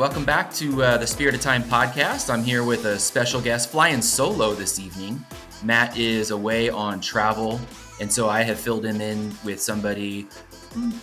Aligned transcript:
Welcome 0.00 0.24
back 0.24 0.50
to 0.54 0.82
uh, 0.82 0.96
the 0.96 1.06
Spirit 1.06 1.34
of 1.34 1.42
Time 1.42 1.62
podcast. 1.62 2.32
I'm 2.32 2.42
here 2.42 2.64
with 2.64 2.86
a 2.86 2.98
special 2.98 3.38
guest 3.38 3.68
flying 3.68 4.00
solo 4.00 4.54
this 4.54 4.80
evening. 4.80 5.22
Matt 5.62 5.98
is 5.98 6.30
away 6.30 6.70
on 6.70 7.02
travel, 7.02 7.60
and 8.00 8.10
so 8.10 8.26
I 8.26 8.40
have 8.40 8.58
filled 8.58 8.86
him 8.86 9.02
in 9.02 9.30
with 9.44 9.60
somebody 9.60 10.24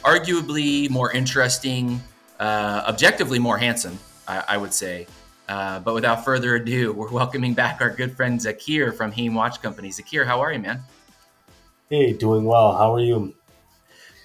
arguably 0.03 0.89
more 0.89 1.11
interesting, 1.11 2.01
uh, 2.39 2.85
objectively 2.87 3.37
more 3.37 3.59
handsome, 3.59 3.99
I, 4.27 4.43
I 4.47 4.57
would 4.57 4.73
say. 4.73 5.05
Uh, 5.47 5.79
but 5.79 5.93
without 5.93 6.25
further 6.25 6.55
ado, 6.55 6.91
we're 6.91 7.11
welcoming 7.11 7.53
back 7.53 7.81
our 7.81 7.91
good 7.91 8.17
friend 8.17 8.39
Zakir 8.39 8.91
from 8.97 9.11
Haim 9.11 9.35
Watch 9.35 9.61
Company. 9.61 9.89
Zakir, 9.89 10.25
how 10.25 10.41
are 10.41 10.51
you, 10.51 10.57
man? 10.57 10.81
Hey, 11.87 12.13
doing 12.13 12.45
well. 12.45 12.75
How 12.75 12.95
are 12.95 12.99
you? 12.99 13.35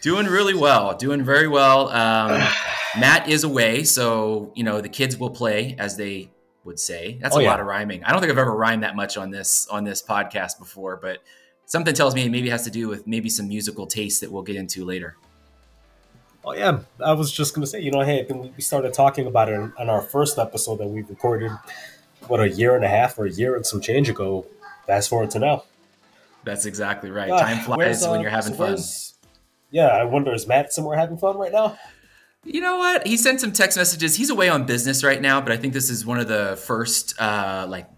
Doing 0.00 0.24
really 0.24 0.54
well. 0.54 0.96
Doing 0.96 1.22
very 1.22 1.46
well. 1.46 1.90
Um, 1.90 2.40
Matt 2.98 3.28
is 3.28 3.44
away, 3.44 3.84
so 3.84 4.52
you 4.54 4.64
know 4.64 4.80
the 4.80 4.88
kids 4.88 5.16
will 5.16 5.30
play 5.30 5.76
as 5.78 5.96
they 5.96 6.30
would 6.64 6.78
say. 6.78 7.18
That's 7.20 7.34
Oh, 7.34 7.38
a 7.40 7.42
yeah. 7.42 7.50
lot 7.50 7.60
of 7.60 7.66
rhyming. 7.66 8.04
I 8.04 8.12
don't 8.12 8.20
think 8.20 8.30
I've 8.30 8.38
ever 8.38 8.54
rhymed 8.54 8.82
that 8.82 8.94
much 8.96 9.16
on 9.16 9.30
this 9.30 9.66
on 9.68 9.84
this 9.84 10.02
podcast 10.02 10.58
before, 10.58 10.96
but 10.96 11.18
something 11.66 11.94
tells 11.94 12.14
me 12.14 12.26
it 12.26 12.30
maybe 12.30 12.50
has 12.50 12.64
to 12.64 12.70
do 12.70 12.88
with 12.88 13.06
maybe 13.06 13.28
some 13.28 13.48
musical 13.48 13.86
taste 13.86 14.20
that 14.20 14.30
we'll 14.30 14.42
get 14.42 14.56
into 14.56 14.84
later. 14.84 15.16
Oh 16.44 16.54
yeah, 16.54 16.80
I 17.04 17.12
was 17.12 17.32
just 17.32 17.54
gonna 17.54 17.66
say, 17.66 17.80
you 17.80 17.90
know, 17.90 18.00
hey, 18.00 18.26
we 18.28 18.60
started 18.62 18.92
talking 18.92 19.26
about 19.26 19.48
it 19.48 19.58
on 19.78 19.88
our 19.88 20.02
first 20.02 20.38
episode 20.38 20.76
that 20.78 20.88
we 20.88 21.02
recorded, 21.02 21.52
what 22.26 22.40
a 22.40 22.48
year 22.48 22.74
and 22.76 22.84
a 22.84 22.88
half 22.88 23.18
or 23.18 23.26
a 23.26 23.30
year 23.30 23.56
and 23.56 23.64
some 23.66 23.80
change 23.80 24.08
ago. 24.08 24.46
Fast 24.86 25.08
forward 25.08 25.30
to 25.30 25.38
now. 25.38 25.62
That's 26.44 26.66
exactly 26.66 27.10
right. 27.10 27.30
Ah, 27.30 27.38
Time 27.38 27.58
flies 27.58 27.76
where's, 27.78 28.02
when 28.02 28.18
uh, 28.18 28.22
you're 28.22 28.30
having 28.30 28.54
so 28.54 28.58
fun. 28.76 28.78
Yeah, 29.70 29.86
I 29.86 30.02
wonder 30.04 30.34
is 30.34 30.46
Matt 30.48 30.72
somewhere 30.72 30.98
having 30.98 31.16
fun 31.16 31.38
right 31.38 31.52
now? 31.52 31.78
You 32.44 32.60
know 32.60 32.76
what? 32.76 33.06
He 33.06 33.16
sent 33.16 33.40
some 33.40 33.52
text 33.52 33.76
messages. 33.76 34.16
He's 34.16 34.30
away 34.30 34.48
on 34.48 34.66
business 34.66 35.04
right 35.04 35.20
now, 35.20 35.40
but 35.40 35.52
I 35.52 35.56
think 35.56 35.72
this 35.72 35.88
is 35.88 36.04
one 36.04 36.18
of 36.18 36.26
the 36.26 36.56
first 36.56 37.20
uh, 37.20 37.66
like 37.68 37.88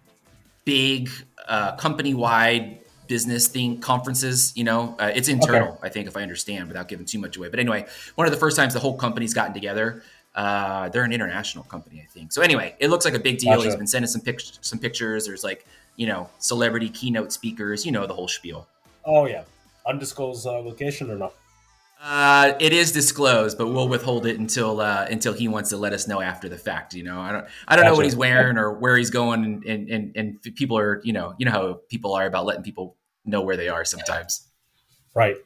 big 0.64 1.08
uh, 1.48 1.76
company-wide 1.76 2.80
business 3.08 3.48
thing 3.48 3.80
conferences. 3.80 4.52
You 4.54 4.64
know, 4.64 4.96
uh, 4.98 5.10
it's 5.14 5.28
internal. 5.28 5.78
I 5.82 5.88
think 5.88 6.08
if 6.08 6.16
I 6.16 6.22
understand, 6.22 6.68
without 6.68 6.88
giving 6.88 7.06
too 7.06 7.18
much 7.18 7.36
away. 7.36 7.48
But 7.48 7.58
anyway, 7.58 7.86
one 8.16 8.26
of 8.26 8.32
the 8.32 8.38
first 8.38 8.56
times 8.56 8.74
the 8.74 8.80
whole 8.80 8.96
company's 8.96 9.32
gotten 9.32 9.54
together. 9.54 10.02
Uh, 10.34 10.88
they're 10.88 11.04
an 11.04 11.12
international 11.12 11.62
company, 11.64 12.02
I 12.02 12.06
think. 12.06 12.32
So 12.32 12.42
anyway, 12.42 12.74
it 12.80 12.88
looks 12.88 13.04
like 13.04 13.14
a 13.14 13.20
big 13.20 13.38
deal. 13.38 13.54
Gotcha. 13.54 13.66
He's 13.66 13.76
been 13.76 13.86
sending 13.86 14.08
some 14.08 14.20
pictures. 14.20 14.58
some 14.62 14.80
pictures. 14.80 15.26
There's 15.26 15.44
like 15.44 15.64
you 15.96 16.06
know 16.06 16.28
celebrity 16.38 16.90
keynote 16.90 17.32
speakers. 17.32 17.86
You 17.86 17.92
know 17.92 18.06
the 18.06 18.14
whole 18.14 18.28
spiel. 18.28 18.66
Oh 19.04 19.26
yeah, 19.26 19.44
undisclosed 19.86 20.46
uh, 20.46 20.58
location 20.58 21.10
or 21.10 21.16
no? 21.16 21.32
Uh, 22.06 22.52
it 22.60 22.74
is 22.74 22.92
disclosed, 22.92 23.56
but 23.56 23.68
we'll 23.68 23.88
withhold 23.88 24.26
it 24.26 24.38
until 24.38 24.82
uh, 24.82 25.06
until 25.10 25.32
he 25.32 25.48
wants 25.48 25.70
to 25.70 25.78
let 25.78 25.94
us 25.94 26.06
know 26.06 26.20
after 26.20 26.50
the 26.50 26.58
fact. 26.58 26.92
You 26.92 27.02
know, 27.02 27.18
I 27.18 27.32
don't 27.32 27.46
I 27.66 27.76
don't 27.76 27.86
know 27.86 27.94
what 27.94 28.04
he's 28.04 28.14
wearing 28.14 28.58
or 28.58 28.74
where 28.74 28.94
he's 28.94 29.08
going, 29.08 29.64
and 29.66 29.88
and 29.88 30.12
and, 30.14 30.42
people 30.42 30.76
are 30.76 31.00
you 31.02 31.14
know 31.14 31.34
you 31.38 31.46
know 31.46 31.50
how 31.50 31.80
people 31.88 32.12
are 32.12 32.26
about 32.26 32.44
letting 32.44 32.62
people 32.62 32.98
know 33.24 33.40
where 33.40 33.56
they 33.56 33.70
are 33.70 33.86
sometimes. 33.86 34.46
Right. 35.14 35.36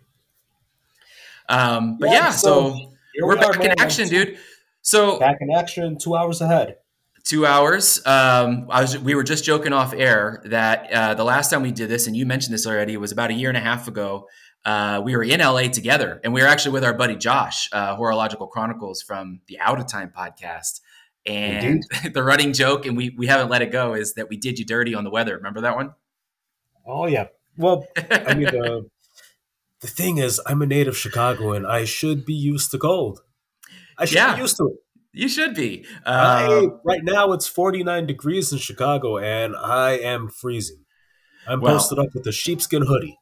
Um, 1.49 1.97
but 1.99 2.09
Yeah, 2.09 2.15
yeah, 2.15 2.31
so 2.31 2.73
so, 2.73 2.93
we're 3.23 3.37
we 3.37 3.45
are, 3.45 3.53
back 3.53 3.65
in 3.65 3.81
action, 3.81 4.09
dude. 4.09 4.37
So 4.83 5.21
Back 5.21 5.37
in 5.41 5.53
action, 5.53 5.97
two 5.97 6.17
hours 6.17 6.41
ahead. 6.41 6.79
two 7.23 7.47
hours. 7.47 8.05
Um, 8.05 8.67
I 8.69 8.81
was 8.81 8.99
we 8.99 9.15
were 9.15 9.23
just 9.23 9.45
joking 9.45 9.73
off 9.73 9.95
air 9.95 10.43
that 10.47 10.93
uh, 10.93 11.15
the 11.15 11.25
last 11.25 11.51
time 11.51 11.63
we 11.63 11.71
did 11.71 11.89
this, 11.89 12.09
and 12.09 12.17
you 12.17 12.27
mentioned 12.27 12.53
this 12.53 12.67
already, 12.67 12.97
was 12.97 13.13
about 13.13 13.31
a 13.31 13.35
year 13.35 13.49
and 13.49 13.57
a 13.57 13.61
half 13.61 13.87
ago. 13.87 14.27
Uh, 14.65 15.01
we 15.03 15.17
were 15.17 15.23
in 15.23 15.41
LA 15.41 15.63
together, 15.69 16.21
and 16.25 16.33
we 16.35 16.43
were 16.43 16.49
actually 16.49 16.73
with 16.73 16.85
our 16.85 16.93
buddy 16.93 17.17
Josh, 17.17 17.69
uh, 17.73 17.97
Horological 17.97 18.49
Chronicles 18.51 19.01
from 19.03 19.41
the 19.47 19.59
Out 19.61 19.79
of 19.81 19.87
Time 19.87 20.13
podcast. 20.17 20.81
And 21.27 21.83
the 22.13 22.23
running 22.23 22.53
joke, 22.53 22.87
and 22.87 22.97
we 22.97 23.11
we 23.17 23.27
haven't 23.27 23.49
let 23.51 23.63
it 23.63 23.71
go, 23.73 23.95
is 23.95 24.15
that 24.15 24.29
we 24.29 24.37
did 24.37 24.59
you 24.59 24.65
dirty 24.65 24.95
on 24.95 25.05
the 25.05 25.11
weather. 25.11 25.37
Remember 25.37 25.61
that 25.63 25.77
one? 25.77 25.95
Oh 26.87 27.07
yeah. 27.07 27.27
Well, 27.57 27.87
I 28.11 28.35
mean 28.35 28.45
the 28.51 28.89
the 29.81 29.87
thing 29.89 30.19
is, 30.19 30.41
I'm 30.47 30.61
a 30.63 30.67
native 30.67 30.97
Chicagoan. 30.97 31.65
I 31.67 31.85
should 31.85 32.25
be 32.25 32.35
used 32.35 32.71
to 32.73 32.79
cold. 32.79 33.21
I 33.97 34.05
should 34.07 34.17
Yeah. 34.17 34.35
be 34.37 34.41
used 34.43 34.57
to 34.59 34.69
it. 34.69 34.77
you 35.13 35.29
should 35.29 35.55
be. 35.55 35.85
I, 36.07 36.45
Uh, 36.45 36.63
right 36.85 37.03
now 37.05 37.33
it's 37.33 37.47
49 37.47 38.07
degrees 38.07 38.53
in 38.53 38.59
Chicago 38.59 39.19
and 39.19 39.55
I 39.57 39.93
am 39.93 40.29
freezing. 40.29 40.85
I'm 41.47 41.61
Well- 41.61 41.75
posted 41.75 41.99
up 41.99 42.09
with 42.15 42.27
a 42.27 42.33
sheepskin 42.33 42.87
hoodie. 42.87 43.18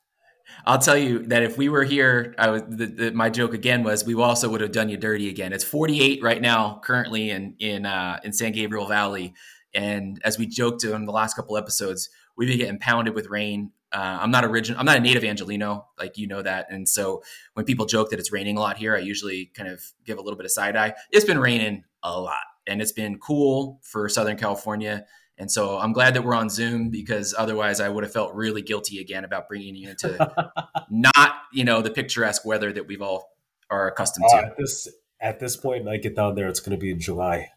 I'll 0.66 0.78
tell 0.78 0.96
you 0.96 1.20
that 1.26 1.44
if 1.44 1.56
we 1.56 1.68
were 1.68 1.84
here, 1.84 2.34
I 2.38 2.50
was 2.50 2.62
the, 2.68 2.86
the, 2.86 3.10
my 3.12 3.30
joke 3.30 3.54
again 3.54 3.84
was 3.84 4.04
we 4.04 4.14
also 4.14 4.48
would 4.48 4.60
have 4.60 4.72
done 4.72 4.88
you 4.88 4.96
dirty 4.96 5.28
again. 5.28 5.52
It's 5.52 5.62
48 5.62 6.20
right 6.22 6.42
now, 6.42 6.80
currently 6.82 7.30
in 7.30 7.54
in 7.60 7.86
uh, 7.86 8.18
in 8.24 8.32
San 8.32 8.50
Gabriel 8.50 8.86
Valley, 8.86 9.32
and 9.74 10.20
as 10.24 10.38
we 10.38 10.46
joked 10.46 10.82
in 10.82 11.06
the 11.06 11.12
last 11.12 11.34
couple 11.34 11.56
episodes, 11.56 12.10
we've 12.36 12.48
been 12.48 12.58
getting 12.58 12.80
pounded 12.80 13.14
with 13.14 13.28
rain. 13.28 13.70
Uh, 13.92 14.18
I'm 14.20 14.32
not 14.32 14.44
original. 14.44 14.80
I'm 14.80 14.86
not 14.86 14.96
a 14.96 15.00
native 15.00 15.22
Angelino, 15.22 15.86
like 16.00 16.18
you 16.18 16.26
know 16.26 16.42
that, 16.42 16.66
and 16.68 16.88
so 16.88 17.22
when 17.54 17.64
people 17.64 17.86
joke 17.86 18.10
that 18.10 18.18
it's 18.18 18.32
raining 18.32 18.56
a 18.56 18.60
lot 18.60 18.76
here, 18.76 18.96
I 18.96 18.98
usually 18.98 19.52
kind 19.54 19.68
of 19.68 19.80
give 20.04 20.18
a 20.18 20.20
little 20.20 20.36
bit 20.36 20.46
of 20.46 20.50
side 20.50 20.74
eye. 20.74 20.94
It's 21.12 21.24
been 21.24 21.38
raining 21.38 21.84
a 22.02 22.20
lot, 22.20 22.42
and 22.66 22.82
it's 22.82 22.92
been 22.92 23.18
cool 23.18 23.80
for 23.84 24.08
Southern 24.08 24.36
California. 24.36 25.06
And 25.38 25.50
so 25.50 25.78
I'm 25.78 25.92
glad 25.92 26.14
that 26.14 26.22
we're 26.24 26.34
on 26.34 26.48
Zoom 26.48 26.88
because 26.90 27.34
otherwise 27.36 27.78
I 27.80 27.88
would 27.88 28.04
have 28.04 28.12
felt 28.12 28.34
really 28.34 28.62
guilty 28.62 29.00
again 29.00 29.24
about 29.24 29.48
bringing 29.48 29.74
you 29.76 29.90
into 29.90 30.52
not 30.90 31.34
you 31.52 31.64
know 31.64 31.82
the 31.82 31.90
picturesque 31.90 32.44
weather 32.44 32.72
that 32.72 32.86
we've 32.86 33.02
all 33.02 33.28
are 33.70 33.88
accustomed 33.88 34.26
Uh, 34.32 34.40
to. 34.40 34.46
at 34.46 34.56
this 34.56 34.88
at 35.20 35.40
this 35.40 35.56
point, 35.56 35.84
when 35.84 35.92
I 35.94 35.96
get 35.96 36.14
down 36.14 36.34
there, 36.34 36.46
it's 36.48 36.60
going 36.60 36.76
to 36.76 36.80
be 36.80 36.90
in 36.90 37.00
July. 37.00 37.48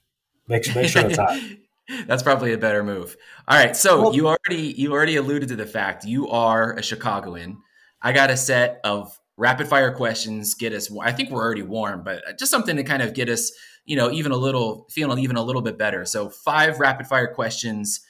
Make 0.48 0.64
sure, 0.64 0.76
make 0.76 0.90
sure 0.90 1.06
it's 1.06 1.18
hot. 1.18 1.40
That's 2.08 2.24
probably 2.24 2.54
a 2.54 2.58
better 2.58 2.84
move. 2.84 3.18
All 3.48 3.58
right, 3.58 3.76
so 3.76 4.02
Well- 4.02 4.16
you 4.16 4.28
already 4.28 4.74
you 4.78 4.92
already 4.94 5.16
alluded 5.18 5.50
to 5.50 5.56
the 5.56 5.66
fact 5.66 6.06
you 6.06 6.30
are 6.30 6.74
a 6.74 6.82
Chicagoan. 6.84 7.58
I 8.02 8.12
got 8.14 8.30
a 8.30 8.38
set 8.38 8.80
of 8.84 9.18
rapid 9.38 9.68
fire 9.68 9.92
questions. 9.94 10.54
Get 10.54 10.74
us. 10.74 10.90
I 11.02 11.12
think 11.12 11.30
we're 11.32 11.44
already 11.44 11.62
warm, 11.64 12.04
but 12.04 12.24
just 12.38 12.52
something 12.52 12.76
to 12.78 12.84
kind 12.84 13.02
of 13.02 13.14
get 13.14 13.28
us, 13.30 13.52
you 13.86 13.96
know, 13.96 14.12
even 14.12 14.32
a 14.32 14.38
little 14.38 14.88
feeling 14.90 15.20
even 15.20 15.36
a 15.36 15.44
little 15.44 15.62
bit 15.62 15.78
better. 15.78 16.06
So 16.06 16.30
five 16.30 16.80
rapid 16.80 17.08
fire 17.08 17.34
questions. 17.34 18.02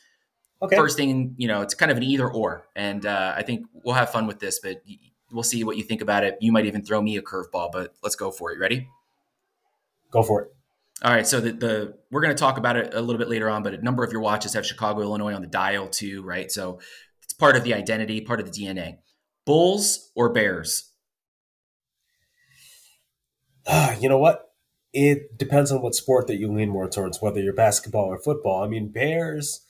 Okay. 0.61 0.75
First 0.75 0.97
thing, 0.97 1.35
you 1.37 1.47
know, 1.47 1.61
it's 1.61 1.73
kind 1.73 1.91
of 1.91 1.97
an 1.97 2.03
either 2.03 2.29
or, 2.29 2.67
and 2.75 3.05
uh, 3.05 3.33
I 3.35 3.43
think 3.43 3.65
we'll 3.71 3.95
have 3.95 4.11
fun 4.11 4.27
with 4.27 4.39
this, 4.39 4.59
but 4.59 4.81
we'll 5.31 5.43
see 5.43 5.63
what 5.63 5.77
you 5.77 5.83
think 5.83 6.01
about 6.01 6.23
it. 6.23 6.37
You 6.41 6.51
might 6.51 6.65
even 6.65 6.83
throw 6.83 7.01
me 7.01 7.15
a 7.15 7.21
curveball, 7.21 7.71
but 7.71 7.93
let's 8.03 8.15
go 8.15 8.29
for 8.29 8.51
it. 8.51 8.59
Ready? 8.59 8.89
Go 10.11 10.21
for 10.21 10.41
it. 10.41 10.49
All 11.01 11.13
right, 11.13 11.25
so 11.25 11.39
the, 11.39 11.53
the 11.53 11.97
we're 12.11 12.19
going 12.19 12.35
to 12.35 12.39
talk 12.39 12.57
about 12.57 12.75
it 12.75 12.93
a 12.93 12.99
little 12.99 13.19
bit 13.19 13.29
later 13.29 13.49
on, 13.49 13.63
but 13.63 13.73
a 13.73 13.81
number 13.81 14.03
of 14.03 14.11
your 14.11 14.19
watches 14.19 14.53
have 14.53 14.65
Chicago, 14.65 15.01
Illinois 15.01 15.33
on 15.33 15.41
the 15.41 15.47
dial 15.47 15.87
too, 15.87 16.23
right? 16.23 16.51
So 16.51 16.81
it's 17.23 17.31
part 17.31 17.55
of 17.55 17.63
the 17.63 17.73
identity, 17.73 18.19
part 18.19 18.41
of 18.41 18.51
the 18.51 18.65
DNA. 18.65 18.97
Bulls 19.45 20.11
or 20.13 20.33
Bears? 20.33 20.91
you 23.99 24.09
know 24.09 24.17
what? 24.17 24.48
It 24.93 25.37
depends 25.37 25.71
on 25.71 25.81
what 25.81 25.95
sport 25.95 26.27
that 26.27 26.39
you 26.39 26.51
lean 26.51 26.69
more 26.69 26.89
towards, 26.89 27.21
whether 27.21 27.39
you're 27.39 27.53
basketball 27.53 28.05
or 28.05 28.17
football. 28.17 28.63
I 28.63 28.67
mean, 28.67 28.91
Bears, 28.91 29.61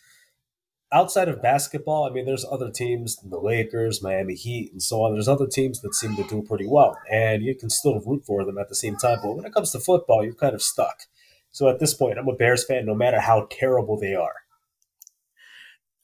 outside 0.92 1.28
of 1.28 1.42
basketball, 1.42 2.06
I 2.06 2.10
mean, 2.10 2.26
there's 2.26 2.46
other 2.50 2.72
teams, 2.72 3.18
the 3.18 3.40
Lakers, 3.40 4.02
Miami 4.02 4.36
Heat, 4.36 4.72
and 4.72 4.82
so 4.82 5.04
on. 5.04 5.14
There's 5.14 5.28
other 5.28 5.48
teams 5.48 5.82
that 5.82 5.94
seem 5.94 6.16
to 6.16 6.24
do 6.24 6.42
pretty 6.42 6.68
well, 6.68 6.98
and 7.12 7.44
you 7.44 7.56
can 7.56 7.70
still 7.70 8.00
root 8.06 8.24
for 8.26 8.46
them 8.46 8.58
at 8.58 8.70
the 8.70 8.76
same 8.76 8.96
time. 8.96 9.20
But 9.22 9.36
when 9.36 9.46
it 9.46 9.54
comes 9.54 9.72
to 9.72 9.80
football, 9.80 10.24
you're 10.24 10.34
kind 10.34 10.56
of 10.56 10.62
stuck. 10.62 11.02
So 11.52 11.68
at 11.68 11.80
this 11.80 11.94
point, 11.94 12.18
I'm 12.18 12.28
a 12.28 12.36
Bears 12.36 12.64
fan, 12.64 12.86
no 12.86 12.96
matter 12.96 13.20
how 13.20 13.48
terrible 13.52 14.00
they 14.00 14.16
are. 14.16 14.36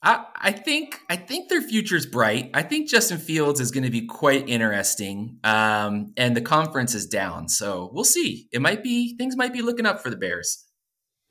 I, 0.06 0.24
I 0.36 0.52
think 0.52 1.00
I 1.10 1.16
think 1.16 1.48
their 1.48 1.60
future's 1.60 2.06
bright. 2.06 2.50
I 2.54 2.62
think 2.62 2.88
Justin 2.88 3.18
Fields 3.18 3.58
is 3.58 3.72
going 3.72 3.82
to 3.82 3.90
be 3.90 4.06
quite 4.06 4.48
interesting. 4.48 5.40
Um, 5.42 6.12
and 6.16 6.36
the 6.36 6.40
conference 6.40 6.94
is 6.94 7.06
down, 7.06 7.48
so 7.48 7.90
we'll 7.92 8.04
see. 8.04 8.48
It 8.52 8.62
might 8.62 8.84
be 8.84 9.16
things 9.16 9.36
might 9.36 9.52
be 9.52 9.62
looking 9.62 9.84
up 9.84 10.00
for 10.00 10.08
the 10.08 10.16
Bears. 10.16 10.64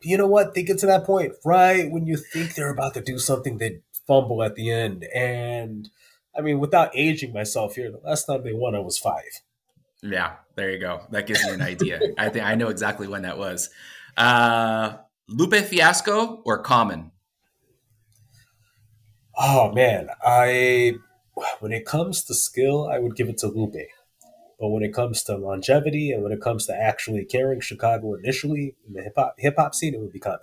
You 0.02 0.18
know 0.18 0.28
what? 0.28 0.56
They 0.56 0.64
get 0.64 0.78
to 0.80 0.88
that 0.88 1.06
point 1.06 1.32
right 1.46 1.90
when 1.90 2.06
you 2.06 2.18
think 2.18 2.54
they're 2.54 2.70
about 2.70 2.94
to 2.96 3.02
do 3.02 3.18
something, 3.18 3.60
they 3.60 3.80
fumble 4.06 4.44
at 4.44 4.56
the 4.56 4.70
end. 4.70 5.06
And 5.16 5.88
I 6.38 6.42
mean, 6.42 6.60
without 6.60 6.92
aging 6.94 7.32
myself 7.32 7.76
here, 7.76 7.90
the 7.90 8.02
last 8.06 8.26
time 8.26 8.44
they 8.44 8.52
won, 8.52 8.76
I 8.76 8.80
was 8.80 8.98
five. 8.98 9.24
Yeah, 10.04 10.34
there 10.56 10.70
you 10.70 10.80
go. 10.80 11.00
That 11.12 11.28
gives 11.28 11.42
me 11.46 11.52
an 11.52 11.62
idea. 11.62 12.02
I 12.18 12.28
think 12.28 12.44
I 12.44 12.56
know 12.56 12.68
exactly 12.68 13.08
when 13.08 13.22
that 13.22 13.38
was. 13.38 13.70
Uh, 14.18 14.98
Lupe 15.30 15.56
Fiasco 15.56 16.42
or 16.46 16.62
Common? 16.62 17.12
Oh 19.38 19.72
man, 19.72 20.10
I 20.24 20.94
when 21.60 21.72
it 21.72 21.86
comes 21.86 22.24
to 22.26 22.34
skill, 22.34 22.88
I 22.88 23.00
would 23.00 23.16
give 23.16 23.30
it 23.30 23.38
to 23.40 23.48
Lupe. 23.48 23.88
But 24.60 24.70
when 24.70 24.84
it 24.84 24.94
comes 24.94 25.22
to 25.24 25.36
longevity 25.36 26.12
and 26.12 26.24
when 26.24 26.32
it 26.32 26.42
comes 26.42 26.66
to 26.68 26.76
actually 26.76 27.26
carrying 27.26 27.60
Chicago 27.60 28.14
initially 28.14 28.76
in 28.88 28.94
the 28.94 29.04
hip 29.04 29.14
hop 29.18 29.36
hip 29.38 29.56
hop 29.58 29.76
scene, 29.76 29.94
it 29.94 30.00
would 30.00 30.14
be 30.14 30.20
Common. 30.20 30.40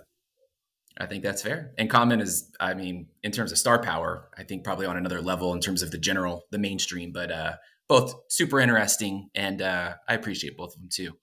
I 0.97 1.07
think 1.07 1.23
that's 1.23 1.41
fair. 1.41 1.71
And 1.77 1.89
Common 1.89 2.21
is, 2.21 2.51
I 2.59 2.75
mean, 2.75 3.07
in 3.23 3.31
terms 3.31 3.51
of 3.51 3.57
star 3.57 3.81
power, 3.81 4.29
I 4.37 4.43
think 4.43 4.63
probably 4.63 4.85
on 4.85 4.95
another 4.95 5.21
level 5.21 5.51
in 5.53 5.59
terms 5.59 5.81
of 5.81 5.89
the 5.89 5.97
general, 5.97 6.43
the 6.51 6.59
mainstream. 6.59 7.11
But 7.11 7.31
uh, 7.31 7.53
both 7.87 8.13
super 8.29 8.59
interesting, 8.59 9.29
and 9.33 9.61
uh, 9.61 9.95
I 10.07 10.13
appreciate 10.13 10.55
both 10.55 10.75
of 10.75 10.81
them 10.81 10.89
too. 10.91 11.13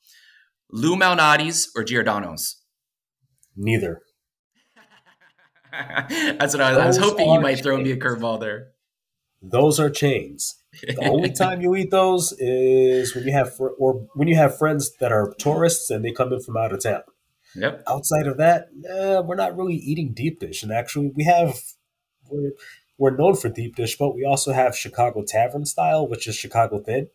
Lou 0.72 0.96
Malnati's 0.96 1.70
or 1.76 1.84
Giordano's? 1.84 2.56
Neither. 3.56 4.02
That's 6.38 6.54
what 6.54 6.60
I 6.60 6.70
was. 6.70 6.78
I 6.78 6.86
was 6.86 6.96
hoping 6.98 7.30
you 7.30 7.40
might 7.40 7.54
chains. 7.54 7.62
throw 7.62 7.76
me 7.78 7.92
a 7.92 7.96
curveball 7.96 8.40
there. 8.40 8.68
Those 9.42 9.80
are 9.80 9.90
chains. 9.90 10.56
The 10.82 11.08
only 11.08 11.30
time 11.38 11.60
you 11.60 11.74
eat 11.74 11.90
those 11.90 12.32
is 12.38 13.14
when 13.14 13.24
you 13.24 13.32
have 13.32 13.56
fr- 13.56 13.74
or 13.78 14.06
when 14.14 14.28
you 14.28 14.36
have 14.36 14.58
friends 14.58 14.92
that 15.00 15.12
are 15.12 15.34
tourists 15.38 15.90
and 15.90 16.04
they 16.04 16.12
come 16.12 16.32
in 16.32 16.40
from 16.40 16.56
out 16.56 16.72
of 16.72 16.82
town. 16.82 17.02
Yep. 17.54 17.82
Outside 17.88 18.26
of 18.26 18.36
that, 18.36 18.68
we're 18.72 19.34
not 19.34 19.56
really 19.56 19.74
eating 19.74 20.12
deep 20.12 20.40
dish. 20.40 20.62
And 20.62 20.70
actually, 20.70 21.10
we 21.14 21.24
have 21.24 21.58
we're, 22.30 22.52
we're 22.98 23.16
known 23.16 23.34
for 23.34 23.48
deep 23.48 23.76
dish, 23.76 23.96
but 23.96 24.14
we 24.14 24.24
also 24.24 24.52
have 24.52 24.76
Chicago 24.76 25.24
Tavern 25.26 25.64
style, 25.64 26.06
which 26.06 26.26
is 26.26 26.36
Chicago 26.36 26.78
thin, 26.78 27.08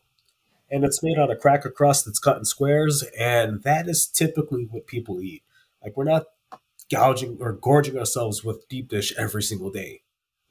and 0.70 0.84
it's 0.84 1.04
made 1.04 1.18
on 1.18 1.30
a 1.32 1.36
cracker 1.36 1.70
crust 1.70 2.06
that's 2.06 2.20
cut 2.20 2.38
in 2.38 2.46
squares, 2.46 3.04
and 3.18 3.64
that 3.64 3.88
is 3.88 4.08
typically 4.08 4.68
what 4.70 4.88
people 4.88 5.22
eat. 5.22 5.44
Like 5.84 5.96
we're 5.96 6.06
not 6.06 6.26
gouging 6.92 7.38
or 7.40 7.54
gorging 7.54 7.98
ourselves 7.98 8.44
with 8.44 8.68
deep 8.70 8.90
dish 8.90 9.14
every 9.18 9.44
single 9.44 9.72
day. 9.72 10.02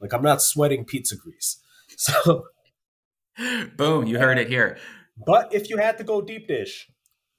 Like 0.00 0.12
I'm 0.12 0.22
not 0.22 0.42
sweating 0.42 0.84
pizza 0.84 1.16
grease. 1.16 1.60
So 1.96 2.46
boom, 3.76 4.06
you 4.06 4.18
heard 4.18 4.38
it 4.38 4.48
here. 4.48 4.78
But 5.16 5.54
if 5.54 5.70
you 5.70 5.76
had 5.76 5.96
to 5.98 6.04
go 6.04 6.20
deep 6.20 6.48
dish, 6.48 6.88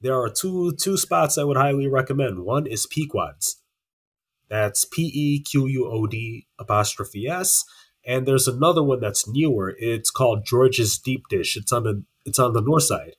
there 0.01 0.15
are 0.15 0.30
two 0.30 0.74
two 0.80 0.97
spots 0.97 1.38
I 1.38 1.44
would 1.44 1.57
highly 1.57 1.88
recommend. 1.88 2.44
One 2.45 2.68
is 2.68 2.86
Pequod's. 2.86 3.62
That's 4.50 4.86
P 4.86 5.12
E 5.13 5.44
Q 5.44 5.68
U 5.68 5.89
O 5.92 6.07
D 6.07 6.47
apostrophe 6.59 7.27
S. 7.27 7.63
And 8.06 8.27
there's 8.27 8.47
another 8.47 8.83
one 8.83 9.00
that's 9.00 9.27
newer. 9.27 9.74
It's 9.80 10.12
called 10.12 10.45
George's 10.45 11.00
Deep 11.00 11.24
Dish. 11.30 11.57
It's 11.57 11.71
on 11.71 11.83
the 11.83 12.03
it's 12.24 12.39
on 12.39 12.53
the 12.53 12.62
north 12.62 12.83
side. 12.83 13.15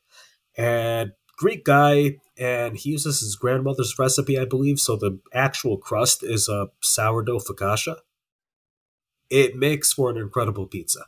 And 0.56 1.12
Greek 1.36 1.64
guy, 1.64 2.16
and 2.38 2.76
he 2.76 2.90
uses 2.90 3.20
his 3.20 3.36
grandmother's 3.36 3.98
recipe, 3.98 4.38
I 4.38 4.44
believe. 4.44 4.78
So 4.78 4.96
the 4.96 5.18
actual 5.32 5.76
crust 5.76 6.22
is 6.22 6.48
a 6.48 6.68
sourdough 6.82 7.40
focaccia. 7.40 7.96
It 9.28 9.56
makes 9.56 9.92
for 9.92 10.10
an 10.10 10.16
incredible 10.16 10.66
pizza. 10.66 11.06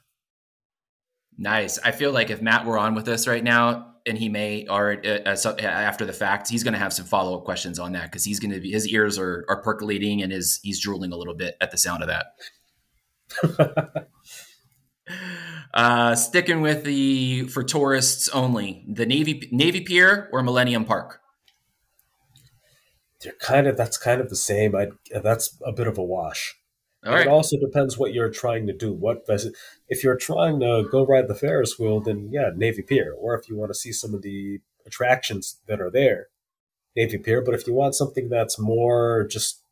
Nice. 1.36 1.78
I 1.78 1.92
feel 1.92 2.12
like 2.12 2.30
if 2.30 2.42
Matt 2.42 2.66
were 2.66 2.78
on 2.78 2.94
with 2.94 3.08
us 3.08 3.28
right 3.28 3.44
now, 3.44 3.94
and 4.06 4.18
he 4.18 4.28
may, 4.28 4.66
or 4.68 5.00
uh, 5.04 5.20
uh 5.24 5.36
after 5.62 6.04
the 6.04 6.12
fact, 6.12 6.48
he's 6.48 6.64
going 6.64 6.72
to 6.72 6.80
have 6.80 6.92
some 6.92 7.06
follow 7.06 7.38
up 7.38 7.44
questions 7.44 7.78
on 7.78 7.92
that 7.92 8.04
because 8.04 8.24
he's 8.24 8.40
going 8.40 8.52
to 8.52 8.60
be 8.60 8.72
his 8.72 8.88
ears 8.88 9.18
are, 9.18 9.44
are 9.48 9.62
percolating 9.62 10.22
and 10.22 10.32
his 10.32 10.58
he's 10.62 10.80
drooling 10.80 11.12
a 11.12 11.16
little 11.16 11.34
bit 11.34 11.56
at 11.60 11.70
the 11.70 11.78
sound 11.78 12.02
of 12.02 12.08
that. 12.08 12.26
Uh, 15.74 16.14
sticking 16.14 16.60
with 16.60 16.84
the 16.84 17.42
for 17.48 17.62
tourists 17.62 18.28
only, 18.30 18.84
the 18.88 19.06
Navy 19.06 19.48
Navy 19.52 19.80
Pier 19.80 20.28
or 20.32 20.42
Millennium 20.42 20.84
Park. 20.84 21.20
They're 23.22 23.34
kind 23.40 23.66
of 23.66 23.76
that's 23.76 23.98
kind 23.98 24.20
of 24.20 24.30
the 24.30 24.36
same. 24.36 24.74
I 24.74 24.88
that's 25.22 25.58
a 25.64 25.72
bit 25.72 25.86
of 25.86 25.98
a 25.98 26.02
wash. 26.02 26.56
It 27.04 27.28
also 27.28 27.56
depends 27.58 27.96
what 27.96 28.12
you're 28.12 28.30
trying 28.30 28.66
to 28.66 28.72
do. 28.72 28.92
What 28.92 29.24
if 29.88 30.04
you're 30.04 30.16
trying 30.16 30.60
to 30.60 30.86
go 30.90 31.06
ride 31.06 31.28
the 31.28 31.34
Ferris 31.34 31.78
wheel? 31.78 32.00
Then 32.00 32.28
yeah, 32.32 32.50
Navy 32.54 32.82
Pier. 32.82 33.14
Or 33.16 33.38
if 33.38 33.48
you 33.48 33.56
want 33.56 33.70
to 33.70 33.78
see 33.78 33.92
some 33.92 34.14
of 34.14 34.22
the 34.22 34.60
attractions 34.84 35.60
that 35.66 35.80
are 35.80 35.90
there, 35.90 36.26
Navy 36.96 37.18
Pier. 37.18 37.42
But 37.42 37.54
if 37.54 37.66
you 37.66 37.74
want 37.74 37.94
something 37.94 38.28
that's 38.28 38.58
more 38.58 39.26
just 39.30 39.62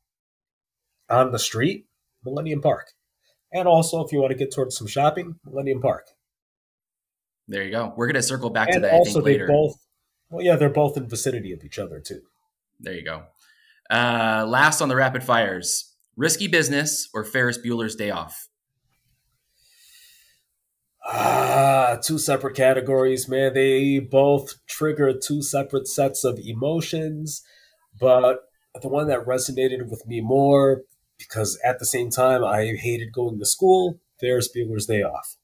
on 1.10 1.32
the 1.32 1.38
street, 1.38 1.86
Millennium 2.24 2.62
Park. 2.62 2.92
And 3.56 3.66
also, 3.66 4.04
if 4.04 4.12
you 4.12 4.20
want 4.20 4.32
to 4.32 4.36
get 4.36 4.52
towards 4.52 4.76
some 4.76 4.86
shopping, 4.86 5.36
Millennium 5.46 5.80
Park. 5.80 6.08
There 7.48 7.62
you 7.62 7.70
go. 7.70 7.94
We're 7.96 8.06
going 8.06 8.16
to 8.16 8.22
circle 8.22 8.50
back 8.50 8.68
and 8.68 8.74
to 8.74 8.80
that. 8.80 8.92
Also, 8.92 9.22
they 9.22 9.38
both. 9.38 9.76
Well, 10.28 10.44
yeah, 10.44 10.56
they're 10.56 10.68
both 10.68 10.98
in 10.98 11.08
vicinity 11.08 11.54
of 11.54 11.64
each 11.64 11.78
other 11.78 11.98
too. 11.98 12.20
There 12.78 12.92
you 12.92 13.02
go. 13.02 13.22
Uh, 13.88 14.44
last 14.46 14.82
on 14.82 14.90
the 14.90 14.96
rapid 14.96 15.24
fires: 15.24 15.94
risky 16.16 16.48
business 16.48 17.08
or 17.14 17.24
Ferris 17.24 17.56
Bueller's 17.56 17.96
Day 17.96 18.10
Off. 18.10 18.46
Ah, 21.06 21.96
two 22.02 22.18
separate 22.18 22.56
categories, 22.56 23.26
man. 23.26 23.54
They 23.54 24.00
both 24.00 24.56
trigger 24.66 25.14
two 25.14 25.40
separate 25.40 25.88
sets 25.88 26.24
of 26.24 26.38
emotions, 26.44 27.42
but 27.98 28.40
the 28.82 28.88
one 28.88 29.06
that 29.08 29.24
resonated 29.24 29.88
with 29.88 30.06
me 30.06 30.20
more 30.20 30.82
because 31.18 31.58
at 31.64 31.78
the 31.78 31.86
same 31.86 32.10
time 32.10 32.44
I 32.44 32.74
hated 32.80 33.12
going 33.12 33.38
to 33.38 33.46
school. 33.46 34.00
Ferris 34.20 34.48
Bueller's 34.54 34.86
Day 34.86 35.02
Off. 35.02 35.36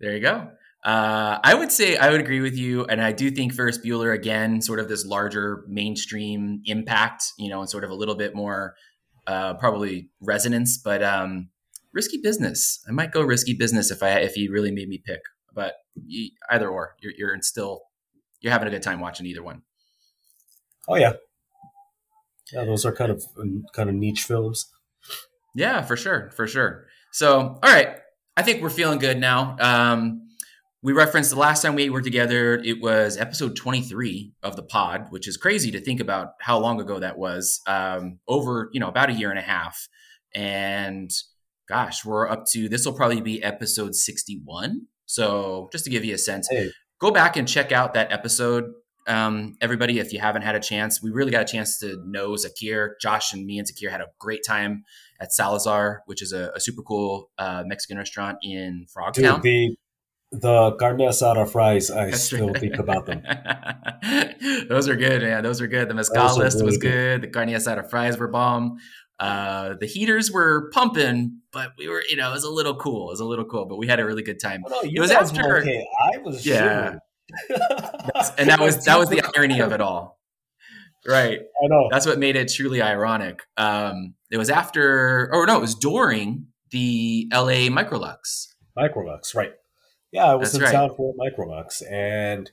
There 0.00 0.14
you 0.14 0.20
go. 0.20 0.50
Uh, 0.84 1.38
I 1.42 1.54
would 1.54 1.72
say 1.72 1.96
I 1.96 2.10
would 2.10 2.20
agree 2.20 2.40
with 2.40 2.56
you, 2.56 2.84
and 2.84 3.00
I 3.00 3.12
do 3.12 3.30
think 3.30 3.54
Ferris 3.54 3.78
Bueller 3.78 4.14
again, 4.14 4.60
sort 4.60 4.80
of 4.80 4.88
this 4.88 5.06
larger 5.06 5.64
mainstream 5.66 6.60
impact, 6.66 7.24
you 7.38 7.48
know, 7.48 7.60
and 7.60 7.70
sort 7.70 7.84
of 7.84 7.90
a 7.90 7.94
little 7.94 8.14
bit 8.14 8.34
more 8.34 8.74
uh, 9.26 9.54
probably 9.54 10.10
resonance. 10.20 10.76
But 10.76 11.02
um, 11.02 11.48
risky 11.94 12.18
business, 12.22 12.84
I 12.86 12.92
might 12.92 13.12
go 13.12 13.22
risky 13.22 13.54
business 13.54 13.90
if 13.90 14.02
I 14.02 14.18
if 14.18 14.36
you 14.36 14.52
really 14.52 14.72
made 14.72 14.88
me 14.88 15.02
pick. 15.02 15.20
But 15.54 15.74
either 16.50 16.68
or, 16.68 16.96
you're, 17.00 17.12
you're 17.16 17.38
still 17.40 17.80
you're 18.40 18.52
having 18.52 18.68
a 18.68 18.70
good 18.70 18.82
time 18.82 19.00
watching 19.00 19.24
either 19.24 19.42
one. 19.42 19.62
Oh 20.86 20.96
yeah, 20.96 21.14
yeah, 22.52 22.64
those 22.64 22.84
are 22.84 22.92
kind 22.92 23.10
of 23.10 23.24
kind 23.72 23.88
of 23.88 23.94
niche 23.94 24.24
films. 24.24 24.70
Yeah, 25.54 25.82
for 25.82 25.96
sure, 25.96 26.30
for 26.36 26.46
sure. 26.46 26.86
So, 27.12 27.38
all 27.38 27.72
right, 27.72 27.96
I 28.36 28.42
think 28.42 28.62
we're 28.62 28.70
feeling 28.70 28.98
good 28.98 29.18
now. 29.18 29.56
Um, 29.60 30.28
we 30.82 30.92
referenced 30.92 31.30
the 31.30 31.38
last 31.38 31.62
time 31.62 31.76
we 31.76 31.88
were 31.88 32.02
together. 32.02 32.56
It 32.56 32.82
was 32.82 33.16
episode 33.16 33.56
23 33.56 34.32
of 34.42 34.56
the 34.56 34.62
pod, 34.62 35.06
which 35.10 35.26
is 35.26 35.36
crazy 35.36 35.70
to 35.70 35.80
think 35.80 36.00
about 36.00 36.32
how 36.40 36.58
long 36.58 36.80
ago 36.80 36.98
that 36.98 37.16
was. 37.16 37.62
Um, 37.66 38.18
over, 38.28 38.68
you 38.72 38.80
know, 38.80 38.88
about 38.88 39.08
a 39.08 39.14
year 39.14 39.30
and 39.30 39.38
a 39.38 39.42
half. 39.42 39.88
And 40.34 41.10
gosh, 41.68 42.04
we're 42.04 42.28
up 42.28 42.44
to 42.50 42.68
this 42.68 42.84
will 42.84 42.92
probably 42.92 43.22
be 43.22 43.42
episode 43.42 43.94
61. 43.94 44.82
So, 45.06 45.68
just 45.72 45.84
to 45.84 45.90
give 45.90 46.04
you 46.04 46.14
a 46.14 46.18
sense, 46.18 46.48
hey. 46.50 46.70
go 47.00 47.10
back 47.10 47.36
and 47.36 47.48
check 47.48 47.72
out 47.72 47.94
that 47.94 48.12
episode 48.12 48.64
um, 49.06 49.56
everybody, 49.60 49.98
if 49.98 50.12
you 50.12 50.20
haven't 50.20 50.42
had 50.42 50.54
a 50.54 50.60
chance, 50.60 51.02
we 51.02 51.10
really 51.10 51.30
got 51.30 51.42
a 51.42 51.44
chance 51.52 51.78
to 51.78 52.02
know 52.06 52.30
Zakir. 52.32 52.92
Josh 53.00 53.32
and 53.32 53.44
me 53.44 53.58
and 53.58 53.68
Zakir 53.68 53.90
had 53.90 54.00
a 54.00 54.06
great 54.18 54.44
time 54.46 54.84
at 55.20 55.32
Salazar, 55.32 56.02
which 56.06 56.22
is 56.22 56.32
a, 56.32 56.50
a 56.54 56.60
super 56.60 56.82
cool 56.82 57.30
uh, 57.38 57.64
Mexican 57.66 57.98
restaurant 57.98 58.38
in 58.42 58.86
Frogtown. 58.94 59.42
Dude, 59.42 59.42
the 59.42 59.76
the 60.40 60.76
carne 60.78 60.98
asada 60.98 61.48
fries, 61.48 61.90
I 61.90 62.06
That's 62.06 62.24
still 62.24 62.48
right. 62.48 62.58
think 62.60 62.78
about 62.78 63.06
them. 63.06 63.22
Those 64.68 64.88
are 64.88 64.96
good, 64.96 65.22
man. 65.22 65.42
Those 65.42 65.60
are 65.60 65.66
good. 65.66 65.88
The 65.88 65.94
mezcal 65.94 66.36
list 66.38 66.56
really 66.56 66.66
was 66.66 66.78
good. 66.78 66.90
good. 66.90 67.22
The 67.22 67.28
carne 67.28 67.48
asada 67.50 67.88
fries 67.88 68.18
were 68.18 68.28
bomb. 68.28 68.78
Uh, 69.20 69.74
the 69.78 69.86
heaters 69.86 70.32
were 70.32 70.70
pumping, 70.72 71.40
but 71.52 71.72
we 71.78 71.88
were, 71.88 72.02
you 72.08 72.16
know, 72.16 72.30
it 72.30 72.34
was 72.34 72.42
a 72.42 72.50
little 72.50 72.74
cool. 72.74 73.10
It 73.10 73.12
was 73.12 73.20
a 73.20 73.24
little 73.24 73.44
cool, 73.44 73.66
but 73.66 73.76
we 73.76 73.86
had 73.86 74.00
a 74.00 74.04
really 74.04 74.24
good 74.24 74.40
time. 74.40 74.64
Oh, 74.66 74.70
no, 74.70 74.80
it 74.82 74.98
was 74.98 75.12
after. 75.12 75.58
Okay, 75.58 75.86
I 76.12 76.18
was. 76.18 76.44
Yeah 76.44 76.98
and 78.38 78.48
that 78.48 78.60
was 78.60 78.84
that 78.84 78.98
was 78.98 79.08
the 79.08 79.22
irony 79.36 79.60
of 79.60 79.72
it 79.72 79.80
all. 79.80 80.18
Right. 81.06 81.40
I 81.40 81.66
know. 81.66 81.88
That's 81.90 82.06
what 82.06 82.18
made 82.18 82.36
it 82.36 82.52
truly 82.52 82.80
ironic. 82.80 83.42
Um, 83.56 84.14
it 84.30 84.38
was 84.38 84.50
after, 84.50 85.30
or 85.32 85.46
no, 85.46 85.58
it 85.58 85.60
was 85.60 85.74
during 85.74 86.46
the 86.70 87.28
LA 87.32 87.68
Microlux. 87.68 88.48
Microlux, 88.76 89.34
right. 89.34 89.52
Yeah, 90.12 90.24
I 90.24 90.34
was 90.34 90.52
That's 90.52 90.58
in 90.58 90.62
right. 90.62 90.72
town 90.72 90.96
for 90.96 91.14
Microlux. 91.14 91.82
And, 91.90 92.50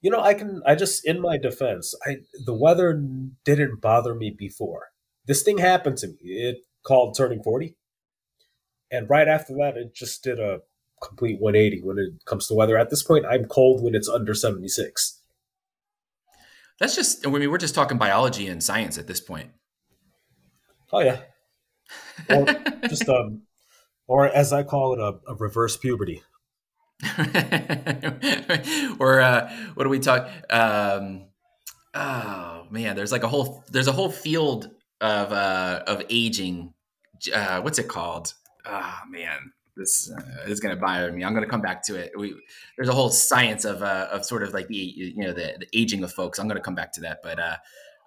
you 0.00 0.10
know, 0.10 0.20
I 0.20 0.34
can, 0.34 0.62
I 0.66 0.74
just, 0.74 1.06
in 1.06 1.20
my 1.20 1.38
defense, 1.38 1.94
I 2.06 2.16
the 2.44 2.54
weather 2.54 3.00
didn't 3.44 3.80
bother 3.80 4.14
me 4.14 4.34
before. 4.36 4.88
This 5.26 5.42
thing 5.42 5.58
happened 5.58 5.98
to 5.98 6.08
me. 6.08 6.16
It 6.22 6.56
called 6.84 7.16
Turning 7.16 7.42
40. 7.42 7.76
And 8.90 9.08
right 9.08 9.28
after 9.28 9.54
that, 9.54 9.76
it 9.76 9.94
just 9.94 10.24
did 10.24 10.40
a 10.40 10.60
complete 11.02 11.40
180 11.40 11.82
when 11.82 11.98
it 11.98 12.24
comes 12.24 12.46
to 12.46 12.54
weather. 12.54 12.78
At 12.78 12.90
this 12.90 13.02
point, 13.02 13.26
I'm 13.26 13.44
cold 13.46 13.82
when 13.82 13.94
it's 13.94 14.08
under 14.08 14.34
76. 14.34 15.20
That's 16.78 16.96
just, 16.96 17.26
I 17.26 17.30
mean, 17.30 17.50
we're 17.50 17.58
just 17.58 17.74
talking 17.74 17.98
biology 17.98 18.46
and 18.46 18.62
science 18.62 18.98
at 18.98 19.06
this 19.06 19.20
point. 19.20 19.50
Oh, 20.92 21.00
yeah. 21.00 21.20
Or 22.28 22.44
just, 22.88 23.08
um, 23.08 23.42
or 24.06 24.26
as 24.26 24.52
I 24.52 24.62
call 24.62 24.94
it, 24.94 25.00
a, 25.00 25.32
a 25.32 25.34
reverse 25.34 25.76
puberty. 25.76 26.22
or 28.98 29.20
uh, 29.20 29.52
what 29.74 29.84
do 29.84 29.90
we 29.90 29.98
talk? 29.98 30.28
Um, 30.50 31.24
oh 31.94 32.66
man, 32.70 32.94
there's 32.96 33.12
like 33.12 33.24
a 33.24 33.28
whole 33.28 33.64
there's 33.70 33.88
a 33.88 33.92
whole 33.92 34.10
field 34.10 34.70
of 35.00 35.32
uh, 35.32 35.82
of 35.86 36.02
aging. 36.08 36.74
Uh, 37.34 37.60
what's 37.60 37.78
it 37.78 37.88
called? 37.88 38.34
Oh 38.64 38.98
man, 39.10 39.52
this 39.76 40.10
uh, 40.10 40.50
is 40.50 40.60
going 40.60 40.74
to 40.74 40.80
bother 40.80 41.12
me. 41.12 41.24
I'm 41.24 41.32
going 41.32 41.44
to 41.44 41.50
come 41.50 41.62
back 41.62 41.82
to 41.84 41.96
it. 41.96 42.12
We, 42.16 42.34
there's 42.76 42.88
a 42.88 42.94
whole 42.94 43.10
science 43.10 43.64
of 43.64 43.82
uh, 43.82 44.08
of 44.10 44.24
sort 44.24 44.42
of 44.42 44.52
like 44.52 44.68
the 44.68 44.76
you 44.76 45.24
know 45.24 45.32
the, 45.32 45.56
the 45.60 45.66
aging 45.72 46.04
of 46.04 46.12
folks. 46.12 46.38
I'm 46.38 46.46
going 46.46 46.58
to 46.58 46.62
come 46.62 46.74
back 46.74 46.92
to 46.94 47.00
that, 47.02 47.20
but 47.22 47.38
uh, 47.38 47.56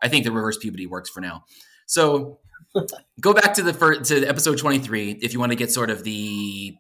I 0.01 0.07
think 0.07 0.25
the 0.25 0.31
reverse 0.31 0.57
puberty 0.57 0.86
works 0.86 1.10
for 1.10 1.22
now. 1.22 1.45
So 1.86 2.39
go 3.22 3.34
back 3.34 3.53
to 3.55 3.63
the 3.63 3.74
first, 3.74 4.05
to 4.05 4.25
episode 4.25 4.57
23 4.57 5.19
if 5.22 5.34
you 5.34 5.39
want 5.39 5.51
to 5.51 5.55
get 5.55 5.72
sort 5.72 5.89
of 5.89 6.03
the 6.03 6.75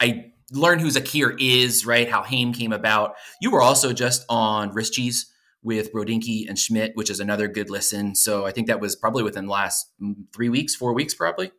I 0.00 0.32
learn 0.52 0.78
who 0.78 0.88
Zakir 0.88 1.34
is, 1.40 1.86
right? 1.86 2.10
How 2.10 2.22
Haim 2.22 2.52
came 2.52 2.72
about. 2.72 3.14
You 3.40 3.50
were 3.50 3.62
also 3.62 3.92
just 3.92 4.24
on 4.28 4.72
Wrist 4.74 4.92
Cheese 4.92 5.32
with 5.62 5.92
Brodinky 5.92 6.48
and 6.48 6.58
Schmidt, 6.58 6.92
which 6.94 7.08
is 7.08 7.20
another 7.20 7.48
good 7.48 7.70
listen. 7.70 8.14
So 8.14 8.44
I 8.44 8.50
think 8.50 8.66
that 8.66 8.80
was 8.80 8.96
probably 8.96 9.22
within 9.22 9.46
the 9.46 9.52
last 9.52 9.88
mm, 10.02 10.14
three 10.34 10.48
weeks, 10.48 10.74
four 10.74 10.92
weeks, 10.92 11.14
probably. 11.14 11.52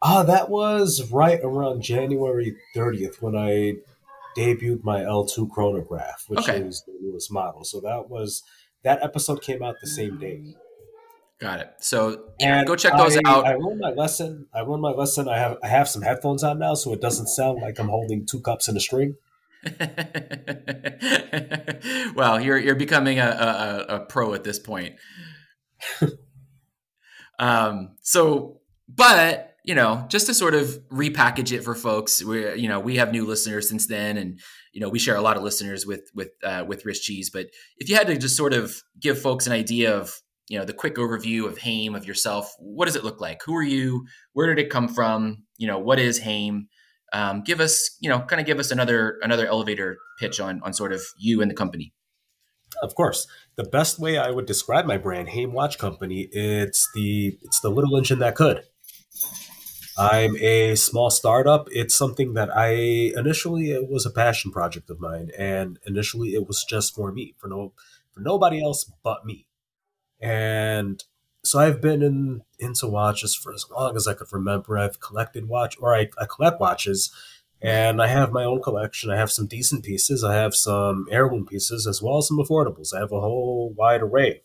Ah, 0.00 0.18
uh, 0.18 0.22
that 0.22 0.48
was 0.48 1.10
right 1.10 1.40
around 1.42 1.82
January 1.82 2.56
30th 2.76 3.20
when 3.20 3.34
I 3.34 3.74
debuted 4.36 4.84
my 4.84 5.00
L2 5.00 5.50
chronograph, 5.50 6.24
which 6.28 6.40
okay. 6.40 6.60
is 6.60 6.84
the 6.86 6.94
newest 7.00 7.32
model. 7.32 7.64
So 7.64 7.80
that 7.80 8.08
was 8.08 8.44
that 8.84 9.02
episode 9.02 9.42
came 9.42 9.62
out 9.62 9.76
the 9.80 9.88
same 9.88 10.18
day. 10.18 10.54
Got 11.40 11.60
it. 11.60 11.72
So 11.80 12.30
and 12.40 12.66
go 12.66 12.74
check 12.76 12.96
those 12.96 13.16
I, 13.16 13.20
out. 13.26 13.46
I 13.46 13.54
learned 13.54 13.80
my 13.80 13.90
lesson. 13.90 14.46
I 14.52 14.62
learned 14.62 14.82
my 14.82 14.90
lesson. 14.90 15.28
I 15.28 15.38
have 15.38 15.56
I 15.62 15.68
have 15.68 15.88
some 15.88 16.02
headphones 16.02 16.42
on 16.42 16.58
now, 16.58 16.74
so 16.74 16.92
it 16.92 17.00
doesn't 17.00 17.28
sound 17.28 17.60
like 17.60 17.78
I'm 17.78 17.88
holding 17.88 18.26
two 18.26 18.40
cups 18.40 18.68
in 18.68 18.76
a 18.76 18.80
string. 18.80 19.14
well, 22.14 22.40
you're 22.40 22.58
you're 22.58 22.74
becoming 22.74 23.18
a, 23.20 23.86
a, 23.88 23.94
a 23.96 24.00
pro 24.00 24.34
at 24.34 24.44
this 24.44 24.58
point. 24.58 24.96
um. 27.38 27.96
So, 28.02 28.60
but 28.88 29.47
you 29.68 29.74
know, 29.74 30.06
just 30.08 30.24
to 30.28 30.32
sort 30.32 30.54
of 30.54 30.80
repackage 30.88 31.52
it 31.52 31.62
for 31.62 31.74
folks, 31.74 32.24
we 32.24 32.54
you 32.54 32.70
know 32.70 32.80
we 32.80 32.96
have 32.96 33.12
new 33.12 33.26
listeners 33.26 33.68
since 33.68 33.86
then, 33.86 34.16
and 34.16 34.40
you 34.72 34.80
know 34.80 34.88
we 34.88 34.98
share 34.98 35.14
a 35.14 35.20
lot 35.20 35.36
of 35.36 35.42
listeners 35.42 35.84
with 35.84 36.10
with 36.14 36.30
uh, 36.42 36.64
with 36.66 36.86
Wrist 36.86 37.02
Cheese. 37.02 37.28
But 37.28 37.48
if 37.76 37.90
you 37.90 37.94
had 37.94 38.06
to 38.06 38.16
just 38.16 38.34
sort 38.34 38.54
of 38.54 38.82
give 38.98 39.20
folks 39.20 39.46
an 39.46 39.52
idea 39.52 39.94
of 39.94 40.22
you 40.48 40.58
know 40.58 40.64
the 40.64 40.72
quick 40.72 40.94
overview 40.94 41.44
of 41.44 41.58
Haim 41.58 41.94
of 41.94 42.06
yourself. 42.06 42.50
What 42.58 42.86
does 42.86 42.96
it 42.96 43.04
look 43.04 43.20
like? 43.20 43.42
Who 43.44 43.54
are 43.56 43.62
you? 43.62 44.06
Where 44.32 44.46
did 44.46 44.58
it 44.64 44.70
come 44.70 44.88
from? 44.88 45.44
You 45.58 45.66
know 45.66 45.78
what 45.78 45.98
is 45.98 46.20
Haim? 46.20 46.68
Um, 47.12 47.42
give 47.42 47.60
us 47.60 47.94
you 48.00 48.08
know 48.08 48.20
kind 48.20 48.40
of 48.40 48.46
give 48.46 48.58
us 48.58 48.70
another 48.70 49.18
another 49.20 49.46
elevator 49.46 49.98
pitch 50.18 50.40
on 50.40 50.62
on 50.64 50.72
sort 50.72 50.94
of 50.94 51.02
you 51.18 51.42
and 51.42 51.50
the 51.50 51.54
company. 51.54 51.92
Of 52.82 52.94
course, 52.94 53.26
the 53.56 53.64
best 53.64 53.98
way 53.98 54.16
I 54.16 54.30
would 54.30 54.46
describe 54.46 54.86
my 54.86 54.96
brand, 54.96 55.28
Haim 55.28 55.52
Watch 55.52 55.76
Company, 55.76 56.30
it's 56.32 56.88
the 56.94 57.36
it's 57.42 57.60
the 57.60 57.68
little 57.68 57.94
engine 57.98 58.20
that 58.20 58.34
could. 58.34 58.62
I'm 59.98 60.36
a 60.36 60.76
small 60.76 61.10
startup. 61.10 61.68
It's 61.72 61.94
something 61.94 62.34
that 62.34 62.56
I 62.56 62.70
initially 63.16 63.72
it 63.72 63.88
was 63.88 64.06
a 64.06 64.10
passion 64.10 64.52
project 64.52 64.90
of 64.90 65.00
mine, 65.00 65.30
and 65.36 65.78
initially 65.86 66.34
it 66.34 66.46
was 66.46 66.64
just 66.68 66.94
for 66.94 67.12
me, 67.12 67.34
for 67.38 67.48
no 67.48 67.72
for 68.12 68.20
nobody 68.20 68.62
else 68.62 68.90
but 69.02 69.26
me. 69.26 69.46
And 70.20 71.02
so 71.44 71.58
I've 71.58 71.80
been 71.80 72.02
in 72.02 72.42
into 72.58 72.86
watches 72.86 73.34
for 73.34 73.52
as 73.52 73.66
long 73.70 73.96
as 73.96 74.06
I 74.06 74.14
could 74.14 74.32
remember. 74.32 74.78
I've 74.78 75.00
collected 75.00 75.48
watch 75.48 75.76
or 75.80 75.94
I, 75.94 76.08
I 76.20 76.26
collect 76.26 76.60
watches 76.60 77.10
and 77.60 78.00
I 78.02 78.08
have 78.08 78.32
my 78.32 78.44
own 78.44 78.62
collection. 78.62 79.10
I 79.10 79.16
have 79.16 79.32
some 79.32 79.46
decent 79.46 79.84
pieces. 79.84 80.22
I 80.24 80.34
have 80.34 80.54
some 80.54 81.06
heirloom 81.10 81.46
pieces 81.46 81.86
as 81.86 82.02
well 82.02 82.18
as 82.18 82.28
some 82.28 82.38
affordables. 82.38 82.94
I 82.94 83.00
have 83.00 83.12
a 83.12 83.20
whole 83.20 83.72
wide 83.76 84.02
array. 84.02 84.42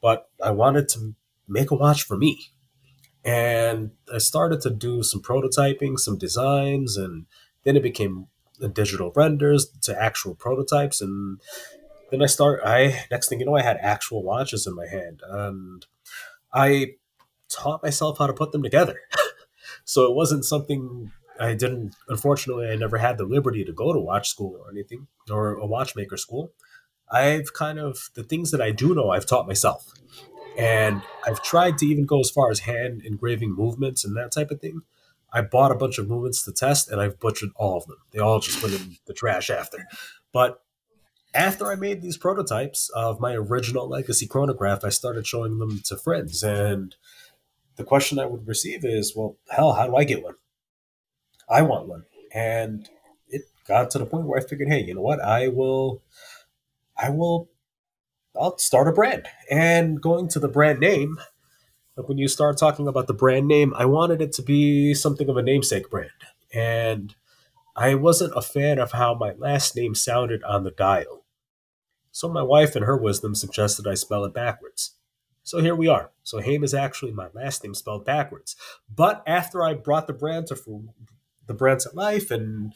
But 0.00 0.28
I 0.42 0.50
wanted 0.50 0.88
to 0.90 1.14
make 1.48 1.70
a 1.70 1.76
watch 1.76 2.02
for 2.02 2.16
me. 2.16 2.51
And 3.24 3.92
I 4.12 4.18
started 4.18 4.60
to 4.62 4.70
do 4.70 5.02
some 5.02 5.22
prototyping, 5.22 5.98
some 5.98 6.18
designs, 6.18 6.96
and 6.96 7.26
then 7.64 7.76
it 7.76 7.82
became 7.82 8.26
digital 8.68 9.12
renders 9.14 9.66
to 9.82 10.00
actual 10.00 10.34
prototypes. 10.34 11.00
And 11.00 11.40
then 12.10 12.22
I 12.22 12.26
start. 12.26 12.60
I 12.64 13.04
next 13.10 13.28
thing 13.28 13.40
you 13.40 13.46
know, 13.46 13.56
I 13.56 13.62
had 13.62 13.78
actual 13.80 14.22
watches 14.22 14.66
in 14.66 14.74
my 14.74 14.86
hand, 14.86 15.22
and 15.28 15.86
I 16.52 16.94
taught 17.48 17.82
myself 17.82 18.18
how 18.18 18.26
to 18.26 18.32
put 18.32 18.52
them 18.52 18.62
together. 18.62 19.00
so 19.84 20.04
it 20.04 20.14
wasn't 20.14 20.44
something 20.44 21.12
I 21.40 21.54
didn't. 21.54 21.94
Unfortunately, 22.08 22.68
I 22.68 22.76
never 22.76 22.98
had 22.98 23.18
the 23.18 23.24
liberty 23.24 23.64
to 23.64 23.72
go 23.72 23.92
to 23.92 23.98
watch 23.98 24.28
school 24.28 24.60
or 24.60 24.70
anything, 24.70 25.06
or 25.30 25.54
a 25.54 25.66
watchmaker 25.66 26.16
school. 26.16 26.52
I've 27.10 27.52
kind 27.52 27.78
of 27.78 28.10
the 28.14 28.24
things 28.24 28.50
that 28.52 28.62
I 28.62 28.70
do 28.70 28.94
know, 28.94 29.10
I've 29.10 29.26
taught 29.26 29.46
myself, 29.46 29.92
and 30.56 31.02
I've 31.26 31.42
tried 31.42 31.78
to 31.78 31.86
even 31.86 32.06
go 32.06 32.20
as 32.20 32.30
far 32.30 32.50
as 32.50 32.60
hand 32.60 33.02
engraving 33.04 33.54
movements 33.54 34.04
and 34.04 34.16
that 34.16 34.32
type 34.32 34.50
of 34.50 34.60
thing. 34.60 34.82
I 35.32 35.40
bought 35.40 35.72
a 35.72 35.76
bunch 35.76 35.98
of 35.98 36.08
movements 36.08 36.44
to 36.44 36.52
test, 36.52 36.90
and 36.90 37.00
I've 37.00 37.18
butchered 37.18 37.50
all 37.56 37.78
of 37.78 37.86
them. 37.86 37.96
They 38.10 38.18
all 38.18 38.38
just 38.38 38.62
went 38.62 38.74
in 38.74 38.96
the 39.06 39.14
trash 39.14 39.48
after. 39.48 39.86
But 40.32 40.62
after 41.34 41.72
I 41.72 41.76
made 41.76 42.02
these 42.02 42.18
prototypes 42.18 42.90
of 42.90 43.18
my 43.18 43.32
original 43.32 43.88
legacy 43.88 44.26
chronograph, 44.26 44.84
I 44.84 44.90
started 44.90 45.26
showing 45.26 45.58
them 45.58 45.80
to 45.86 45.96
friends. 45.96 46.42
And 46.42 46.94
the 47.76 47.84
question 47.84 48.18
I 48.18 48.26
would 48.26 48.46
receive 48.46 48.84
is, 48.84 49.14
well, 49.16 49.38
hell, 49.48 49.72
how 49.72 49.86
do 49.86 49.96
I 49.96 50.04
get 50.04 50.22
one? 50.22 50.34
I 51.48 51.62
want 51.62 51.88
one. 51.88 52.04
And 52.34 52.88
it 53.28 53.42
got 53.66 53.90
to 53.92 53.98
the 53.98 54.06
point 54.06 54.26
where 54.26 54.38
I 54.38 54.46
figured, 54.46 54.68
hey, 54.68 54.82
you 54.82 54.94
know 54.94 55.00
what? 55.00 55.20
I 55.20 55.48
will, 55.48 56.02
I 56.96 57.08
will, 57.08 57.48
I'll 58.38 58.58
start 58.58 58.88
a 58.88 58.92
brand. 58.92 59.28
And 59.50 60.00
going 60.00 60.28
to 60.28 60.38
the 60.38 60.48
brand 60.48 60.80
name, 60.80 61.18
like 61.96 62.08
when 62.08 62.18
you 62.18 62.28
start 62.28 62.56
talking 62.56 62.88
about 62.88 63.06
the 63.06 63.14
brand 63.14 63.46
name, 63.46 63.74
I 63.76 63.84
wanted 63.84 64.22
it 64.22 64.32
to 64.32 64.42
be 64.42 64.94
something 64.94 65.28
of 65.28 65.36
a 65.36 65.42
namesake 65.42 65.90
brand. 65.90 66.10
And 66.54 67.14
I 67.76 67.94
wasn't 67.94 68.36
a 68.36 68.42
fan 68.42 68.78
of 68.78 68.92
how 68.92 69.14
my 69.14 69.32
last 69.32 69.76
name 69.76 69.94
sounded 69.94 70.42
on 70.44 70.64
the 70.64 70.70
dial. 70.70 71.24
So 72.10 72.28
my 72.28 72.42
wife, 72.42 72.76
in 72.76 72.82
her 72.82 72.96
wisdom, 72.96 73.34
suggested 73.34 73.86
I 73.86 73.94
spell 73.94 74.24
it 74.24 74.34
backwards. 74.34 74.96
So 75.44 75.60
here 75.60 75.74
we 75.74 75.88
are. 75.88 76.10
So 76.22 76.40
Haim 76.40 76.62
is 76.62 76.74
actually 76.74 77.12
my 77.12 77.28
last 77.34 77.64
name 77.64 77.74
spelled 77.74 78.04
backwards. 78.04 78.54
But 78.94 79.22
after 79.26 79.62
I 79.62 79.74
brought 79.74 80.06
the 80.06 80.12
brand 80.12 80.46
to 80.48 80.84
the 81.46 81.54
brand 81.54 81.80
to 81.80 81.90
life 81.94 82.30
and 82.30 82.72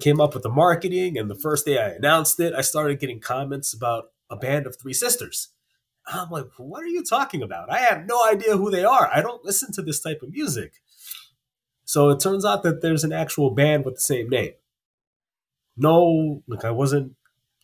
came 0.00 0.20
up 0.20 0.34
with 0.34 0.42
the 0.42 0.48
marketing, 0.48 1.16
and 1.16 1.30
the 1.30 1.34
first 1.34 1.66
day 1.66 1.78
I 1.78 1.90
announced 1.90 2.38
it, 2.40 2.52
I 2.52 2.60
started 2.60 3.00
getting 3.00 3.20
comments 3.20 3.72
about 3.72 4.10
a 4.30 4.36
band 4.36 4.66
of 4.66 4.76
three 4.80 4.92
sisters. 4.92 5.48
I'm 6.06 6.30
like, 6.30 6.46
what 6.58 6.82
are 6.82 6.88
you 6.88 7.02
talking 7.02 7.42
about? 7.42 7.70
I 7.70 7.78
have 7.78 8.06
no 8.06 8.26
idea 8.28 8.56
who 8.56 8.70
they 8.70 8.84
are. 8.84 9.08
I 9.12 9.22
don't 9.22 9.44
listen 9.44 9.72
to 9.72 9.82
this 9.82 10.00
type 10.00 10.20
of 10.22 10.30
music. 10.30 10.74
So 11.84 12.10
it 12.10 12.20
turns 12.20 12.44
out 12.44 12.62
that 12.62 12.82
there's 12.82 13.04
an 13.04 13.12
actual 13.12 13.50
band 13.50 13.84
with 13.84 13.94
the 13.94 14.00
same 14.00 14.28
name. 14.28 14.52
No, 15.76 16.42
like 16.46 16.64
I 16.64 16.70
wasn't 16.70 17.12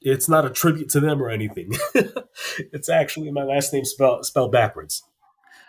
it's 0.03 0.29
not 0.29 0.47
a 0.47 0.51
tribute 0.51 0.89
to 0.91 1.01
them 1.01 1.23
or 1.23 1.29
anything. 1.29 1.73
it's 2.73 2.89
actually 2.89 3.31
my 3.31 3.45
last 3.45 3.73
name 3.73 3.85
spelled 3.85 4.25
spelled 4.25 4.53
backwards. 4.53 5.03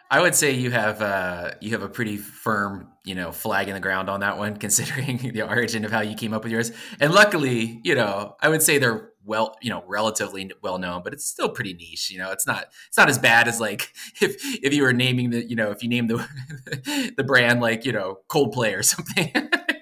I 0.10 0.20
would 0.20 0.36
say 0.36 0.52
you 0.52 0.72
have 0.72 1.02
uh, 1.02 1.52
you 1.62 1.72
have 1.72 1.84
a 1.84 1.90
pretty 1.90 2.18
firm, 2.18 2.90
you 3.06 3.16
know, 3.16 3.32
flag 3.32 3.68
in 3.68 3.74
the 3.74 3.80
ground 3.80 4.10
on 4.10 4.22
that 4.22 4.38
one, 4.38 4.58
considering 4.58 5.18
the 5.18 5.44
origin 5.44 5.86
of 5.86 5.92
how 5.92 6.02
you 6.02 6.16
came 6.16 6.34
up 6.34 6.44
with 6.44 6.52
yours. 6.52 6.72
And 7.00 7.14
luckily, 7.14 7.80
you 7.84 7.96
know, 7.96 8.36
I 8.42 8.50
would 8.50 8.62
say 8.62 8.78
they're 8.78 9.11
well, 9.26 9.56
you 9.62 9.70
know, 9.70 9.84
relatively 9.88 10.52
well 10.62 10.78
known, 10.78 11.04
but 11.04 11.14
it's 11.14 11.26
still 11.26 11.50
pretty 11.50 11.74
niche. 11.74 12.10
You 12.10 12.20
know, 12.20 12.32
it's 12.32 12.48
not 12.48 12.68
it's 12.88 12.98
not 12.98 13.10
as 13.10 13.18
bad 13.18 13.48
as 13.48 13.60
like 13.60 13.94
if 14.22 14.38
if 14.64 14.74
you 14.74 14.84
were 14.84 14.94
naming 14.94 15.30
the, 15.30 15.44
you 15.44 15.56
know, 15.56 15.72
if 15.72 15.84
you 15.84 15.90
name 15.90 16.08
the 16.08 17.14
the 17.18 17.24
brand 17.24 17.62
like 17.62 17.86
you 17.86 17.92
know 17.92 18.20
Coldplay 18.30 18.78
or 18.78 18.84
something. 18.84 19.32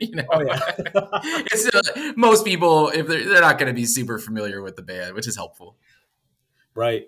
you 0.01 0.15
know, 0.15 0.23
oh, 0.31 0.41
yeah. 0.41 0.59
it's 1.51 1.67
uh, 1.67 2.13
most 2.15 2.45
people 2.45 2.89
if 2.89 3.07
they're 3.07 3.25
they're 3.25 3.41
not 3.41 3.57
going 3.57 3.67
to 3.67 3.73
be 3.73 3.85
super 3.85 4.17
familiar 4.17 4.61
with 4.61 4.75
the 4.75 4.81
band, 4.81 5.13
which 5.13 5.27
is 5.27 5.35
helpful. 5.35 5.77
Right. 6.75 7.07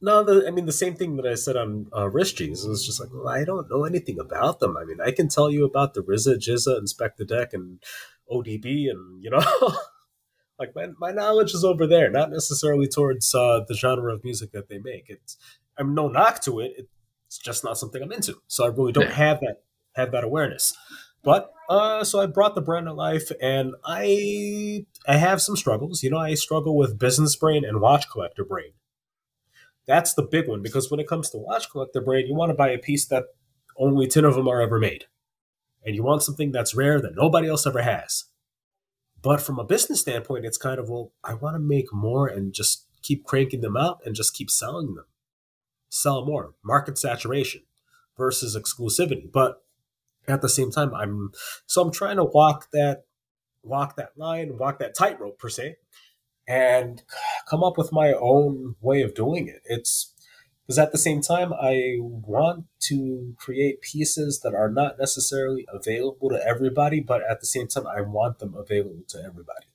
No, 0.00 0.22
the, 0.22 0.46
I 0.46 0.52
mean 0.52 0.66
the 0.66 0.72
same 0.72 0.94
thing 0.94 1.16
that 1.16 1.26
I 1.26 1.34
said 1.34 1.56
on 1.56 1.88
uh, 1.96 2.08
Wrist 2.08 2.36
Cheese. 2.36 2.64
It 2.64 2.68
was 2.68 2.86
just 2.86 3.00
like, 3.00 3.08
well, 3.12 3.26
I 3.26 3.44
don't 3.44 3.68
know 3.68 3.84
anything 3.84 4.20
about 4.20 4.60
them. 4.60 4.76
I 4.76 4.84
mean, 4.84 5.00
I 5.00 5.10
can 5.10 5.28
tell 5.28 5.50
you 5.50 5.64
about 5.64 5.94
the 5.94 6.02
RZA, 6.02 6.38
Inspectah 6.38 7.26
Deck, 7.26 7.52
and 7.52 7.82
ODB, 8.30 8.88
and 8.88 9.22
you 9.22 9.30
know, 9.30 9.42
like 10.58 10.74
my, 10.74 10.88
my 10.98 11.12
knowledge 11.12 11.54
is 11.54 11.64
over 11.64 11.86
there, 11.86 12.10
not 12.10 12.30
necessarily 12.30 12.88
towards 12.88 13.34
uh, 13.34 13.60
the 13.66 13.74
genre 13.74 14.12
of 14.12 14.24
music 14.24 14.52
that 14.52 14.68
they 14.68 14.78
make. 14.78 15.04
It's 15.08 15.36
I'm 15.78 15.94
no 15.94 16.08
knock 16.08 16.42
to 16.42 16.60
it. 16.60 16.72
it. 16.76 16.88
It's 17.26 17.38
just 17.38 17.62
not 17.62 17.78
something 17.78 18.02
I'm 18.02 18.12
into. 18.12 18.36
So 18.46 18.64
I 18.64 18.68
really 18.68 18.92
don't 18.92 19.04
yeah. 19.04 19.12
have 19.12 19.40
that 19.40 19.62
have 19.94 20.12
that 20.12 20.24
awareness. 20.24 20.74
But 21.22 21.52
uh, 21.68 22.04
so 22.04 22.20
I 22.20 22.26
brought 22.26 22.54
the 22.54 22.60
brand 22.60 22.86
to 22.86 22.92
life, 22.92 23.30
and 23.40 23.74
I 23.84 24.86
I 25.06 25.16
have 25.16 25.42
some 25.42 25.56
struggles. 25.56 26.02
You 26.02 26.10
know, 26.10 26.18
I 26.18 26.34
struggle 26.34 26.76
with 26.76 26.98
business 26.98 27.36
brain 27.36 27.64
and 27.64 27.80
watch 27.80 28.08
collector 28.10 28.44
brain. 28.44 28.72
That's 29.86 30.14
the 30.14 30.22
big 30.22 30.48
one 30.48 30.62
because 30.62 30.90
when 30.90 31.00
it 31.00 31.08
comes 31.08 31.30
to 31.30 31.38
watch 31.38 31.70
collector 31.70 32.00
brain, 32.00 32.26
you 32.26 32.34
want 32.34 32.50
to 32.50 32.54
buy 32.54 32.70
a 32.70 32.78
piece 32.78 33.06
that 33.06 33.24
only 33.76 34.06
ten 34.06 34.24
of 34.24 34.34
them 34.34 34.48
are 34.48 34.60
ever 34.60 34.78
made, 34.78 35.04
and 35.84 35.94
you 35.94 36.02
want 36.02 36.22
something 36.22 36.52
that's 36.52 36.74
rare 36.74 37.00
that 37.00 37.16
nobody 37.16 37.48
else 37.48 37.66
ever 37.66 37.82
has. 37.82 38.24
But 39.20 39.40
from 39.40 39.58
a 39.58 39.64
business 39.64 40.00
standpoint, 40.00 40.44
it's 40.44 40.58
kind 40.58 40.78
of 40.78 40.88
well, 40.88 41.12
I 41.24 41.34
want 41.34 41.54
to 41.56 41.60
make 41.60 41.92
more 41.92 42.26
and 42.26 42.52
just 42.52 42.86
keep 43.02 43.24
cranking 43.24 43.60
them 43.60 43.76
out 43.76 44.00
and 44.04 44.14
just 44.14 44.34
keep 44.34 44.50
selling 44.50 44.94
them, 44.94 45.06
sell 45.88 46.24
more, 46.24 46.54
market 46.62 46.98
saturation 46.98 47.62
versus 48.16 48.56
exclusivity. 48.56 49.30
But 49.30 49.62
at 50.26 50.42
the 50.42 50.48
same 50.48 50.70
time 50.70 50.94
i'm 50.94 51.30
so 51.64 51.80
i'm 51.80 51.90
trying 51.90 52.16
to 52.16 52.24
walk 52.24 52.68
that 52.70 53.06
walk 53.62 53.96
that 53.96 54.10
line 54.14 54.58
walk 54.58 54.78
that 54.78 54.94
tightrope 54.94 55.38
per 55.38 55.48
se 55.48 55.74
and 56.48 57.02
come 57.48 57.62
up 57.62 57.76
with 57.76 57.92
my 57.92 58.14
own 58.14 58.74
way 58.80 59.02
of 59.02 59.14
doing 59.14 59.46
it. 59.46 59.60
It's 59.66 60.14
because 60.68 60.78
at 60.78 60.92
the 60.92 60.98
same 60.98 61.22
time 61.22 61.52
i 61.54 61.96
want 61.98 62.66
to 62.78 63.34
create 63.38 63.80
pieces 63.80 64.40
that 64.40 64.54
are 64.54 64.70
not 64.70 64.98
necessarily 64.98 65.66
available 65.72 66.28
to 66.28 66.46
everybody 66.46 67.00
but 67.00 67.22
at 67.28 67.40
the 67.40 67.46
same 67.46 67.66
time 67.66 67.86
i 67.86 68.00
want 68.00 68.38
them 68.38 68.54
available 68.54 69.02
to 69.08 69.18
everybody. 69.18 69.66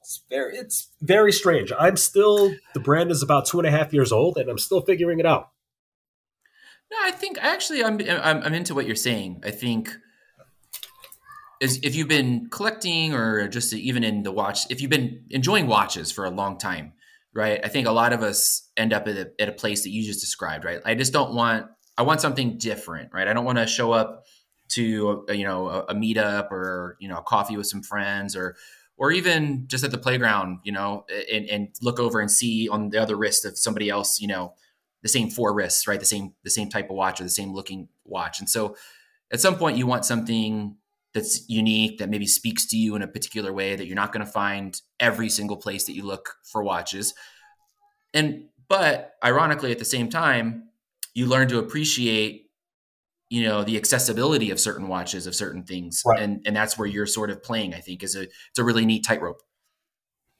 It's 0.00 0.24
very 0.28 0.56
it's 0.56 0.88
very 1.00 1.30
strange. 1.30 1.70
I'm 1.78 1.96
still 1.96 2.52
the 2.74 2.80
brand 2.80 3.12
is 3.12 3.22
about 3.22 3.46
two 3.46 3.60
and 3.60 3.68
a 3.68 3.70
half 3.70 3.92
years 3.92 4.10
old 4.10 4.36
and 4.38 4.50
i'm 4.50 4.58
still 4.58 4.80
figuring 4.80 5.20
it 5.20 5.26
out. 5.26 5.50
No, 6.90 6.96
I 7.04 7.12
think 7.12 7.38
actually 7.40 7.84
I'm, 7.84 8.00
I'm 8.00 8.42
I'm 8.42 8.54
into 8.54 8.74
what 8.74 8.86
you're 8.86 8.96
saying. 8.96 9.42
I 9.46 9.52
think 9.52 9.96
if 11.60 11.94
you've 11.94 12.08
been 12.08 12.48
collecting 12.50 13.14
or 13.14 13.46
just 13.46 13.72
even 13.72 14.02
in 14.02 14.24
the 14.24 14.32
watch, 14.32 14.60
if 14.68 14.80
you've 14.80 14.90
been 14.90 15.24
enjoying 15.30 15.68
watches 15.68 16.10
for 16.10 16.24
a 16.24 16.30
long 16.30 16.58
time, 16.58 16.94
right? 17.34 17.60
I 17.62 17.68
think 17.68 17.86
a 17.86 17.92
lot 17.92 18.12
of 18.12 18.22
us 18.22 18.68
end 18.76 18.92
up 18.92 19.06
at 19.08 19.16
a, 19.16 19.30
at 19.40 19.48
a 19.48 19.52
place 19.52 19.82
that 19.84 19.90
you 19.90 20.04
just 20.04 20.20
described, 20.20 20.64
right? 20.64 20.80
I 20.84 20.94
just 20.94 21.12
don't 21.12 21.34
want 21.34 21.66
I 21.96 22.02
want 22.02 22.20
something 22.20 22.56
different, 22.58 23.12
right? 23.12 23.28
I 23.28 23.32
don't 23.32 23.44
want 23.44 23.58
to 23.58 23.66
show 23.66 23.92
up 23.92 24.24
to 24.70 25.24
a, 25.28 25.34
you 25.34 25.44
know 25.44 25.68
a, 25.68 25.80
a 25.84 25.94
meetup 25.94 26.50
or 26.50 26.96
you 27.00 27.08
know 27.08 27.18
a 27.18 27.22
coffee 27.22 27.56
with 27.56 27.66
some 27.66 27.82
friends 27.82 28.36
or 28.36 28.56
or 29.00 29.10
even 29.10 29.64
just 29.66 29.82
at 29.82 29.90
the 29.90 29.98
playground, 29.98 30.58
you 30.62 30.72
know, 30.72 31.06
and, 31.32 31.48
and 31.48 31.68
look 31.80 31.98
over 31.98 32.20
and 32.20 32.30
see 32.30 32.68
on 32.68 32.90
the 32.90 33.00
other 33.00 33.16
wrist 33.16 33.46
of 33.46 33.56
somebody 33.56 33.88
else, 33.88 34.20
you 34.20 34.28
know, 34.28 34.52
the 35.02 35.08
same 35.08 35.30
four 35.30 35.54
wrists, 35.54 35.88
right? 35.88 35.98
The 35.98 36.04
same 36.04 36.34
the 36.44 36.50
same 36.50 36.68
type 36.68 36.90
of 36.90 36.96
watch 36.96 37.18
or 37.20 37.24
the 37.24 37.30
same 37.30 37.54
looking 37.54 37.88
watch. 38.04 38.40
And 38.40 38.48
so 38.48 38.76
at 39.32 39.40
some 39.40 39.56
point 39.56 39.78
you 39.78 39.86
want 39.86 40.04
something 40.04 40.76
that's 41.14 41.48
unique 41.48 41.98
that 41.98 42.08
maybe 42.08 42.26
speaks 42.26 42.66
to 42.68 42.76
you 42.76 42.94
in 42.94 43.02
a 43.02 43.08
particular 43.08 43.52
way 43.52 43.76
that 43.76 43.86
you're 43.86 43.96
not 43.96 44.12
going 44.12 44.24
to 44.24 44.30
find 44.30 44.80
every 44.98 45.28
single 45.28 45.56
place 45.56 45.84
that 45.84 45.94
you 45.94 46.04
look 46.04 46.36
for 46.44 46.62
watches. 46.62 47.14
And 48.14 48.44
but 48.68 49.14
ironically 49.24 49.72
at 49.72 49.78
the 49.78 49.84
same 49.84 50.08
time 50.08 50.68
you 51.14 51.26
learn 51.26 51.48
to 51.48 51.58
appreciate 51.58 52.46
you 53.28 53.42
know 53.42 53.62
the 53.64 53.76
accessibility 53.76 54.50
of 54.50 54.60
certain 54.60 54.88
watches 54.88 55.26
of 55.26 55.34
certain 55.34 55.64
things 55.64 56.02
right. 56.06 56.20
and 56.20 56.42
and 56.46 56.54
that's 56.54 56.78
where 56.78 56.86
you're 56.86 57.06
sort 57.06 57.30
of 57.30 57.42
playing 57.42 57.74
i 57.74 57.78
think 57.78 58.02
is 58.02 58.16
a 58.16 58.22
it's 58.22 58.58
a 58.58 58.64
really 58.64 58.86
neat 58.86 59.04
tightrope 59.04 59.42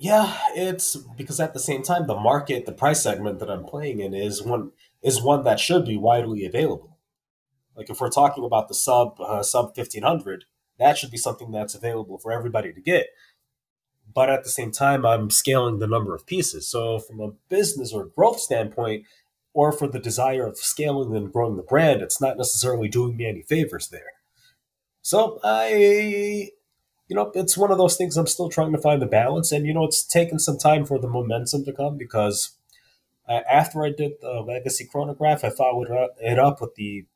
yeah, 0.01 0.35
it's 0.57 0.97
because 0.97 1.41
at 1.41 1.53
the 1.53 1.61
same 1.61 1.83
time, 1.83 2.07
the 2.07 2.19
market, 2.19 2.65
the 2.65 2.73
price 2.73 3.03
segment 3.03 3.39
that 3.39 3.51
I'm 3.51 3.65
playing 3.65 4.01
in 4.01 4.15
is 4.15 4.43
one 4.43 4.73
is 5.03 5.21
one 5.21 5.45
that 5.45 5.61
should 5.61 5.85
be 5.85 5.99
widely 5.99 6.47
available. 6.47 6.97
Like 7.77 7.91
if 7.91 8.01
we're 8.01 8.09
talking 8.09 8.43
about 8.43 8.69
the 8.69 8.75
sub 8.75 9.21
uh, 9.21 9.43
sub 9.43 9.75
fifteen 9.75 10.03
hundred, 10.03 10.47
that 10.81 10.99
should 10.99 11.11
be 11.11 11.17
something 11.17 11.51
that's 11.53 11.75
available 11.75 12.19
for 12.19 12.33
everybody 12.33 12.73
to 12.73 12.81
get. 12.81 13.07
But 14.13 14.29
at 14.29 14.43
the 14.43 14.51
same 14.51 14.73
time, 14.73 15.07
I'm 15.07 15.31
scaling 15.31 15.79
the 15.79 15.87
number 15.87 16.15
of 16.15 16.27
pieces. 16.27 16.69
So 16.69 16.99
from 16.99 17.21
a 17.21 17.31
business 17.49 17.93
or 17.93 18.07
growth 18.07 18.41
standpoint, 18.41 19.05
or 19.53 19.73
for 19.73 19.89
the 19.89 19.99
desire 19.99 20.47
of 20.47 20.59
scaling 20.59 21.15
and 21.17 21.33
growing 21.33 21.57
the 21.57 21.63
brand, 21.63 22.03
it's 22.03 22.21
not 22.21 22.37
necessarily 22.37 22.89
doing 22.89 23.17
me 23.17 23.27
any 23.27 23.43
favors 23.43 23.89
there. 23.89 24.13
So 25.03 25.41
I 25.43 26.51
you 27.11 27.17
know, 27.17 27.33
it's 27.35 27.59
one 27.59 27.73
of 27.73 27.79
those 27.79 27.97
things 27.97 28.17
I'm 28.17 28.29
still 28.29 28.49
trying 28.49 28.71
to 28.71 28.79
find 28.79 29.03
the 29.03 29.07
balance. 29.07 29.51
And, 29.51 29.67
you 29.67 29.75
know, 29.75 29.85
it's 29.85 30.05
taken 30.05 30.39
some 30.39 30.59
time 30.59 30.87
for 30.87 30.97
the 30.97 31.09
momentum 31.09 31.65
to 31.65 31.73
come 31.73 31.99
because 31.99 32.57
uh, 33.29 33.41
after 33.51 33.85
I 33.85 33.91
did 33.91 34.13
the 34.21 34.45
Legacy 34.47 34.87
Chronograph, 34.87 35.43
I 35.43 35.51
followed 35.51 35.89
it 36.21 36.39
up 36.39 36.61
with 36.61 36.77
the 36.77 37.07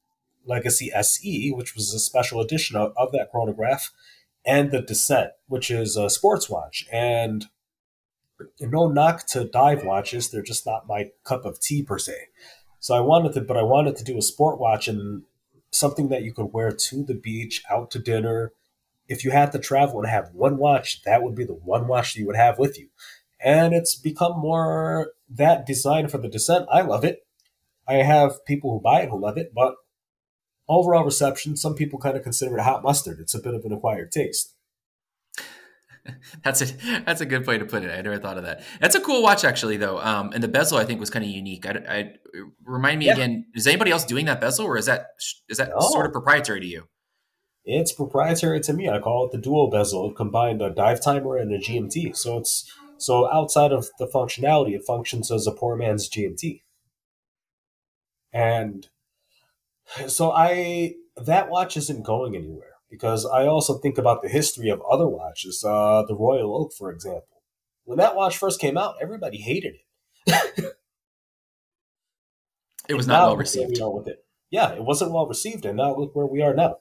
Legacy 0.46 0.92
SE, 0.92 1.52
which 1.52 1.74
was 1.74 1.92
a 1.92 1.98
special 1.98 2.40
edition 2.40 2.76
of, 2.76 2.92
of 2.96 3.12
that 3.12 3.30
chronograph, 3.30 3.92
and 4.44 4.70
the 4.70 4.82
Descent, 4.82 5.30
which 5.46 5.70
is 5.70 5.96
a 5.96 6.10
sports 6.10 6.48
watch. 6.50 6.86
And 6.92 7.46
no 8.60 8.88
knock 8.88 9.26
to 9.28 9.44
dive 9.44 9.84
watches, 9.84 10.30
they're 10.30 10.42
just 10.42 10.66
not 10.66 10.88
my 10.88 11.10
cup 11.24 11.44
of 11.44 11.60
tea 11.60 11.82
per 11.82 11.98
se. 11.98 12.14
So 12.80 12.94
I 12.94 13.00
wanted 13.00 13.32
to, 13.34 13.40
but 13.40 13.56
I 13.56 13.62
wanted 13.62 13.96
to 13.96 14.04
do 14.04 14.18
a 14.18 14.22
sport 14.22 14.60
watch 14.60 14.88
and 14.88 15.22
something 15.70 16.08
that 16.08 16.22
you 16.22 16.32
could 16.32 16.52
wear 16.52 16.70
to 16.70 17.02
the 17.02 17.14
beach, 17.14 17.62
out 17.70 17.90
to 17.92 17.98
dinner, 17.98 18.52
if 19.08 19.24
you 19.24 19.30
had 19.30 19.52
to 19.52 19.58
travel 19.58 20.00
and 20.00 20.08
have 20.08 20.30
one 20.32 20.56
watch, 20.56 21.02
that 21.02 21.22
would 21.22 21.34
be 21.34 21.44
the 21.44 21.54
one 21.54 21.86
watch 21.86 22.16
you 22.16 22.26
would 22.26 22.36
have 22.36 22.58
with 22.58 22.78
you. 22.78 22.88
And 23.40 23.74
it's 23.74 23.94
become 23.94 24.38
more 24.38 25.12
that 25.28 25.66
design 25.66 26.08
for 26.08 26.18
the 26.18 26.28
descent. 26.28 26.66
I 26.70 26.80
love 26.80 27.04
it. 27.04 27.26
I 27.86 27.96
have 27.96 28.44
people 28.46 28.70
who 28.70 28.80
buy 28.80 29.02
it 29.02 29.10
who 29.10 29.20
love 29.20 29.36
it, 29.36 29.52
but 29.54 29.74
overall 30.68 31.04
reception, 31.04 31.56
some 31.56 31.74
people 31.74 31.98
kind 31.98 32.16
of 32.16 32.22
consider 32.22 32.56
it 32.58 32.62
hot 32.62 32.82
mustard. 32.82 33.20
It's 33.20 33.34
a 33.34 33.40
bit 33.40 33.54
of 33.54 33.64
an 33.64 33.72
acquired 33.72 34.12
taste. 34.12 34.54
that's 36.44 36.60
a 36.60 36.66
that's 37.04 37.20
a 37.20 37.26
good 37.26 37.46
way 37.46 37.58
to 37.58 37.64
put 37.64 37.82
it. 37.82 37.90
I 37.90 38.00
never 38.02 38.18
thought 38.18 38.36
of 38.36 38.44
that. 38.44 38.62
That's 38.80 38.94
a 38.94 39.00
cool 39.00 39.22
watch, 39.22 39.44
actually, 39.44 39.76
though. 39.76 39.98
Um, 40.00 40.32
and 40.34 40.42
the 40.42 40.48
bezel 40.48 40.78
I 40.78 40.84
think 40.84 41.00
was 41.00 41.10
kind 41.10 41.24
of 41.24 41.30
unique. 41.30 41.66
I, 41.66 41.70
I 41.88 42.14
remind 42.64 42.98
me 42.98 43.06
yeah. 43.06 43.14
again. 43.14 43.46
Is 43.54 43.66
anybody 43.66 43.90
else 43.90 44.04
doing 44.04 44.26
that 44.26 44.40
bezel, 44.40 44.66
or 44.66 44.76
is 44.76 44.86
that 44.86 45.06
is 45.48 45.58
that 45.58 45.70
no. 45.70 45.80
sort 45.80 46.06
of 46.06 46.12
proprietary 46.12 46.60
to 46.60 46.66
you? 46.66 46.84
It's 47.64 47.92
proprietary 47.92 48.60
to 48.60 48.74
me. 48.74 48.90
I 48.90 48.98
call 48.98 49.26
it 49.26 49.32
the 49.32 49.38
dual 49.38 49.70
bezel. 49.70 50.10
It 50.10 50.16
combined 50.16 50.60
a 50.60 50.68
dive 50.68 51.00
timer 51.00 51.38
and 51.38 51.50
a 51.50 51.58
GMT. 51.58 52.14
So 52.14 52.36
it's 52.38 52.70
so 52.98 53.30
outside 53.32 53.72
of 53.72 53.88
the 53.98 54.06
functionality, 54.06 54.74
it 54.74 54.84
functions 54.86 55.30
as 55.30 55.46
a 55.46 55.52
poor 55.52 55.76
man's 55.76 56.08
GMT. 56.08 56.60
And 58.32 58.88
so 60.06 60.30
I 60.32 60.94
that 61.16 61.48
watch 61.48 61.76
isn't 61.76 62.04
going 62.04 62.36
anywhere 62.36 62.74
because 62.90 63.26
I 63.26 63.46
also 63.46 63.78
think 63.78 63.98
about 63.98 64.22
the 64.22 64.28
history 64.28 64.68
of 64.68 64.80
other 64.90 65.08
watches. 65.08 65.64
Uh, 65.64 66.04
the 66.06 66.14
Royal 66.14 66.56
Oak, 66.56 66.72
for 66.76 66.90
example, 66.90 67.42
when 67.84 67.98
that 67.98 68.16
watch 68.16 68.36
first 68.36 68.60
came 68.60 68.76
out, 68.76 68.96
everybody 69.00 69.38
hated 69.38 69.74
it. 70.26 70.74
it 72.88 72.94
was 72.94 73.06
not 73.06 73.26
well 73.26 73.36
received. 73.36 73.78
We 73.78 73.86
with 73.86 74.08
it. 74.08 74.24
Yeah, 74.50 74.72
it 74.72 74.84
wasn't 74.84 75.12
well 75.12 75.26
received, 75.26 75.64
and 75.64 75.76
now 75.76 75.96
look 75.96 76.14
where 76.14 76.26
we 76.26 76.42
are 76.42 76.54
now 76.54 76.76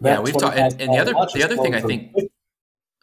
yeah, 0.00 0.20
we've 0.20 0.36
talked, 0.36 0.56
and, 0.56 0.80
and, 0.80 0.92
the 0.92 0.98
other 0.98 1.12
the 1.34 1.42
other 1.42 1.56
thing 1.56 1.74
I 1.74 1.80
think, 1.80 2.12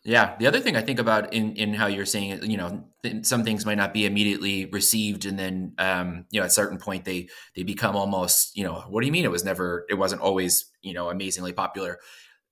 yeah, 0.06 0.36
the 0.38 0.46
other 0.46 0.60
thing 0.60 0.76
I 0.76 0.82
think 0.82 1.00
about 1.00 1.34
in 1.34 1.56
in 1.56 1.74
how 1.74 1.88
you're 1.88 2.06
saying 2.06 2.30
it, 2.30 2.44
you 2.44 2.58
know, 2.58 2.86
th- 3.02 3.26
some 3.26 3.44
things 3.44 3.66
might 3.66 3.78
not 3.78 3.92
be 3.92 4.06
immediately 4.06 4.66
received, 4.66 5.26
and 5.26 5.38
then 5.38 5.74
um, 5.80 6.26
you 6.30 6.40
know, 6.40 6.44
at 6.44 6.52
a 6.52 6.54
certain 6.54 6.78
point 6.78 7.06
they 7.06 7.28
they 7.56 7.64
become 7.64 7.96
almost, 7.96 8.56
you 8.56 8.64
know, 8.64 8.84
what 8.88 9.02
do 9.02 9.08
you 9.08 9.12
mean 9.12 9.26
it 9.26 9.32
was 9.32 9.44
never, 9.44 9.86
it 9.90 9.96
wasn't 9.96 10.22
always, 10.22 10.66
you 10.84 10.94
know, 10.94 11.10
amazingly 11.10 11.54
popular, 11.54 12.00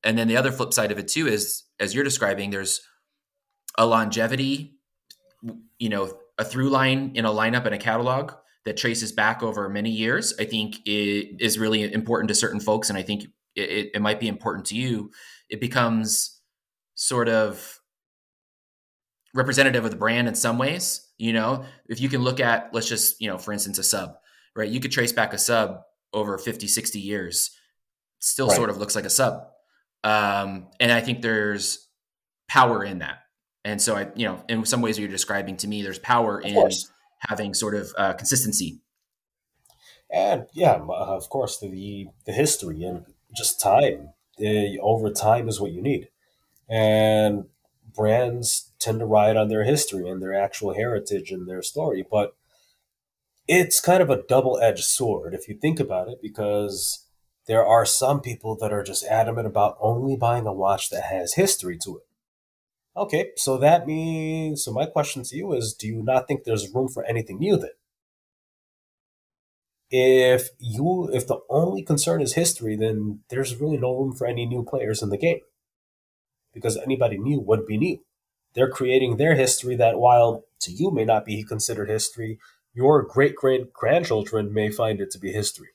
and 0.03 0.17
then 0.17 0.27
the 0.27 0.35
other 0.35 0.51
flip 0.51 0.73
side 0.73 0.91
of 0.91 0.97
it 0.97 1.07
too 1.07 1.27
is, 1.27 1.63
as 1.79 1.93
you're 1.93 2.03
describing, 2.03 2.49
there's 2.49 2.81
a 3.77 3.85
longevity, 3.85 4.75
you 5.77 5.89
know, 5.89 6.11
a 6.39 6.43
through 6.43 6.69
line 6.69 7.11
in 7.13 7.25
a 7.25 7.29
lineup 7.29 7.65
and 7.65 7.75
a 7.75 7.77
catalog 7.77 8.33
that 8.65 8.77
traces 8.77 9.11
back 9.11 9.43
over 9.43 9.69
many 9.69 9.91
years, 9.91 10.33
I 10.39 10.45
think 10.45 10.77
it 10.85 11.35
is 11.39 11.59
really 11.59 11.91
important 11.93 12.29
to 12.29 12.35
certain 12.35 12.59
folks. 12.59 12.89
And 12.89 12.97
I 12.97 13.03
think 13.03 13.25
it, 13.55 13.91
it 13.93 14.01
might 14.01 14.19
be 14.19 14.27
important 14.27 14.65
to 14.67 14.75
you, 14.75 15.11
it 15.49 15.59
becomes 15.59 16.39
sort 16.95 17.29
of 17.29 17.79
representative 19.33 19.83
of 19.85 19.91
the 19.91 19.97
brand 19.97 20.27
in 20.27 20.35
some 20.35 20.57
ways. 20.57 21.07
You 21.17 21.33
know, 21.33 21.65
if 21.87 21.99
you 21.99 22.09
can 22.09 22.21
look 22.21 22.39
at, 22.39 22.73
let's 22.73 22.87
just, 22.87 23.19
you 23.21 23.27
know, 23.27 23.37
for 23.37 23.51
instance, 23.53 23.77
a 23.77 23.83
sub, 23.83 24.15
right? 24.55 24.69
You 24.69 24.79
could 24.79 24.91
trace 24.91 25.11
back 25.11 25.33
a 25.33 25.37
sub 25.37 25.81
over 26.13 26.37
50, 26.37 26.67
60 26.67 26.99
years, 26.99 27.51
still 28.19 28.47
right. 28.47 28.55
sort 28.55 28.69
of 28.69 28.77
looks 28.77 28.95
like 28.95 29.05
a 29.05 29.09
sub. 29.09 29.41
Um, 30.03 30.67
and 30.79 30.91
I 30.91 31.01
think 31.01 31.21
there's 31.21 31.87
power 32.47 32.83
in 32.83 32.99
that. 32.99 33.19
And 33.65 33.81
so 33.81 33.95
I, 33.95 34.09
you 34.15 34.27
know, 34.27 34.43
in 34.49 34.65
some 34.65 34.81
ways 34.81 34.99
you're 34.99 35.07
describing 35.07 35.57
to 35.57 35.67
me, 35.67 35.81
there's 35.81 35.99
power 35.99 36.41
in 36.41 36.69
having 37.29 37.53
sort 37.53 37.75
of 37.75 37.93
uh, 37.97 38.13
consistency. 38.13 38.81
And 40.11 40.45
yeah, 40.53 40.79
of 40.89 41.29
course, 41.29 41.59
the 41.59 42.07
the 42.25 42.33
history 42.33 42.83
and 42.83 43.05
just 43.35 43.59
time. 43.59 44.09
Uh, 44.39 44.77
over 44.81 45.11
time 45.11 45.47
is 45.47 45.61
what 45.61 45.71
you 45.71 45.81
need. 45.81 46.09
And 46.69 47.45
brands 47.93 48.71
tend 48.79 48.99
to 48.99 49.05
ride 49.05 49.37
on 49.37 49.49
their 49.49 49.63
history 49.63 50.09
and 50.09 50.21
their 50.21 50.33
actual 50.33 50.73
heritage 50.73 51.31
and 51.31 51.47
their 51.47 51.61
story. 51.61 52.05
But 52.09 52.35
it's 53.47 53.81
kind 53.81 54.01
of 54.01 54.09
a 54.09 54.23
double 54.27 54.59
edged 54.59 54.85
sword 54.85 55.33
if 55.33 55.47
you 55.47 55.55
think 55.55 55.79
about 55.79 56.07
it, 56.07 56.19
because 56.21 57.05
there 57.45 57.65
are 57.65 57.85
some 57.85 58.21
people 58.21 58.55
that 58.57 58.71
are 58.71 58.83
just 58.83 59.03
adamant 59.05 59.47
about 59.47 59.77
only 59.79 60.15
buying 60.15 60.47
a 60.47 60.53
watch 60.53 60.89
that 60.89 61.03
has 61.03 61.33
history 61.33 61.77
to 61.83 61.97
it. 61.97 62.03
Okay, 62.95 63.31
so 63.35 63.57
that 63.57 63.87
means, 63.87 64.63
so 64.63 64.71
my 64.71 64.85
question 64.85 65.23
to 65.23 65.35
you 65.35 65.53
is 65.53 65.73
do 65.73 65.87
you 65.87 66.03
not 66.03 66.27
think 66.27 66.43
there's 66.43 66.73
room 66.73 66.87
for 66.87 67.03
anything 67.05 67.39
new 67.39 67.57
then? 67.57 67.71
If 69.89 70.49
you, 70.59 71.09
if 71.11 71.27
the 71.27 71.39
only 71.49 71.83
concern 71.83 72.21
is 72.21 72.33
history, 72.33 72.75
then 72.75 73.19
there's 73.29 73.59
really 73.59 73.77
no 73.77 73.95
room 73.95 74.13
for 74.13 74.25
any 74.25 74.45
new 74.45 74.63
players 74.63 75.01
in 75.01 75.09
the 75.09 75.17
game. 75.17 75.41
Because 76.53 76.77
anybody 76.77 77.17
new 77.17 77.39
would 77.39 77.65
be 77.65 77.77
new. 77.77 77.99
They're 78.53 78.69
creating 78.69 79.17
their 79.17 79.35
history 79.35 79.75
that 79.77 79.99
while 79.99 80.45
to 80.59 80.71
you 80.71 80.91
may 80.91 81.05
not 81.05 81.25
be 81.25 81.43
considered 81.43 81.89
history, 81.89 82.39
your 82.73 83.01
great 83.01 83.35
great 83.35 83.73
grandchildren 83.73 84.53
may 84.53 84.71
find 84.71 84.99
it 85.01 85.11
to 85.11 85.19
be 85.19 85.31
history. 85.31 85.69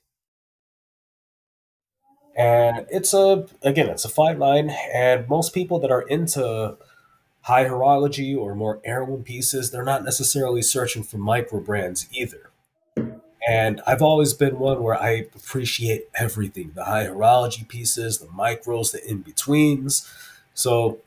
And 2.36 2.86
it's 2.88 3.12
a, 3.12 3.46
again, 3.62 3.88
it's 3.88 4.04
a 4.04 4.08
fine 4.08 4.38
line. 4.38 4.70
And 4.94 5.28
most 5.28 5.52
people 5.52 5.80
that 5.80 5.90
are 5.90 6.02
into 6.02 6.76
high 7.42 7.64
horology 7.64 8.36
or 8.36 8.54
more 8.54 8.80
heirloom 8.84 9.24
pieces, 9.24 9.70
they're 9.70 9.82
not 9.82 10.04
necessarily 10.04 10.62
searching 10.62 11.02
for 11.02 11.18
micro 11.18 11.60
brands 11.60 12.06
either. 12.12 12.50
And 13.48 13.80
I've 13.86 14.02
always 14.02 14.34
been 14.34 14.58
one 14.58 14.82
where 14.82 15.00
I 15.00 15.26
appreciate 15.34 16.08
everything 16.14 16.72
the 16.74 16.84
high 16.84 17.06
horology 17.06 17.66
pieces, 17.66 18.18
the 18.18 18.26
micros, 18.26 18.92
the 18.92 19.04
in 19.08 19.22
betweens. 19.22 20.08
So 20.58 20.98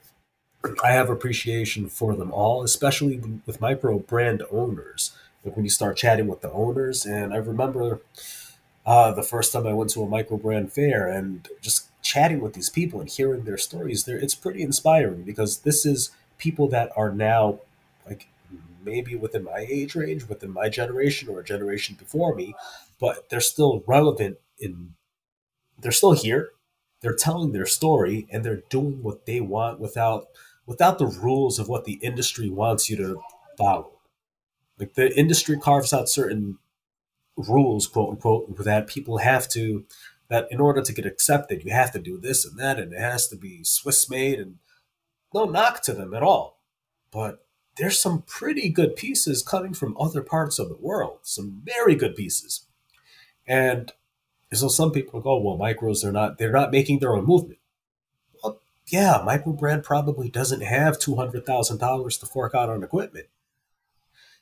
I 0.81 0.93
have 0.93 1.09
appreciation 1.09 1.89
for 1.89 2.15
them 2.15 2.31
all, 2.31 2.63
especially 2.63 3.21
with 3.45 3.59
micro 3.59 3.99
brand 3.99 4.43
owners. 4.49 5.11
Like 5.43 5.57
when 5.57 5.65
you 5.65 5.69
start 5.69 5.97
chatting 5.97 6.27
with 6.27 6.39
the 6.39 6.49
owners, 6.51 7.05
and 7.05 7.33
I 7.33 7.37
remember 7.37 7.99
uh, 8.85 9.11
the 9.11 9.23
first 9.23 9.51
time 9.51 9.67
I 9.67 9.73
went 9.73 9.89
to 9.91 10.03
a 10.03 10.07
micro 10.07 10.37
brand 10.37 10.71
fair 10.71 11.05
and 11.05 11.49
just 11.59 11.89
chatting 12.01 12.39
with 12.39 12.53
these 12.53 12.69
people 12.69 13.01
and 13.01 13.09
hearing 13.09 13.43
their 13.43 13.57
stories, 13.57 14.05
there 14.05 14.17
it's 14.17 14.35
pretty 14.35 14.61
inspiring 14.61 15.23
because 15.23 15.59
this 15.59 15.85
is 15.85 16.11
people 16.37 16.69
that 16.69 16.89
are 16.95 17.11
now 17.11 17.59
like 18.07 18.27
maybe 18.85 19.15
within 19.17 19.43
my 19.43 19.65
age 19.69 19.95
range, 19.95 20.29
within 20.29 20.53
my 20.53 20.69
generation 20.69 21.27
or 21.27 21.41
a 21.41 21.43
generation 21.43 21.97
before 21.99 22.33
me, 22.35 22.55
but 23.01 23.27
they're 23.29 23.41
still 23.41 23.83
relevant 23.85 24.37
in 24.59 24.93
they're 25.77 25.91
still 25.91 26.13
here. 26.13 26.51
They're 27.01 27.15
telling 27.15 27.51
their 27.51 27.65
story 27.65 28.27
and 28.31 28.43
they're 28.43 28.63
doing 28.69 29.01
what 29.03 29.25
they 29.25 29.41
want 29.41 29.79
without 29.79 30.27
without 30.65 30.99
the 30.99 31.07
rules 31.07 31.59
of 31.59 31.67
what 31.67 31.85
the 31.85 31.99
industry 32.03 32.49
wants 32.49 32.89
you 32.89 32.95
to 32.97 33.21
follow. 33.57 33.99
Like 34.79 34.93
the 34.93 35.13
industry 35.17 35.57
carves 35.57 35.91
out 35.91 36.07
certain 36.07 36.59
rules, 37.35 37.87
quote 37.87 38.11
unquote, 38.11 38.63
that 38.63 38.87
people 38.87 39.17
have 39.17 39.49
to 39.49 39.85
that 40.29 40.47
in 40.49 40.61
order 40.61 40.81
to 40.81 40.93
get 40.93 41.05
accepted, 41.05 41.65
you 41.65 41.71
have 41.71 41.91
to 41.91 41.99
do 41.99 42.17
this 42.17 42.45
and 42.45 42.57
that, 42.57 42.79
and 42.79 42.93
it 42.93 42.99
has 42.99 43.27
to 43.27 43.35
be 43.35 43.63
Swiss 43.63 44.09
made 44.09 44.39
and 44.39 44.59
no 45.33 45.45
knock 45.45 45.81
to 45.83 45.93
them 45.93 46.13
at 46.13 46.23
all. 46.23 46.61
But 47.11 47.45
there's 47.77 47.99
some 47.99 48.21
pretty 48.21 48.69
good 48.69 48.95
pieces 48.95 49.43
coming 49.43 49.73
from 49.73 49.97
other 49.99 50.21
parts 50.21 50.57
of 50.57 50.69
the 50.69 50.77
world, 50.77 51.19
some 51.23 51.61
very 51.65 51.95
good 51.95 52.15
pieces. 52.15 52.65
And 53.45 53.91
so 54.59 54.67
some 54.67 54.91
people 54.91 55.21
go, 55.21 55.39
well, 55.39 55.57
micros, 55.57 56.01
they're 56.01 56.11
not, 56.11 56.37
they're 56.37 56.51
not 56.51 56.71
making 56.71 56.99
their 56.99 57.15
own 57.15 57.25
movement. 57.25 57.59
Well, 58.43 58.59
yeah, 58.87 59.21
micro 59.25 59.53
brand 59.53 59.83
probably 59.83 60.29
doesn't 60.29 60.61
have 60.61 60.99
$200,000 60.99 62.19
to 62.19 62.25
fork 62.25 62.53
out 62.53 62.69
on 62.69 62.83
equipment. 62.83 63.27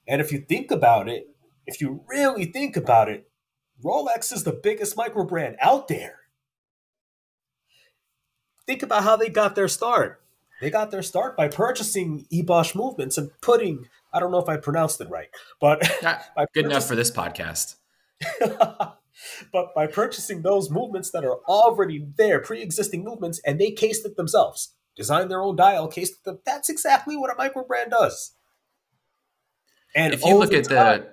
And 0.07 0.19
if 0.19 0.31
you 0.31 0.39
think 0.39 0.71
about 0.71 1.07
it, 1.07 1.29
if 1.67 1.79
you 1.79 2.03
really 2.07 2.45
think 2.45 2.75
about 2.75 3.09
it, 3.09 3.29
Rolex 3.83 4.33
is 4.33 4.43
the 4.43 4.51
biggest 4.51 4.97
micro 4.97 5.23
brand 5.23 5.55
out 5.61 5.87
there. 5.87 6.19
Think 8.65 8.83
about 8.83 9.03
how 9.03 9.15
they 9.15 9.29
got 9.29 9.55
their 9.55 9.67
start. 9.67 10.21
They 10.59 10.69
got 10.69 10.91
their 10.91 11.03
start 11.03 11.37
by 11.37 11.47
purchasing 11.47 12.25
ébauche 12.33 12.75
movements 12.75 13.17
and 13.17 13.29
putting, 13.41 13.87
I 14.11 14.19
don't 14.19 14.31
know 14.31 14.39
if 14.39 14.49
I 14.49 14.57
pronounced 14.57 14.99
it 14.99 15.09
right, 15.09 15.29
but 15.61 15.79
good 16.53 16.65
enough 16.65 16.87
for 16.87 16.95
this 16.95 17.11
podcast. 17.11 17.75
but 19.51 19.73
by 19.75 19.87
purchasing 19.87 20.41
those 20.41 20.69
movements 20.69 21.11
that 21.11 21.25
are 21.25 21.37
already 21.47 22.07
there, 22.17 22.39
pre-existing 22.39 23.03
movements, 23.03 23.41
and 23.45 23.59
they 23.59 23.71
cased 23.71 24.05
it 24.05 24.15
themselves, 24.15 24.75
designed 24.95 25.29
their 25.29 25.41
own 25.41 25.55
dial, 25.55 25.87
cased 25.87 26.23
them. 26.23 26.39
That's 26.45 26.69
exactly 26.69 27.15
what 27.15 27.31
a 27.31 27.35
micro 27.37 27.63
brand 27.63 27.91
does. 27.91 28.33
And 29.95 30.13
if 30.13 30.23
you 30.23 30.37
look 30.37 30.53
at 30.53 30.65
time, 30.65 31.05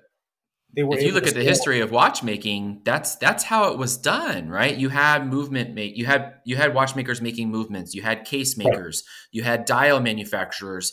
the 0.74 0.86
if 0.90 1.02
you 1.02 1.12
look 1.12 1.26
at 1.26 1.34
the 1.34 1.42
history 1.42 1.80
of 1.80 1.90
watchmaking 1.90 2.82
that's 2.84 3.16
that's 3.16 3.44
how 3.44 3.72
it 3.72 3.78
was 3.78 3.96
done 3.96 4.50
right 4.50 4.76
you 4.76 4.90
had 4.90 5.26
movement 5.26 5.74
make 5.74 5.96
you 5.96 6.04
had 6.04 6.34
you 6.44 6.56
had 6.56 6.74
watchmakers 6.74 7.22
making 7.22 7.50
movements 7.50 7.94
you 7.94 8.02
had 8.02 8.24
case 8.24 8.58
makers 8.58 9.02
right. 9.06 9.28
you 9.32 9.42
had 9.42 9.64
dial 9.64 10.00
manufacturers 10.00 10.92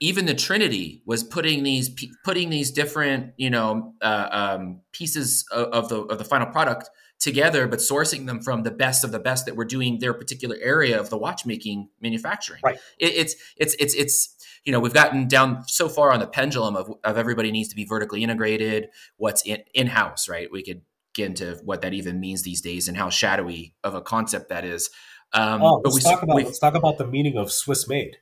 even 0.00 0.26
the 0.26 0.34
trinity 0.34 1.02
was 1.06 1.22
putting 1.22 1.62
these 1.62 1.90
putting 2.24 2.50
these 2.50 2.70
different 2.70 3.32
you 3.36 3.50
know 3.50 3.94
uh, 4.02 4.28
um, 4.30 4.80
pieces 4.92 5.44
of, 5.50 5.68
of, 5.68 5.88
the 5.88 6.00
of 6.02 6.18
the 6.18 6.24
final 6.24 6.46
product 6.46 6.90
together 7.20 7.66
but 7.66 7.78
sourcing 7.78 8.26
them 8.26 8.40
from 8.40 8.64
the 8.64 8.70
best 8.70 9.04
of 9.04 9.12
the 9.12 9.20
best 9.20 9.46
that 9.46 9.56
were 9.56 9.64
doing 9.64 9.98
their 9.98 10.12
particular 10.12 10.56
area 10.60 10.98
of 10.98 11.10
the 11.10 11.16
watchmaking 11.16 11.88
manufacturing 12.00 12.60
right 12.64 12.78
it, 12.98 13.14
it's 13.14 13.34
it's 13.56 13.74
it's 13.78 13.94
it's 13.94 14.34
you 14.64 14.72
know, 14.72 14.80
we've 14.80 14.94
gotten 14.94 15.28
down 15.28 15.62
so 15.66 15.88
far 15.88 16.10
on 16.12 16.20
the 16.20 16.26
pendulum 16.26 16.74
of, 16.74 16.90
of 17.04 17.18
everybody 17.18 17.52
needs 17.52 17.68
to 17.68 17.76
be 17.76 17.84
vertically 17.84 18.22
integrated, 18.22 18.88
what's 19.16 19.42
in, 19.42 19.62
in-house, 19.74 20.28
right? 20.28 20.50
We 20.50 20.62
could 20.62 20.82
get 21.14 21.26
into 21.26 21.60
what 21.64 21.82
that 21.82 21.92
even 21.92 22.18
means 22.18 22.42
these 22.42 22.60
days 22.60 22.88
and 22.88 22.96
how 22.96 23.10
shadowy 23.10 23.74
of 23.84 23.94
a 23.94 24.00
concept 24.00 24.48
that 24.48 24.64
is. 24.64 24.90
Um, 25.32 25.62
oh, 25.62 25.82
let's, 25.84 25.96
we, 25.96 26.00
talk 26.00 26.22
about, 26.22 26.36
let's 26.36 26.58
talk 26.58 26.74
about 26.74 26.98
the 26.98 27.06
meaning 27.06 27.36
of 27.36 27.52
Swiss 27.52 27.88
made. 27.88 28.16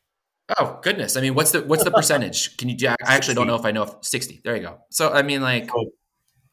Oh 0.59 0.81
goodness! 0.83 1.17
I 1.17 1.21
mean, 1.21 1.35
what's 1.35 1.53
the 1.53 1.63
what's 1.63 1.85
the 1.85 1.91
percentage? 2.01 2.57
Can 2.57 2.69
you? 2.69 2.77
I 2.89 2.97
actually 3.01 3.35
don't 3.35 3.47
know 3.47 3.57
if 3.57 3.65
I 3.65 3.71
know 3.71 3.85
if 3.85 3.95
sixty. 4.03 4.41
There 4.45 4.57
you 4.57 4.63
go. 4.63 4.79
So 4.91 5.13
I 5.13 5.23
mean, 5.23 5.41
like, 5.41 5.71
so 5.71 5.93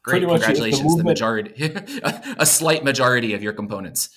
great, 0.02 0.22
congratulations. 0.26 0.96
The, 0.96 1.02
the, 1.02 1.04
majority, 1.04 1.72
a 2.38 2.46
slight 2.46 2.84
majority 2.84 3.34
of 3.34 3.42
your 3.42 3.52
components. 3.52 4.10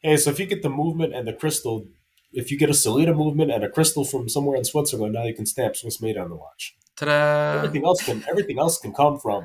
Hey, 0.00 0.16
so 0.16 0.30
if 0.30 0.38
you 0.38 0.46
get 0.46 0.62
the 0.62 0.70
movement 0.70 1.14
and 1.14 1.26
the 1.26 1.32
crystal 1.32 1.86
if 2.32 2.50
you 2.50 2.58
get 2.58 2.68
a 2.68 2.72
Sellita 2.72 3.16
movement 3.16 3.50
and 3.50 3.64
a 3.64 3.70
crystal 3.70 4.04
from 4.04 4.28
somewhere 4.28 4.56
in 4.56 4.64
Switzerland, 4.64 5.14
now 5.14 5.24
you 5.24 5.34
can 5.34 5.46
stamp 5.46 5.76
Swiss 5.76 6.00
made 6.00 6.16
on 6.16 6.28
the 6.28 6.36
watch. 6.36 6.76
Ta-da! 6.96 7.58
Everything 7.58 7.84
else 7.84 8.04
can 8.04 8.24
everything 8.28 8.58
else 8.58 8.78
can 8.78 8.92
come 8.92 9.18
from 9.18 9.44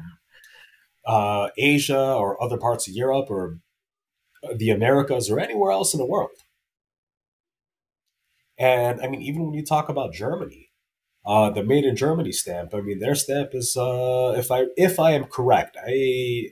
uh, 1.06 1.50
Asia 1.58 2.13
or 2.13 2.42
other 2.42 2.58
parts 2.58 2.88
of 2.88 2.94
Europe 2.94 3.30
or 3.30 3.60
the 4.56 4.70
Americas 4.70 5.30
or 5.30 5.39
anywhere 5.39 5.72
else 5.72 5.94
in 5.94 6.00
the 6.00 6.06
world. 6.06 6.32
And 8.58 9.02
I 9.02 9.08
mean, 9.08 9.22
even 9.22 9.46
when 9.46 9.54
you 9.54 9.66
talk 9.66 9.89
about 9.89 10.13
Germany, 10.13 10.70
uh, 11.26 11.50
the 11.50 11.63
made 11.63 11.86
in 11.86 11.96
Germany 11.96 12.32
stamp, 12.32 12.74
I 12.74 12.82
mean, 12.82 13.00
their 13.00 13.16
stamp 13.16 13.50
is, 13.54 13.76
uh, 13.78 14.34
if 14.38 14.52
I 14.52 14.66
if 14.76 15.00
I 15.00 15.12
am 15.12 15.26
correct, 15.26 15.78
I, 15.78 16.50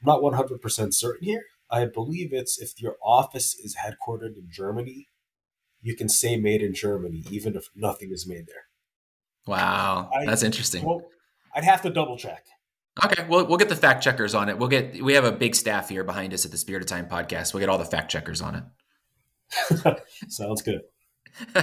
I'm 0.00 0.06
not 0.06 0.22
one 0.22 0.34
hundred 0.34 0.60
percent 0.60 0.94
certain 0.94 1.24
here. 1.24 1.42
I 1.70 1.84
believe 1.84 2.32
it's 2.32 2.58
if 2.58 2.80
your 2.80 2.96
office 3.04 3.54
is 3.54 3.76
headquartered 3.84 4.36
in 4.36 4.48
Germany, 4.50 5.08
you 5.82 5.94
can 5.94 6.08
say 6.08 6.36
made 6.36 6.62
in 6.62 6.74
Germany, 6.74 7.24
even 7.30 7.56
if 7.56 7.68
nothing 7.74 8.10
is 8.10 8.26
made 8.26 8.46
there. 8.46 8.66
Wow, 9.46 10.10
I, 10.14 10.24
that's 10.26 10.42
interesting. 10.42 10.84
Well, 10.84 11.02
I'd 11.54 11.64
have 11.64 11.82
to 11.82 11.90
double 11.90 12.16
check. 12.16 12.44
Okay, 13.04 13.26
well, 13.28 13.46
we'll 13.46 13.58
get 13.58 13.68
the 13.68 13.76
fact 13.76 14.02
checkers 14.02 14.34
on 14.34 14.48
it. 14.48 14.58
We'll 14.58 14.68
get 14.68 15.02
we 15.02 15.14
have 15.14 15.24
a 15.24 15.32
big 15.32 15.54
staff 15.54 15.88
here 15.88 16.04
behind 16.04 16.32
us 16.32 16.44
at 16.44 16.50
the 16.50 16.56
Spirit 16.56 16.82
of 16.82 16.88
Time 16.88 17.08
podcast. 17.08 17.52
We'll 17.52 17.60
get 17.60 17.68
all 17.68 17.78
the 17.78 17.84
fact 17.84 18.10
checkers 18.10 18.40
on 18.40 18.54
it. 18.56 20.02
Sounds 20.28 20.62
good. 20.62 20.80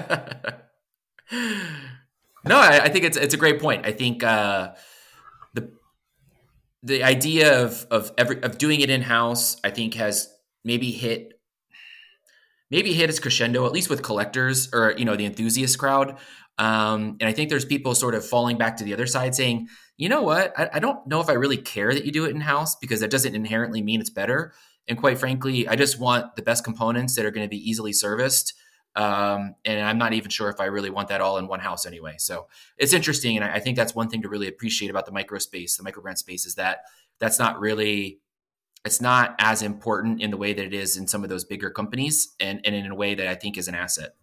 no, 2.45 2.57
I, 2.57 2.83
I, 2.83 2.89
think 2.89 3.05
it's 3.05 3.17
it's 3.17 3.33
a 3.33 3.37
great 3.37 3.59
point. 3.59 3.85
I 3.85 3.91
think 3.91 4.23
uh, 4.23 4.73
the 5.53 5.71
the 6.83 7.03
idea 7.03 7.63
of 7.63 7.85
of 7.91 8.11
every 8.17 8.41
of 8.43 8.57
doing 8.57 8.81
it 8.81 8.89
in 8.89 9.01
house, 9.01 9.57
I 9.63 9.69
think, 9.69 9.95
has 9.95 10.29
maybe 10.63 10.91
hit 10.91 11.33
maybe 12.69 12.93
hit 12.93 13.09
its 13.09 13.19
crescendo, 13.19 13.65
at 13.65 13.71
least 13.71 13.89
with 13.89 14.03
collectors 14.03 14.69
or 14.73 14.93
you 14.97 15.05
know 15.05 15.15
the 15.15 15.25
enthusiast 15.25 15.77
crowd. 15.77 16.17
Um, 16.57 17.17
and 17.19 17.23
I 17.23 17.33
think 17.33 17.49
there's 17.49 17.65
people 17.65 17.95
sort 17.95 18.15
of 18.15 18.25
falling 18.25 18.57
back 18.57 18.77
to 18.77 18.83
the 18.83 18.93
other 18.93 19.07
side 19.07 19.35
saying, 19.35 19.67
you 19.97 20.07
know 20.07 20.21
what, 20.21 20.57
I, 20.57 20.69
I 20.73 20.79
don't 20.79 21.05
know 21.05 21.19
if 21.19 21.29
I 21.29 21.33
really 21.33 21.57
care 21.57 21.93
that 21.93 22.05
you 22.05 22.11
do 22.11 22.25
it 22.25 22.31
in 22.31 22.41
house 22.41 22.75
because 22.75 23.01
that 23.01 23.11
doesn't 23.11 23.35
inherently 23.35 23.81
mean 23.81 23.99
it's 23.99 24.09
better. 24.09 24.53
And 24.87 24.97
quite 24.97 25.17
frankly, 25.17 25.67
I 25.67 25.75
just 25.75 25.99
want 25.99 26.35
the 26.35 26.41
best 26.41 26.63
components 26.63 27.15
that 27.15 27.25
are 27.25 27.31
going 27.31 27.45
to 27.45 27.49
be 27.49 27.69
easily 27.69 27.91
serviced. 27.91 28.53
Um, 28.95 29.55
and 29.65 29.85
I'm 29.85 29.97
not 29.97 30.13
even 30.13 30.29
sure 30.29 30.49
if 30.49 30.59
I 30.59 30.65
really 30.65 30.89
want 30.89 31.09
that 31.09 31.19
all 31.19 31.37
in 31.37 31.47
one 31.47 31.59
house 31.59 31.85
anyway. 31.85 32.15
So 32.17 32.47
it's 32.77 32.93
interesting, 32.93 33.35
and 33.35 33.43
I, 33.43 33.55
I 33.55 33.59
think 33.59 33.75
that's 33.75 33.93
one 33.93 34.09
thing 34.09 34.21
to 34.21 34.29
really 34.29 34.47
appreciate 34.47 34.89
about 34.89 35.05
the 35.05 35.11
micro 35.11 35.39
space, 35.39 35.75
the 35.75 35.83
micro 35.83 36.01
brand 36.01 36.17
space, 36.17 36.45
is 36.45 36.55
that 36.55 36.83
that's 37.19 37.39
not 37.39 37.59
really 37.59 38.19
it's 38.85 39.01
not 39.01 39.35
as 39.39 39.63
important 39.63 40.21
in 40.21 40.29
the 40.29 40.37
way 40.37 40.53
that 40.53 40.63
it 40.63 40.73
is 40.73 40.95
in 40.95 41.07
some 41.07 41.23
of 41.23 41.29
those 41.29 41.43
bigger 41.43 41.71
companies 41.71 42.35
and, 42.39 42.61
and 42.63 42.75
in 42.75 42.91
a 42.91 42.95
way 42.95 43.15
that 43.15 43.27
I 43.27 43.33
think 43.33 43.57
is 43.57 43.67
an 43.67 43.73
asset. 43.73 44.15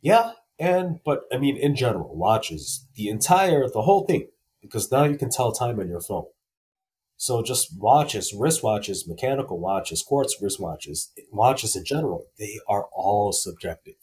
Yeah. 0.00 0.32
And, 0.60 1.00
but 1.04 1.22
I 1.32 1.38
mean, 1.38 1.56
in 1.56 1.74
general, 1.74 2.16
watches, 2.16 2.86
the 2.94 3.08
entire, 3.08 3.68
the 3.68 3.82
whole 3.82 4.06
thing, 4.06 4.28
because 4.62 4.90
now 4.92 5.04
you 5.04 5.18
can 5.18 5.28
tell 5.28 5.50
time 5.50 5.80
on 5.80 5.88
your 5.88 6.00
phone. 6.00 6.26
So 7.16 7.42
just 7.42 7.78
watches, 7.78 8.34
wristwatches, 8.34 9.08
mechanical 9.08 9.58
watches, 9.58 10.02
quartz 10.02 10.36
wristwatches, 10.42 11.08
watches 11.32 11.74
in 11.74 11.84
general, 11.84 12.26
they 12.38 12.58
are 12.68 12.88
all 12.92 13.32
subjective. 13.32 13.94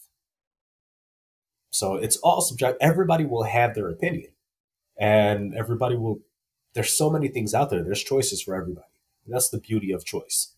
So 1.69 1.95
it's 1.95 2.17
all 2.17 2.41
subjective. 2.41 2.78
Everybody 2.82 3.26
will 3.26 3.43
have 3.43 3.76
their 3.76 3.89
opinion, 3.89 4.32
and 4.97 5.56
everybody 5.56 5.95
will. 5.95 6.19
There's 6.73 6.95
so 6.95 7.10
many 7.10 7.28
things 7.28 7.54
out 7.54 7.69
there. 7.69 7.84
There's 7.84 8.04
choices 8.04 8.41
for 8.41 8.56
everybody. 8.56 8.88
That's 9.28 9.49
the 9.49 9.60
beauty 9.60 9.91
of 9.91 10.06
choice. 10.06 10.54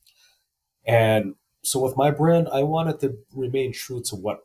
And 0.85 1.35
so 1.63 1.79
with 1.79 1.97
my 1.97 2.11
brand, 2.11 2.47
I 2.51 2.63
wanted 2.63 2.99
to 3.01 3.17
remain 3.33 3.73
true 3.73 4.01
to 4.03 4.15
what 4.15 4.39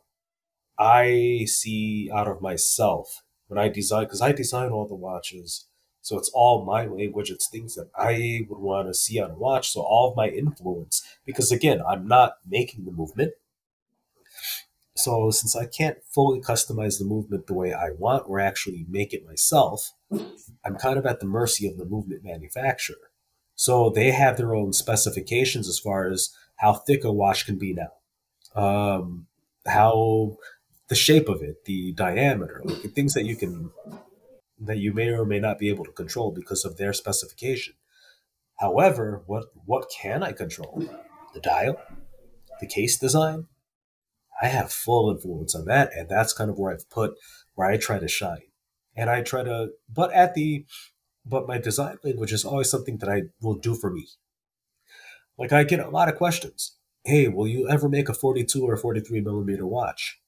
I 0.77 1.45
see 1.45 2.09
out 2.13 2.27
of 2.27 2.41
myself 2.41 3.21
when 3.47 3.57
I 3.57 3.69
design, 3.69 4.03
because 4.03 4.21
I 4.21 4.31
design 4.31 4.71
all 4.71 4.87
the 4.87 4.95
watches. 4.95 5.67
So 6.01 6.17
it's 6.17 6.31
all 6.33 6.65
my 6.65 6.85
language. 6.85 7.29
It's 7.29 7.47
things 7.47 7.75
that 7.75 7.89
I 7.95 8.45
would 8.49 8.59
want 8.59 8.87
to 8.87 8.93
see 8.93 9.19
on 9.19 9.37
watch. 9.37 9.71
So 9.71 9.81
all 9.81 10.09
of 10.09 10.17
my 10.17 10.29
influence, 10.29 11.03
because 11.25 11.51
again, 11.51 11.81
I'm 11.87 12.07
not 12.07 12.33
making 12.47 12.85
the 12.85 12.91
movement. 12.91 13.33
So 14.95 15.31
since 15.31 15.55
I 15.55 15.65
can't 15.65 15.97
fully 16.03 16.41
customize 16.41 16.99
the 16.99 17.05
movement 17.05 17.47
the 17.47 17.53
way 17.53 17.73
I 17.73 17.91
want 17.97 18.23
or 18.27 18.39
actually 18.39 18.85
make 18.89 19.13
it 19.13 19.25
myself, 19.25 19.93
I'm 20.65 20.75
kind 20.75 20.97
of 20.97 21.05
at 21.05 21.19
the 21.19 21.25
mercy 21.25 21.67
of 21.67 21.77
the 21.77 21.85
movement 21.85 22.23
manufacturer. 22.23 23.11
So 23.55 23.89
they 23.89 24.11
have 24.11 24.37
their 24.37 24.55
own 24.55 24.73
specifications 24.73 25.67
as 25.67 25.79
far 25.79 26.09
as 26.09 26.35
how 26.57 26.73
thick 26.73 27.03
a 27.03 27.11
watch 27.11 27.45
can 27.45 27.57
be 27.57 27.73
now, 27.73 28.61
um, 28.61 29.27
how 29.65 30.37
the 30.87 30.95
shape 30.95 31.29
of 31.29 31.41
it, 31.41 31.65
the 31.65 31.93
diameter, 31.93 32.61
like 32.65 32.93
things 32.93 33.13
that 33.13 33.25
you 33.25 33.35
can 33.35 33.71
that 34.61 34.77
you 34.77 34.93
may 34.93 35.09
or 35.09 35.25
may 35.25 35.39
not 35.39 35.59
be 35.59 35.69
able 35.69 35.85
to 35.85 35.91
control 35.91 36.31
because 36.31 36.63
of 36.63 36.77
their 36.77 36.93
specification. 36.93 37.73
However, 38.59 39.23
what 39.25 39.45
what 39.65 39.89
can 39.89 40.23
I 40.23 40.31
control? 40.31 40.83
The 41.33 41.39
dial, 41.39 41.81
the 42.59 42.67
case 42.67 42.97
design. 42.97 43.47
I 44.41 44.47
have 44.47 44.71
full 44.71 45.11
influence 45.11 45.55
on 45.55 45.65
that, 45.65 45.91
and 45.95 46.09
that's 46.09 46.33
kind 46.33 46.49
of 46.49 46.57
where 46.57 46.73
I've 46.73 46.89
put 46.89 47.15
where 47.55 47.69
I 47.69 47.77
try 47.77 47.99
to 47.99 48.07
shine. 48.07 48.43
And 48.95 49.09
I 49.09 49.21
try 49.21 49.43
to, 49.43 49.69
but 49.89 50.11
at 50.13 50.33
the, 50.33 50.65
but 51.25 51.47
my 51.47 51.57
design 51.57 51.97
language 52.03 52.33
is 52.33 52.43
always 52.43 52.69
something 52.69 52.97
that 52.97 53.09
I 53.09 53.23
will 53.41 53.55
do 53.55 53.75
for 53.75 53.89
me. 53.91 54.07
Like 55.37 55.53
I 55.53 55.63
get 55.63 55.79
a 55.79 55.89
lot 55.89 56.09
of 56.09 56.15
questions. 56.15 56.75
Hey, 57.03 57.27
will 57.27 57.47
you 57.47 57.69
ever 57.69 57.89
make 57.89 58.09
a 58.09 58.13
42 58.13 58.63
or 58.63 58.77
43 58.77 59.21
millimeter 59.21 59.65
watch? 59.65 60.19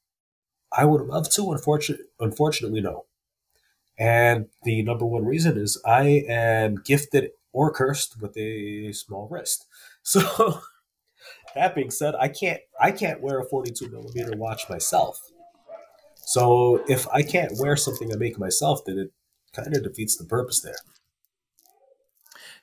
I 0.76 0.86
would 0.86 1.02
love 1.02 1.30
to. 1.32 1.52
Unfortunately, 1.52 2.06
unfortunately, 2.20 2.82
no. 2.82 3.06
And 3.98 4.48
the 4.64 4.82
number 4.84 5.06
one 5.06 5.26
reason 5.26 5.58
is 5.58 5.82
I 5.86 6.26
am 6.28 6.82
gifted 6.84 7.30
or 7.52 7.72
cursed 7.72 8.20
with 8.22 8.36
a 8.38 8.92
small 8.94 9.28
wrist. 9.30 9.66
So 10.06 10.60
that 11.56 11.76
being 11.76 11.92
said, 11.92 12.14
I 12.20 12.28
can't 12.28 12.60
I 12.78 12.92
can't 12.92 13.22
wear 13.22 13.40
a 13.40 13.46
42 13.46 13.90
millimeter 13.90 14.36
watch 14.36 14.70
myself. 14.70 15.18
So 16.26 16.84
if 16.90 17.08
I 17.08 17.22
can't 17.22 17.54
wear 17.58 17.78
something 17.78 18.12
I 18.12 18.18
make 18.18 18.38
myself, 18.38 18.84
then 18.86 18.98
it 19.00 19.14
kind 19.54 19.74
of 19.74 19.84
defeats 19.84 20.18
the 20.18 20.26
purpose 20.26 20.60
there. 20.60 20.76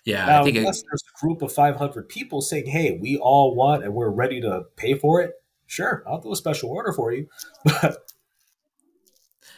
Yeah, 0.05 0.27
now, 0.27 0.40
I 0.40 0.45
think 0.45 0.57
unless 0.57 0.81
it, 0.81 0.87
there's 0.90 1.03
a 1.03 1.21
group 1.21 1.43
of 1.43 1.53
500 1.53 2.09
people 2.09 2.40
saying, 2.40 2.66
"Hey, 2.66 2.99
we 3.01 3.16
all 3.16 3.55
want 3.55 3.85
and 3.85 3.95
we're 3.95 4.11
ready 4.11 4.40
to 4.40 4.64
pay 4.77 4.95
for 4.95 5.21
it," 5.21 5.35
sure, 5.66 6.03
I'll 6.07 6.21
do 6.21 6.33
a 6.33 6.37
special 6.37 6.71
order 6.71 6.93
for 6.93 7.12
you. 7.12 7.29
But 7.64 8.10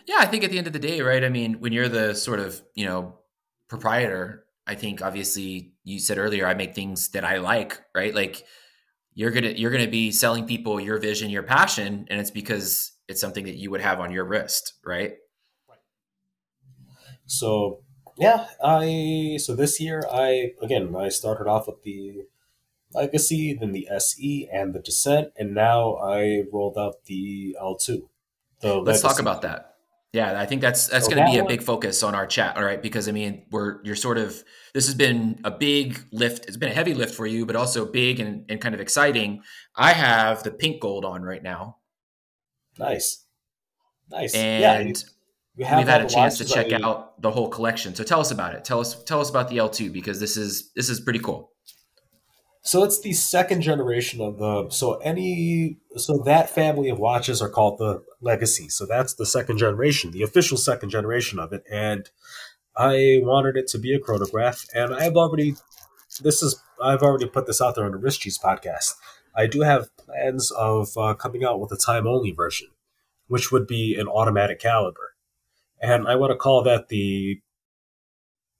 Yeah, 0.06 0.16
I 0.18 0.26
think 0.26 0.44
at 0.44 0.50
the 0.50 0.58
end 0.58 0.66
of 0.66 0.72
the 0.72 0.78
day, 0.78 1.00
right? 1.00 1.22
I 1.24 1.28
mean, 1.28 1.60
when 1.60 1.72
you're 1.72 1.88
the 1.88 2.14
sort 2.14 2.40
of, 2.40 2.60
you 2.74 2.84
know, 2.84 3.18
proprietor, 3.68 4.44
I 4.66 4.74
think 4.74 5.02
obviously 5.02 5.74
you 5.84 5.98
said 5.98 6.18
earlier 6.18 6.46
I 6.46 6.54
make 6.54 6.74
things 6.74 7.08
that 7.10 7.24
I 7.24 7.38
like, 7.38 7.80
right? 7.94 8.14
Like 8.14 8.44
you're 9.14 9.30
going 9.30 9.44
to 9.44 9.58
you're 9.58 9.70
going 9.70 9.84
to 9.84 9.90
be 9.90 10.10
selling 10.12 10.46
people 10.46 10.80
your 10.80 10.98
vision, 10.98 11.30
your 11.30 11.42
passion, 11.42 12.06
and 12.10 12.20
it's 12.20 12.30
because 12.30 12.92
it's 13.08 13.20
something 13.20 13.44
that 13.44 13.56
you 13.56 13.70
would 13.70 13.80
have 13.80 14.00
on 14.00 14.12
your 14.12 14.24
wrist, 14.24 14.74
right? 14.84 15.14
Right. 15.68 15.78
So 17.26 17.80
yeah, 18.16 18.46
I 18.62 19.38
so 19.40 19.54
this 19.54 19.80
year 19.80 20.04
I 20.10 20.52
again 20.62 20.94
I 20.96 21.08
started 21.08 21.48
off 21.48 21.66
with 21.66 21.82
the 21.82 22.24
Legacy, 22.94 23.56
then 23.58 23.72
the 23.72 23.88
SE 23.90 24.48
and 24.52 24.74
the 24.74 24.78
Descent, 24.78 25.32
and 25.36 25.54
now 25.54 25.96
I 25.96 26.44
rolled 26.52 26.76
out 26.76 27.04
the 27.06 27.56
L2. 27.60 28.02
The 28.60 28.74
Let's 28.80 29.00
talk 29.00 29.18
about 29.18 29.42
that. 29.42 29.71
Yeah, 30.12 30.38
I 30.38 30.44
think 30.44 30.60
that's 30.60 30.88
that's 30.88 31.06
So 31.06 31.10
going 31.12 31.24
to 31.24 31.30
be 31.32 31.38
a 31.38 31.42
one- 31.42 31.48
big 31.48 31.62
focus 31.62 32.02
on 32.02 32.14
our 32.14 32.26
chat, 32.26 32.56
all 32.58 32.64
right? 32.64 32.82
Because 32.82 33.08
I 33.08 33.12
mean, 33.12 33.46
we're 33.50 33.82
you're 33.82 33.96
sort 33.96 34.18
of 34.18 34.44
this 34.74 34.84
has 34.86 34.94
been 34.94 35.40
a 35.42 35.50
big 35.50 35.98
lift. 36.12 36.44
It's 36.46 36.58
been 36.58 36.70
a 36.70 36.74
heavy 36.74 36.92
lift 36.92 37.14
for 37.14 37.26
you, 37.26 37.46
but 37.46 37.56
also 37.56 37.86
big 37.86 38.20
and, 38.20 38.44
and 38.50 38.60
kind 38.60 38.74
of 38.74 38.80
exciting. 38.80 39.42
I 39.74 39.92
have 39.94 40.42
the 40.42 40.50
pink 40.50 40.82
gold 40.82 41.06
on 41.06 41.22
right 41.22 41.42
now, 41.42 41.78
Nice, 42.78 43.24
nice. 44.10 44.34
yeah, 44.34 44.74
and 44.74 44.88
you, 44.88 44.94
you 44.94 45.04
we've 45.56 45.66
have 45.66 45.88
had 45.88 46.00
a 46.02 46.08
chance 46.08 46.36
to 46.38 46.44
check 46.44 46.72
I- 46.72 46.86
out 46.86 47.20
the 47.22 47.30
whole 47.30 47.48
collection. 47.48 47.94
So 47.94 48.04
tell 48.04 48.20
us 48.20 48.30
about 48.30 48.54
it. 48.54 48.64
Tell 48.64 48.80
us 48.80 49.02
tell 49.04 49.20
us 49.22 49.30
about 49.30 49.48
the 49.48 49.56
L2 49.58 49.92
because 49.94 50.20
this 50.20 50.36
is 50.36 50.72
this 50.76 50.90
is 50.90 51.00
pretty 51.00 51.20
cool. 51.20 51.51
So 52.64 52.84
it's 52.84 53.00
the 53.00 53.12
second 53.12 53.62
generation 53.62 54.20
of 54.20 54.38
the 54.38 54.70
so 54.70 54.94
any 54.98 55.78
so 55.96 56.18
that 56.18 56.48
family 56.48 56.88
of 56.90 56.98
watches 57.00 57.42
are 57.42 57.48
called 57.48 57.78
the 57.78 58.04
Legacy. 58.20 58.68
So 58.68 58.86
that's 58.86 59.14
the 59.14 59.26
second 59.26 59.58
generation, 59.58 60.12
the 60.12 60.22
official 60.22 60.56
second 60.56 60.90
generation 60.90 61.40
of 61.40 61.52
it. 61.52 61.64
And 61.70 62.08
I 62.76 63.18
wanted 63.22 63.56
it 63.56 63.66
to 63.68 63.78
be 63.78 63.92
a 63.92 63.98
chronograph, 63.98 64.64
and 64.74 64.94
I've 64.94 65.16
already 65.16 65.56
this 66.22 66.40
is 66.40 66.62
I've 66.80 67.02
already 67.02 67.26
put 67.26 67.48
this 67.48 67.60
out 67.60 67.74
there 67.74 67.84
on 67.84 67.92
the 67.92 67.98
Wrist 67.98 68.20
Cheese 68.20 68.38
podcast. 68.38 68.94
I 69.34 69.48
do 69.48 69.62
have 69.62 69.94
plans 69.96 70.52
of 70.52 70.96
uh, 70.96 71.14
coming 71.14 71.44
out 71.44 71.58
with 71.58 71.72
a 71.72 71.76
time 71.76 72.06
only 72.06 72.30
version, 72.30 72.68
which 73.26 73.50
would 73.50 73.66
be 73.66 73.96
an 73.98 74.06
automatic 74.06 74.60
caliber, 74.60 75.14
and 75.80 76.06
I 76.06 76.14
want 76.14 76.30
to 76.30 76.36
call 76.36 76.62
that 76.62 76.90
the 76.90 77.40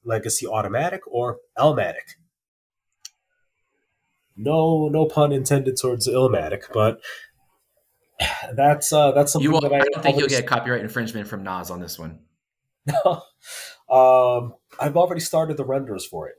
Legacy 0.04 0.44
Automatic 0.44 1.02
or 1.06 1.38
Elmatic 1.56 2.16
no 4.42 4.88
no 4.88 5.06
pun 5.06 5.32
intended 5.32 5.76
towards 5.76 6.08
Illmatic, 6.08 6.64
but 6.72 7.00
that's 8.54 8.92
uh 8.92 9.12
that's 9.12 9.32
something 9.32 9.44
You 9.44 9.52
will, 9.52 9.60
that 9.60 9.72
I 9.72 9.78
I, 9.78 9.84
don't 9.92 10.02
think 10.02 10.18
you'll 10.18 10.28
get 10.28 10.46
copyright 10.46 10.82
infringement 10.82 11.28
from 11.28 11.42
Nas 11.42 11.70
on 11.70 11.80
this 11.80 11.98
one. 11.98 12.20
No, 12.86 13.22
um 13.94 14.54
I've 14.80 14.96
already 14.96 15.20
started 15.20 15.56
the 15.56 15.64
renders 15.64 16.04
for 16.06 16.28
it. 16.28 16.36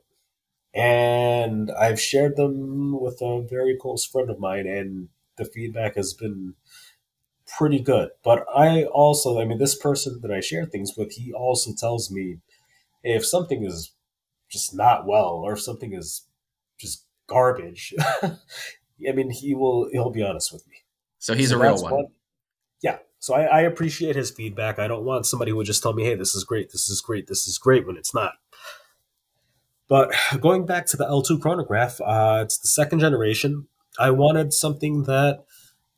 And 0.76 1.70
I've 1.70 2.00
shared 2.00 2.36
them 2.36 3.00
with 3.00 3.22
a 3.22 3.46
very 3.48 3.76
close 3.80 4.04
friend 4.04 4.28
of 4.28 4.40
mine 4.40 4.66
and 4.66 5.08
the 5.36 5.44
feedback 5.44 5.94
has 5.94 6.14
been 6.14 6.54
pretty 7.46 7.78
good. 7.78 8.10
But 8.24 8.44
I 8.54 8.84
also 8.84 9.40
I 9.40 9.44
mean 9.44 9.58
this 9.58 9.76
person 9.76 10.20
that 10.22 10.30
I 10.30 10.40
share 10.40 10.66
things 10.66 10.92
with, 10.96 11.12
he 11.12 11.32
also 11.32 11.72
tells 11.78 12.10
me 12.10 12.38
if 13.02 13.24
something 13.24 13.64
is 13.64 13.92
just 14.50 14.74
not 14.74 15.06
well 15.06 15.42
or 15.44 15.52
if 15.52 15.60
something 15.60 15.92
is 15.92 16.26
just 16.78 17.04
garbage, 17.26 17.94
I 18.22 19.12
mean 19.12 19.30
he 19.30 19.54
will 19.54 19.88
he'll 19.92 20.10
be 20.10 20.22
honest 20.22 20.52
with 20.52 20.66
me. 20.68 20.76
So 21.18 21.34
he's 21.34 21.50
So 21.50 21.56
a 21.56 21.58
real 21.58 21.70
that's 21.72 21.82
one. 21.82 22.06
Yeah. 22.82 22.98
So 23.18 23.34
I, 23.34 23.44
I 23.44 23.60
appreciate 23.62 24.16
his 24.16 24.30
feedback. 24.30 24.78
I 24.78 24.86
don't 24.86 25.04
want 25.04 25.26
somebody 25.26 25.50
who 25.50 25.56
would 25.56 25.66
just 25.66 25.82
tell 25.82 25.94
me, 25.94 26.04
hey, 26.04 26.14
this 26.14 26.34
is 26.34 26.44
great, 26.44 26.70
this 26.70 26.88
is 26.88 27.00
great, 27.00 27.26
this 27.26 27.46
is 27.46 27.56
great 27.56 27.86
when 27.86 27.96
it's 27.96 28.14
not. 28.14 28.34
But 29.88 30.12
going 30.40 30.66
back 30.66 30.86
to 30.86 30.96
the 30.96 31.06
L2 31.06 31.40
chronograph, 31.40 32.00
uh, 32.00 32.40
it's 32.42 32.58
the 32.58 32.68
second 32.68 33.00
generation. 33.00 33.68
I 33.98 34.10
wanted 34.10 34.52
something 34.52 35.04
that 35.04 35.44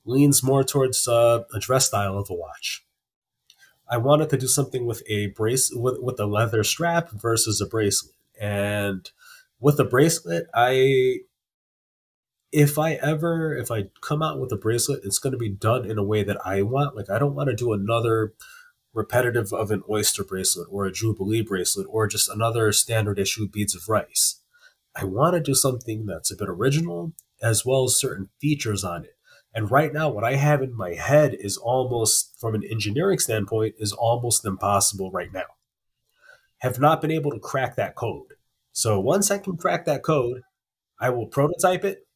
leans 0.05 0.43
more 0.43 0.65
towards 0.65 1.07
uh, 1.09 1.45
a 1.55 1.59
dress 1.59 1.87
style 1.87 2.17
of 2.17 2.31
a 2.31 2.35
watch. 2.35 2.85
I 3.89 3.97
wanted 3.97 4.31
to 4.31 4.37
do 4.37 4.47
something 4.47 4.87
with 4.87 5.03
a 5.09 5.29
brace 5.29 5.71
with, 5.73 5.99
with 6.01 6.19
a 6.19 6.27
leather 6.27 6.65
strap 6.65 7.11
versus 7.11 7.61
a 7.61 7.67
bracelet. 7.67 8.15
And 8.41 9.11
with 9.61 9.79
a 9.81 9.85
bracelet, 9.85 10.47
I 10.55 11.21
if 12.53 12.79
I 12.79 12.95
ever 12.95 13.57
if 13.57 13.71
I 13.71 13.85
come 14.01 14.23
out 14.23 14.41
with 14.41 14.53
a 14.53 14.57
bracelet, 14.57 15.01
it's 15.05 15.19
going 15.19 15.33
to 15.33 15.39
be 15.39 15.49
done 15.49 15.91
in 15.91 15.99
a 15.99 16.05
way 16.05 16.23
that 16.23 16.39
I 16.45 16.63
want. 16.63 16.97
Like 16.97 17.11
I 17.11 17.19
don't 17.19 17.35
want 17.35 17.51
to 17.51 17.57
do 17.57 17.73
another 17.73 18.35
repetitive 18.95 19.53
of 19.53 19.71
an 19.71 19.83
oyster 19.91 20.25
bracelet 20.25 20.69
or 20.71 20.87
a 20.87 20.93
jubilee 20.93 21.43
bracelet 21.43 21.87
or 21.91 22.07
just 22.07 22.31
another 22.31 22.73
standard 22.73 23.19
issue 23.19 23.47
beads 23.47 23.75
of 23.75 23.89
rice. 23.89 24.41
I 24.95 25.05
want 25.05 25.35
to 25.35 25.41
do 25.41 25.55
something 25.55 26.07
that's 26.07 26.31
a 26.31 26.37
bit 26.37 26.49
original 26.49 27.13
as 27.43 27.67
well 27.67 27.85
as 27.85 28.01
certain 28.01 28.31
features 28.41 28.83
on 28.83 29.05
it. 29.05 29.17
And 29.55 29.71
right 29.71 29.93
now, 29.93 30.09
what 30.09 30.25
I 30.25 30.37
have 30.37 30.63
in 30.63 30.77
my 30.77 30.95
head 30.95 31.35
is 31.39 31.57
almost, 31.57 32.39
from 32.39 32.55
an 32.55 32.63
engineering 32.65 33.19
standpoint, 33.19 33.75
is 33.79 33.93
almost 33.93 34.45
impossible 34.45 35.11
right 35.11 35.33
now. 35.33 35.47
Have 36.59 36.79
not 36.79 37.01
been 37.01 37.11
able 37.11 37.31
to 37.31 37.39
crack 37.39 37.77
that 37.77 37.95
code. 37.95 38.35
So 38.77 39.01
once 39.01 39.31
I 39.31 39.39
can 39.39 39.57
crack 39.57 39.87
that 39.87 40.03
code, 40.03 40.43
I 41.01 41.09
will 41.09 41.27
prototype 41.27 41.83
it 41.83 42.07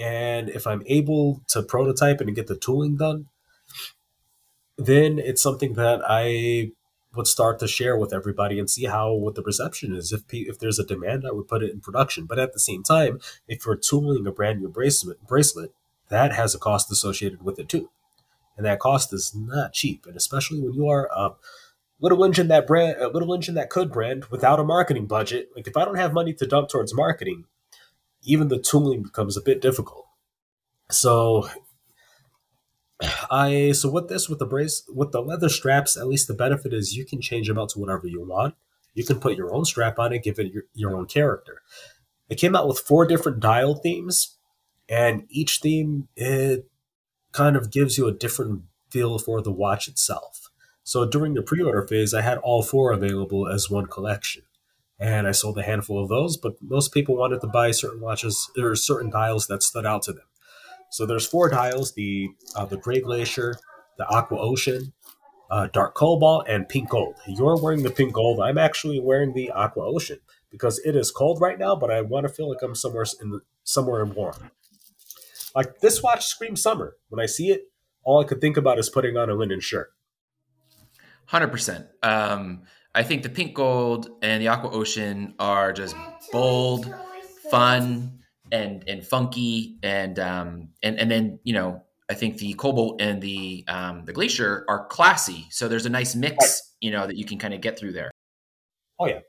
and 0.00 0.48
if 0.48 0.66
I'm 0.66 0.82
able 0.86 1.42
to 1.50 1.62
prototype 1.62 2.20
and 2.20 2.34
get 2.34 2.48
the 2.48 2.56
tooling 2.56 2.96
done, 2.96 3.26
then 4.76 5.20
it's 5.20 5.40
something 5.40 5.74
that 5.74 6.00
I 6.04 6.72
would 7.14 7.28
start 7.28 7.60
to 7.60 7.68
share 7.68 7.96
with 7.96 8.12
everybody 8.12 8.58
and 8.58 8.68
see 8.68 8.86
how 8.86 9.12
what 9.12 9.36
the 9.36 9.42
reception 9.42 9.94
is. 9.94 10.12
If 10.12 10.22
if 10.32 10.58
there's 10.58 10.80
a 10.80 10.84
demand, 10.84 11.22
I 11.24 11.30
would 11.30 11.46
put 11.46 11.62
it 11.62 11.70
in 11.70 11.80
production. 11.80 12.26
But 12.26 12.40
at 12.40 12.52
the 12.52 12.58
same 12.58 12.82
time, 12.82 13.20
if 13.46 13.64
you're 13.64 13.76
tooling 13.76 14.26
a 14.26 14.32
brand 14.32 14.60
new 14.60 14.68
bracelet, 14.68 15.24
bracelet 15.24 15.72
that 16.08 16.32
has 16.32 16.52
a 16.52 16.58
cost 16.58 16.90
associated 16.90 17.42
with 17.44 17.60
it 17.60 17.68
too, 17.68 17.90
and 18.56 18.66
that 18.66 18.80
cost 18.80 19.12
is 19.12 19.32
not 19.36 19.72
cheap. 19.72 20.04
And 20.04 20.16
especially 20.16 20.60
when 20.60 20.72
you 20.72 20.88
are 20.88 21.08
a 21.14 21.32
little 22.02 22.24
engine 22.24 22.48
that 22.48 22.66
brand, 22.66 22.96
a 23.00 23.08
little 23.08 23.32
engine 23.32 23.54
that 23.54 23.70
could 23.70 23.90
brand 23.90 24.26
without 24.26 24.60
a 24.60 24.64
marketing 24.64 25.06
budget. 25.06 25.48
Like 25.56 25.66
if 25.66 25.76
I 25.76 25.84
don't 25.86 25.96
have 25.96 26.12
money 26.12 26.34
to 26.34 26.46
dump 26.46 26.68
towards 26.68 26.94
marketing, 26.94 27.44
even 28.24 28.48
the 28.48 28.58
tooling 28.58 29.02
becomes 29.02 29.36
a 29.36 29.40
bit 29.40 29.62
difficult. 29.62 30.06
So 30.90 31.48
I 33.30 33.72
so 33.72 33.90
with 33.90 34.08
this 34.08 34.28
with 34.28 34.40
the 34.40 34.46
brace 34.46 34.82
with 34.92 35.12
the 35.12 35.22
leather 35.22 35.48
straps, 35.48 35.96
at 35.96 36.08
least 36.08 36.28
the 36.28 36.34
benefit 36.34 36.74
is 36.74 36.96
you 36.96 37.06
can 37.06 37.20
change 37.20 37.48
them 37.48 37.58
out 37.58 37.70
to 37.70 37.78
whatever 37.78 38.06
you 38.06 38.20
want. 38.24 38.56
You 38.94 39.04
can 39.04 39.20
put 39.20 39.36
your 39.36 39.54
own 39.54 39.64
strap 39.64 39.98
on 39.98 40.12
it, 40.12 40.22
give 40.22 40.38
it 40.38 40.52
your, 40.52 40.64
your 40.74 40.96
own 40.96 41.06
character. 41.06 41.62
It 42.28 42.34
came 42.34 42.54
out 42.54 42.68
with 42.68 42.78
four 42.78 43.06
different 43.06 43.40
dial 43.40 43.74
themes, 43.74 44.36
and 44.88 45.24
each 45.30 45.60
theme 45.60 46.08
it 46.16 46.68
kind 47.32 47.56
of 47.56 47.70
gives 47.70 47.96
you 47.96 48.06
a 48.06 48.12
different 48.12 48.62
feel 48.90 49.18
for 49.18 49.40
the 49.40 49.52
watch 49.52 49.88
itself. 49.88 50.41
So 50.84 51.04
during 51.04 51.34
the 51.34 51.42
pre-order 51.42 51.86
phase, 51.86 52.12
I 52.12 52.22
had 52.22 52.38
all 52.38 52.62
four 52.62 52.92
available 52.92 53.48
as 53.48 53.70
one 53.70 53.86
collection, 53.86 54.42
and 54.98 55.26
I 55.26 55.32
sold 55.32 55.58
a 55.58 55.62
handful 55.62 56.02
of 56.02 56.08
those. 56.08 56.36
But 56.36 56.54
most 56.60 56.92
people 56.92 57.16
wanted 57.16 57.40
to 57.40 57.46
buy 57.46 57.70
certain 57.70 58.00
watches 58.00 58.50
or 58.58 58.74
certain 58.74 59.10
dials 59.10 59.46
that 59.46 59.62
stood 59.62 59.86
out 59.86 60.02
to 60.02 60.12
them. 60.12 60.26
So 60.90 61.06
there's 61.06 61.26
four 61.26 61.48
dials: 61.48 61.94
the 61.94 62.30
uh, 62.56 62.66
the 62.66 62.76
Gray 62.76 63.00
Glacier, 63.00 63.54
the 63.96 64.06
Aqua 64.08 64.38
Ocean, 64.40 64.92
uh, 65.50 65.68
Dark 65.72 65.94
Cobalt, 65.94 66.48
and 66.48 66.68
Pink 66.68 66.90
Gold. 66.90 67.14
You're 67.26 67.56
wearing 67.56 67.82
the 67.82 67.90
Pink 67.90 68.12
Gold. 68.12 68.40
I'm 68.40 68.58
actually 68.58 69.00
wearing 69.00 69.32
the 69.34 69.50
Aqua 69.50 69.84
Ocean 69.84 70.18
because 70.50 70.80
it 70.80 70.96
is 70.96 71.10
cold 71.10 71.40
right 71.40 71.58
now, 71.58 71.76
but 71.76 71.90
I 71.90 72.00
want 72.00 72.26
to 72.26 72.32
feel 72.32 72.48
like 72.48 72.62
I'm 72.62 72.74
somewhere 72.74 73.06
in 73.20 73.40
somewhere 73.62 74.04
warm. 74.04 74.50
Like 75.54 75.80
this 75.80 76.02
watch 76.02 76.26
screams 76.26 76.62
summer. 76.62 76.96
When 77.08 77.20
I 77.20 77.26
see 77.26 77.50
it, 77.50 77.70
all 78.02 78.20
I 78.20 78.24
could 78.24 78.40
think 78.40 78.56
about 78.56 78.78
is 78.78 78.90
putting 78.90 79.16
on 79.16 79.30
a 79.30 79.34
linen 79.34 79.60
shirt. 79.60 79.92
Hundred 81.32 81.46
um, 81.46 81.50
percent. 81.50 81.86
I 82.02 83.02
think 83.02 83.22
the 83.22 83.30
Pink 83.30 83.54
Gold 83.54 84.10
and 84.20 84.42
the 84.42 84.48
Aqua 84.48 84.70
Ocean 84.70 85.32
are 85.38 85.72
just 85.72 85.96
bold, 86.30 86.94
fun 87.50 88.18
and 88.52 88.84
and 88.86 89.02
funky 89.02 89.78
and 89.82 90.18
um 90.18 90.68
and 90.82 91.00
and 91.00 91.10
then 91.10 91.38
you 91.42 91.54
know 91.54 91.82
I 92.10 92.14
think 92.14 92.36
the 92.36 92.52
Cobalt 92.52 93.00
and 93.00 93.22
the 93.22 93.64
um, 93.66 94.04
the 94.04 94.12
Glacier 94.12 94.66
are 94.68 94.86
classy. 94.88 95.46
So 95.48 95.68
there's 95.68 95.86
a 95.86 95.90
nice 95.90 96.14
mix, 96.14 96.74
you 96.82 96.90
know, 96.90 97.06
that 97.06 97.16
you 97.16 97.24
can 97.24 97.38
kind 97.38 97.54
of 97.54 97.62
get 97.62 97.78
through 97.78 97.92
there. 97.92 98.10
Oh 99.00 99.06
yeah, 99.06 99.20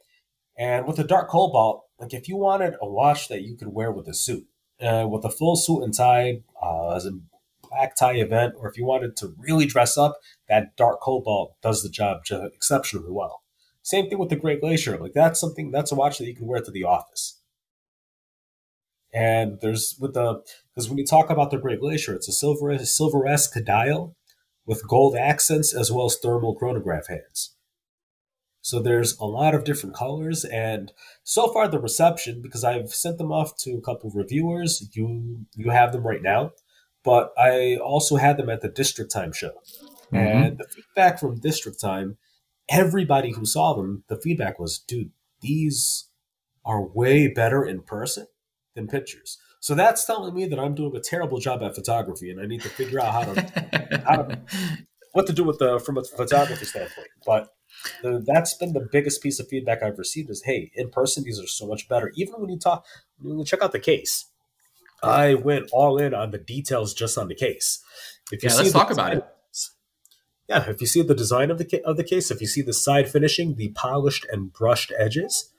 and 0.58 0.86
with 0.86 0.98
the 0.98 1.06
dark 1.06 1.30
Cobalt, 1.30 1.86
like 2.00 2.14
if 2.14 2.28
you 2.28 2.36
wanted 2.36 2.74
a 2.82 2.90
watch 2.90 3.30
that 3.30 3.44
you 3.44 3.56
could 3.56 3.70
wear 3.70 3.94
with 3.94 4.10
a 4.10 4.14
suit, 4.14 4.46
uh, 4.82 5.08
with 5.10 5.24
a 5.24 5.30
full 5.30 5.56
suit 5.56 5.84
and 5.84 5.94
tie, 5.94 6.42
uh, 6.62 6.96
as 6.96 7.06
a 7.06 7.12
black 7.74 7.96
tie 7.96 8.14
event, 8.16 8.54
or 8.58 8.70
if 8.70 8.78
you 8.78 8.86
wanted 8.86 9.16
to 9.18 9.34
really 9.38 9.66
dress 9.66 9.98
up, 9.98 10.18
that 10.48 10.76
dark 10.78 11.02
Cobalt 11.02 11.56
does 11.62 11.84
the 11.84 11.90
job 11.90 12.22
exceptionally 12.54 13.12
well. 13.12 13.42
Same 13.82 14.10
thing 14.10 14.18
with 14.18 14.30
the 14.30 14.38
Gray 14.38 14.60
Glacier. 14.60 14.98
Like 14.98 15.14
that's 15.14 15.40
something 15.40 15.72
that's 15.72 15.92
a 15.92 15.96
watch 15.96 16.18
that 16.18 16.26
you 16.26 16.36
can 16.36 16.48
wear 16.48 16.62
to 16.62 16.72
the 16.72 16.86
office. 16.86 17.40
And 19.14 19.60
there's 19.62 19.96
with 20.00 20.14
the 20.14 20.42
because 20.74 20.90
when 20.90 20.98
you 20.98 21.06
talk 21.06 21.30
about 21.30 21.52
the 21.52 21.58
Gray 21.58 21.78
Glacier, 21.78 22.16
it's 22.16 22.30
a 22.30 22.32
silver 22.32 22.78
silver 22.80 23.28
esque 23.28 23.64
dial 23.64 24.16
with 24.66 24.88
gold 24.88 25.16
accents 25.16 25.76
as 25.76 25.92
well 25.92 26.06
as 26.06 26.18
thermal 26.18 26.56
chronograph 26.56 27.08
hands. 27.08 27.56
So 28.62 28.82
there's 28.82 29.18
a 29.20 29.26
lot 29.26 29.54
of 29.54 29.66
different 29.66 29.94
colors, 29.94 30.46
and 30.46 30.94
so 31.24 31.52
far 31.52 31.68
the 31.68 31.82
reception 31.82 32.42
because 32.42 32.64
I've 32.64 32.94
sent 32.94 33.18
them 33.18 33.30
off 33.30 33.58
to 33.58 33.72
a 33.74 33.82
couple 33.82 34.10
of 34.10 34.16
reviewers. 34.16 34.90
You 34.94 35.46
you 35.54 35.72
have 35.72 35.92
them 35.92 36.08
right 36.08 36.22
now, 36.22 36.52
but 37.04 37.34
I 37.38 37.78
also 37.78 38.16
had 38.16 38.38
them 38.38 38.50
at 38.50 38.62
the 38.62 38.70
District 38.70 39.12
Time 39.12 39.34
show, 39.34 39.54
mm-hmm. 40.12 40.16
and 40.16 40.58
the 40.58 40.66
feedback 40.66 41.20
from 41.20 41.40
District 41.40 41.80
Time, 41.80 42.18
everybody 42.70 43.32
who 43.32 43.46
saw 43.46 43.74
them, 43.74 44.04
the 44.08 44.20
feedback 44.20 44.60
was, 44.60 44.80
"Dude, 44.80 45.12
these 45.42 46.10
are 46.66 46.82
way 46.82 47.28
better 47.28 47.64
in 47.66 47.82
person 47.82 48.28
than 48.76 48.88
pictures. 48.88 49.38
So 49.60 49.76
that's 49.76 50.06
telling 50.06 50.34
me 50.34 50.46
that 50.48 50.60
I'm 50.60 50.76
doing 50.76 50.96
a 50.96 51.00
terrible 51.00 51.40
job 51.40 51.64
at 51.64 51.76
photography, 51.76 52.30
and 52.30 52.42
I 52.42 52.46
need 52.46 52.62
to 52.62 52.70
figure 52.70 53.00
out 53.00 53.14
how 53.14 53.34
to, 53.34 54.04
how 54.08 54.24
to 54.24 54.40
what 55.14 55.28
to 55.28 55.34
do 55.34 55.44
with 55.44 55.60
the 55.60 55.80
from 55.80 55.98
a 55.98 56.04
photography 56.04 56.66
standpoint. 56.66 57.08
But 57.26 57.50
the, 58.02 58.24
that's 58.26 58.56
been 58.56 58.74
the 58.74 58.88
biggest 58.92 59.22
piece 59.22 59.40
of 59.40 59.48
feedback 59.48 59.82
I've 59.82 59.98
received 59.98 60.30
is, 60.30 60.44
hey, 60.46 60.72
in 60.76 60.90
person 60.90 61.24
these 61.24 61.40
are 61.40 61.48
so 61.48 61.66
much 61.66 61.88
better. 61.88 62.12
Even 62.16 62.36
when 62.36 62.50
you 62.50 62.60
talk, 62.60 62.86
when 63.20 63.40
you 63.40 63.46
check 63.46 63.62
out 63.62 63.72
the 63.72 63.80
case, 63.80 64.30
I 65.04 65.34
went 65.36 65.70
all 65.72 65.98
in 65.98 66.14
on 66.14 66.32
the 66.32 66.38
details 66.38 66.94
just 66.94 67.18
on 67.18 67.28
the 67.28 67.36
case. 67.36 67.84
If 68.32 68.44
you 68.44 68.50
yeah, 68.50 68.56
let's 68.56 68.72
talk 68.72 68.92
about 68.92 69.14
it. 69.14 69.26
Yeah, 70.50 70.70
if 70.70 70.82
you 70.82 70.88
see 70.88 71.02
the 71.02 71.16
design 71.16 71.52
of 71.52 71.58
the 71.58 71.82
of 71.86 71.98
the 71.98 72.04
case, 72.04 72.30
if 72.30 72.42
you 72.42 72.48
see 72.48 72.62
the 72.62 72.74
side 72.74 73.10
finishing, 73.10 73.56
the 73.56 73.70
polished 73.70 74.26
and 74.32 74.52
brushed 74.52 74.92
edges, 74.98 75.52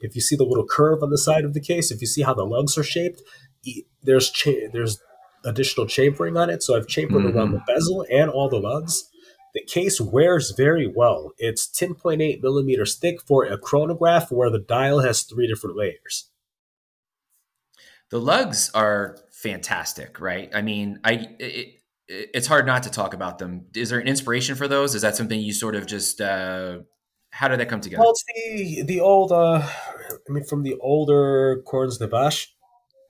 if 0.00 0.14
you 0.14 0.20
see 0.20 0.36
the 0.36 0.44
little 0.44 0.66
curve 0.66 1.02
on 1.02 1.10
the 1.10 1.18
side 1.18 1.44
of 1.44 1.54
the 1.54 1.60
case, 1.60 1.90
if 1.90 2.00
you 2.00 2.06
see 2.06 2.22
how 2.22 2.34
the 2.34 2.44
lugs 2.44 2.76
are 2.76 2.82
shaped, 2.82 3.22
there's 4.02 4.30
cha- 4.30 4.68
there's 4.72 5.00
additional 5.44 5.86
chamfering 5.86 6.38
on 6.38 6.50
it. 6.50 6.62
So 6.62 6.76
I've 6.76 6.86
chamfered 6.86 7.24
mm-hmm. 7.24 7.36
around 7.36 7.52
the 7.52 7.62
bezel 7.66 8.04
and 8.10 8.30
all 8.30 8.48
the 8.48 8.60
lugs. 8.60 9.08
The 9.54 9.64
case 9.64 10.00
wears 10.00 10.52
very 10.52 10.86
well. 10.86 11.32
It's 11.36 11.66
10.8 11.66 12.42
millimeters 12.42 12.96
thick 12.96 13.20
for 13.22 13.44
a 13.44 13.58
chronograph 13.58 14.32
where 14.32 14.50
the 14.50 14.58
dial 14.58 15.00
has 15.00 15.22
three 15.22 15.46
different 15.46 15.76
layers. 15.76 16.30
The 18.12 18.20
lugs 18.20 18.70
are 18.74 19.16
fantastic, 19.30 20.20
right? 20.20 20.50
I 20.54 20.60
mean, 20.60 21.00
I 21.02 21.28
it, 21.38 21.80
it's 22.06 22.46
hard 22.46 22.66
not 22.66 22.82
to 22.82 22.90
talk 22.90 23.14
about 23.14 23.38
them. 23.38 23.64
Is 23.74 23.88
there 23.88 24.00
an 24.00 24.06
inspiration 24.06 24.54
for 24.54 24.68
those? 24.68 24.94
Is 24.94 25.00
that 25.00 25.16
something 25.16 25.40
you 25.40 25.54
sort 25.54 25.74
of 25.74 25.86
just 25.86 26.20
uh, 26.20 26.80
how 27.30 27.48
did 27.48 27.58
that 27.58 27.70
come 27.70 27.80
together? 27.80 28.02
Well, 28.02 28.10
it's 28.10 28.24
the 28.26 28.82
the 28.82 29.00
old. 29.00 29.32
Uh, 29.32 29.66
I 29.66 30.30
mean, 30.30 30.44
from 30.44 30.62
the 30.62 30.76
older 30.82 31.62
Cornes 31.66 31.98
de 31.98 32.06
Vache, 32.06 32.48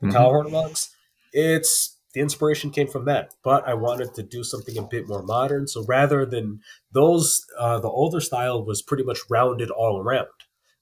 the 0.00 0.06
mm-hmm. 0.06 0.16
Cowhorn 0.16 0.52
lugs. 0.52 0.94
It's 1.32 1.98
the 2.14 2.20
inspiration 2.20 2.70
came 2.70 2.86
from 2.86 3.04
that, 3.06 3.34
but 3.42 3.66
I 3.66 3.74
wanted 3.74 4.14
to 4.14 4.22
do 4.22 4.44
something 4.44 4.78
a 4.78 4.82
bit 4.82 5.08
more 5.08 5.24
modern. 5.24 5.66
So 5.66 5.84
rather 5.84 6.24
than 6.24 6.60
those, 6.92 7.44
uh, 7.58 7.80
the 7.80 7.88
older 7.88 8.20
style 8.20 8.64
was 8.64 8.82
pretty 8.82 9.02
much 9.02 9.18
rounded 9.28 9.68
all 9.68 9.98
around. 9.98 10.28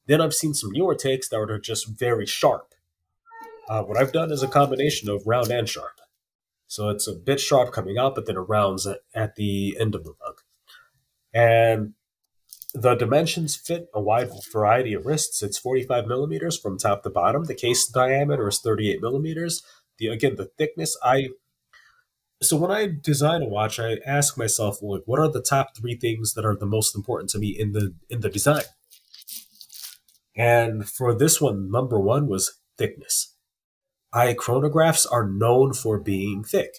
Then 0.07 0.21
I've 0.21 0.35
seen 0.35 0.53
some 0.53 0.73
newer 0.73 0.95
takes 0.95 1.31
that 1.31 1.39
are 1.39 1.59
just 1.59 1.99
very 1.99 2.27
sharp. 2.27 2.70
Uh, 3.69 3.83
what 3.83 3.97
I've 3.97 4.13
done 4.13 4.33
is 4.33 4.43
a 4.43 4.49
combination 4.49 5.09
of 5.09 5.27
round 5.27 5.51
and 5.51 5.69
sharp. 5.69 6.01
So 6.67 6.89
it's 6.89 7.09
a 7.09 7.15
bit 7.15 7.41
sharp 7.41 7.73
coming 7.73 7.99
out, 7.99 8.15
but 8.15 8.27
then 8.27 8.37
it 8.37 8.41
rounds 8.41 8.87
at, 8.87 9.01
at 9.15 9.37
the 9.37 9.77
end 9.81 9.95
of 9.95 10.05
the 10.05 10.15
lug. 10.25 10.41
And 11.33 11.95
the 12.73 12.95
dimensions 12.95 13.57
fit 13.57 13.89
a 13.93 14.01
wide 14.01 14.31
variety 14.53 14.95
of 14.95 15.07
wrists. 15.07 15.43
It's 15.43 15.59
45 15.59 16.07
millimeters 16.07 16.59
from 16.59 16.79
top 16.79 17.03
to 17.03 17.11
bottom. 17.11 17.45
The 17.45 17.55
case 17.55 17.87
diameter 17.87 18.49
is 18.49 18.61
38 18.61 19.01
millimeters. 19.01 19.63
The 19.99 20.09
again, 20.09 20.37
the 20.37 20.51
thickness. 20.57 20.97
I 21.03 21.31
so 22.43 22.57
when 22.57 22.71
I 22.71 22.89
design 23.03 23.43
a 23.43 23.49
watch, 23.49 23.79
I 23.79 23.99
ask 24.07 24.39
myself, 24.39 24.79
well, 24.81 25.01
what 25.05 25.19
are 25.19 25.29
the 25.29 25.43
top 25.43 25.77
three 25.77 25.95
things 25.95 26.33
that 26.35 26.47
are 26.47 26.57
the 26.57 26.67
most 26.67 26.97
important 26.97 27.29
to 27.31 27.39
me 27.39 27.49
in 27.49 27.73
the 27.73 27.95
in 28.09 28.21
the 28.21 28.31
design? 28.31 28.65
And 30.37 30.89
for 30.89 31.15
this 31.15 31.41
one, 31.41 31.71
number 31.71 31.99
one 31.99 32.29
was 32.29 32.61
thickness. 32.79 33.30
I 34.13 34.35
chronographs 34.35 35.07
are 35.11 35.29
known 35.29 35.73
for 35.73 35.99
being 35.99 36.43
thick. 36.45 36.79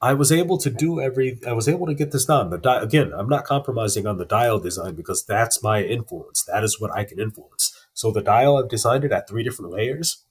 I 0.00 0.14
was 0.14 0.30
able 0.30 0.58
to 0.58 0.70
do 0.70 1.00
every. 1.00 1.40
I 1.46 1.52
was 1.52 1.68
able 1.68 1.86
to 1.86 1.94
get 1.94 2.12
this 2.12 2.26
done. 2.26 2.50
The 2.50 2.58
di- 2.58 2.82
again, 2.82 3.12
I'm 3.12 3.28
not 3.28 3.44
compromising 3.44 4.06
on 4.06 4.18
the 4.18 4.24
dial 4.24 4.60
design 4.60 4.94
because 4.94 5.24
that's 5.24 5.62
my 5.62 5.82
influence. 5.82 6.44
That 6.44 6.62
is 6.62 6.80
what 6.80 6.92
I 6.92 7.04
can 7.04 7.18
influence. 7.18 7.74
So 7.94 8.12
the 8.12 8.22
dial, 8.22 8.56
I've 8.56 8.68
designed 8.68 9.04
it 9.04 9.12
at 9.12 9.28
three 9.28 9.42
different 9.42 9.72
layers. 9.72 10.24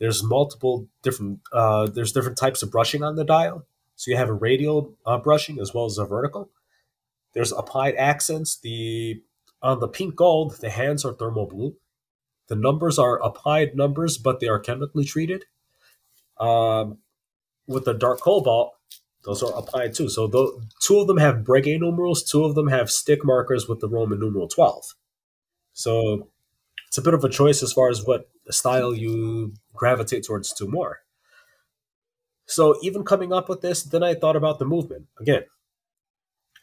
There's 0.00 0.24
multiple 0.24 0.88
different. 1.02 1.40
Uh, 1.52 1.86
there's 1.86 2.12
different 2.12 2.36
types 2.36 2.62
of 2.62 2.72
brushing 2.72 3.04
on 3.04 3.14
the 3.14 3.24
dial. 3.24 3.64
So 3.94 4.10
you 4.10 4.16
have 4.16 4.28
a 4.28 4.34
radial 4.34 4.94
uh, 5.06 5.18
brushing 5.18 5.60
as 5.60 5.72
well 5.72 5.84
as 5.84 5.98
a 5.98 6.04
vertical. 6.04 6.50
There's 7.32 7.52
applied 7.52 7.94
accents. 7.94 8.58
The 8.58 9.22
on 9.62 9.78
the 9.78 9.88
pink 9.88 10.16
gold, 10.16 10.56
the 10.60 10.70
hands 10.70 11.04
are 11.04 11.12
thermal 11.12 11.46
blue. 11.46 11.76
The 12.48 12.56
numbers 12.56 12.98
are 12.98 13.22
applied 13.22 13.74
numbers, 13.74 14.18
but 14.18 14.40
they 14.40 14.48
are 14.48 14.58
chemically 14.58 15.04
treated. 15.04 15.44
Um, 16.38 16.98
with 17.66 17.84
the 17.84 17.94
dark 17.94 18.20
cobalt, 18.20 18.74
those 19.24 19.42
are 19.42 19.56
applied 19.56 19.94
too. 19.94 20.08
So 20.08 20.26
the, 20.28 20.64
two 20.80 21.00
of 21.00 21.08
them 21.08 21.16
have 21.16 21.38
Breguet 21.38 21.80
numerals, 21.80 22.22
two 22.22 22.44
of 22.44 22.54
them 22.54 22.68
have 22.68 22.90
stick 22.90 23.24
markers 23.24 23.68
with 23.68 23.80
the 23.80 23.88
Roman 23.88 24.20
numeral 24.20 24.46
12. 24.46 24.94
So 25.72 26.28
it's 26.86 26.98
a 26.98 27.02
bit 27.02 27.14
of 27.14 27.24
a 27.24 27.28
choice 27.28 27.62
as 27.62 27.72
far 27.72 27.88
as 27.88 28.04
what 28.04 28.30
style 28.50 28.94
you 28.94 29.54
gravitate 29.74 30.24
towards 30.24 30.52
to 30.54 30.68
more. 30.68 31.00
So 32.46 32.76
even 32.82 33.04
coming 33.04 33.32
up 33.32 33.48
with 33.48 33.60
this, 33.60 33.82
then 33.82 34.04
I 34.04 34.14
thought 34.14 34.36
about 34.36 34.60
the 34.60 34.64
movement. 34.64 35.06
Again, 35.20 35.42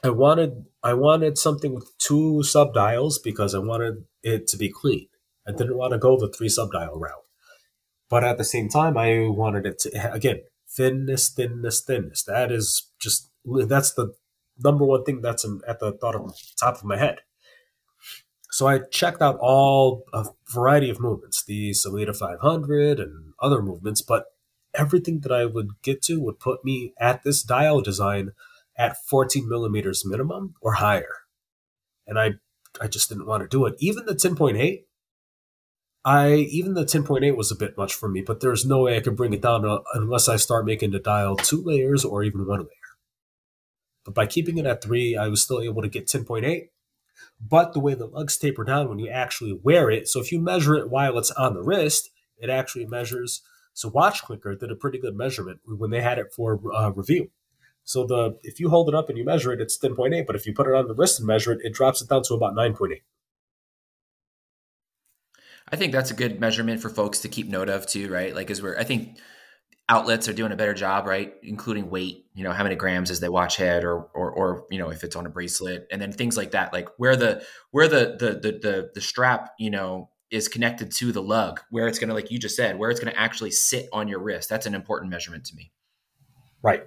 I 0.03 0.09
wanted 0.09 0.65
I 0.81 0.93
wanted 0.93 1.37
something 1.37 1.73
with 1.73 1.97
two 1.97 2.43
sub 2.43 2.73
dials 2.73 3.19
because 3.19 3.53
I 3.53 3.59
wanted 3.59 4.05
it 4.21 4.47
to 4.47 4.57
be 4.57 4.69
clean. 4.69 5.07
I 5.47 5.51
didn't 5.51 5.77
want 5.77 5.91
to 5.91 5.97
go 5.97 6.17
the 6.17 6.29
three 6.29 6.49
sub 6.49 6.71
dial 6.71 6.97
route. 6.97 7.25
But 8.09 8.23
at 8.23 8.37
the 8.37 8.43
same 8.43 8.69
time, 8.69 8.97
I 8.97 9.27
wanted 9.27 9.65
it 9.65 9.79
to 9.79 10.13
again 10.13 10.41
thinness, 10.69 11.29
thinness, 11.29 11.81
thinness. 11.81 12.23
That 12.23 12.51
is 12.51 12.91
just 12.99 13.29
that's 13.45 13.93
the 13.93 14.13
number 14.57 14.85
one 14.85 15.03
thing 15.03 15.21
that's 15.21 15.45
at 15.67 15.79
the 15.79 15.93
thought 15.93 16.15
of 16.15 16.35
top 16.59 16.75
of 16.75 16.83
my 16.83 16.97
head. 16.97 17.19
So 18.51 18.67
I 18.67 18.79
checked 18.91 19.21
out 19.21 19.37
all 19.39 20.03
a 20.13 20.27
variety 20.47 20.89
of 20.91 20.99
movements, 20.99 21.43
the 21.43 21.71
Sellita 21.71 22.15
500 22.15 22.99
and 22.99 23.33
other 23.41 23.63
movements, 23.63 24.03
but 24.03 24.25
everything 24.75 25.21
that 25.21 25.31
I 25.31 25.45
would 25.45 25.69
get 25.81 26.03
to 26.03 26.21
would 26.21 26.39
put 26.39 26.63
me 26.63 26.93
at 26.99 27.23
this 27.23 27.41
dial 27.41 27.81
design 27.81 28.31
at 28.77 29.03
14 29.07 29.49
millimeters 29.49 30.05
minimum 30.05 30.53
or 30.61 30.73
higher. 30.73 31.15
And 32.05 32.19
I, 32.19 32.33
I 32.79 32.87
just 32.87 33.09
didn't 33.09 33.25
want 33.25 33.41
to 33.41 33.49
do 33.49 33.65
it. 33.65 33.73
Even 33.79 34.05
the 34.05 34.13
10.8, 34.13 34.83
I 36.05 36.33
even 36.33 36.73
the 36.73 36.83
10.8 36.83 37.37
was 37.37 37.51
a 37.51 37.55
bit 37.55 37.77
much 37.77 37.93
for 37.93 38.09
me, 38.09 38.21
but 38.21 38.41
there's 38.41 38.65
no 38.65 38.83
way 38.83 38.97
I 38.97 38.99
could 38.99 39.15
bring 39.15 39.33
it 39.33 39.41
down 39.41 39.63
unless 39.93 40.27
I 40.27 40.35
start 40.35 40.65
making 40.65 40.91
the 40.91 40.99
dial 40.99 41.37
two 41.37 41.63
layers 41.63 42.03
or 42.03 42.23
even 42.23 42.45
one 42.45 42.59
layer. 42.59 42.69
But 44.03 44.13
by 44.13 44.25
keeping 44.25 44.57
it 44.57 44.65
at 44.65 44.83
three, 44.83 45.15
I 45.15 45.29
was 45.29 45.41
still 45.41 45.61
able 45.61 45.81
to 45.81 45.87
get 45.87 46.07
10.8. 46.07 46.67
But 47.39 47.73
the 47.73 47.79
way 47.79 47.93
the 47.93 48.05
lugs 48.05 48.37
taper 48.37 48.65
down 48.65 48.89
when 48.89 48.99
you 48.99 49.09
actually 49.09 49.57
wear 49.63 49.89
it, 49.89 50.09
so 50.09 50.19
if 50.19 50.31
you 50.31 50.39
measure 50.41 50.75
it 50.75 50.89
while 50.89 51.17
it's 51.17 51.31
on 51.31 51.53
the 51.53 51.63
wrist, 51.63 52.09
it 52.37 52.49
actually 52.49 52.85
measures. 52.85 53.41
So 53.73 53.87
Watch 53.89 54.23
Clicker 54.23 54.55
did 54.55 54.71
a 54.71 54.75
pretty 54.75 54.99
good 54.99 55.15
measurement 55.15 55.61
when 55.65 55.89
they 55.89 56.01
had 56.01 56.19
it 56.19 56.33
for 56.33 56.59
uh, 56.75 56.91
review. 56.91 57.31
So 57.85 58.05
the 58.05 58.39
if 58.43 58.59
you 58.59 58.69
hold 58.69 58.89
it 58.89 58.95
up 58.95 59.09
and 59.09 59.17
you 59.17 59.23
measure 59.23 59.53
it, 59.53 59.61
it's 59.61 59.77
10.8. 59.77 60.25
But 60.25 60.35
if 60.35 60.45
you 60.45 60.53
put 60.53 60.67
it 60.67 60.75
on 60.75 60.87
the 60.87 60.95
wrist 60.95 61.19
and 61.19 61.27
measure 61.27 61.53
it, 61.53 61.59
it 61.63 61.73
drops 61.73 62.01
it 62.01 62.09
down 62.09 62.23
to 62.23 62.33
about 62.33 62.55
9.8. 62.55 63.01
I 65.71 65.75
think 65.75 65.91
that's 65.91 66.11
a 66.11 66.15
good 66.15 66.39
measurement 66.39 66.81
for 66.81 66.89
folks 66.89 67.19
to 67.19 67.29
keep 67.29 67.47
note 67.47 67.69
of 67.69 67.87
too, 67.87 68.11
right? 68.11 68.35
Like, 68.35 68.51
as 68.51 68.61
we're, 68.61 68.77
I 68.77 68.83
think 68.83 69.17
outlets 69.89 70.27
are 70.27 70.33
doing 70.33 70.51
a 70.51 70.55
better 70.55 70.73
job, 70.73 71.07
right? 71.07 71.33
Including 71.43 71.89
weight, 71.89 72.25
you 72.33 72.43
know, 72.43 72.51
how 72.51 72.63
many 72.63 72.75
grams 72.75 73.09
is 73.11 73.19
the 73.19 73.31
watch 73.31 73.57
head 73.57 73.83
or, 73.83 74.03
or, 74.13 74.31
or, 74.31 74.65
you 74.69 74.79
know, 74.79 74.89
if 74.89 75.03
it's 75.03 75.15
on 75.15 75.25
a 75.25 75.29
bracelet 75.29 75.87
and 75.91 76.01
then 76.01 76.11
things 76.11 76.37
like 76.37 76.51
that, 76.51 76.73
like 76.73 76.89
where 76.97 77.15
the, 77.15 77.43
where 77.71 77.87
the, 77.87 78.15
the, 78.19 78.39
the, 78.39 78.59
the, 78.59 78.89
the 78.93 79.01
strap, 79.01 79.51
you 79.57 79.69
know, 79.69 80.09
is 80.31 80.47
connected 80.47 80.91
to 80.91 81.11
the 81.11 81.21
lug, 81.21 81.59
where 81.69 81.87
it's 81.87 81.99
going 81.99 82.09
to, 82.09 82.15
like 82.15 82.31
you 82.31 82.39
just 82.39 82.55
said, 82.55 82.79
where 82.79 82.89
it's 82.89 82.99
going 82.99 83.13
to 83.13 83.19
actually 83.19 83.51
sit 83.51 83.87
on 83.93 84.07
your 84.07 84.19
wrist. 84.19 84.49
That's 84.49 84.65
an 84.65 84.73
important 84.73 85.11
measurement 85.11 85.45
to 85.45 85.55
me. 85.55 85.71
Right. 86.63 86.85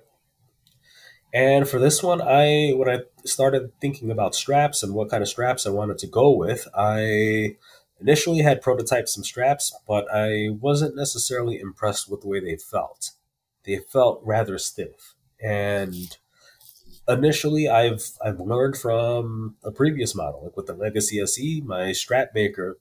And 1.35 1.69
for 1.69 1.79
this 1.79 2.03
one, 2.03 2.23
I 2.23 2.71
when 2.71 2.89
I 2.89 3.01
started 3.25 3.73
thinking 3.81 4.11
about 4.11 4.35
straps 4.35 4.83
and 4.83 4.95
what 4.95 5.11
kind 5.11 5.23
of 5.23 5.29
straps 5.29 5.67
I 5.67 5.71
wanted 5.71 5.99
to 5.99 6.07
go 6.07 6.35
with, 6.35 6.67
I 6.75 7.57
initially 8.01 8.41
had 8.41 8.63
prototyped 8.63 9.09
some 9.09 9.25
straps, 9.25 9.75
but 9.87 10.07
I 10.13 10.51
wasn't 10.51 10.97
necessarily 10.97 11.59
impressed 11.59 12.11
with 12.11 12.21
the 12.23 12.29
way 12.29 12.41
they 12.41 12.57
felt. 12.57 13.13
They 13.65 13.79
felt 13.79 14.21
rather 14.25 14.59
stiff. 14.59 15.15
And 15.43 16.17
initially 17.09 17.69
I've 17.69 18.03
I've 18.25 18.41
learned 18.41 18.77
from 18.77 19.57
a 19.65 19.71
previous 19.71 20.15
model, 20.15 20.45
like 20.45 20.57
with 20.57 20.67
the 20.67 20.75
Legacy 20.75 21.21
SE, 21.21 21.63
my 21.65 21.93
strap 21.93 22.31
maker. 22.35 22.79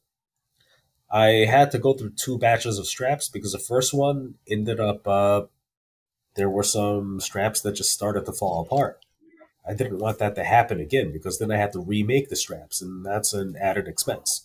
I 1.11 1.45
had 1.45 1.72
to 1.72 1.80
go 1.80 1.93
through 1.93 2.11
two 2.11 2.38
batches 2.38 2.80
of 2.80 2.88
straps 2.88 3.30
because 3.30 3.51
the 3.51 3.59
first 3.59 3.93
one 3.93 4.36
ended 4.49 4.80
up 4.80 5.07
uh, 5.07 5.43
there 6.36 6.49
were 6.49 6.63
some 6.63 7.20
straps 7.20 7.61
that 7.61 7.74
just 7.74 7.91
started 7.91 8.26
to 8.26 8.34
fall 8.34 8.61
apart. 8.61 9.05
I 9.68 9.74
didn't 9.74 9.99
want 9.99 10.20
that 10.20 10.36
to 10.36 10.43
happen 10.43 10.80
again 10.80 11.11
because 11.11 11.39
then 11.39 11.51
I 11.51 11.57
had 11.57 11.72
to 11.74 11.80
remake 11.80 12.30
the 12.30 12.36
straps, 12.36 12.82
and 12.82 13.05
that's 13.05 13.34
an 13.34 13.55
added 13.59 13.88
expense. 13.88 14.44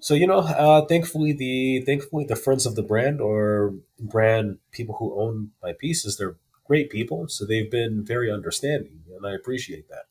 So 0.00 0.14
you 0.14 0.26
know, 0.26 0.38
uh, 0.40 0.86
thankfully 0.86 1.32
the 1.32 1.82
thankfully 1.84 2.24
the 2.24 2.36
friends 2.36 2.66
of 2.66 2.74
the 2.74 2.82
brand 2.82 3.20
or 3.20 3.74
brand 3.98 4.58
people 4.72 4.96
who 4.98 5.20
own 5.20 5.50
my 5.62 5.72
pieces, 5.72 6.16
they're 6.16 6.36
great 6.66 6.90
people, 6.90 7.28
so 7.28 7.44
they've 7.44 7.70
been 7.70 8.04
very 8.04 8.30
understanding, 8.30 9.00
and 9.14 9.26
I 9.26 9.34
appreciate 9.34 9.88
that. 9.88 10.04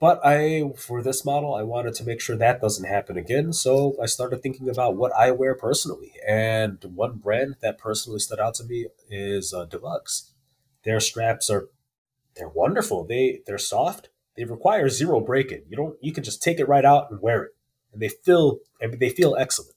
But 0.00 0.18
I, 0.24 0.70
for 0.78 1.02
this 1.02 1.26
model, 1.26 1.54
I 1.54 1.62
wanted 1.62 1.92
to 1.96 2.04
make 2.04 2.22
sure 2.22 2.34
that 2.36 2.62
doesn't 2.62 2.88
happen 2.88 3.18
again. 3.18 3.52
So 3.52 3.96
I 4.02 4.06
started 4.06 4.42
thinking 4.42 4.70
about 4.70 4.96
what 4.96 5.12
I 5.12 5.30
wear 5.30 5.54
personally. 5.54 6.14
And 6.26 6.82
one 6.94 7.18
brand 7.18 7.56
that 7.60 7.76
personally 7.76 8.18
stood 8.18 8.40
out 8.40 8.54
to 8.54 8.64
me 8.64 8.86
is 9.10 9.52
uh, 9.52 9.66
Delugs. 9.66 10.32
Their 10.84 11.00
straps 11.00 11.50
are, 11.50 11.68
they're 12.34 12.48
wonderful. 12.48 13.04
They 13.04 13.40
they're 13.46 13.58
soft. 13.58 14.08
They 14.36 14.44
require 14.44 14.88
zero 14.88 15.20
break-in. 15.20 15.64
You 15.68 15.76
don't, 15.76 15.96
you 16.00 16.12
can 16.14 16.24
just 16.24 16.42
take 16.42 16.58
it 16.58 16.68
right 16.68 16.84
out 16.86 17.10
and 17.10 17.20
wear 17.20 17.42
it, 17.42 17.50
and 17.92 18.00
they 18.00 18.08
feel, 18.08 18.58
they 18.80 19.10
feel 19.10 19.36
excellent. 19.36 19.74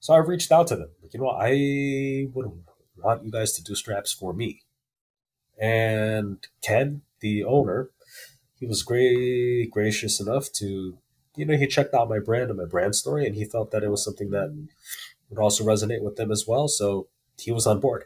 So 0.00 0.14
I've 0.14 0.28
reached 0.28 0.50
out 0.50 0.66
to 0.68 0.76
them. 0.76 0.90
Like, 1.02 1.14
you 1.14 1.20
know, 1.20 1.28
I 1.28 2.28
would 2.34 2.64
want 2.96 3.24
you 3.24 3.30
guys 3.30 3.52
to 3.52 3.62
do 3.62 3.74
straps 3.74 4.12
for 4.12 4.32
me. 4.32 4.62
And 5.60 6.44
Ken, 6.60 7.02
the 7.20 7.44
owner, 7.44 7.90
he 8.58 8.66
was 8.66 8.82
great, 8.82 9.70
gracious 9.70 10.20
enough 10.20 10.50
to, 10.54 10.98
you 11.36 11.44
know, 11.44 11.56
he 11.56 11.66
checked 11.66 11.94
out 11.94 12.08
my 12.08 12.18
brand 12.18 12.50
and 12.50 12.58
my 12.58 12.64
brand 12.64 12.96
story, 12.96 13.26
and 13.26 13.36
he 13.36 13.44
felt 13.44 13.70
that 13.70 13.84
it 13.84 13.90
was 13.90 14.04
something 14.04 14.30
that 14.30 14.68
would 15.30 15.38
also 15.38 15.64
resonate 15.64 16.02
with 16.02 16.16
them 16.16 16.32
as 16.32 16.46
well. 16.46 16.68
So 16.68 17.08
he 17.38 17.52
was 17.52 17.66
on 17.66 17.80
board. 17.80 18.04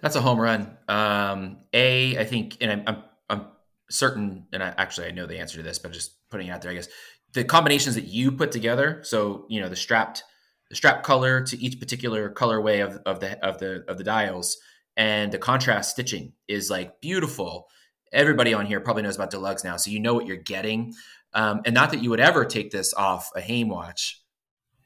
That's 0.00 0.16
a 0.16 0.20
home 0.20 0.40
run. 0.40 0.76
Um, 0.88 1.58
a, 1.72 2.18
I 2.18 2.24
think, 2.24 2.58
and 2.60 2.70
I'm, 2.70 2.82
I'm, 2.86 3.02
I'm 3.28 3.46
certain, 3.90 4.46
and 4.52 4.62
I, 4.62 4.74
actually 4.76 5.06
I 5.06 5.10
know 5.10 5.26
the 5.26 5.38
answer 5.38 5.56
to 5.56 5.62
this, 5.62 5.78
but 5.78 5.92
just 5.92 6.12
putting 6.30 6.48
it 6.48 6.50
out 6.50 6.62
there, 6.62 6.70
I 6.70 6.74
guess 6.74 6.88
the 7.36 7.44
combinations 7.44 7.94
that 7.94 8.06
you 8.06 8.32
put 8.32 8.50
together. 8.50 9.00
So 9.04 9.46
you 9.48 9.60
know 9.60 9.68
the 9.68 9.76
strapped, 9.76 10.24
the 10.70 10.76
strap 10.76 11.04
color 11.04 11.42
to 11.42 11.62
each 11.62 11.78
particular 11.78 12.30
colorway 12.30 12.84
of, 12.84 13.00
of 13.06 13.20
the 13.20 13.38
of 13.46 13.58
the 13.58 13.84
of 13.86 13.98
the 13.98 14.04
dials, 14.04 14.56
and 14.96 15.30
the 15.30 15.38
contrast 15.38 15.90
stitching 15.90 16.32
is 16.48 16.70
like 16.70 17.00
beautiful 17.00 17.68
everybody 18.12 18.54
on 18.54 18.66
here 18.66 18.80
probably 18.80 19.02
knows 19.02 19.16
about 19.16 19.30
Delugs 19.30 19.64
now, 19.64 19.76
so 19.76 19.90
you 19.90 20.00
know 20.00 20.14
what 20.14 20.26
you're 20.26 20.36
getting. 20.36 20.94
Um, 21.34 21.60
and 21.64 21.74
not 21.74 21.90
that 21.90 22.02
you 22.02 22.10
would 22.10 22.20
ever 22.20 22.44
take 22.44 22.70
this 22.70 22.94
off 22.94 23.30
a 23.36 23.40
Haim 23.40 23.68
watch, 23.68 24.22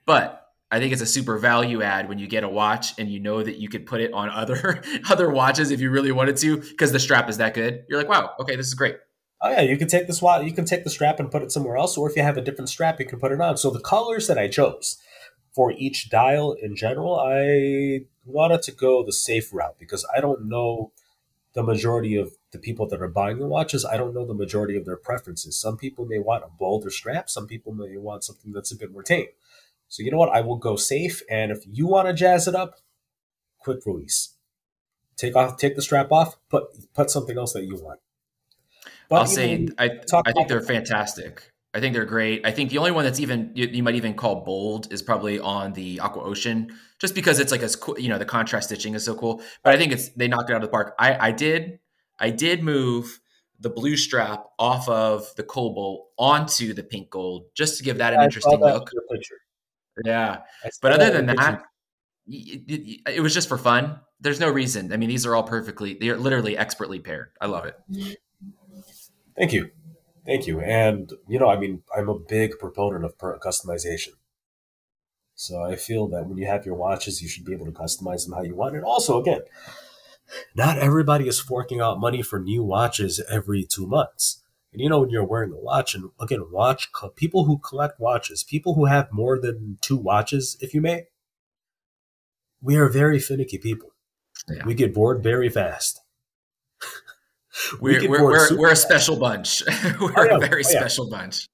but 0.04 0.46
I 0.70 0.78
think 0.78 0.92
it's 0.92 1.02
a 1.02 1.06
super 1.06 1.38
value 1.38 1.82
add 1.82 2.08
when 2.08 2.18
you 2.18 2.26
get 2.26 2.44
a 2.44 2.48
watch 2.48 2.98
and 2.98 3.08
you 3.08 3.20
know 3.20 3.42
that 3.42 3.58
you 3.58 3.68
could 3.68 3.86
put 3.86 4.00
it 4.00 4.12
on 4.12 4.28
other 4.30 4.82
other 5.10 5.30
watches 5.30 5.70
if 5.70 5.80
you 5.80 5.90
really 5.90 6.12
wanted 6.12 6.36
to 6.38 6.58
because 6.58 6.92
the 6.92 7.00
strap 7.00 7.28
is 7.28 7.36
that 7.38 7.54
good. 7.54 7.84
You're 7.88 7.98
like, 7.98 8.08
wow, 8.08 8.32
okay, 8.40 8.56
this 8.56 8.66
is 8.66 8.74
great. 8.74 8.96
Oh 9.42 9.50
yeah, 9.50 9.62
you 9.62 9.78
can 9.78 9.88
take 9.88 10.06
the 10.06 10.12
swat, 10.12 10.44
you 10.44 10.52
can 10.52 10.66
take 10.66 10.84
the 10.84 10.90
strap 10.90 11.18
and 11.18 11.30
put 11.30 11.42
it 11.42 11.50
somewhere 11.50 11.76
else, 11.76 11.96
or 11.96 12.10
if 12.10 12.16
you 12.16 12.22
have 12.22 12.36
a 12.36 12.42
different 12.42 12.68
strap, 12.68 13.00
you 13.00 13.06
can 13.06 13.18
put 13.18 13.32
it 13.32 13.40
on. 13.40 13.56
So 13.56 13.70
the 13.70 13.80
colors 13.80 14.26
that 14.26 14.38
I 14.38 14.48
chose 14.48 14.98
for 15.54 15.72
each 15.72 16.10
dial 16.10 16.52
in 16.52 16.76
general, 16.76 17.18
I 17.18 18.00
wanted 18.24 18.62
to 18.62 18.72
go 18.72 19.02
the 19.02 19.12
safe 19.12 19.52
route 19.52 19.76
because 19.78 20.06
I 20.14 20.20
don't 20.20 20.46
know 20.46 20.92
the 21.54 21.62
majority 21.62 22.16
of 22.16 22.32
the 22.52 22.58
people 22.58 22.86
that 22.88 23.00
are 23.00 23.08
buying 23.08 23.38
the 23.38 23.46
watches, 23.46 23.84
I 23.84 23.96
don't 23.96 24.14
know 24.14 24.26
the 24.26 24.34
majority 24.34 24.76
of 24.76 24.84
their 24.84 24.96
preferences. 24.96 25.58
Some 25.58 25.76
people 25.76 26.04
may 26.04 26.18
want 26.18 26.44
a 26.44 26.48
bolder 26.58 26.90
strap, 26.90 27.30
some 27.30 27.46
people 27.46 27.72
may 27.72 27.96
want 27.96 28.24
something 28.24 28.52
that's 28.52 28.72
a 28.72 28.76
bit 28.76 28.92
more 28.92 29.02
tame. 29.02 29.26
So 29.88 30.02
you 30.02 30.10
know 30.10 30.18
what? 30.18 30.28
I 30.28 30.42
will 30.42 30.56
go 30.56 30.76
safe, 30.76 31.22
and 31.28 31.50
if 31.50 31.64
you 31.66 31.86
want 31.86 32.06
to 32.06 32.14
jazz 32.14 32.46
it 32.46 32.54
up, 32.54 32.76
quick 33.58 33.80
release. 33.86 34.36
Take 35.16 35.34
off, 35.34 35.56
take 35.56 35.76
the 35.76 35.82
strap 35.82 36.12
off, 36.12 36.36
put 36.48 36.64
put 36.94 37.10
something 37.10 37.36
else 37.36 37.52
that 37.54 37.64
you 37.64 37.76
want. 37.76 38.00
But 39.10 39.16
I'll 39.16 39.26
say 39.26 39.68
I 39.76 39.90
I 40.24 40.32
think 40.32 40.48
they're 40.48 40.62
fantastic. 40.62 41.50
I 41.74 41.80
think 41.80 41.94
they're 41.94 42.04
great. 42.04 42.44
I 42.46 42.50
think 42.50 42.70
the 42.70 42.78
only 42.78 42.90
one 42.90 43.04
that's 43.04 43.20
even 43.20 43.52
you, 43.54 43.66
you, 43.66 43.82
might 43.82 43.94
even 43.94 44.14
call 44.14 44.44
bold 44.44 44.92
is 44.92 45.02
probably 45.02 45.38
on 45.38 45.72
the 45.72 46.00
Aqua 46.00 46.22
Ocean, 46.22 46.76
just 47.00 47.14
because 47.14 47.38
it's 47.38 47.52
like 47.52 47.62
as 47.62 47.76
cool. 47.76 47.98
You 47.98 48.08
know, 48.08 48.18
the 48.18 48.24
contrast 48.24 48.68
stitching 48.68 48.94
is 48.94 49.04
so 49.04 49.14
cool. 49.14 49.42
But 49.62 49.74
I 49.74 49.78
think 49.78 49.92
it's 49.92 50.08
they 50.10 50.26
knocked 50.26 50.50
it 50.50 50.54
out 50.54 50.56
of 50.56 50.62
the 50.62 50.68
park. 50.68 50.94
I 50.98 51.28
I 51.28 51.32
did 51.32 51.80
I 52.18 52.30
did 52.30 52.62
move 52.62 53.20
the 53.60 53.70
blue 53.70 53.96
strap 53.96 54.44
off 54.58 54.88
of 54.88 55.34
the 55.36 55.42
cobalt 55.42 56.08
onto 56.18 56.72
the 56.72 56.82
pink 56.82 57.10
gold 57.10 57.46
just 57.54 57.78
to 57.78 57.84
give 57.84 57.98
that 57.98 58.14
an 58.14 58.22
interesting 58.22 58.58
that 58.60 58.74
look. 58.74 58.90
Yeah, 60.04 60.38
but 60.80 60.92
other 60.92 61.10
than 61.10 61.26
that, 61.26 61.62
it, 62.26 63.00
it, 63.06 63.20
was 63.20 63.34
just 63.34 63.48
for 63.48 63.58
fun. 63.58 64.00
There's 64.20 64.40
no 64.40 64.48
reason. 64.48 64.92
I 64.92 64.96
mean, 64.96 65.08
these 65.08 65.26
are 65.26 65.34
all 65.34 65.42
perfectly. 65.42 65.98
They're 66.00 66.16
literally 66.16 66.56
expertly 66.56 67.00
paired. 67.00 67.30
I 67.40 67.46
love 67.46 67.66
it. 67.66 67.76
Thank 69.40 69.54
you. 69.54 69.70
Thank 70.26 70.46
you. 70.46 70.60
And, 70.60 71.10
you 71.26 71.38
know, 71.38 71.48
I 71.48 71.58
mean, 71.58 71.82
I'm 71.96 72.10
a 72.10 72.18
big 72.18 72.58
proponent 72.58 73.06
of 73.06 73.16
customization. 73.16 74.10
So 75.34 75.62
I 75.62 75.76
feel 75.76 76.08
that 76.08 76.26
when 76.26 76.36
you 76.36 76.46
have 76.46 76.66
your 76.66 76.74
watches, 76.74 77.22
you 77.22 77.28
should 77.28 77.46
be 77.46 77.54
able 77.54 77.64
to 77.64 77.72
customize 77.72 78.26
them 78.26 78.34
how 78.34 78.42
you 78.42 78.54
want. 78.54 78.76
And 78.76 78.84
also, 78.84 79.18
again, 79.18 79.40
not 80.54 80.76
everybody 80.76 81.26
is 81.26 81.40
forking 81.40 81.80
out 81.80 81.98
money 81.98 82.20
for 82.20 82.38
new 82.38 82.62
watches 82.62 83.18
every 83.30 83.64
two 83.64 83.86
months. 83.86 84.42
And 84.74 84.82
you 84.82 84.90
know, 84.90 85.00
when 85.00 85.08
you're 85.08 85.24
wearing 85.24 85.52
a 85.52 85.56
watch, 85.56 85.94
and 85.94 86.10
again, 86.20 86.44
watch 86.52 86.90
people 87.16 87.46
who 87.46 87.56
collect 87.56 87.98
watches, 87.98 88.44
people 88.44 88.74
who 88.74 88.84
have 88.84 89.08
more 89.10 89.40
than 89.40 89.78
two 89.80 89.96
watches, 89.96 90.58
if 90.60 90.74
you 90.74 90.82
may, 90.82 91.06
we 92.60 92.76
are 92.76 92.90
very 92.90 93.18
finicky 93.18 93.56
people. 93.56 93.94
Yeah. 94.50 94.66
We 94.66 94.74
get 94.74 94.92
bored 94.92 95.22
very 95.22 95.48
fast. 95.48 95.99
We're, 97.80 98.00
we 98.00 98.08
we're, 98.08 98.22
we're, 98.22 98.56
we're, 98.56 98.72
a 98.72 98.76
special 98.76 99.16
bunch. 99.16 99.62
we're 100.00 100.12
oh, 100.16 100.24
yeah. 100.24 100.36
a 100.36 100.38
very 100.38 100.62
oh, 100.64 100.70
yeah. 100.70 100.80
special 100.80 101.10
bunch. 101.10 101.46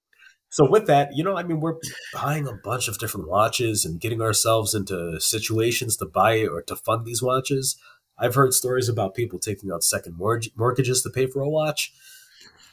So 0.50 0.68
with 0.68 0.86
that, 0.86 1.10
you 1.14 1.24
know, 1.24 1.36
I 1.36 1.42
mean, 1.42 1.60
we're 1.60 1.76
buying 2.14 2.46
a 2.46 2.52
bunch 2.52 2.88
of 2.88 2.98
different 2.98 3.28
watches 3.28 3.84
and 3.84 4.00
getting 4.00 4.22
ourselves 4.22 4.74
into 4.74 5.20
situations 5.20 5.96
to 5.98 6.06
buy 6.06 6.46
or 6.46 6.62
to 6.62 6.76
fund 6.76 7.04
these 7.04 7.22
watches. 7.22 7.76
I've 8.18 8.34
heard 8.34 8.54
stories 8.54 8.88
about 8.88 9.14
people 9.14 9.38
taking 9.38 9.70
out 9.70 9.82
second 9.82 10.16
mortgages 10.16 11.02
to 11.02 11.10
pay 11.10 11.26
for 11.26 11.42
a 11.42 11.48
watch, 11.48 11.92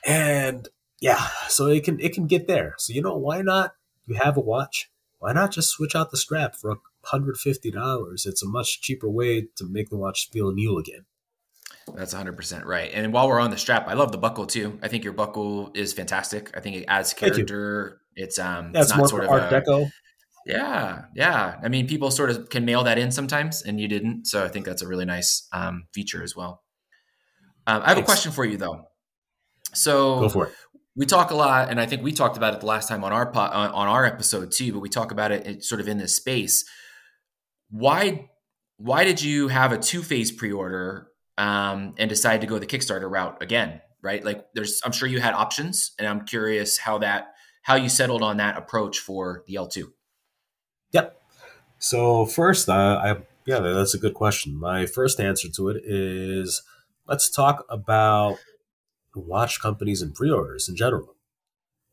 and 0.06 0.70
yeah, 1.02 1.28
so 1.50 1.68
it 1.68 1.84
can 1.84 2.00
it 2.00 2.14
can 2.14 2.28
get 2.28 2.48
there. 2.48 2.76
So 2.78 2.94
you 2.94 3.02
know, 3.02 3.18
why 3.18 3.42
not? 3.42 3.74
You 4.06 4.16
have 4.16 4.38
a 4.38 4.42
watch. 4.42 4.90
Why 5.20 5.34
not 5.34 5.52
just 5.52 5.70
switch 5.70 5.96
out 5.96 6.12
the 6.12 6.18
strap 6.18 6.56
for 6.56 6.78
hundred 7.04 7.38
fifty 7.38 7.72
dollars? 7.72 8.26
It's 8.26 8.44
a 8.44 8.48
much 8.48 8.80
cheaper 8.82 9.10
way 9.10 9.48
to 9.58 9.66
make 9.66 9.90
the 9.90 9.98
watch 9.98 10.30
feel 10.32 10.54
new 10.54 10.78
again. 10.78 11.06
That's 11.96 12.14
100% 12.14 12.66
right. 12.66 12.92
And 12.94 13.12
while 13.12 13.28
we're 13.28 13.40
on 13.40 13.52
the 13.52 13.58
strap, 13.58 13.88
I 13.88 13.94
love 13.94 14.12
the 14.12 14.18
buckle 14.18 14.46
too. 14.46 14.80
I 14.82 14.88
think 14.88 15.04
your 15.04 15.14
buckle 15.14 15.72
is 15.74 15.94
fantastic. 15.94 16.52
I 16.56 16.60
think 16.60 16.78
it 16.78 16.86
adds 16.88 17.14
character. 17.14 18.00
It's 18.16 18.40
um 18.40 18.72
yeah, 18.74 18.82
it's, 18.82 18.96
not 18.96 19.10
sort 19.10 19.26
of 19.26 19.32
art 19.32 19.52
a, 19.52 19.62
deco. 19.62 19.90
Yeah, 20.46 21.06
yeah. 21.16 21.60
I 21.64 21.70
mean, 21.70 21.88
people 21.88 22.12
sort 22.12 22.30
of 22.30 22.50
can 22.50 22.66
mail 22.66 22.84
that 22.84 22.98
in 22.98 23.12
sometimes, 23.12 23.62
and 23.64 23.80
you 23.80 23.88
didn't. 23.88 24.28
So 24.28 24.44
I 24.44 24.50
think 24.50 24.66
that's 24.66 24.82
a 24.82 24.88
really 24.88 25.06
nice 25.06 25.48
um, 25.54 25.86
feature 25.94 26.22
as 26.22 26.36
well. 26.36 26.64
Um, 27.66 27.82
I 27.82 27.88
have 27.88 27.96
Thanks. 27.96 28.02
a 28.02 28.12
question 28.12 28.32
for 28.34 28.46
you 28.46 28.58
though. 28.58 28.86
So 29.74 30.20
go 30.20 30.30
for 30.30 30.48
it. 30.48 30.54
We 30.96 31.06
talk 31.06 31.32
a 31.32 31.36
lot, 31.36 31.70
and 31.70 31.80
I 31.80 31.86
think 31.86 32.04
we 32.04 32.12
talked 32.12 32.38
about 32.38 32.54
it 32.54 32.60
the 32.60 32.66
last 32.66 32.88
time 32.88 33.04
on 33.04 33.12
our 33.12 33.34
on, 33.36 33.72
on 33.72 33.88
our 33.88 34.06
episode 34.06 34.52
too. 34.52 34.74
But 34.74 34.80
we 34.80 34.90
talk 34.90 35.12
about 35.12 35.32
it 35.32 35.64
sort 35.64 35.82
of 35.82 35.88
in 35.88 35.98
this 35.98 36.16
space. 36.16 36.66
Why 37.70 38.30
why 38.78 39.06
did 39.06 39.22
you 39.22 39.48
have 39.48 39.72
a 39.72 39.78
two 39.78 40.04
phase 40.04 40.32
pre 40.32 40.52
order 40.52 41.08
um, 41.38 41.96
and 41.98 42.10
decide 42.10 42.42
to 42.42 42.48
go 42.48 42.60
the 42.60 42.66
Kickstarter 42.66 43.10
route 43.10 43.42
again? 43.42 43.82
Right, 44.02 44.24
like 44.24 44.46
there's 44.54 44.82
I'm 44.84 44.92
sure 44.92 45.08
you 45.08 45.22
had 45.22 45.34
options, 45.34 45.94
and 45.98 46.08
I'm 46.08 46.26
curious 46.26 46.78
how 46.78 46.98
that 47.00 47.34
how 47.62 47.76
you 47.76 47.88
settled 47.88 48.22
on 48.22 48.38
that 48.38 48.58
approach 48.58 49.00
for 49.00 49.44
the 49.48 49.56
L2. 49.56 49.86
Yep. 50.92 51.22
So 51.80 52.26
first, 52.26 52.70
uh, 52.70 53.00
I 53.02 53.18
yeah, 53.46 53.60
that's 53.60 53.94
a 53.94 53.98
good 53.98 54.14
question. 54.14 54.58
My 54.58 54.86
first 54.86 55.20
answer 55.20 55.50
to 55.50 55.70
it 55.70 55.82
is 55.86 56.62
let's 57.08 57.30
talk 57.30 57.66
about 57.70 58.38
watch 59.16 59.62
companies 59.62 60.02
and 60.02 60.14
pre-orders 60.14 60.70
in 60.70 60.76
general. 60.76 61.16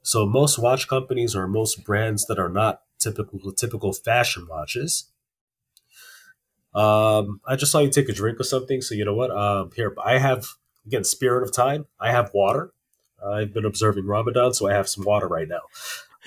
So 0.03 0.27
most 0.27 0.59
watch 0.59 0.89
companies 0.89 1.37
or 1.37 1.47
most 1.47 1.85
brands 1.85 2.27
that 2.27 2.39
are 2.39 2.49
not 2.49 2.83
typical 2.99 3.53
typical 3.53 3.93
fashion 3.93 4.47
watches. 4.49 5.11
Um, 6.75 7.41
I 7.47 7.57
just 7.57 7.73
saw 7.73 7.81
you 7.81 7.91
take 7.91 8.09
a 8.09 8.13
drink 8.13 8.39
or 8.39 8.45
something, 8.45 8.81
so 8.81 8.95
you 8.95 9.05
know 9.05 9.15
what? 9.15 9.31
Um, 9.31 9.71
here 9.75 9.95
I 10.05 10.19
have 10.19 10.47
again 10.87 11.05
spirit 11.05 11.43
of 11.43 11.53
time. 11.53 11.87
I 11.99 12.13
have 12.13 12.31
water. 12.33 12.73
I've 13.25 13.53
been 13.53 13.65
observing 13.65 14.07
Ramadan, 14.07 14.55
so 14.55 14.69
I 14.69 14.73
have 14.73 14.89
some 14.89 15.05
water 15.05 15.29
right 15.29 15.49
now. 15.49 15.61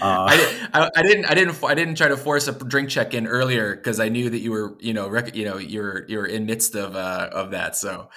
Uh, 0.02 0.26
I, 0.30 0.38
didn't, 0.38 0.70
I, 0.74 0.90
I, 0.96 1.02
didn't. 1.04 1.26
I 1.26 1.34
didn't. 1.34 1.64
I 1.64 1.74
didn't 1.76 1.96
try 1.96 2.08
to 2.08 2.18
force 2.18 2.48
a 2.48 2.52
drink 2.52 2.90
check 2.90 3.14
in 3.14 3.28
earlier 3.28 3.76
because 3.76 4.00
I 4.00 4.10
knew 4.10 4.30
that 4.30 4.40
you 4.40 4.52
were, 4.52 4.76
you 4.80 4.94
know, 4.94 5.08
rec- 5.08 5.36
you 5.36 5.46
know, 5.46 5.58
you're 5.58 6.06
you're 6.08 6.26
in 6.26 6.46
midst 6.46 6.76
of 6.76 6.96
uh, 6.96 7.30
of 7.32 7.52
that. 7.52 7.76
So, 7.76 8.10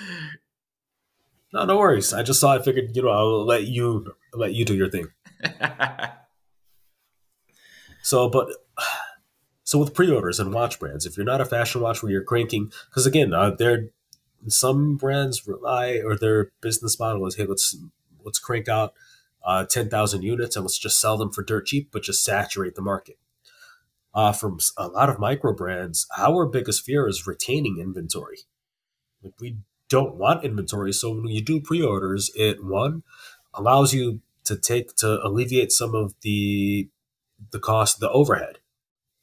no, 1.53 1.65
no 1.67 1.77
worries. 1.77 2.15
I 2.15 2.23
just 2.23 2.41
saw. 2.41 2.55
I 2.55 2.63
figured, 2.63 2.97
you 2.97 3.03
know, 3.03 3.11
I'll 3.11 3.45
let 3.45 3.67
you 3.67 4.15
let 4.33 4.55
you 4.55 4.65
do 4.65 4.75
your 4.75 4.89
thing. 4.89 5.09
so, 8.03 8.31
but 8.31 8.49
so 9.67 9.81
with 9.81 9.95
pre-orders 9.95 10.39
and 10.39 10.55
watch 10.55 10.79
brands, 10.79 11.07
if 11.07 11.17
you're 11.17 11.27
not 11.27 11.41
a 11.41 11.45
fashion 11.45 11.81
watch 11.81 12.01
where 12.01 12.13
you're 12.13 12.23
cranking, 12.23 12.71
because 12.89 13.05
again, 13.05 13.35
uh, 13.35 13.51
there 13.51 13.89
some 14.47 14.97
brands 14.97 15.45
rely 15.49 16.01
or 16.05 16.15
their 16.15 16.53
business 16.61 17.01
model 17.01 17.27
is, 17.27 17.35
hey, 17.35 17.47
let's 17.47 17.77
let's 18.25 18.39
crank 18.39 18.69
out 18.69 18.95
uh, 19.45 19.65
10,000 19.65 20.23
units 20.23 20.55
and 20.55 20.65
let's 20.65 20.79
just 20.79 21.01
sell 21.01 21.17
them 21.17 21.33
for 21.33 21.43
dirt 21.43 21.67
cheap, 21.67 21.89
but 21.91 22.05
just 22.05 22.23
saturate 22.23 22.77
the 22.77 22.81
market. 22.81 23.19
Uh, 24.15 24.31
from 24.31 24.61
a 24.77 24.87
lot 24.87 25.11
of 25.11 25.19
micro 25.19 25.53
brands, 25.53 26.07
our 26.17 26.47
biggest 26.47 26.85
fear 26.85 27.09
is 27.09 27.27
retaining 27.27 27.79
inventory. 27.81 28.39
Like 29.21 29.35
we 29.41 29.57
don't 29.89 30.15
want 30.15 30.45
inventory. 30.45 30.93
So 30.93 31.11
when 31.11 31.27
you 31.27 31.43
do 31.43 31.61
pre 31.61 31.83
orders, 31.83 32.31
it 32.37 32.63
one 32.65 33.03
allows 33.53 33.93
you 33.93 34.21
to 34.45 34.57
take 34.57 34.95
to 34.99 35.19
alleviate 35.27 35.73
some 35.73 35.97
of 35.97 36.15
the 36.21 36.89
the 37.51 37.59
cost, 37.59 37.99
the 37.99 38.11
overhead. 38.11 38.59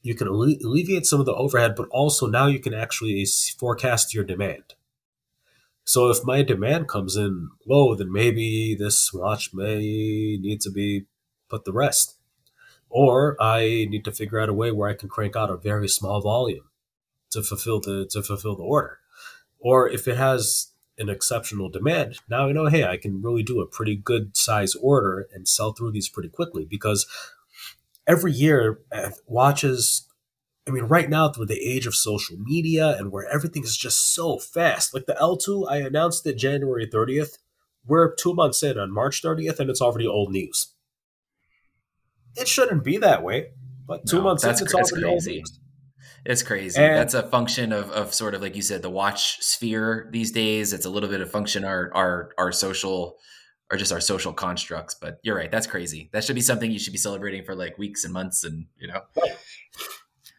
You 0.04 0.16
can 0.16 0.28
alleviate 0.28 1.06
some 1.06 1.22
of 1.22 1.26
the 1.26 1.34
overhead, 1.34 1.76
but 1.76 1.88
also 1.90 2.28
now 2.28 2.48
you 2.48 2.60
can 2.60 2.74
actually 2.74 3.26
forecast 3.58 4.14
your 4.14 4.26
demand. 4.26 4.76
So 5.86 6.10
if 6.10 6.24
my 6.24 6.44
demand 6.44 6.88
comes 6.88 7.16
in 7.16 7.50
low, 7.66 7.96
then 7.96 8.12
maybe 8.12 8.76
this 8.78 9.12
watch 9.14 9.54
may 9.54 10.38
need 10.38 10.62
to 10.62 10.70
be 10.72 11.06
put 11.50 11.66
the 11.66 11.74
rest. 11.74 12.18
Or 12.90 13.36
I 13.42 13.88
need 13.90 14.06
to 14.06 14.12
figure 14.12 14.40
out 14.40 14.50
a 14.50 14.54
way 14.54 14.72
where 14.72 14.90
I 14.90 14.94
can 14.94 15.10
crank 15.10 15.36
out 15.36 15.50
a 15.50 15.58
very 15.58 15.88
small 15.88 16.22
volume 16.22 16.70
to 17.32 17.42
fulfill 17.42 17.80
the 17.80 18.06
to 18.12 18.22
fulfill 18.22 18.56
the 18.56 18.64
order. 18.64 19.00
Or 19.60 19.90
if 19.90 20.08
it 20.08 20.18
has 20.18 20.72
an 20.98 21.10
exceptional 21.10 21.70
demand, 21.70 22.20
now 22.30 22.48
I 22.48 22.52
know, 22.52 22.68
hey, 22.68 22.84
I 22.84 22.98
can 22.98 23.22
really 23.22 23.42
do 23.42 23.62
a 23.62 23.68
pretty 23.68 23.96
good 23.96 24.38
size 24.38 24.76
order 24.76 25.28
and 25.34 25.48
sell 25.48 25.74
through 25.74 25.92
these 25.92 26.10
pretty 26.10 26.30
quickly 26.30 26.66
because 26.66 27.08
every 28.08 28.32
year 28.32 28.82
uh, 28.92 29.12
watches 29.28 30.08
I 30.68 30.72
mean, 30.72 30.86
right 30.86 31.10
now, 31.10 31.30
through 31.30 31.48
the 31.48 31.62
age 31.62 31.86
of 31.88 31.96
social 31.96 32.38
media 32.38 32.96
and 32.98 33.12
where 33.12 33.28
everything 33.28 33.64
is 33.64 33.76
just 33.76 34.14
so 34.14 34.38
fast, 34.38 34.94
like 34.94 35.06
the 35.06 35.14
L2, 35.14 35.70
I 35.70 35.78
announced 35.78 36.26
it 36.26 36.38
January 36.38 36.88
30th. 36.88 37.38
We're 37.86 38.16
two 38.16 38.34
months 38.34 38.64
in 38.64 38.80
on 38.80 38.94
March 38.94 39.22
30th, 39.22 39.60
and 39.60 39.70
it's 39.70 39.82
already 39.82 40.08
old 40.08 40.32
news. 40.32 40.74
It 42.36 42.48
shouldn't 42.48 42.84
be 42.84 42.98
that 42.98 43.24
way, 43.24 43.48
but 43.86 44.08
two 44.08 44.18
no, 44.18 44.24
months 44.24 44.46
in, 44.46 44.52
it's 44.52 44.74
already 44.74 44.90
crazy. 44.90 45.06
old 45.06 45.26
news. 45.26 45.60
It's 46.26 46.44
crazy. 46.44 46.82
And, 46.82 46.96
that's 46.96 47.14
a 47.14 47.24
function 47.24 47.74
of, 47.74 47.92
of 47.92 48.14
sort 48.14 48.34
of 48.34 48.42
like 48.42 48.56
you 48.56 48.62
said, 48.62 48.82
the 48.82 48.90
watch 48.90 49.42
sphere 49.42 50.08
these 50.12 50.32
days. 50.32 50.72
It's 50.72 50.86
a 50.86 50.90
little 50.90 51.10
bit 51.10 51.20
of 51.20 51.30
function 51.30 51.66
our 51.66 51.92
our 51.94 52.30
our 52.38 52.52
social 52.54 53.18
or 53.72 53.78
just 53.78 53.92
our 53.92 54.02
social 54.02 54.34
constructs. 54.34 54.96
But 54.96 55.20
you're 55.24 55.36
right. 55.36 55.52
That's 55.52 55.68
crazy. 55.68 56.10
That 56.12 56.24
should 56.24 56.36
be 56.36 56.42
something 56.42 56.72
you 56.72 56.80
should 56.80 56.94
be 56.94 57.00
celebrating 57.00 57.44
for 57.44 57.56
like 57.56 57.78
weeks 57.78 58.04
and 58.04 58.14
months, 58.14 58.44
and 58.44 58.66
you 58.78 58.88
know. 58.88 59.02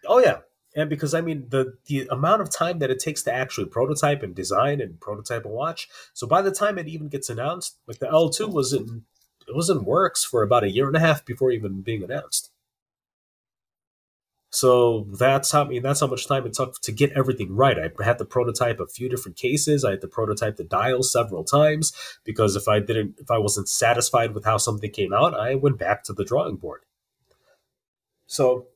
Oh 0.07 0.19
yeah, 0.19 0.39
and 0.77 0.91
because 0.91 1.15
I 1.15 1.21
mean 1.21 1.47
the 1.49 1.77
the 1.87 2.07
amount 2.11 2.43
of 2.43 2.51
time 2.51 2.79
that 2.81 2.91
it 2.91 2.99
takes 2.99 3.23
to 3.23 3.33
actually 3.33 3.67
prototype 3.67 4.23
and 4.23 4.35
design 4.35 4.81
and 4.81 5.01
prototype 5.01 5.45
a 5.45 5.49
watch. 5.49 5.89
So 6.13 6.27
by 6.27 6.43
the 6.43 6.53
time 6.53 6.79
it 6.79 6.89
even 6.89 7.09
gets 7.09 7.31
announced, 7.31 7.79
like 7.87 7.99
the 7.99 8.11
L 8.11 8.31
two 8.31 8.49
was 8.49 8.73
in 8.73 9.05
it 9.47 9.55
was 9.55 9.71
in 9.71 9.85
works 9.85 10.25
for 10.25 10.43
about 10.43 10.65
a 10.65 10.71
year 10.71 10.87
and 10.87 10.97
a 10.97 11.01
half 11.01 11.25
before 11.25 11.51
even 11.51 11.83
being 11.83 12.03
announced. 12.03 12.51
So 14.55 15.09
that's 15.19 15.51
how 15.51 15.65
I 15.65 15.69
mean 15.69 15.83
that's 15.83 15.99
how 15.99 16.07
much 16.07 16.29
time 16.29 16.47
it 16.47 16.53
took 16.53 16.81
to 16.83 16.93
get 16.93 17.11
everything 17.17 17.57
right. 17.57 17.77
I 17.77 18.05
had 18.05 18.19
to 18.19 18.25
prototype 18.25 18.79
a 18.79 18.87
few 18.87 19.09
different 19.09 19.37
cases. 19.37 19.85
I 19.85 19.91
had 19.91 20.01
to 20.03 20.07
prototype 20.07 20.57
the 20.57 20.63
dial 20.63 21.03
several 21.03 21.43
times 21.43 21.93
because 22.23 22.55
if 22.55 22.69
I 22.69 22.79
didn't 22.79 23.17
if 23.19 23.33
I 23.33 23.39
wasn't 23.39 23.69
satisfied 23.69 24.33
with 24.33 24.45
how 24.45 24.59
something 24.59 24.93
came 24.93 25.13
out, 25.13 25.35
I 25.35 25.57
went 25.57 25.79
back 25.79 26.05
to 26.05 26.13
the 26.13 26.25
drawing 26.25 26.55
board. 26.55 26.83
So 28.27 28.69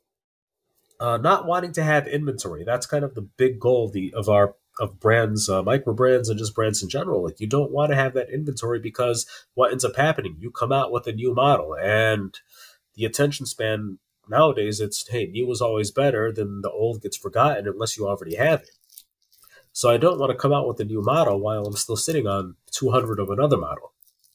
uh, 0.99 1.19
not 1.19 1.47
wanting 1.47 1.71
to 1.75 1.85
have 1.85 2.09
inventory. 2.09 2.65
That's 2.65 2.87
kind 2.87 3.05
of 3.05 3.15
the 3.15 3.23
big 3.23 3.61
goal 3.61 3.87
of 3.87 3.93
the 3.93 4.13
of 4.17 4.29
our 4.29 4.57
of 4.81 4.99
brands, 4.99 5.49
uh, 5.49 5.63
micro 5.63 5.95
brands, 5.95 6.29
and 6.29 6.41
just 6.41 6.57
brands 6.57 6.83
in 6.83 6.89
general. 6.89 7.23
Like 7.23 7.39
you 7.39 7.47
don't 7.47 7.71
want 7.71 7.91
to 7.91 7.97
have 7.97 8.15
that 8.15 8.31
inventory 8.31 8.81
because 8.81 9.27
what 9.55 9.71
ends 9.71 9.85
up 9.85 9.95
happening? 9.95 10.39
You 10.41 10.51
come 10.51 10.73
out 10.73 10.91
with 10.91 11.07
a 11.07 11.13
new 11.13 11.33
model, 11.33 11.77
and 11.81 12.37
the 12.97 13.05
attention 13.05 13.47
span 13.47 14.01
nowadays 14.29 14.81
it's 14.81 15.09
hey, 15.09 15.27
new 15.27 15.51
is 15.51 15.61
always 15.61 15.91
better 15.91 16.33
than 16.33 16.63
the 16.63 16.71
old 16.71 17.03
gets 17.03 17.17
forgotten 17.17 17.67
unless 17.67 17.97
you 17.97 18.07
already 18.07 18.37
have 18.37 18.63
it. 18.63 18.71
So 19.73 19.91
I 19.91 19.97
don't 19.97 20.19
want 20.19 20.31
to 20.31 20.37
come 20.37 20.53
out 20.53 20.67
with 20.67 20.81
a 20.81 20.85
new 20.85 21.03
model 21.03 21.39
while 21.41 21.65
I'm 21.67 21.77
still 21.77 21.97
sitting 21.97 22.27
on 22.27 22.57
200 22.73 23.21
of 23.21 23.31
another 23.31 23.57
model. 23.57 23.93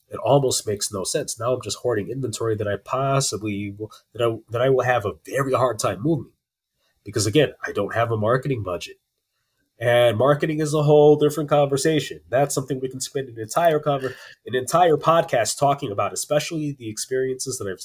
It 0.10 0.20
almost 0.20 0.68
makes 0.68 0.91
no 0.91 1.04
sense. 1.04 1.39
Now 1.39 1.54
I'm 1.54 1.62
just 1.62 1.80
hoarding 1.80 2.10
inventory 2.10 2.56
that 2.56 2.68
I 2.68 2.78
possibly 2.78 3.76
will, 3.78 3.91
that 4.14 4.22
I 4.22 4.38
that 4.52 4.62
I 4.62 4.70
will 4.70 4.84
have 4.84 5.06
a 5.06 5.14
very 5.26 5.54
hard 5.54 5.80
time 5.80 6.02
moving 6.02 6.32
because 7.04 7.26
again, 7.26 7.54
I 7.66 7.72
don't 7.72 7.96
have 7.96 8.12
a 8.12 8.18
marketing 8.18 8.64
budget. 8.64 8.98
And 9.80 10.18
marketing 10.18 10.60
is 10.60 10.74
a 10.74 10.84
whole 10.84 11.16
different 11.16 11.50
conversation. 11.50 12.22
That's 12.30 12.56
something 12.56 12.80
we 12.80 12.89
can 12.89 13.02
spend 13.02 13.28
an 13.28 13.39
entire 13.39 13.80
cover, 13.80 14.16
an 14.46 14.56
entire 14.56 14.98
podcast 14.98 15.58
talking 15.58 15.91
about, 15.91 16.14
especially 16.14 16.74
the 16.74 16.89
experiences 16.89 17.58
that 17.58 17.68
I've 17.68 17.84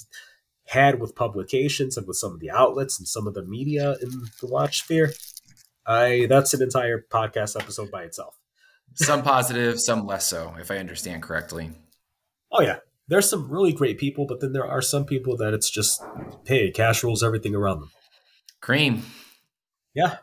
had 0.68 1.00
with 1.00 1.14
publications 1.14 1.96
and 1.96 2.06
with 2.06 2.16
some 2.16 2.32
of 2.32 2.40
the 2.40 2.50
outlets 2.50 2.98
and 2.98 3.08
some 3.08 3.26
of 3.26 3.34
the 3.34 3.44
media 3.44 3.96
in 4.02 4.10
the 4.40 4.46
watch 4.46 4.80
sphere. 4.80 5.12
I 5.86 6.26
that's 6.28 6.52
an 6.54 6.62
entire 6.62 7.04
podcast 7.10 7.58
episode 7.58 7.90
by 7.90 8.02
itself. 8.02 8.38
some 8.94 9.22
positive, 9.22 9.80
some 9.80 10.06
less 10.06 10.28
so, 10.28 10.54
if 10.60 10.70
I 10.70 10.76
understand 10.76 11.22
correctly. 11.22 11.70
Oh 12.52 12.60
yeah. 12.60 12.78
There's 13.08 13.30
some 13.30 13.50
really 13.50 13.72
great 13.72 13.96
people, 13.98 14.26
but 14.26 14.40
then 14.40 14.52
there 14.52 14.66
are 14.66 14.82
some 14.82 15.06
people 15.06 15.34
that 15.38 15.54
it's 15.54 15.70
just, 15.70 16.02
hey, 16.46 16.70
cash 16.70 17.02
rules 17.02 17.22
everything 17.22 17.54
around 17.54 17.80
them. 17.80 17.90
Cream. 18.60 19.02
Yeah. 19.94 20.18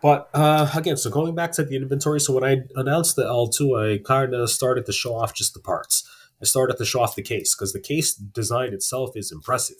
But 0.00 0.28
uh, 0.34 0.70
again, 0.74 0.96
so 0.96 1.10
going 1.10 1.34
back 1.34 1.50
to 1.52 1.64
the 1.64 1.74
inventory, 1.76 2.20
so 2.20 2.32
when 2.32 2.44
I 2.44 2.58
announced 2.76 3.16
the 3.16 3.24
L2, 3.24 3.96
I 3.96 4.02
kind 4.04 4.34
of 4.34 4.50
started 4.50 4.86
to 4.86 4.92
show 4.92 5.16
off 5.16 5.34
just 5.34 5.54
the 5.54 5.60
parts. 5.60 6.08
I 6.44 6.46
started 6.46 6.76
to 6.76 6.84
show 6.84 7.00
off 7.00 7.16
the 7.16 7.22
case 7.22 7.54
because 7.54 7.72
the 7.72 7.80
case 7.80 8.14
design 8.14 8.74
itself 8.74 9.16
is 9.16 9.32
impressive. 9.32 9.78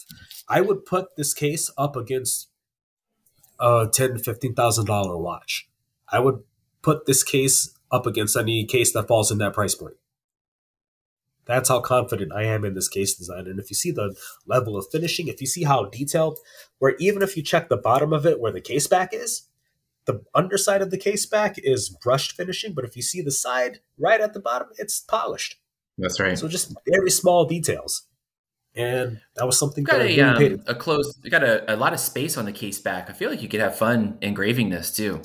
I 0.49 0.63
would 0.63 0.87
put 0.87 1.15
this 1.15 1.35
case 1.35 1.71
up 1.77 1.95
against 1.95 2.49
a 3.61 3.87
ten, 3.93 4.17
fifteen 4.17 4.55
thousand 4.55 4.87
dollar 4.87 5.19
watch. 5.19 5.69
I 6.11 6.21
would 6.21 6.39
put 6.81 7.05
this 7.05 7.23
case 7.23 7.79
up 7.93 8.07
against 8.07 8.35
any 8.35 8.65
case 8.65 8.95
that 8.95 9.09
falls 9.09 9.31
in 9.31 9.37
that 9.39 9.53
price 9.53 9.75
point. 9.75 9.97
That's 11.45 11.69
how 11.69 11.81
confident 11.81 12.33
I 12.33 12.45
am 12.45 12.65
in 12.65 12.73
this 12.73 12.89
case 12.89 13.15
design. 13.15 13.47
And 13.47 13.61
if 13.61 13.69
you 13.71 13.75
see 13.75 13.91
the 13.91 14.17
level 14.47 14.75
of 14.75 14.87
finishing, 14.91 15.29
if 15.29 15.43
you 15.43 15.47
see 15.47 15.65
how 15.65 15.85
detailed, 15.85 16.39
where 16.79 16.97
even 16.99 17.21
if 17.21 17.37
you 17.37 17.43
check 17.43 17.69
the 17.69 17.77
bottom 17.77 18.15
of 18.15 18.25
it 18.25 18.41
where 18.41 18.53
the 18.53 18.63
case 18.63 18.87
back 18.87 19.11
is, 19.13 19.49
the 20.07 20.23
underside 20.35 20.81
of 20.81 20.91
the 20.91 20.97
case 20.97 21.27
back 21.27 21.57
is 21.59 21.91
brushed 21.91 22.33
finishing, 22.33 22.73
but 22.73 22.87
if 22.87 22.97
you 22.97 23.03
see 23.03 23.21
the 23.21 23.31
side 23.31 23.81
right 23.99 24.23
at 24.23 24.33
the 24.33 24.41
bottom, 24.41 24.69
it's 24.79 24.99
polished. 24.99 25.57
That's 25.99 26.19
right. 26.19 26.39
So 26.39 26.49
just 26.49 26.75
very 26.87 27.11
small 27.11 27.45
details. 27.45 28.07
And 28.77 29.21
that 29.37 29.47
was 29.47 29.59
something 29.59 29.85
got 29.85 29.99
that 29.99 30.07
I 30.07 30.11
a, 30.11 30.39
really 30.39 30.55
um, 30.55 30.65
a 30.67 30.75
close. 30.75 31.17
You 31.23 31.31
got 31.31 31.45
a, 31.45 31.75
a 31.75 31.77
lot 31.77 31.93
of 31.93 32.01
space 32.01 32.37
on 32.37 32.45
the 32.45 32.53
case 32.53 32.81
back. 32.81 33.09
I 33.09 33.13
feel 33.13 33.31
like 33.31 33.41
you 33.41 33.49
could 33.49 33.61
have 33.61 33.77
fun 33.77 34.19
engraving 34.21 34.71
this 34.71 34.95
too. 34.95 35.23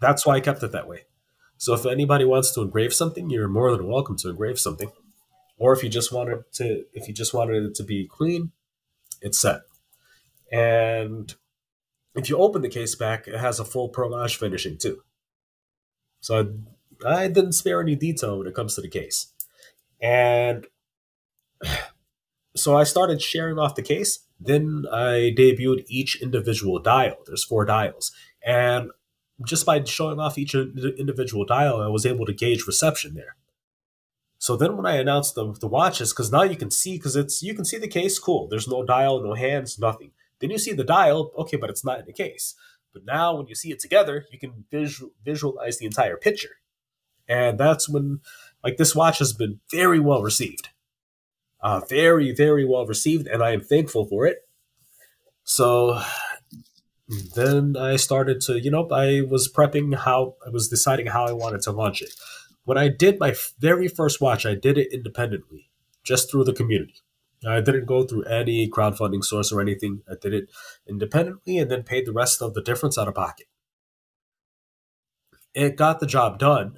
That's 0.00 0.26
why 0.26 0.34
I 0.34 0.40
kept 0.40 0.62
it 0.64 0.72
that 0.72 0.88
way. 0.88 1.04
So 1.58 1.74
if 1.74 1.86
anybody 1.86 2.24
wants 2.24 2.52
to 2.54 2.60
engrave 2.60 2.92
something, 2.92 3.30
you're 3.30 3.46
more 3.46 3.70
than 3.70 3.86
welcome 3.86 4.16
to 4.18 4.30
engrave 4.30 4.58
something. 4.58 4.90
Or 5.58 5.72
if 5.72 5.84
you 5.84 5.88
just 5.88 6.12
wanted 6.12 6.42
to, 6.54 6.84
if 6.92 7.06
you 7.06 7.14
just 7.14 7.32
wanted 7.32 7.62
it 7.62 7.74
to 7.76 7.84
be 7.84 8.08
clean, 8.08 8.50
it's 9.20 9.38
set. 9.38 9.60
And 10.50 11.32
if 12.16 12.28
you 12.28 12.36
open 12.36 12.62
the 12.62 12.68
case 12.68 12.96
back, 12.96 13.28
it 13.28 13.38
has 13.38 13.60
a 13.60 13.64
full 13.64 13.90
perlage 13.90 14.36
finishing 14.36 14.76
too. 14.76 15.04
So 16.20 16.52
I, 17.06 17.24
I 17.24 17.28
didn't 17.28 17.52
spare 17.52 17.80
any 17.80 17.94
detail 17.94 18.38
when 18.38 18.48
it 18.48 18.56
comes 18.56 18.74
to 18.74 18.80
the 18.80 18.88
case. 18.88 19.31
And 20.02 20.66
so 22.56 22.76
I 22.76 22.82
started 22.84 23.22
sharing 23.22 23.58
off 23.58 23.76
the 23.76 23.82
case. 23.82 24.26
Then 24.40 24.84
I 24.92 25.32
debuted 25.38 25.84
each 25.88 26.20
individual 26.20 26.80
dial. 26.80 27.16
There's 27.26 27.44
four 27.44 27.64
dials. 27.64 28.10
And 28.44 28.90
just 29.46 29.64
by 29.64 29.82
showing 29.84 30.18
off 30.18 30.36
each 30.36 30.54
individual 30.54 31.44
dial, 31.44 31.80
I 31.80 31.86
was 31.86 32.04
able 32.04 32.26
to 32.26 32.32
gauge 32.32 32.66
reception 32.66 33.14
there. 33.14 33.36
So 34.38 34.56
then 34.56 34.76
when 34.76 34.86
I 34.86 34.96
announced 34.96 35.36
the, 35.36 35.52
the 35.52 35.68
watches, 35.68 36.12
because 36.12 36.32
now 36.32 36.42
you 36.42 36.56
can 36.56 36.72
see, 36.72 36.96
because 36.96 37.14
it's 37.14 37.44
you 37.44 37.54
can 37.54 37.64
see 37.64 37.78
the 37.78 37.86
case, 37.86 38.18
cool. 38.18 38.48
There's 38.48 38.66
no 38.66 38.84
dial, 38.84 39.22
no 39.22 39.34
hands, 39.34 39.78
nothing. 39.78 40.10
Then 40.40 40.50
you 40.50 40.58
see 40.58 40.72
the 40.72 40.82
dial, 40.82 41.30
okay, 41.38 41.56
but 41.56 41.70
it's 41.70 41.84
not 41.84 42.00
in 42.00 42.06
the 42.06 42.12
case. 42.12 42.56
But 42.92 43.04
now 43.04 43.36
when 43.36 43.46
you 43.46 43.54
see 43.54 43.70
it 43.70 43.78
together, 43.78 44.26
you 44.32 44.40
can 44.40 44.64
visual, 44.68 45.12
visualize 45.24 45.78
the 45.78 45.86
entire 45.86 46.16
picture. 46.16 46.56
And 47.28 47.56
that's 47.56 47.88
when, 47.88 48.20
like, 48.62 48.76
this 48.76 48.94
watch 48.94 49.18
has 49.18 49.32
been 49.32 49.60
very 49.70 50.00
well 50.00 50.22
received. 50.22 50.68
Uh, 51.60 51.80
very, 51.88 52.32
very 52.34 52.64
well 52.64 52.86
received, 52.86 53.26
and 53.26 53.42
I 53.42 53.52
am 53.52 53.60
thankful 53.60 54.04
for 54.06 54.26
it. 54.26 54.38
So 55.44 56.00
then 57.34 57.76
I 57.76 57.96
started 57.96 58.40
to, 58.42 58.60
you 58.60 58.70
know, 58.70 58.88
I 58.90 59.22
was 59.22 59.52
prepping 59.52 59.96
how, 59.96 60.36
I 60.46 60.50
was 60.50 60.68
deciding 60.68 61.06
how 61.06 61.26
I 61.26 61.32
wanted 61.32 61.60
to 61.62 61.72
launch 61.72 62.02
it. 62.02 62.10
When 62.64 62.78
I 62.78 62.88
did 62.88 63.18
my 63.18 63.34
very 63.58 63.88
first 63.88 64.20
watch, 64.20 64.46
I 64.46 64.54
did 64.54 64.78
it 64.78 64.92
independently, 64.92 65.70
just 66.04 66.30
through 66.30 66.44
the 66.44 66.52
community. 66.52 66.94
I 67.46 67.60
didn't 67.60 67.86
go 67.86 68.04
through 68.04 68.24
any 68.24 68.68
crowdfunding 68.70 69.24
source 69.24 69.50
or 69.50 69.60
anything. 69.60 70.02
I 70.08 70.14
did 70.20 70.32
it 70.32 70.48
independently 70.88 71.58
and 71.58 71.70
then 71.70 71.82
paid 71.82 72.06
the 72.06 72.12
rest 72.12 72.40
of 72.40 72.54
the 72.54 72.62
difference 72.62 72.96
out 72.96 73.08
of 73.08 73.14
pocket. 73.14 73.46
It 75.54 75.76
got 75.76 75.98
the 75.98 76.06
job 76.06 76.38
done, 76.38 76.76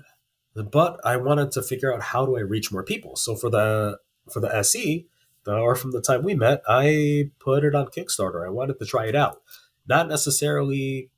but 0.55 1.01
I 1.05 1.17
wanted 1.17 1.53
to 1.53 1.63
figure 1.63 1.93
out 1.93 2.03
how 2.03 2.27
do 2.27 2.37
I 2.37 2.41
reach 2.41 2.73
more 2.73 2.85
people. 2.85 3.17
So 3.17 3.35
for 3.35 3.51
the 3.51 3.99
for 4.31 4.41
the 4.41 4.55
SE, 4.59 5.07
the, 5.45 5.55
or 5.55 5.75
from 5.77 5.93
the 5.93 6.01
time 6.01 6.23
we 6.23 6.35
met, 6.35 6.63
I 6.69 7.31
put 7.39 7.65
it 7.65 7.75
on 7.75 7.87
Kickstarter. 7.87 8.47
I 8.47 8.51
wanted 8.51 8.79
to 8.79 8.87
try 8.87 9.07
it 9.07 9.17
out. 9.17 9.43
Not 9.87 10.09
necessarily 10.09 11.11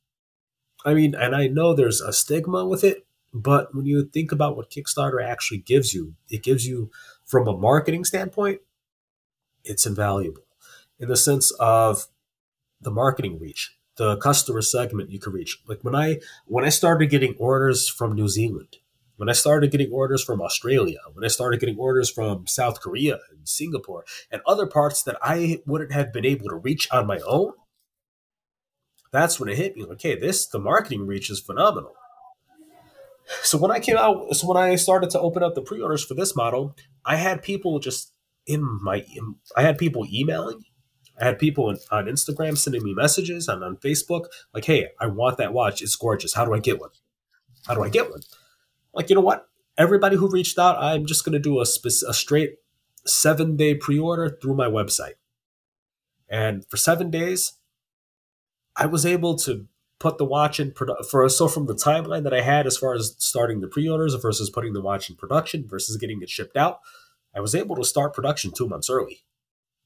I 0.85 0.95
mean, 0.95 1.15
and 1.15 1.35
I 1.35 1.49
know 1.49 1.75
there's 1.75 2.01
a 2.01 2.13
stigma 2.13 2.65
with 2.65 2.85
it, 2.85 3.07
but 3.35 3.75
when 3.75 3.87
you 3.87 4.05
think 4.05 4.31
about 4.31 4.57
what 4.57 4.71
Kickstarter 4.71 5.23
actually 5.23 5.59
gives 5.59 5.93
you, 5.93 6.15
it 6.31 6.43
gives 6.43 6.67
you 6.67 6.91
from 7.25 7.49
a 7.49 7.57
marketing 7.57 8.05
standpoint, 8.05 8.61
it's 9.65 9.85
invaluable 9.85 10.45
in 10.99 11.09
the 11.09 11.17
sense 11.17 11.51
of 11.59 12.07
the 12.81 12.91
marketing 12.91 13.39
reach, 13.39 13.77
the 13.97 14.17
customer 14.19 14.63
segment 14.63 15.11
you 15.11 15.19
can 15.19 15.33
reach. 15.33 15.59
Like 15.67 15.81
when 15.83 15.95
I 15.95 16.21
when 16.47 16.65
I 16.65 16.69
started 16.69 17.11
getting 17.11 17.35
orders 17.39 17.89
from 17.89 18.15
New 18.15 18.29
Zealand, 18.29 18.77
when 19.17 19.29
I 19.29 19.33
started 19.33 19.71
getting 19.71 19.91
orders 19.91 20.23
from 20.23 20.41
Australia, 20.41 20.99
when 21.13 21.25
I 21.25 21.29
started 21.29 21.61
getting 21.61 21.79
orders 21.79 22.11
from 22.11 22.47
South 22.47 22.81
Korea 22.81 23.19
and 23.31 23.49
Singapore 23.49 24.05
and 24.31 24.43
other 24.47 24.67
parts 24.67 25.03
that 25.05 25.17
I 25.23 25.63
wouldn't 25.67 25.93
have 25.93 26.13
been 26.13 26.27
able 26.27 26.49
to 26.49 26.57
reach 26.57 26.89
on 26.93 27.07
my 27.07 27.19
own, 27.27 27.53
that's 29.13 29.41
when 29.41 29.49
it 29.49 29.57
hit 29.57 29.77
me. 29.77 29.85
Okay, 29.85 30.19
this 30.19 30.47
the 30.47 30.59
marketing 30.59 31.07
reach 31.07 31.31
is 31.31 31.41
phenomenal. 31.41 31.95
So 33.43 33.59
when 33.59 33.71
I 33.71 33.81
came 33.81 33.97
out, 33.97 34.37
so 34.37 34.47
when 34.47 34.57
I 34.57 34.77
started 34.77 35.11
to 35.11 35.21
open 35.21 35.43
up 35.43 35.55
the 35.55 35.63
pre-orders 35.63 36.05
for 36.05 36.15
this 36.15 36.37
model, 36.37 36.77
I 37.05 37.17
had 37.17 37.43
people 37.43 37.79
just 37.81 38.13
in 38.47 38.63
my, 38.83 39.05
I 39.57 39.63
had 39.63 39.79
people 39.79 40.07
emailing, 40.13 40.63
I 41.21 41.25
had 41.25 41.39
people 41.39 41.71
in, 41.71 41.79
on 41.91 42.07
Instagram 42.07 42.57
sending 42.57 42.85
me 42.85 42.95
messages 42.95 43.49
and 43.49 43.65
on 43.65 43.79
Facebook, 43.79 44.27
like, 44.55 44.67
"Hey, 44.67 44.91
I 45.01 45.07
want 45.07 45.39
that 45.39 45.53
watch. 45.53 45.83
It's 45.83 45.97
gorgeous. 45.97 46.35
How 46.35 46.45
do 46.45 46.55
I 46.55 46.61
get 46.61 46.81
one? 46.81 46.91
How 47.67 47.75
do 47.75 47.83
I 47.83 47.89
get 47.89 48.11
one?" 48.11 48.21
Like, 48.97 49.11
you 49.11 49.15
know 49.15 49.21
what? 49.21 49.47
Everybody 49.79 50.17
who 50.17 50.29
reached 50.29 50.59
out, 50.59 50.83
I'm 50.83 51.05
just 51.05 51.25
gonna 51.25 51.39
do 51.39 51.61
a, 51.61 51.67
spec- 51.67 52.09
a 52.09 52.15
straight 52.15 52.55
seven 53.05 53.57
day 53.57 53.75
pre-order 53.75 54.39
through 54.41 54.55
my 54.55 54.67
website, 54.67 55.15
and 56.29 56.65
for 56.69 56.79
seven 56.79 57.11
days, 57.11 57.53
I 58.75 58.87
was 58.87 59.05
able 59.05 59.37
to 59.37 59.67
put 59.99 60.19
the 60.19 60.25
watch 60.25 60.59
in 60.59 60.73
produ- 60.73 61.05
for 61.07 61.29
so 61.29 61.47
from 61.47 61.67
the 61.67 61.75
timeline 61.75 62.25
that 62.25 62.35
I 62.35 62.41
had 62.41 62.67
as 62.67 62.79
far 62.79 62.95
as 62.95 63.15
starting 63.19 63.61
the 63.61 63.69
pre-orders 63.69 64.15
versus 64.15 64.51
putting 64.51 64.73
the 64.73 64.81
watch 64.83 65.09
in 65.11 65.17
production 65.17 65.67
versus 65.69 65.97
getting 65.99 66.23
it 66.23 66.31
shipped 66.31 66.57
out, 66.57 66.81
I 67.35 67.41
was 67.41 67.55
able 67.55 67.77
to 67.77 67.85
start 67.85 68.15
production 68.15 68.51
two 68.51 68.67
months 68.67 68.89
early, 68.89 69.25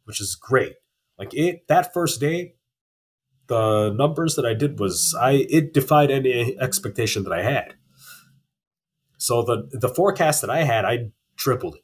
which 0.04 0.20
is 0.20 0.36
great. 0.36 0.74
Like 1.18 1.34
it 1.34 1.66
that 1.66 1.92
first 1.92 2.20
day, 2.20 2.54
the 3.48 3.90
numbers 3.90 4.36
that 4.36 4.46
I 4.46 4.54
did 4.54 4.78
was 4.78 5.16
I 5.20 5.46
it 5.50 5.74
defied 5.74 6.12
any 6.12 6.56
expectation 6.58 7.24
that 7.24 7.32
I 7.32 7.42
had. 7.42 7.74
So 9.20 9.42
the 9.42 9.68
the 9.70 9.88
forecast 9.88 10.40
that 10.40 10.50
I 10.50 10.62
had, 10.64 10.84
I 10.84 11.10
tripled 11.36 11.76
it. 11.76 11.82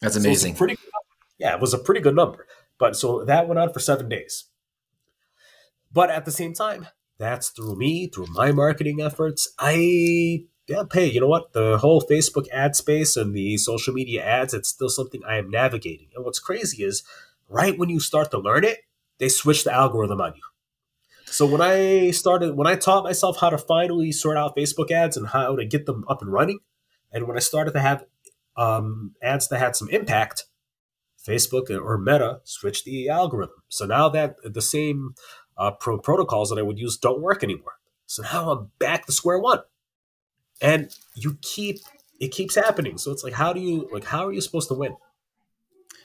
That's 0.00 0.14
So 0.14 0.20
amazing. 0.20 0.54
pretty 0.54 0.76
yeah, 1.38 1.54
it 1.54 1.60
was 1.60 1.72
a 1.72 1.78
pretty 1.78 2.00
good 2.00 2.14
number. 2.14 2.46
But 2.78 2.94
so 2.96 3.24
that 3.24 3.48
went 3.48 3.58
on 3.58 3.72
for 3.72 3.80
seven 3.80 4.08
days. 4.08 4.44
But 5.92 6.10
at 6.10 6.24
the 6.24 6.30
same 6.30 6.52
time, 6.52 6.88
that's 7.18 7.48
through 7.48 7.76
me, 7.76 8.06
through 8.06 8.26
my 8.28 8.52
marketing 8.52 9.00
efforts. 9.00 9.48
I 9.58 10.44
yeah, 10.68 10.84
hey, 10.92 11.06
you 11.06 11.20
know 11.20 11.26
what? 11.26 11.52
The 11.52 11.78
whole 11.78 12.02
Facebook 12.02 12.48
ad 12.52 12.76
space 12.76 13.16
and 13.16 13.34
the 13.34 13.56
social 13.56 13.92
media 13.94 14.22
ads, 14.24 14.54
it's 14.54 14.68
still 14.68 14.90
something 14.90 15.22
I 15.26 15.36
am 15.38 15.50
navigating. 15.50 16.08
And 16.14 16.24
what's 16.24 16.38
crazy 16.38 16.84
is 16.84 17.02
right 17.48 17.78
when 17.78 17.88
you 17.88 17.98
start 17.98 18.30
to 18.32 18.38
learn 18.38 18.64
it, 18.64 18.80
they 19.18 19.28
switch 19.28 19.64
the 19.64 19.72
algorithm 19.72 20.20
on 20.20 20.34
you. 20.36 20.42
So 21.30 21.46
when 21.46 21.60
I 21.60 22.10
started, 22.10 22.56
when 22.56 22.66
I 22.66 22.74
taught 22.74 23.04
myself 23.04 23.38
how 23.40 23.50
to 23.50 23.58
finally 23.58 24.10
sort 24.12 24.36
out 24.36 24.56
Facebook 24.56 24.90
ads 24.90 25.16
and 25.16 25.28
how 25.28 25.54
to 25.56 25.64
get 25.64 25.86
them 25.86 26.04
up 26.08 26.22
and 26.22 26.32
running, 26.32 26.58
and 27.12 27.26
when 27.28 27.36
I 27.36 27.40
started 27.40 27.72
to 27.72 27.80
have 27.80 28.04
um, 28.56 29.14
ads 29.22 29.48
that 29.48 29.58
had 29.58 29.76
some 29.76 29.88
impact, 29.90 30.44
Facebook 31.26 31.70
or 31.70 31.98
Meta 31.98 32.40
switched 32.44 32.84
the 32.84 33.08
algorithm. 33.08 33.62
So 33.68 33.86
now 33.86 34.08
that 34.08 34.36
the 34.42 34.62
same 34.62 35.14
uh, 35.56 35.70
pro- 35.72 35.98
protocols 35.98 36.50
that 36.50 36.58
I 36.58 36.62
would 36.62 36.78
use 36.78 36.96
don't 36.96 37.20
work 37.20 37.44
anymore. 37.44 37.74
So 38.06 38.22
now 38.22 38.50
I'm 38.50 38.70
back 38.78 39.06
to 39.06 39.12
square 39.12 39.38
one, 39.38 39.60
and 40.60 40.90
you 41.14 41.38
keep 41.42 41.78
it 42.18 42.32
keeps 42.32 42.54
happening. 42.56 42.98
So 42.98 43.12
it's 43.12 43.22
like, 43.22 43.34
how 43.34 43.52
do 43.52 43.60
you 43.60 43.88
like? 43.92 44.04
How 44.04 44.26
are 44.26 44.32
you 44.32 44.40
supposed 44.40 44.68
to 44.68 44.74
win 44.74 44.96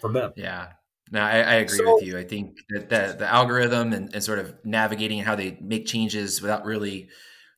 from 0.02 0.14
them? 0.14 0.34
Yeah. 0.36 0.74
No, 1.12 1.22
I, 1.22 1.40
I 1.40 1.54
agree 1.56 1.78
So- 1.78 1.96
with 1.96 2.04
you. 2.04 2.18
I 2.18 2.24
think 2.24 2.58
that 2.70 2.90
the, 2.90 3.16
the 3.20 3.28
algorithm 3.32 3.94
and, 3.94 4.14
and 4.14 4.24
sort 4.24 4.40
of 4.40 4.54
navigating 4.66 5.20
how 5.20 5.36
they 5.36 5.58
make 5.62 5.86
changes 5.86 6.42
without 6.42 6.66
really, 6.66 7.10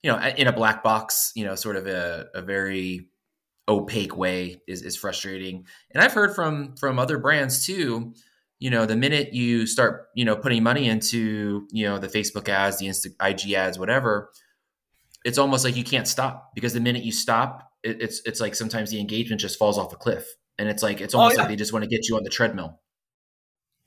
you 0.04 0.12
know, 0.12 0.20
in 0.20 0.48
a 0.48 0.52
black 0.52 0.84
box, 0.84 1.32
you 1.36 1.46
know, 1.46 1.56
sort 1.56 1.76
of 1.78 1.88
a, 1.88 2.28
a 2.34 2.42
very 2.42 3.10
opaque 3.70 4.16
way 4.18 4.62
is, 4.68 4.82
is 4.82 4.96
frustrating. 4.96 5.66
And 5.92 6.04
I've 6.04 6.14
heard 6.14 6.36
from 6.36 6.76
from 6.78 7.00
other 7.00 7.18
brands 7.18 7.66
too, 7.66 8.14
you 8.60 8.70
know, 8.70 8.86
the 8.86 8.96
minute 8.98 9.34
you 9.34 9.66
start, 9.66 10.08
you 10.16 10.26
know, 10.26 10.36
putting 10.36 10.64
money 10.64 10.88
into, 10.90 11.68
you 11.72 11.86
know, 11.88 11.98
the 12.00 12.08
Facebook 12.08 12.50
ads, 12.50 12.80
the 12.80 12.88
Insta 12.88 13.08
IG 13.22 13.54
ads, 13.54 13.80
whatever, 13.80 14.30
it's 15.26 15.38
almost 15.38 15.64
like 15.66 15.76
you 15.76 15.84
can't 15.84 16.08
stop 16.08 16.52
because 16.56 16.74
the 16.74 16.80
minute 16.80 17.04
you 17.04 17.12
stop, 17.12 17.72
it, 17.84 18.02
it's 18.02 18.22
it's 18.26 18.40
like 18.42 18.56
sometimes 18.56 18.92
the 18.92 19.00
engagement 19.00 19.42
just 19.42 19.58
falls 19.58 19.78
off 19.78 19.94
a 19.94 19.98
cliff. 19.98 20.26
And 20.60 20.68
it's 20.70 20.84
like 20.84 21.02
it's 21.02 21.14
Oh, 21.16 21.20
almost 21.20 21.36
yeah. 21.38 21.44
like 21.44 21.50
they 21.50 21.56
just 21.56 21.72
want 21.74 21.84
to 21.84 21.90
get 21.90 22.08
you 22.10 22.16
on 22.18 22.24
the 22.24 22.30
treadmill. 22.30 22.80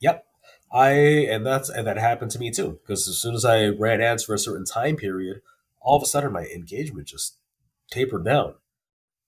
Yep. 0.01 0.25
I 0.73 0.89
and 0.89 1.45
that's 1.45 1.69
and 1.69 1.85
that 1.87 1.97
happened 1.97 2.31
to 2.31 2.39
me 2.39 2.51
too 2.51 2.79
because 2.81 3.07
as 3.07 3.17
soon 3.17 3.35
as 3.35 3.45
I 3.45 3.67
ran 3.67 4.01
ads 4.01 4.23
for 4.23 4.33
a 4.33 4.39
certain 4.39 4.65
time 4.65 4.95
period, 4.95 5.41
all 5.81 5.97
of 5.97 6.03
a 6.03 6.05
sudden 6.05 6.31
my 6.31 6.43
engagement 6.43 7.07
just 7.07 7.37
tapered 7.89 8.25
down. 8.25 8.55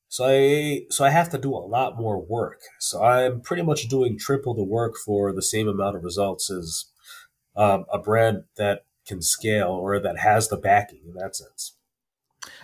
So 0.07 0.25
I 0.27 0.85
so 0.89 1.03
I 1.03 1.09
have 1.09 1.29
to 1.29 1.37
do 1.37 1.53
a 1.53 1.57
lot 1.57 1.97
more 1.97 2.21
work. 2.21 2.61
So 2.79 3.03
I'm 3.03 3.41
pretty 3.41 3.63
much 3.63 3.87
doing 3.87 4.17
triple 4.17 4.53
the 4.53 4.63
work 4.63 4.95
for 4.95 5.33
the 5.33 5.41
same 5.41 5.67
amount 5.67 5.95
of 5.95 6.03
results 6.03 6.49
as 6.49 6.85
um, 7.55 7.85
a 7.91 7.99
brand 7.99 8.43
that 8.57 8.85
can 9.07 9.21
scale 9.21 9.69
or 9.69 9.99
that 9.99 10.19
has 10.19 10.47
the 10.47 10.57
backing 10.57 11.01
in 11.05 11.13
that 11.15 11.35
sense. 11.35 11.75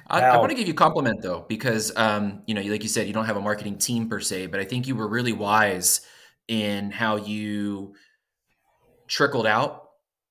I, 0.08 0.22
I 0.22 0.38
want 0.38 0.50
to 0.50 0.56
give 0.56 0.68
you 0.68 0.74
a 0.74 0.78
compliment 0.78 1.22
though, 1.22 1.46
because 1.48 1.92
um, 1.96 2.44
you 2.48 2.54
know, 2.54 2.62
like 2.62 2.84
you 2.84 2.90
said, 2.90 3.08
you 3.08 3.14
don't 3.14 3.26
have 3.26 3.38
a 3.38 3.42
marketing 3.42 3.78
team 3.78 4.10
per 4.10 4.20
se, 4.20 4.48
but 4.48 4.60
I 4.60 4.64
think 4.64 4.88
you 4.88 4.96
were 4.96 5.08
really 5.08 5.34
wise 5.34 6.02
in 6.50 6.92
how 6.92 7.16
you 7.16 7.94
trickled 9.08 9.48
out, 9.48 9.84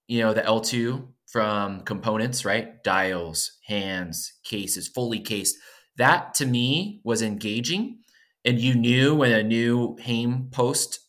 you 0.08 0.20
know, 0.20 0.34
the 0.34 0.42
L2 0.42 1.06
from 1.26 1.82
components, 1.82 2.44
right? 2.44 2.82
Dials, 2.82 3.58
hands, 3.66 4.34
cases, 4.44 4.88
fully 4.88 5.20
cased. 5.20 5.56
That 5.96 6.34
to 6.34 6.46
me 6.46 7.00
was 7.04 7.22
engaging. 7.22 8.00
And 8.44 8.58
you 8.58 8.74
knew 8.74 9.14
when 9.14 9.32
a 9.32 9.42
new 9.42 9.96
Haim 10.00 10.48
post 10.50 11.00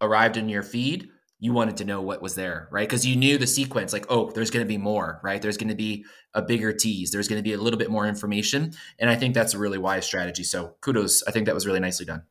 arrived 0.00 0.36
in 0.36 0.48
your 0.48 0.62
feed, 0.62 1.08
you 1.40 1.52
wanted 1.52 1.76
to 1.78 1.84
know 1.84 2.00
what 2.00 2.22
was 2.22 2.36
there, 2.36 2.68
right? 2.70 2.88
Because 2.88 3.04
you 3.04 3.16
knew 3.16 3.36
the 3.36 3.46
sequence, 3.46 3.92
like, 3.92 4.06
oh, 4.08 4.30
there's 4.30 4.50
going 4.50 4.64
to 4.64 4.68
be 4.68 4.78
more, 4.78 5.20
right? 5.22 5.42
There's 5.42 5.58
going 5.58 5.68
to 5.68 5.74
be 5.74 6.06
a 6.32 6.40
bigger 6.40 6.72
tease. 6.72 7.10
There's 7.10 7.28
going 7.28 7.38
to 7.38 7.42
be 7.42 7.52
a 7.52 7.58
little 7.58 7.78
bit 7.78 7.90
more 7.90 8.06
information. 8.06 8.72
And 8.98 9.10
I 9.10 9.16
think 9.16 9.34
that's 9.34 9.52
a 9.52 9.58
really 9.58 9.76
wise 9.76 10.06
strategy. 10.06 10.44
So 10.44 10.76
kudos. 10.80 11.22
I 11.26 11.32
think 11.32 11.46
that 11.46 11.54
was 11.54 11.66
really 11.66 11.80
nicely 11.80 12.06
done. 12.06 12.22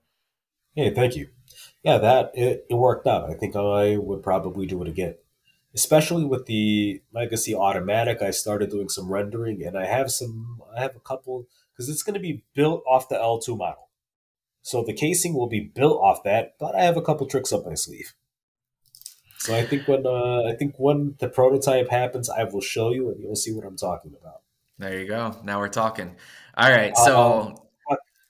Hey, 0.75 0.91
thank 0.93 1.15
you. 1.15 1.27
Yeah, 1.83 1.97
that 1.97 2.31
it, 2.33 2.65
it 2.69 2.75
worked 2.75 3.07
out. 3.07 3.29
I 3.29 3.33
think 3.33 3.55
I 3.55 3.97
would 3.97 4.23
probably 4.23 4.65
do 4.65 4.81
it 4.81 4.87
again, 4.87 5.15
especially 5.75 6.23
with 6.23 6.45
the 6.45 7.01
Legacy 7.13 7.53
Automatic. 7.53 8.21
I 8.21 8.31
started 8.31 8.71
doing 8.71 8.89
some 8.89 9.11
rendering, 9.11 9.63
and 9.63 9.77
I 9.77 9.85
have 9.85 10.09
some. 10.09 10.61
I 10.75 10.81
have 10.81 10.95
a 10.95 11.01
couple 11.01 11.45
because 11.71 11.89
it's 11.89 12.03
going 12.03 12.13
to 12.13 12.19
be 12.19 12.43
built 12.53 12.83
off 12.87 13.09
the 13.09 13.15
L2 13.15 13.57
model. 13.57 13.89
So 14.61 14.81
the 14.81 14.93
casing 14.93 15.33
will 15.33 15.49
be 15.49 15.59
built 15.59 15.99
off 16.01 16.23
that, 16.23 16.55
but 16.57 16.73
I 16.73 16.83
have 16.83 16.95
a 16.95 17.01
couple 17.01 17.27
tricks 17.27 17.51
up 17.51 17.65
my 17.65 17.73
sleeve. 17.73 18.13
So 19.39 19.53
I 19.53 19.65
think 19.65 19.89
when 19.89 20.05
uh, 20.07 20.43
I 20.43 20.55
think 20.57 20.75
when 20.77 21.15
the 21.19 21.27
prototype 21.27 21.89
happens, 21.89 22.29
I 22.29 22.45
will 22.45 22.61
show 22.61 22.93
you, 22.93 23.09
and 23.09 23.19
you'll 23.19 23.35
see 23.35 23.51
what 23.51 23.65
I'm 23.65 23.75
talking 23.75 24.15
about. 24.19 24.39
There 24.79 24.97
you 24.97 25.05
go. 25.05 25.35
Now 25.43 25.59
we're 25.59 25.67
talking. 25.67 26.15
All 26.55 26.71
right. 26.71 26.95
So 26.95 27.21
um, 27.21 27.55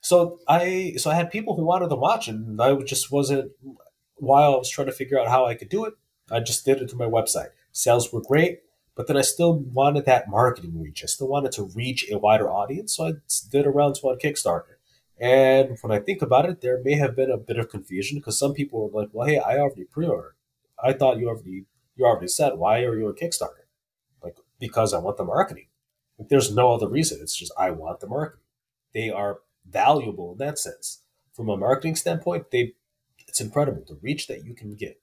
so 0.04 0.40
I 0.48 0.96
so 0.98 1.10
I 1.10 1.16
had 1.16 1.32
people 1.32 1.56
who 1.56 1.64
wanted 1.66 1.90
to 1.90 1.96
watch, 1.96 2.28
and 2.28 2.62
I 2.62 2.76
just 2.82 3.12
wasn't. 3.12 3.52
While 4.18 4.54
I 4.54 4.58
was 4.58 4.70
trying 4.70 4.88
to 4.88 4.94
figure 4.94 5.20
out 5.20 5.28
how 5.28 5.46
I 5.46 5.56
could 5.56 5.70
do 5.70 5.86
it, 5.86 5.94
I 6.32 6.40
just 6.40 6.66
did 6.66 6.82
it 6.82 6.90
through 6.90 7.00
my 7.00 7.06
website. 7.06 7.50
Sales 7.72 8.14
were 8.14 8.22
great, 8.22 8.60
but 8.96 9.08
then 9.08 9.18
I 9.18 9.22
still 9.22 9.54
wanted 9.56 10.06
that 10.06 10.30
marketing 10.30 10.80
reach. 10.80 11.04
I 11.04 11.08
still 11.08 11.28
wanted 11.28 11.52
to 11.54 11.72
reach 11.76 12.10
a 12.12 12.18
wider 12.20 12.50
audience, 12.52 12.96
so 12.96 13.08
I 13.08 13.14
did 13.52 13.66
a 13.66 13.70
round 13.70 13.96
two 13.96 14.10
on 14.10 14.20
Kickstarter. 14.20 14.76
And 15.20 15.78
when 15.82 15.92
I 15.92 16.00
think 16.00 16.22
about 16.22 16.46
it, 16.50 16.62
there 16.62 16.82
may 16.84 16.96
have 16.96 17.16
been 17.16 17.32
a 17.32 17.38
bit 17.38 17.58
of 17.58 17.70
confusion 17.70 18.20
because 18.20 18.38
some 18.38 18.54
people 18.54 18.90
were 18.90 19.02
like, 19.02 19.10
"Well, 19.14 19.28
hey, 19.28 19.40
I 19.40 19.58
already 19.58 19.86
pre-ordered." 19.86 20.36
I 20.84 20.94
thought 20.94 21.18
you 21.18 21.30
already 21.30 21.66
you 21.96 22.06
already 22.06 22.28
said 22.28 22.58
why 22.58 22.84
are 22.84 22.98
you 22.98 23.08
a 23.08 23.16
Kickstarter? 23.16 23.68
Like 24.22 24.38
because 24.60 24.94
I 24.94 25.00
want 25.00 25.18
the 25.18 25.24
marketing. 25.24 25.68
Like 26.20 26.30
there's 26.30 26.54
no 26.54 26.74
other 26.74 26.90
reason. 26.90 27.20
It's 27.22 27.36
just 27.36 27.54
I 27.58 27.72
want 27.72 28.00
the 28.02 28.08
marketing. 28.08 28.44
They 28.94 29.10
are 29.10 29.40
valuable 29.70 30.34
in 30.34 30.38
that 30.40 30.60
sense. 30.60 31.02
From 31.34 31.50
a 31.50 31.58
marketing 31.58 31.96
standpoint, 31.96 32.52
they 32.52 32.74
it's 33.28 33.42
incredible 33.42 33.84
the 33.88 33.98
reach 34.02 34.28
that 34.28 34.46
you 34.46 34.54
can 34.54 34.76
get. 34.76 35.02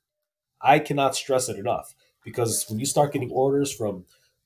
I 0.60 0.78
cannot 0.78 1.16
stress 1.16 1.48
it 1.48 1.58
enough 1.58 1.94
because 2.24 2.66
when 2.68 2.78
you 2.78 2.86
start 2.86 3.12
getting 3.12 3.30
orders 3.30 3.72
from 3.72 4.04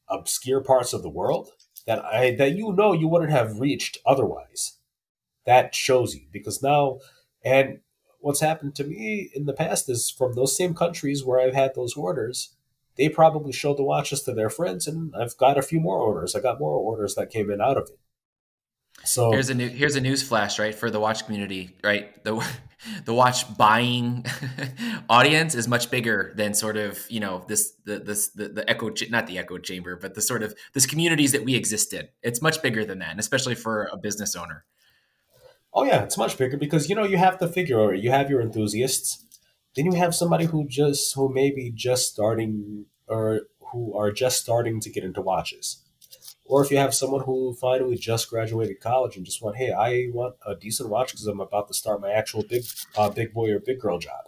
obscure 0.08 0.60
parts 0.60 0.92
of 0.92 1.02
the 1.02 1.10
world 1.10 1.50
that 1.86 2.04
I 2.04 2.34
that 2.36 2.52
you 2.52 2.72
know 2.72 2.92
you 2.92 3.08
wouldn't 3.08 3.32
have 3.32 3.60
reached 3.60 3.98
otherwise, 4.06 4.78
that 5.44 5.74
shows 5.74 6.14
you 6.14 6.22
because 6.32 6.62
now 6.62 6.98
and 7.44 7.80
what's 8.20 8.40
happened 8.40 8.74
to 8.74 8.84
me 8.84 9.30
in 9.34 9.44
the 9.44 9.52
past 9.52 9.88
is 9.90 10.08
from 10.08 10.32
those 10.32 10.56
same 10.56 10.74
countries 10.74 11.22
where 11.22 11.38
I've 11.38 11.54
had 11.54 11.74
those 11.74 11.94
orders, 11.94 12.54
they 12.96 13.10
probably 13.10 13.52
showed 13.52 13.76
the 13.76 13.82
watches 13.82 14.22
to 14.22 14.32
their 14.32 14.48
friends, 14.48 14.86
and 14.86 15.14
I've 15.14 15.36
got 15.36 15.58
a 15.58 15.62
few 15.62 15.78
more 15.78 15.98
orders. 15.98 16.34
I 16.34 16.40
got 16.40 16.58
more 16.58 16.72
orders 16.72 17.14
that 17.16 17.30
came 17.30 17.50
in 17.50 17.60
out 17.60 17.76
of 17.76 17.90
it. 17.90 17.98
So 19.02 19.30
here's 19.32 19.50
a 19.50 19.54
new 19.54 19.68
here's 19.68 19.96
a 19.96 20.00
news 20.00 20.22
flash, 20.22 20.58
right, 20.58 20.74
for 20.74 20.90
the 20.90 21.00
watch 21.00 21.26
community, 21.26 21.76
right? 21.82 22.22
The 22.24 22.44
the 23.04 23.14
watch 23.14 23.56
buying 23.56 24.24
audience 25.08 25.54
is 25.54 25.68
much 25.68 25.90
bigger 25.90 26.32
than 26.36 26.54
sort 26.54 26.76
of 26.76 26.98
you 27.10 27.20
know 27.20 27.44
this 27.48 27.72
the 27.84 27.98
this 27.98 28.28
the, 28.30 28.48
the 28.48 28.70
echo 28.70 28.90
not 29.10 29.26
the 29.26 29.38
echo 29.38 29.58
chamber, 29.58 29.96
but 29.96 30.14
the 30.14 30.22
sort 30.22 30.42
of 30.42 30.54
this 30.72 30.86
communities 30.86 31.32
that 31.32 31.44
we 31.44 31.54
exist 31.54 31.92
in. 31.92 32.08
It's 32.22 32.40
much 32.40 32.62
bigger 32.62 32.84
than 32.84 33.00
that, 33.00 33.10
and 33.10 33.20
especially 33.20 33.54
for 33.54 33.88
a 33.92 33.96
business 33.96 34.34
owner. 34.34 34.64
Oh 35.72 35.84
yeah, 35.84 36.02
it's 36.02 36.16
much 36.16 36.38
bigger 36.38 36.56
because 36.56 36.88
you 36.88 36.94
know 36.94 37.04
you 37.04 37.18
have 37.18 37.38
to 37.38 37.48
figure 37.48 37.92
you 37.94 38.10
have 38.10 38.30
your 38.30 38.40
enthusiasts, 38.40 39.24
then 39.74 39.86
you 39.86 39.94
have 39.94 40.14
somebody 40.14 40.46
who 40.46 40.66
just 40.66 41.14
who 41.14 41.32
may 41.32 41.50
be 41.50 41.70
just 41.74 42.12
starting 42.12 42.86
or 43.06 43.42
who 43.72 43.96
are 43.98 44.12
just 44.12 44.40
starting 44.40 44.80
to 44.80 44.90
get 44.90 45.04
into 45.04 45.20
watches. 45.20 45.83
Or 46.46 46.62
if 46.62 46.70
you 46.70 46.76
have 46.76 46.94
someone 46.94 47.24
who 47.24 47.54
finally 47.54 47.96
just 47.96 48.28
graduated 48.28 48.80
college 48.80 49.16
and 49.16 49.24
just 49.24 49.42
want, 49.42 49.56
hey, 49.56 49.72
I 49.72 50.08
want 50.12 50.36
a 50.46 50.54
decent 50.54 50.90
watch 50.90 51.12
because 51.12 51.26
I'm 51.26 51.40
about 51.40 51.68
to 51.68 51.74
start 51.74 52.02
my 52.02 52.12
actual 52.12 52.44
big 52.46 52.64
uh, 52.96 53.08
big 53.08 53.32
boy 53.32 53.50
or 53.50 53.60
big 53.60 53.80
girl 53.80 53.98
job. 53.98 54.26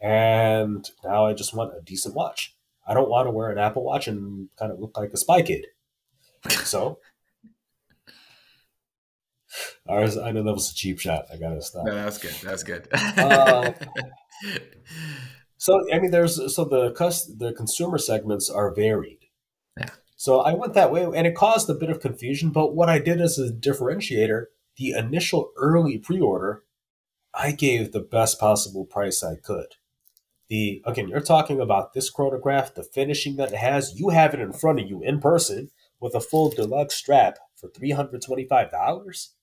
And 0.00 0.88
now 1.02 1.26
I 1.26 1.32
just 1.32 1.54
want 1.54 1.72
a 1.76 1.80
decent 1.80 2.14
watch. 2.14 2.54
I 2.86 2.94
don't 2.94 3.08
want 3.08 3.26
to 3.26 3.30
wear 3.30 3.50
an 3.50 3.58
Apple 3.58 3.84
Watch 3.84 4.08
and 4.08 4.48
kind 4.58 4.70
of 4.70 4.78
look 4.78 4.96
like 4.96 5.10
a 5.12 5.16
spy 5.16 5.42
kid. 5.42 5.66
So 6.48 6.98
Ours, 9.88 10.18
I 10.18 10.32
know 10.32 10.42
that 10.42 10.52
was 10.52 10.70
a 10.70 10.74
cheap 10.74 10.98
shot. 10.98 11.26
I 11.32 11.36
gotta 11.36 11.62
stop. 11.62 11.86
No, 11.86 11.94
that's 11.94 12.18
good. 12.18 12.34
That's 12.42 12.62
good. 12.62 12.88
uh, 12.92 13.72
so 15.56 15.80
I 15.92 15.98
mean, 15.98 16.10
there's 16.10 16.54
so 16.54 16.64
the 16.64 16.92
cus- 16.92 17.32
the 17.34 17.52
consumer 17.54 17.96
segments 17.98 18.50
are 18.50 18.74
varied. 18.74 19.17
So 20.18 20.40
I 20.40 20.52
went 20.52 20.74
that 20.74 20.90
way, 20.90 21.04
and 21.04 21.28
it 21.28 21.36
caused 21.36 21.70
a 21.70 21.74
bit 21.74 21.90
of 21.90 22.00
confusion. 22.00 22.50
But 22.50 22.74
what 22.74 22.88
I 22.88 22.98
did 22.98 23.20
as 23.20 23.38
a 23.38 23.52
differentiator, 23.52 24.46
the 24.76 24.90
initial 24.90 25.52
early 25.56 25.96
pre-order, 25.96 26.64
I 27.32 27.52
gave 27.52 27.92
the 27.92 28.00
best 28.00 28.40
possible 28.40 28.84
price 28.84 29.22
I 29.22 29.36
could. 29.36 29.76
The 30.48 30.82
again, 30.84 31.08
you're 31.08 31.20
talking 31.20 31.60
about 31.60 31.92
this 31.92 32.10
chronograph, 32.10 32.74
the 32.74 32.82
finishing 32.82 33.36
that 33.36 33.52
it 33.52 33.58
has. 33.58 33.94
You 34.00 34.08
have 34.08 34.34
it 34.34 34.40
in 34.40 34.52
front 34.52 34.80
of 34.80 34.88
you 34.88 35.00
in 35.04 35.20
person 35.20 35.70
with 36.00 36.16
a 36.16 36.20
full 36.20 36.50
Delugs 36.50 36.94
strap 36.94 37.38
for 37.54 37.68
three 37.68 37.92
hundred 37.92 38.20
twenty-five 38.20 38.72
dollars. 38.72 39.34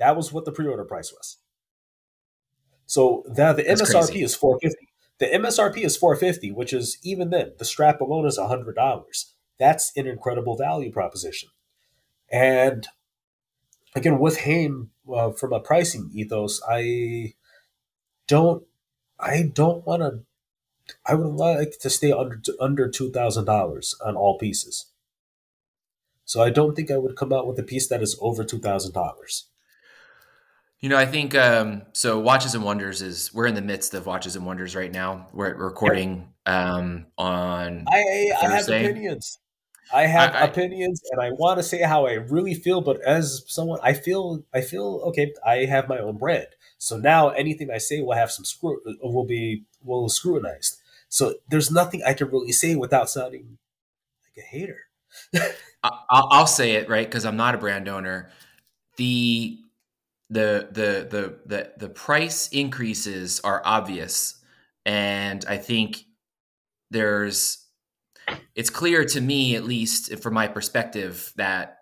That 0.00 0.16
was 0.16 0.32
what 0.32 0.46
the 0.46 0.52
pre-order 0.52 0.84
price 0.84 1.12
was. 1.12 1.38
So 2.86 3.22
the 3.26 3.52
That's 3.52 3.82
MSRP 3.82 4.06
crazy. 4.06 4.22
is 4.22 4.34
450. 4.34 4.88
The 5.18 5.26
MSRP 5.26 5.84
is 5.84 5.96
450, 5.96 6.50
which 6.52 6.72
is 6.72 6.98
even 7.04 7.30
then 7.30 7.52
the 7.58 7.64
strap 7.64 8.00
alone 8.00 8.26
is 8.26 8.38
$100. 8.38 9.24
That's 9.58 9.92
an 9.96 10.06
incredible 10.06 10.56
value 10.56 10.92
proposition. 10.92 11.50
And 12.30 12.86
again, 13.94 14.18
with 14.18 14.40
Haim, 14.40 14.90
uh, 15.12 15.30
from 15.30 15.52
a 15.52 15.60
pricing 15.60 16.10
ethos, 16.12 16.60
I 16.68 17.34
don't, 18.26 18.64
I 19.18 19.50
don't 19.52 19.86
want 19.86 20.02
to. 20.02 20.20
I 21.04 21.14
would 21.14 21.34
like 21.34 21.78
to 21.80 21.90
stay 21.90 22.12
under 22.12 22.40
under 22.60 22.88
two 22.88 23.10
thousand 23.10 23.46
dollars 23.46 23.94
on 24.04 24.14
all 24.14 24.38
pieces. 24.38 24.86
So 26.24 26.42
I 26.42 26.50
don't 26.50 26.76
think 26.76 26.90
I 26.90 26.96
would 26.96 27.16
come 27.16 27.32
out 27.32 27.46
with 27.46 27.58
a 27.58 27.62
piece 27.62 27.88
that 27.88 28.02
is 28.02 28.16
over 28.20 28.44
two 28.44 28.58
thousand 28.58 28.92
dollars. 28.92 29.46
You 30.80 30.90
know, 30.90 30.96
I 30.96 31.06
think 31.06 31.34
um, 31.34 31.82
so. 31.92 32.18
Watches 32.20 32.54
and 32.54 32.62
Wonders 32.62 33.00
is 33.00 33.32
we're 33.32 33.46
in 33.46 33.54
the 33.54 33.62
midst 33.62 33.94
of 33.94 34.06
Watches 34.06 34.36
and 34.36 34.44
Wonders 34.44 34.76
right 34.76 34.92
now. 34.92 35.28
We're 35.32 35.54
recording 35.54 36.28
um, 36.44 37.06
on. 37.16 37.84
I 37.88 38.30
I 38.42 38.48
have 38.48 38.68
opinions. 38.68 39.38
I 39.92 40.06
have 40.06 40.34
I, 40.34 40.44
opinions, 40.44 41.00
and 41.10 41.20
I 41.20 41.30
want 41.30 41.58
to 41.58 41.62
say 41.62 41.82
how 41.82 42.06
I 42.06 42.14
really 42.14 42.54
feel. 42.54 42.80
But 42.80 43.00
as 43.02 43.44
someone, 43.46 43.78
I 43.82 43.92
feel 43.92 44.44
I 44.52 44.60
feel 44.60 45.02
okay. 45.08 45.32
I 45.44 45.64
have 45.66 45.88
my 45.88 45.98
own 45.98 46.16
brand, 46.16 46.48
so 46.78 46.96
now 46.96 47.30
anything 47.30 47.70
I 47.70 47.78
say 47.78 48.00
will 48.00 48.14
have 48.14 48.30
some 48.30 48.44
screw 48.44 48.80
will 49.02 49.26
be 49.26 49.64
will 49.82 50.08
scrutinized. 50.08 50.80
So 51.08 51.34
there's 51.48 51.70
nothing 51.70 52.02
I 52.04 52.14
can 52.14 52.28
really 52.30 52.52
say 52.52 52.74
without 52.74 53.08
sounding 53.08 53.58
like 54.24 54.44
a 54.44 54.48
hater. 54.48 54.80
I, 55.82 55.90
I'll 56.10 56.46
say 56.46 56.72
it 56.72 56.88
right 56.88 57.06
because 57.06 57.24
I'm 57.24 57.36
not 57.36 57.54
a 57.54 57.58
brand 57.58 57.88
owner. 57.88 58.30
The 58.96 59.58
the 60.30 60.68
the 60.72 61.06
the 61.08 61.38
the 61.46 61.72
the 61.78 61.88
price 61.88 62.48
increases 62.48 63.40
are 63.44 63.62
obvious 63.64 64.42
and 64.84 65.44
i 65.48 65.56
think 65.56 66.04
there's 66.90 67.65
it's 68.54 68.70
clear 68.70 69.04
to 69.04 69.20
me 69.20 69.56
at 69.56 69.64
least 69.64 70.16
from 70.18 70.34
my 70.34 70.48
perspective 70.48 71.32
that 71.36 71.78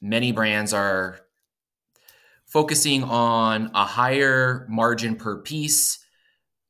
many 0.00 0.32
brands 0.32 0.72
are 0.72 1.20
focusing 2.46 3.04
on 3.04 3.70
a 3.74 3.84
higher 3.84 4.66
margin 4.68 5.16
per 5.16 5.40
piece 5.42 5.98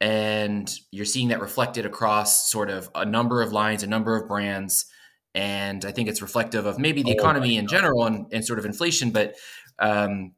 and 0.00 0.72
you're 0.90 1.04
seeing 1.04 1.28
that 1.28 1.40
reflected 1.40 1.84
across 1.84 2.50
sort 2.50 2.70
of 2.70 2.88
a 2.94 3.04
number 3.04 3.42
of 3.42 3.52
lines 3.52 3.82
a 3.82 3.86
number 3.86 4.16
of 4.16 4.28
brands 4.28 4.86
and 5.34 5.84
I 5.84 5.92
think 5.92 6.08
it's 6.08 6.22
reflective 6.22 6.66
of 6.66 6.78
maybe 6.78 7.02
the 7.02 7.10
oh 7.10 7.20
economy 7.20 7.56
in 7.56 7.66
general 7.66 8.04
and, 8.04 8.26
and, 8.32 8.44
sort 8.44 8.58
of 8.58 8.64
inflation. 8.64 9.10
But 9.10 9.36
um, 9.78 10.32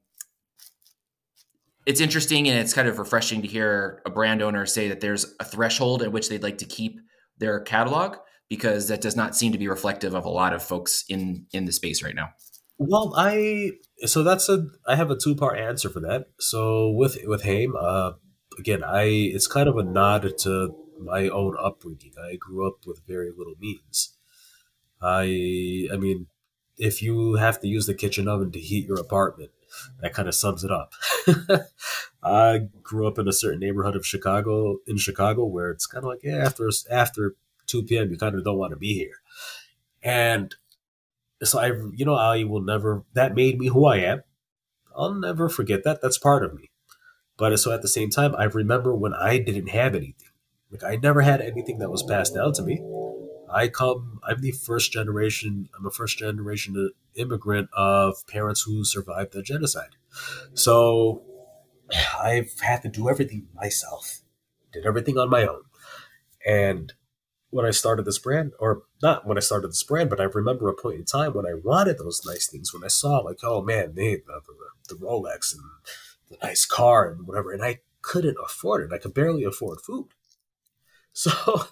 it's 1.86 2.00
interesting 2.00 2.48
and 2.48 2.58
it's 2.58 2.74
kind 2.74 2.88
of 2.88 2.98
refreshing 2.98 3.42
to 3.42 3.48
hear 3.48 4.02
a 4.04 4.10
brand 4.10 4.42
owner 4.42 4.66
say 4.66 4.88
that 4.88 5.00
there's 5.00 5.34
a 5.40 5.44
threshold 5.44 6.02
at 6.02 6.12
which 6.12 6.28
they'd 6.28 6.42
like 6.42 6.58
to 6.58 6.66
keep 6.66 7.00
their 7.38 7.60
catalog 7.60 8.16
because 8.50 8.88
that 8.88 9.00
does 9.00 9.16
not 9.16 9.34
seem 9.34 9.52
to 9.52 9.58
be 9.58 9.68
reflective 9.68 10.12
of 10.12 10.26
a 10.26 10.28
lot 10.28 10.52
of 10.52 10.62
folks 10.62 11.04
in 11.08 11.46
in 11.52 11.64
the 11.64 11.72
space 11.72 12.02
right 12.02 12.14
now. 12.14 12.30
Well, 12.76 13.14
I 13.16 13.72
so 14.04 14.22
that's 14.22 14.50
a 14.50 14.66
I 14.86 14.96
have 14.96 15.10
a 15.10 15.16
two 15.16 15.34
part 15.34 15.58
answer 15.58 15.88
for 15.88 16.00
that. 16.00 16.26
So 16.38 16.90
with 16.90 17.16
with 17.24 17.44
Haim, 17.44 17.74
uh, 17.80 18.12
again, 18.58 18.82
I 18.84 19.04
it's 19.04 19.46
kind 19.46 19.68
of 19.68 19.78
a 19.78 19.84
nod 19.84 20.30
to 20.40 20.74
my 20.98 21.28
own 21.28 21.56
upbringing. 21.58 22.12
I 22.22 22.36
grew 22.36 22.66
up 22.66 22.86
with 22.86 23.00
very 23.06 23.30
little 23.30 23.54
means. 23.58 24.16
I 25.00 25.88
I 25.92 25.96
mean, 25.96 26.26
if 26.76 27.02
you 27.02 27.34
have 27.34 27.60
to 27.60 27.68
use 27.68 27.86
the 27.86 27.94
kitchen 27.94 28.28
oven 28.28 28.50
to 28.52 28.58
heat 28.58 28.86
your 28.86 28.98
apartment, 28.98 29.50
that 30.00 30.12
kind 30.12 30.26
of 30.26 30.34
sums 30.34 30.64
it 30.64 30.72
up. 30.72 30.92
I 32.22 32.68
grew 32.82 33.06
up 33.06 33.18
in 33.18 33.28
a 33.28 33.32
certain 33.32 33.60
neighborhood 33.60 33.94
of 33.94 34.04
Chicago 34.04 34.78
in 34.86 34.96
Chicago 34.96 35.44
where 35.44 35.70
it's 35.70 35.86
kind 35.86 36.04
of 36.04 36.08
like 36.08 36.24
yeah, 36.24 36.38
after 36.38 36.68
after 36.90 37.36
2 37.70 37.84
p.m. 37.84 38.10
you 38.10 38.18
kind 38.18 38.34
of 38.34 38.44
don't 38.44 38.58
want 38.58 38.72
to 38.72 38.76
be 38.76 38.94
here. 38.94 39.16
And 40.02 40.54
so 41.42 41.58
I 41.58 41.68
you 41.94 42.04
know 42.04 42.14
I 42.14 42.44
will 42.44 42.62
never 42.62 43.04
that 43.14 43.34
made 43.34 43.58
me 43.58 43.68
who 43.68 43.86
I 43.86 43.98
am. 43.98 44.22
I'll 44.96 45.14
never 45.14 45.48
forget 45.48 45.84
that. 45.84 46.02
That's 46.02 46.18
part 46.18 46.44
of 46.44 46.54
me. 46.54 46.70
But 47.36 47.52
uh, 47.52 47.56
so 47.56 47.72
at 47.72 47.82
the 47.82 47.88
same 47.88 48.10
time, 48.10 48.34
I 48.36 48.44
remember 48.44 48.94
when 48.94 49.14
I 49.14 49.38
didn't 49.38 49.68
have 49.70 49.94
anything. 49.94 50.30
Like 50.70 50.84
I 50.84 50.96
never 50.96 51.22
had 51.22 51.40
anything 51.40 51.78
that 51.78 51.90
was 51.90 52.02
passed 52.02 52.34
down 52.34 52.52
to 52.54 52.62
me. 52.62 52.82
I 53.52 53.68
come. 53.68 54.20
I'm 54.26 54.40
the 54.40 54.52
first 54.52 54.92
generation. 54.92 55.68
I'm 55.76 55.86
a 55.86 55.90
first 55.90 56.18
generation 56.18 56.76
uh, 56.76 56.90
immigrant 57.20 57.68
of 57.74 58.26
parents 58.28 58.62
who 58.62 58.84
survived 58.84 59.32
the 59.32 59.42
genocide. 59.42 59.96
So 60.54 61.22
I've 62.22 62.58
had 62.60 62.82
to 62.82 62.88
do 62.88 63.08
everything 63.08 63.48
myself. 63.54 64.20
Did 64.72 64.86
everything 64.86 65.18
on 65.18 65.30
my 65.30 65.46
own. 65.46 65.62
And 66.46 66.92
when 67.50 67.66
I 67.66 67.70
started 67.70 68.04
this 68.04 68.18
brand, 68.18 68.52
or 68.58 68.82
not 69.02 69.26
when 69.26 69.36
I 69.36 69.40
started 69.40 69.68
this 69.68 69.82
brand, 69.82 70.08
but 70.08 70.20
I 70.20 70.24
remember 70.24 70.68
a 70.68 70.74
point 70.74 70.98
in 70.98 71.04
time 71.04 71.34
when 71.34 71.46
I 71.46 71.54
wanted 71.54 71.98
those 71.98 72.22
nice 72.24 72.48
things. 72.48 72.72
When 72.72 72.84
I 72.84 72.88
saw 72.88 73.18
like, 73.18 73.38
oh 73.42 73.62
man, 73.62 73.94
they 73.94 74.16
the, 74.16 74.40
the, 74.88 74.94
the 74.94 75.04
Rolex 75.04 75.52
and 75.52 75.62
the 76.30 76.38
nice 76.42 76.64
car 76.64 77.10
and 77.10 77.26
whatever, 77.26 77.52
and 77.52 77.62
I 77.62 77.80
couldn't 78.02 78.36
afford 78.44 78.84
it. 78.84 78.94
I 78.94 78.98
could 78.98 79.14
barely 79.14 79.44
afford 79.44 79.80
food. 79.80 80.08
So 81.12 81.64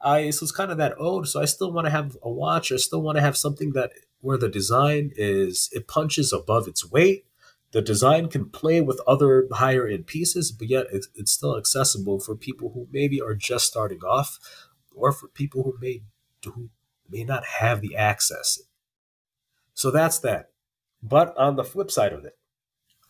I 0.00 0.30
so 0.30 0.44
it's 0.44 0.52
kind 0.52 0.72
of 0.72 0.78
that 0.78 0.94
ode. 0.98 1.28
So 1.28 1.40
I 1.40 1.44
still 1.44 1.70
want 1.70 1.84
to 1.84 1.90
have 1.90 2.16
a 2.22 2.30
watch. 2.30 2.72
I 2.72 2.76
still 2.76 3.02
want 3.02 3.16
to 3.16 3.22
have 3.22 3.36
something 3.36 3.72
that 3.74 3.92
where 4.22 4.38
the 4.38 4.48
design 4.48 5.12
is 5.16 5.68
it 5.70 5.86
punches 5.86 6.32
above 6.32 6.66
its 6.66 6.90
weight. 6.90 7.26
The 7.72 7.82
design 7.82 8.28
can 8.28 8.48
play 8.48 8.80
with 8.80 9.02
other 9.06 9.48
higher 9.52 9.86
end 9.86 10.06
pieces, 10.06 10.50
but 10.50 10.68
yet 10.68 10.86
it's, 10.90 11.08
it's 11.14 11.30
still 11.30 11.58
accessible 11.58 12.20
for 12.20 12.34
people 12.34 12.70
who 12.72 12.88
maybe 12.90 13.20
are 13.20 13.34
just 13.34 13.66
starting 13.66 14.00
off, 14.00 14.38
or 14.96 15.12
for 15.12 15.28
people 15.28 15.62
who 15.62 15.76
may 15.80 16.02
who 16.44 16.70
may 17.08 17.22
not 17.22 17.44
have 17.60 17.80
the 17.80 17.96
access. 17.96 18.60
So 19.74 19.90
that's 19.90 20.18
that. 20.20 20.50
But 21.02 21.36
on 21.36 21.56
the 21.56 21.64
flip 21.64 21.90
side 21.90 22.12
of 22.12 22.24
it, 22.24 22.36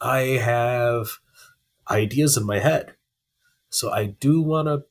I 0.00 0.20
have 0.20 1.18
ideas 1.90 2.36
in 2.36 2.44
my 2.44 2.58
head. 2.58 2.96
So 3.70 3.90
I 3.90 4.06
do 4.06 4.42
want 4.42 4.68
to 4.68 4.84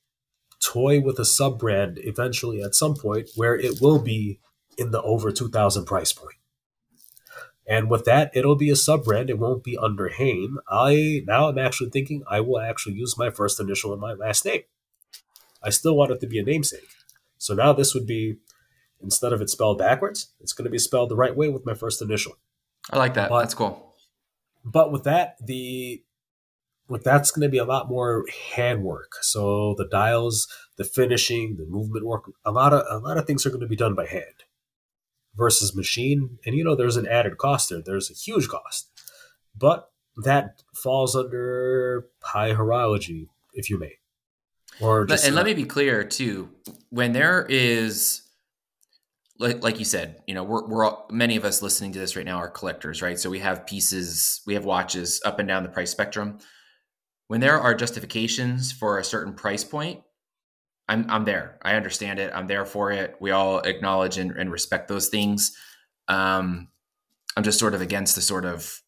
toy 0.60 1.02
with 1.02 1.20
a 1.20 1.26
sub 1.26 1.60
brand 1.60 2.00
eventually 2.02 2.62
at 2.62 2.76
some 2.76 2.96
point 2.96 3.30
where 3.36 3.56
it 3.56 3.82
will 3.82 4.00
be 4.00 4.40
in 4.78 4.92
the 4.92 5.02
over 5.02 5.32
2000 5.32 5.86
price 5.86 6.14
point. 6.14 6.36
And 7.68 7.90
with 7.90 8.06
that, 8.06 8.32
it'll 8.36 8.56
be 8.56 8.70
a 8.70 8.76
sub 8.76 9.04
brand. 9.04 9.30
It 9.30 9.40
won't 9.40 9.64
be 9.64 9.78
under 9.78 10.10
Haim. 10.10 10.60
I 10.70 11.24
now 11.26 11.50
I'm 11.50 11.58
actually 11.58 11.90
thinking 11.90 12.24
I 12.30 12.40
will 12.42 12.60
actually 12.60 12.96
use 12.96 13.18
my 13.18 13.32
first 13.32 13.60
initial 13.60 13.92
and 13.92 14.02
my 14.02 14.14
last 14.14 14.46
name. 14.46 14.62
I 15.66 15.70
still 15.72 15.96
want 15.96 16.12
it 16.12 16.20
to 16.22 16.28
be 16.28 16.40
a 16.40 16.44
namesake. 16.44 16.88
So 17.38 17.54
now 17.54 17.74
this 17.74 17.94
would 17.94 18.06
be 18.06 18.38
instead 19.02 19.34
of 19.34 19.42
it 19.42 19.50
spelled 19.50 19.78
backwards, 19.78 20.32
it's 20.40 20.54
going 20.54 20.66
to 20.66 20.72
be 20.72 20.78
spelled 20.80 21.10
the 21.10 21.16
right 21.16 21.36
way 21.36 21.50
with 21.50 21.66
my 21.66 21.74
first 21.74 22.02
initial. 22.02 22.38
I 22.92 22.98
like 22.98 23.16
that. 23.16 23.30
But, 23.30 23.40
That's 23.40 23.54
cool. 23.54 23.96
But 24.64 24.92
with 24.92 25.04
that, 25.04 25.36
the 25.46 26.04
like 26.88 27.02
that's 27.02 27.32
going 27.32 27.48
to 27.48 27.52
be 27.52 27.58
a 27.58 27.66
lot 27.66 27.90
more 27.90 28.26
handwork. 28.54 29.14
So 29.22 29.74
the 29.78 29.88
dials, 29.88 30.48
the 30.78 30.84
finishing, 30.84 31.58
the 31.58 31.66
movement 31.66 32.06
work, 32.06 32.32
a 32.44 32.52
lot 32.52 32.74
of 32.74 32.86
a 32.90 33.04
lot 33.04 33.18
of 33.18 33.26
things 33.26 33.46
are 33.46 33.50
going 33.50 33.62
to 33.62 33.68
be 33.68 33.76
done 33.76 33.96
by 33.96 34.06
hand 34.06 34.44
versus 35.36 35.76
machine. 35.76 36.38
And 36.46 36.56
you 36.56 36.64
know, 36.64 36.76
there's 36.76 36.98
an 36.98 37.08
added 37.08 37.38
cost 37.38 37.70
there. 37.70 37.82
There's 37.84 38.10
a 38.10 38.14
huge 38.14 38.48
cost, 38.48 38.90
but 39.58 39.90
that 40.24 40.62
falls 40.74 41.16
under 41.16 42.08
high 42.22 42.54
horology, 42.54 43.28
if 43.54 43.70
you 43.70 43.78
may. 43.78 43.98
Or 44.80 45.06
just, 45.06 45.26
and 45.26 45.36
let 45.36 45.46
me 45.46 45.54
be 45.54 45.66
clear 45.66 46.04
too. 46.04 46.50
When 46.90 47.14
there 47.14 47.46
is 47.48 48.22
like, 49.40 49.64
like 49.64 49.80
you 49.80 49.86
said, 49.86 50.22
you 50.28 50.34
know, 50.34 50.44
we're, 50.44 50.66
we're 50.68 50.86
all, 50.86 51.08
many 51.12 51.36
of 51.36 51.46
us 51.46 51.62
listening 51.62 51.92
to 51.94 52.00
this 52.00 52.16
right 52.16 52.26
now 52.26 52.38
are 52.38 52.50
collectors, 52.50 53.02
right? 53.02 53.20
So 53.20 53.30
we 53.30 53.40
have 53.40 53.66
pieces, 53.66 54.42
we 54.46 54.54
have 54.54 54.66
watches 54.66 55.22
up 55.26 55.40
and 55.40 55.48
down 55.48 55.64
the 55.64 55.70
price 55.70 55.92
spectrum 55.92 56.40
when 57.28 57.42
there 57.42 57.60
are 57.60 57.74
justifications 57.74 58.72
for 58.72 59.00
a 59.00 59.04
certain 59.04 59.34
price 59.34 59.64
point, 59.64 60.02
I'm 60.88 61.10
I'm 61.10 61.26
there. 61.26 61.58
I 61.64 61.76
understand 61.76 62.20
it. 62.20 62.32
I'm 62.34 62.48
there 62.48 62.66
for 62.66 62.92
it. 62.92 63.16
We 63.20 63.32
all 63.32 63.60
acknowledge 63.60 64.18
and, 64.18 64.32
and 64.32 64.52
respect 64.52 64.88
those 64.88 65.10
things. 65.10 65.56
Um, 66.08 66.68
I'm 67.36 67.44
just 67.44 67.60
sort 67.60 67.74
of 67.74 67.82
against 67.82 68.16
the 68.16 68.22
sort 68.22 68.46
of 68.46 68.80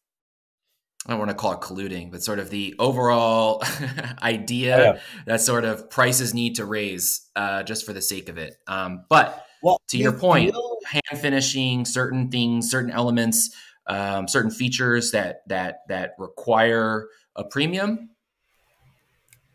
I 1.06 1.12
don't 1.12 1.18
want 1.18 1.30
to 1.30 1.34
call 1.34 1.52
it 1.52 1.60
colluding, 1.60 2.10
but 2.10 2.22
sort 2.22 2.38
of 2.38 2.50
the 2.50 2.74
overall 2.78 3.62
idea 4.22 4.78
yeah. 4.78 5.00
that 5.26 5.40
sort 5.40 5.64
of 5.64 5.88
prices 5.88 6.34
need 6.34 6.56
to 6.56 6.64
raise 6.64 7.28
uh, 7.36 7.62
just 7.62 7.86
for 7.86 7.92
the 7.92 8.02
sake 8.02 8.28
of 8.28 8.36
it. 8.36 8.56
Um, 8.66 9.04
but 9.08 9.46
well, 9.62 9.80
to 9.88 9.98
your 9.98 10.12
point, 10.12 10.54
hand 10.84 11.20
finishing 11.20 11.84
certain 11.84 12.30
things, 12.30 12.70
certain 12.70 12.90
elements, 12.90 13.54
um, 13.86 14.28
certain 14.28 14.50
features 14.50 15.12
that 15.12 15.42
that 15.46 15.80
that 15.88 16.14
require 16.18 17.08
a 17.36 17.44
premium 17.44 18.10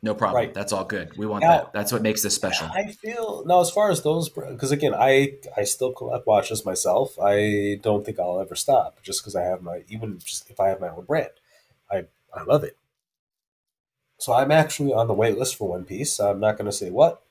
no 0.04 0.14
problem. 0.14 0.36
Right. 0.36 0.54
That's 0.54 0.74
all 0.74 0.84
good. 0.84 1.18
We 1.18 1.26
want 1.26 1.44
now, 1.44 1.50
that. 1.50 1.74
That's 1.74 1.94
what 1.94 2.02
makes 2.02 2.22
this 2.22 2.36
special. 2.36 2.68
I 2.68 2.92
feel 2.92 3.44
now 3.46 3.62
as 3.62 3.72
far 3.72 3.90
as 3.90 4.04
those 4.04 4.28
because 4.28 4.74
again, 4.74 4.94
I 4.94 5.38
I 5.56 5.64
still 5.64 5.94
collect 5.94 6.28
watches 6.28 6.66
myself. 6.66 7.18
I 7.20 7.80
don't 7.82 8.06
think 8.06 8.20
I'll 8.20 8.42
ever 8.42 8.54
stop 8.54 9.02
just 9.02 9.22
because 9.22 9.34
I 9.34 9.44
have 9.44 9.62
my 9.62 9.84
even 9.88 10.20
just 10.20 10.50
if 10.50 10.60
I 10.60 10.68
have 10.68 10.82
my 10.82 10.90
own 10.90 11.06
brand, 11.06 11.32
I 11.90 12.06
I 12.34 12.44
love 12.44 12.66
it. 12.66 12.78
So 14.18 14.34
I'm 14.34 14.52
actually 14.52 14.94
on 14.94 15.08
the 15.08 15.14
wait 15.14 15.38
list 15.38 15.56
for 15.56 15.70
one 15.70 15.86
piece. 15.86 16.20
I'm 16.20 16.40
not 16.40 16.58
going 16.58 16.66
to 16.66 16.72
say 16.72 16.90
what, 16.90 17.24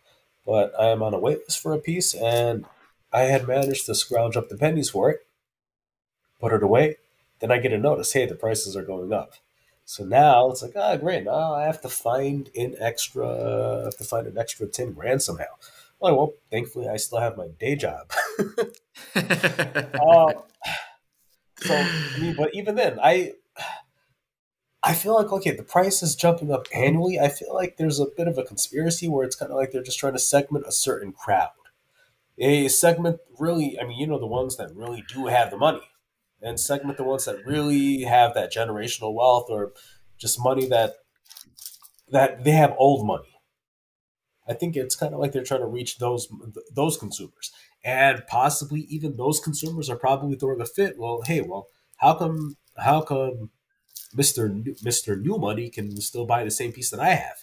but 0.47 0.73
I 0.79 0.89
am 0.89 1.03
on 1.03 1.15
a 1.15 1.19
wait 1.19 1.41
list 1.41 1.61
for 1.61 1.75
a 1.75 1.79
piece, 1.79 2.15
and 2.15 2.65
I 3.13 3.23
had 3.23 3.47
managed 3.47 3.85
to 3.87 3.95
scrounge 3.95 4.37
up 4.37 4.49
the 4.49 4.57
pennies 4.57 4.91
for 4.91 5.11
it, 5.11 5.27
put 6.41 6.53
it 6.53 6.63
away. 6.63 6.97
Then 7.41 7.51
I 7.51 7.59
get 7.59 7.73
a 7.73 7.79
notice, 7.79 8.13
hey, 8.13 8.25
the 8.27 8.35
prices 8.35 8.77
are 8.77 8.83
going 8.83 9.13
up. 9.13 9.35
So 9.85 10.05
now 10.05 10.51
it's 10.51 10.63
like, 10.63 10.73
ah, 10.77 10.93
oh, 10.93 10.99
great. 10.99 11.25
Now 11.25 11.55
I 11.55 11.65
have 11.65 11.81
to 11.83 11.89
find 11.89 12.51
an 12.55 12.77
extra, 12.79 13.27
I 13.27 13.85
have 13.85 13.97
to 13.99 14.05
find 14.05 14.27
an 14.27 14.39
extra 14.39 14.67
10 14.67 14.93
grand 14.93 15.23
somehow. 15.23 15.45
Well, 16.01 16.17
well 16.17 16.33
thankfully 16.51 16.89
I 16.89 16.97
still 16.97 17.21
have 17.21 17.37
my 17.37 17.49
day 17.59 17.77
job. 17.77 18.11
uh, 19.15 19.15
so, 21.61 21.75
I 21.75 22.19
mean, 22.19 22.35
but 22.37 22.55
even 22.55 22.75
then, 22.75 22.99
I, 23.03 23.33
I 24.85 24.95
feel 24.95 25.15
like, 25.15 25.33
okay, 25.33 25.53
the 25.53 25.63
price 25.63 26.03
is 26.03 26.17
jumping 26.17 26.51
up 26.51 26.67
annually. 26.75 27.21
I 27.21 27.29
feel 27.29 27.55
like 27.55 27.77
there's 27.77 28.01
a 28.01 28.07
bit 28.07 28.27
of 28.27 28.39
a 28.39 28.43
conspiracy 28.43 29.09
where 29.09 29.25
it's 29.25 29.37
kind 29.37 29.51
of 29.51 29.57
like 29.57 29.71
they're 29.71 29.83
just 29.83 29.99
trying 29.99 30.15
to 30.15 30.19
segment 30.19 30.67
a 30.67 30.73
certain 30.73 31.13
crowd. 31.13 31.51
A 32.39 32.69
segment 32.69 33.21
really, 33.39 33.79
I 33.79 33.85
mean, 33.85 33.99
you 33.99 34.07
know, 34.07 34.19
the 34.19 34.27
ones 34.27 34.57
that 34.57 34.75
really 34.75 35.05
do 35.13 35.27
have 35.27 35.51
the 35.51 35.57
money 35.57 35.83
and 36.43 36.59
segment 36.59 36.97
the 36.97 37.05
ones 37.05 37.25
that 37.25 37.47
really 37.47 38.03
have 38.03 38.35
that 38.35 38.53
generational 38.53 39.15
wealth 39.15 39.47
or 39.49 39.73
just 40.19 40.43
money 40.43 40.67
that 40.67 40.95
that 42.11 42.45
they 42.45 42.51
have 42.51 42.75
old 42.79 43.07
money. 43.07 43.29
I 44.47 44.55
think 44.55 44.77
it's 44.77 44.97
kind 44.97 45.15
of 45.15 45.21
like 45.21 45.33
they're 45.33 45.45
trying 45.45 45.61
to 45.61 45.67
reach 45.67 45.99
those 45.99 46.29
those 46.75 46.97
consumers, 46.97 47.53
and 47.85 48.23
possibly 48.27 48.81
even 48.83 49.17
those 49.17 49.41
consumers 49.41 49.89
are 49.89 49.97
probably 49.97 50.37
throwing 50.37 50.61
a 50.61 50.67
fit. 50.67 50.99
Well, 50.99 51.23
hey, 51.25 51.41
well, 51.41 51.69
how 51.99 52.15
come 52.15 52.57
how 52.77 53.03
come 53.03 53.51
Mister 54.15 54.53
Mister 54.83 55.17
New 55.17 55.39
Money 55.39 55.71
can 55.71 55.97
still 56.01 56.27
buy 56.27 56.45
the 56.45 56.51
same 56.51 56.73
piece 56.73 56.91
that 56.91 57.01
I 57.01 57.15
have? 57.15 57.37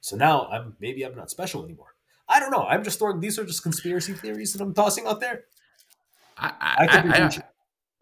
So 0.00 0.16
now 0.16 0.46
I'm 0.48 0.76
maybe 0.78 1.02
I'm 1.02 1.16
not 1.16 1.30
special 1.30 1.64
anymore. 1.64 1.94
I 2.28 2.38
don't 2.38 2.50
know. 2.50 2.64
I'm 2.64 2.84
just 2.84 2.98
throwing 2.98 3.20
these 3.20 3.38
are 3.38 3.44
just 3.44 3.62
conspiracy 3.62 4.12
theories 4.12 4.52
that 4.52 4.62
I'm 4.62 4.74
tossing 4.74 5.06
out 5.06 5.20
there. 5.20 5.44
I, 6.36 6.52
I, 6.60 7.24
I, 7.24 7.30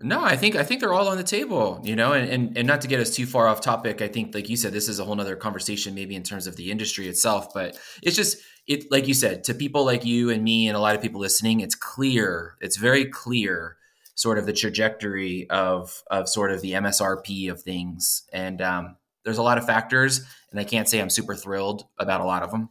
No, 0.01 0.23
I 0.23 0.37
think 0.37 0.57
I 0.57 0.65
think 0.65 0.81
they're 0.81 0.93
all 0.93 1.09
on 1.09 1.17
the 1.17 1.23
table, 1.23 1.81
you 1.85 1.95
know, 1.95 2.13
and, 2.13 2.29
and 2.29 2.59
and 2.59 2.67
not 2.67 2.81
to 2.81 2.89
get 2.89 2.99
us 2.99 3.15
too 3.15 3.25
far 3.25 3.47
off 3.47 3.61
topic. 3.61 4.03
I 4.03 4.09
think, 4.09 4.35
like 4.35 4.49
you 4.49 4.57
said, 4.57 4.73
this 4.73 4.89
is 4.89 4.99
a 4.99 5.05
whole 5.05 5.15
nother 5.15 5.37
conversation, 5.37 5.95
maybe 5.95 6.17
in 6.17 6.25
terms 6.25 6.47
of 6.47 6.57
the 6.57 6.71
industry 6.71 7.07
itself. 7.07 7.55
But 7.55 7.79
it's 8.03 8.17
just 8.17 8.39
it, 8.67 8.91
like 8.91 9.07
you 9.07 9.15
said, 9.15 9.45
to 9.45 9.55
people 9.55 9.85
like 9.85 10.05
you 10.05 10.31
and 10.31 10.43
me 10.43 10.67
and 10.67 10.77
a 10.77 10.81
lot 10.81 10.97
of 10.97 11.03
people 11.03 11.21
listening, 11.21 11.61
it's 11.61 11.75
clear, 11.77 12.57
it's 12.61 12.77
very 12.77 13.05
clear, 13.05 13.77
sort 14.15 14.39
of 14.39 14.47
the 14.47 14.53
trajectory 14.53 15.49
of 15.51 16.03
of 16.11 16.29
sort 16.29 16.51
of 16.51 16.63
the 16.63 16.73
MSRP 16.73 17.51
of 17.51 17.63
things, 17.63 18.25
and 18.33 18.61
um, 18.61 18.97
there's 19.25 19.39
a 19.39 19.43
lot 19.43 19.59
of 19.59 19.67
factors, 19.67 20.25
and 20.51 20.59
I 20.59 20.65
can't 20.65 20.89
say 20.89 21.01
I'm 21.01 21.11
super 21.11 21.37
thrilled 21.37 21.85
about 21.99 22.21
a 22.21 22.25
lot 22.25 22.43
of 22.43 22.51
them. 22.51 22.69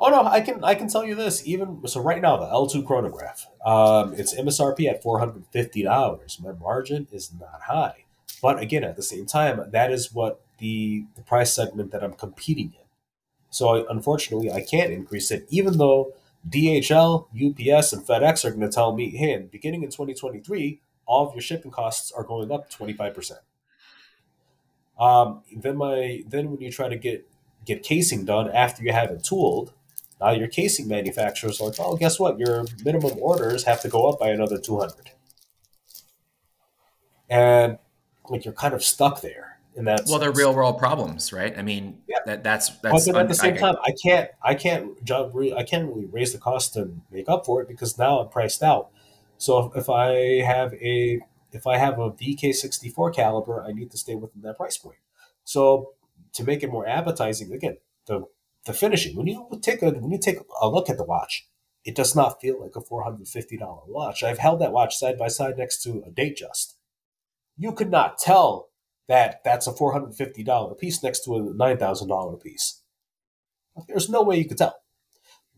Oh 0.00 0.10
no, 0.10 0.24
I 0.24 0.40
can 0.40 0.64
I 0.64 0.74
can 0.74 0.88
tell 0.88 1.04
you 1.04 1.14
this. 1.14 1.46
Even 1.46 1.86
so, 1.86 2.00
right 2.00 2.20
now 2.20 2.36
the 2.36 2.46
L 2.46 2.66
two 2.66 2.82
chronograph, 2.82 3.46
um, 3.64 4.14
it's 4.14 4.34
MSRP 4.34 4.88
at 4.88 5.02
four 5.02 5.18
hundred 5.20 5.44
fifty 5.52 5.82
dollars. 5.82 6.38
My 6.42 6.52
margin 6.52 7.06
is 7.12 7.32
not 7.38 7.62
high, 7.66 8.04
but 8.42 8.58
again, 8.60 8.82
at 8.84 8.96
the 8.96 9.02
same 9.02 9.26
time, 9.26 9.62
that 9.70 9.92
is 9.92 10.12
what 10.12 10.40
the 10.58 11.04
the 11.14 11.22
price 11.22 11.54
segment 11.54 11.92
that 11.92 12.02
I'm 12.02 12.14
competing 12.14 12.74
in. 12.74 12.86
So 13.50 13.86
unfortunately, 13.88 14.50
I 14.50 14.62
can't 14.62 14.92
increase 14.92 15.30
it, 15.30 15.46
even 15.50 15.78
though 15.78 16.14
DHL, 16.48 17.26
UPS, 17.30 17.92
and 17.92 18.04
FedEx 18.04 18.44
are 18.44 18.50
going 18.50 18.62
to 18.62 18.68
tell 18.68 18.92
me, 18.94 19.10
hey, 19.10 19.36
beginning 19.38 19.82
in 19.82 19.90
2023, 19.90 20.80
all 21.06 21.28
of 21.28 21.34
your 21.34 21.42
shipping 21.42 21.70
costs 21.70 22.10
are 22.10 22.24
going 22.24 22.50
up 22.50 22.70
25%. 22.70 23.32
Um, 24.98 25.42
then 25.56 25.76
my 25.76 26.22
then 26.26 26.50
when 26.50 26.60
you 26.60 26.70
try 26.70 26.88
to 26.88 26.96
get 26.96 27.28
get 27.64 27.82
casing 27.82 28.24
done 28.24 28.50
after 28.50 28.82
you 28.82 28.92
have 28.92 29.10
it 29.10 29.24
tooled, 29.24 29.72
now 30.22 30.30
your 30.30 30.48
casing 30.48 30.86
manufacturers 30.86 31.60
are 31.60 31.66
like, 31.66 31.76
oh, 31.80 31.96
guess 31.96 32.20
what? 32.20 32.38
Your 32.38 32.64
minimum 32.84 33.18
orders 33.20 33.64
have 33.64 33.80
to 33.82 33.88
go 33.88 34.08
up 34.08 34.20
by 34.20 34.28
another 34.28 34.58
200. 34.58 35.10
And 37.28 37.78
like 38.28 38.44
you're 38.44 38.54
kind 38.54 38.74
of 38.74 38.84
stuck 38.84 39.20
there 39.20 39.58
in 39.74 39.86
that. 39.86 40.02
Well, 40.06 40.18
they're 40.18 40.32
real 40.32 40.54
world 40.54 40.78
problems, 40.78 41.32
right? 41.32 41.56
I 41.58 41.62
mean, 41.62 42.02
yeah. 42.06 42.18
that 42.26 42.44
that's 42.44 42.68
that's. 42.78 43.06
But 43.10 43.22
at 43.22 43.28
the 43.28 43.34
same 43.34 43.54
I, 43.54 43.58
time, 43.58 43.74
I 43.82 43.94
can't 44.02 44.30
I 44.42 44.54
can't 44.54 44.90
I 45.56 45.62
can't 45.64 45.88
really 45.88 46.06
raise 46.06 46.32
the 46.32 46.38
cost 46.38 46.74
to 46.74 46.90
make 47.10 47.28
up 47.28 47.46
for 47.46 47.62
it 47.62 47.68
because 47.68 47.98
now 47.98 48.20
I'm 48.20 48.28
priced 48.28 48.62
out. 48.62 48.90
So 49.38 49.72
if, 49.72 49.76
if 49.82 49.90
I 49.90 50.42
have 50.42 50.74
a 50.74 51.20
if 51.52 51.66
I 51.66 51.78
have 51.78 51.98
a 51.98 52.10
VK64 52.10 53.14
caliber, 53.14 53.62
I 53.62 53.72
need 53.72 53.90
to 53.90 53.98
stay 53.98 54.14
within 54.14 54.42
that 54.42 54.56
price 54.56 54.76
point. 54.76 54.98
So 55.44 55.94
to 56.34 56.44
make 56.44 56.62
it 56.62 56.70
more 56.70 56.86
appetizing, 56.86 57.52
again, 57.52 57.78
the 58.06 58.26
the 58.64 58.72
finishing 58.72 59.16
when 59.16 59.26
you 59.26 59.48
take 59.60 59.82
a 59.82 59.90
when 59.90 60.12
you 60.12 60.18
take 60.18 60.38
a 60.60 60.68
look 60.68 60.88
at 60.88 60.96
the 60.96 61.04
watch, 61.04 61.48
it 61.84 61.94
does 61.94 62.14
not 62.14 62.40
feel 62.40 62.60
like 62.60 62.76
a 62.76 62.80
four 62.80 63.02
hundred 63.02 63.26
fifty 63.28 63.56
dollar 63.56 63.82
watch. 63.86 64.22
I've 64.22 64.38
held 64.38 64.60
that 64.60 64.72
watch 64.72 64.96
side 64.96 65.18
by 65.18 65.28
side 65.28 65.58
next 65.58 65.82
to 65.82 66.02
a 66.06 66.10
Datejust. 66.10 66.74
You 67.56 67.72
could 67.72 67.90
not 67.90 68.18
tell 68.18 68.70
that 69.08 69.40
that's 69.44 69.66
a 69.66 69.72
four 69.72 69.92
hundred 69.92 70.14
fifty 70.14 70.42
dollar 70.44 70.74
piece 70.74 71.02
next 71.02 71.24
to 71.24 71.36
a 71.36 71.54
nine 71.54 71.78
thousand 71.78 72.08
dollar 72.08 72.36
piece. 72.36 72.82
There's 73.88 74.08
no 74.08 74.22
way 74.22 74.38
you 74.38 74.46
could 74.46 74.58
tell, 74.58 74.76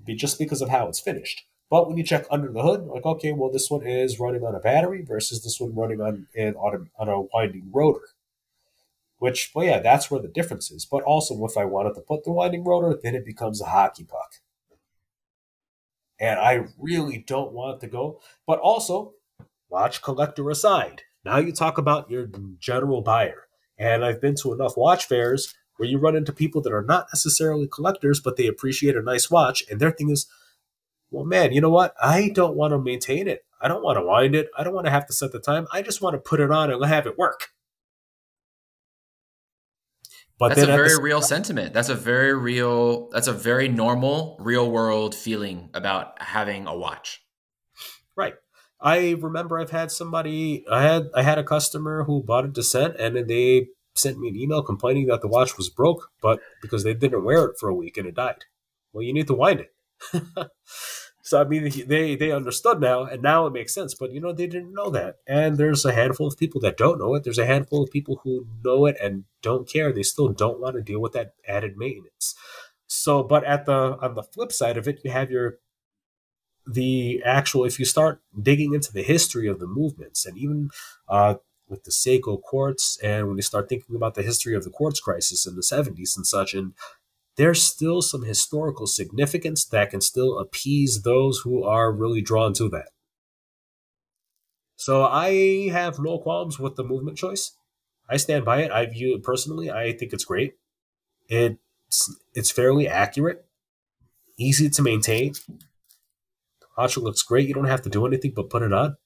be 0.05 0.15
just 0.15 0.39
because 0.39 0.63
of 0.63 0.71
how 0.71 0.89
it's 0.89 1.01
finished. 1.01 1.45
But 1.71 1.89
when 1.89 1.97
you 1.97 2.05
check 2.05 2.27
under 2.31 2.53
the 2.53 2.63
hood, 2.63 2.87
like 2.87 3.05
okay, 3.05 3.33
well 3.33 3.51
this 3.51 3.71
one 3.71 3.87
is 3.87 4.21
running 4.21 4.45
on 4.45 4.55
a 4.55 4.61
battery 4.61 5.03
versus 5.03 5.43
this 5.43 5.61
one 5.61 5.75
running 5.75 6.01
on 6.01 6.27
an 6.35 6.55
on 6.57 7.09
a 7.09 7.21
winding 7.21 7.71
rotor. 7.73 8.09
Which, 9.19 9.53
well, 9.55 9.67
yeah, 9.67 9.79
that's 9.79 10.11
where 10.11 10.21
the 10.21 10.29
difference 10.29 10.71
is. 10.71 10.85
But 10.85 11.03
also, 11.05 11.45
if 11.45 11.57
I 11.57 11.65
wanted 11.65 11.95
to 11.95 12.01
put 12.01 12.25
the 12.25 12.33
winding 12.33 12.65
rotor, 12.65 12.99
then 13.01 13.15
it 13.15 13.25
becomes 13.25 13.61
a 13.61 13.67
hockey 13.67 14.05
puck. 14.05 14.35
And 16.21 16.39
I 16.39 16.67
really 16.79 17.25
don't 17.27 17.53
want 17.53 17.81
to 17.81 17.87
go. 17.87 18.21
But 18.47 18.59
also, 18.59 19.15
watch 19.69 20.03
collector 20.03 20.49
aside. 20.51 21.03
Now 21.25 21.39
you 21.39 21.53
talk 21.53 21.79
about 21.79 22.11
your 22.11 22.29
general 22.59 23.03
buyer. 23.03 23.47
And 23.79 24.05
I've 24.05 24.21
been 24.21 24.37
to 24.37 24.53
enough 24.53 24.77
watch 24.77 25.07
fairs 25.07 25.55
where 25.77 25.89
you 25.89 25.99
run 25.99 26.15
into 26.15 26.33
people 26.33 26.61
that 26.63 26.73
are 26.73 26.85
not 26.85 27.09
necessarily 27.13 27.67
collectors, 27.67 28.21
but 28.21 28.37
they 28.37 28.47
appreciate 28.47 28.97
a 28.97 29.03
nice 29.03 29.31
watch. 29.31 29.65
And 29.71 29.81
their 29.81 29.91
thing 29.91 30.11
is, 30.11 30.27
well, 31.11 31.25
man, 31.25 31.53
you 31.53 31.61
know 31.61 31.71
what? 31.71 31.95
I 32.03 32.29
don't 32.29 32.57
want 32.57 32.73
to 32.73 32.79
maintain 32.79 33.27
it. 33.27 33.45
I 33.61 33.69
don't 33.69 33.83
want 33.83 33.99
to 33.99 34.05
wind 34.05 34.35
it. 34.35 34.49
I 34.57 34.63
don't 34.63 34.75
want 34.75 34.87
to 34.87 34.93
have 34.93 35.07
to 35.07 35.13
set 35.13 35.33
the 35.33 35.41
time. 35.41 35.67
I 35.73 35.83
just 35.83 36.03
want 36.03 36.15
to 36.15 36.19
put 36.19 36.41
it 36.41 36.51
on 36.51 36.71
and 36.71 36.85
have 36.85 37.07
it 37.07 37.19
work. 37.19 37.54
But 40.39 40.49
that's 40.49 40.63
a 40.63 40.67
very 40.67 41.01
real 41.01 41.23
sentiment. 41.23 41.73
That's 41.75 41.89
a 41.89 41.95
very 41.95 42.35
real. 42.35 43.09
That's 43.11 43.29
a 43.29 43.33
very 43.33 43.69
normal, 43.69 44.37
real 44.41 44.71
world 44.71 45.15
feeling 45.15 45.71
about 45.75 46.21
having 46.21 46.67
a 46.67 46.77
watch. 46.77 47.25
Right. 48.17 48.35
I 48.81 49.13
remember 49.13 49.59
I've 49.59 49.71
had 49.71 49.91
somebody. 49.91 50.65
I 50.71 50.83
had 50.83 51.09
I 51.15 51.23
had 51.23 51.39
a 51.39 51.45
customer 51.45 52.05
who 52.05 52.23
bought 52.23 52.45
a 52.45 52.49
Descent, 52.49 52.97
and 52.99 53.17
then 53.17 53.29
they 53.29 53.69
sent 53.95 54.19
me 54.19 54.29
an 54.29 54.37
email 54.37 54.63
complaining 54.63 55.07
that 55.07 55.21
the 55.21 55.29
watch 55.29 55.57
was 55.57 55.71
broke, 55.71 56.11
but 56.21 56.41
because 56.61 56.83
they 56.83 56.95
didn't 56.95 57.25
wear 57.25 57.45
it 57.47 57.57
for 57.59 57.69
a 57.69 57.75
week 57.75 57.97
and 57.97 58.07
it 58.07 58.17
died. 58.17 58.45
Well, 58.93 59.03
you 59.03 59.13
need 59.13 59.29
to 59.29 59.35
wind 59.35 59.61
it. 59.61 59.73
So 61.25 61.41
I 61.41 61.45
mean, 61.45 61.71
they 61.87 62.17
they 62.17 62.31
understood 62.33 62.81
now, 62.81 63.05
and 63.05 63.23
now 63.23 63.47
it 63.47 63.53
makes 63.55 63.75
sense. 63.75 63.95
But 63.95 64.13
you 64.13 64.21
know, 64.21 64.33
they 64.33 64.47
didn't 64.47 64.75
know 64.75 64.91
that, 64.91 65.17
and 65.27 65.57
there's 65.57 65.85
a 65.87 65.95
handful 65.95 66.27
of 66.27 66.37
people 66.37 66.61
that 66.61 66.77
don't 66.77 66.99
know 66.99 67.15
it. 67.15 67.25
There's 67.25 67.39
a 67.39 67.47
handful 67.47 67.83
of 67.83 67.91
people 67.91 68.21
who 68.23 68.47
know 68.63 68.85
it 68.85 68.97
and 69.03 69.25
don't 69.41 69.67
care. 69.67 69.91
They 69.91 70.03
still 70.03 70.29
don't 70.29 70.61
want 70.61 70.77
to 70.77 70.83
deal 70.83 71.01
with 71.01 71.15
that 71.15 71.33
added 71.49 71.79
maintenance. 71.79 72.35
So, 72.87 73.23
but 73.23 73.43
at 73.45 73.65
the 73.65 73.97
on 74.03 74.15
the 74.15 74.23
flip 74.23 74.53
side 74.53 74.77
of 74.77 74.87
it, 74.87 75.01
you 75.03 75.11
have 75.13 75.31
your 75.31 75.59
the 76.67 77.23
actual. 77.25 77.65
If 77.65 77.79
you 77.79 77.85
start 77.85 78.21
digging 78.41 78.75
into 78.75 78.93
the 78.93 79.03
history 79.03 79.49
of 79.49 79.61
the 79.61 79.67
movements, 79.67 80.25
and 80.25 80.37
even 80.39 80.71
uh, 81.09 81.35
with 81.69 81.85
the 81.85 81.91
Seiko 81.91 82.41
quartz, 82.41 82.99
and 83.03 83.29
when 83.29 83.37
you 83.37 83.43
start 83.43 83.69
thinking 83.69 83.97
about 83.97 84.15
the 84.15 84.23
history 84.23 84.55
of 84.55 84.65
the 84.65 84.71
quartz 84.71 85.01
crisis 85.01 85.47
in 85.47 85.57
the 85.57 85.63
'70s 85.63 86.17
and 86.17 86.27
such, 86.27 86.55
and 86.55 86.73
there's 87.37 87.63
still 87.63 88.01
some 88.01 88.23
historical 88.23 88.87
significance 88.87 89.65
that 89.67 89.91
can 89.91 90.01
still 90.01 90.39
appease 90.39 91.03
those 91.03 91.41
who 91.41 91.65
are 91.65 91.93
really 91.93 92.23
drawn 92.23 92.53
to 92.55 92.69
that. 92.71 92.91
So 94.77 95.05
I 95.05 95.69
have 95.71 95.99
no 95.99 96.19
qualms 96.19 96.59
with 96.59 96.77
the 96.77 96.85
movement 96.85 97.17
choice. 97.17 97.53
I 98.09 98.19
stand 98.19 98.45
by 98.45 98.63
it. 98.63 98.71
I 98.71 98.87
view 98.87 99.15
it 99.15 99.23
personally. 99.23 99.71
I 99.71 99.93
think 99.93 100.13
it's 100.13 100.25
great. 100.25 100.55
It's 101.29 102.15
it's 102.35 102.51
fairly 102.51 102.87
accurate, 102.87 103.45
easy 104.37 104.69
to 104.69 104.83
maintain. 104.83 105.35
Watch 106.77 106.97
looks 106.97 107.23
great. 107.23 107.49
You 107.49 107.55
don't 107.55 107.67
have 107.67 107.83
to 107.83 107.89
do 107.89 108.07
anything 108.07 108.33
but 108.35 108.51
put 108.51 108.63
it 108.63 108.73
on. 108.73 108.97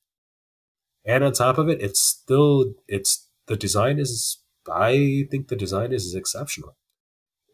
And 1.05 1.23
on 1.23 1.33
top 1.33 1.59
of 1.59 1.69
it, 1.69 1.81
it's 1.81 2.01
still 2.01 2.75
it's 2.89 3.29
the 3.47 3.57
design 3.57 3.99
is 3.99 4.39
I 4.71 5.27
think 5.31 5.49
the 5.49 5.57
design 5.57 5.93
is, 5.93 6.07
is 6.07 6.15
exceptional 6.15 6.78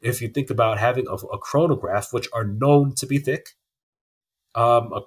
if 0.04 0.20
you 0.20 0.28
think 0.28 0.50
about 0.50 0.78
having 0.78 1.06
a, 1.08 1.14
a 1.14 1.38
chronograph, 1.38 2.12
which 2.12 2.28
are 2.32 2.44
known 2.44 2.94
to 2.96 3.06
be 3.06 3.18
thick, 3.18 3.56
um, 4.54 4.92
a 4.92 5.00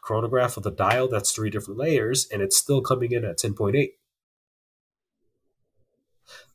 chronograph 0.00 0.56
with 0.56 0.64
a 0.64 0.70
dial 0.70 1.08
that's 1.08 1.32
three 1.32 1.50
different 1.50 1.78
layers, 1.78 2.26
and 2.32 2.40
it's 2.40 2.56
still 2.56 2.80
coming 2.80 3.12
in 3.12 3.24
at 3.24 3.38
10.8. 3.38 3.90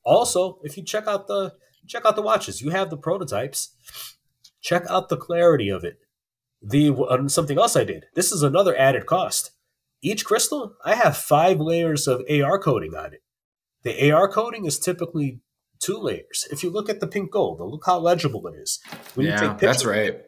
Also, 0.04 0.60
if 0.64 0.78
you 0.78 0.84
check 0.84 1.06
out 1.08 1.28
the 1.28 1.54
check 1.88 2.06
out 2.06 2.16
the 2.16 2.22
watches, 2.22 2.62
you 2.62 2.70
have 2.70 2.90
the 2.90 2.98
prototypes. 2.98 3.76
Check 4.62 4.84
out 4.90 5.10
the 5.10 5.18
clarity 5.18 5.70
of 5.70 5.84
it. 5.84 6.00
The 6.62 6.92
uh, 6.92 7.28
something 7.28 7.60
else 7.60 7.76
I 7.76 7.84
did. 7.84 8.06
This 8.16 8.32
is 8.32 8.42
another 8.42 8.76
added 8.78 9.06
cost. 9.06 9.52
Each 10.02 10.26
crystal, 10.26 10.76
I 10.84 10.96
have 10.96 11.18
five 11.18 11.60
layers 11.60 12.08
of 12.08 12.24
AR 12.30 12.58
coating 12.58 12.96
on 12.96 13.14
it. 13.14 13.22
The 13.84 14.12
AR 14.12 14.30
coating 14.30 14.66
is 14.66 14.80
typically 14.80 15.42
two 15.80 15.98
layers. 15.98 16.48
If 16.52 16.64
you 16.64 16.70
look 16.70 16.90
at 16.90 17.00
the 17.00 17.08
pink 17.08 17.32
gold, 17.32 17.60
look 17.60 17.86
how 17.86 18.00
legible 18.00 18.46
it 18.48 18.56
is. 18.56 18.80
When 19.16 19.26
yeah, 19.26 19.34
you 19.34 19.40
take 19.40 19.50
pictures, 19.52 19.60
that's 19.62 19.86
right. 19.86 20.22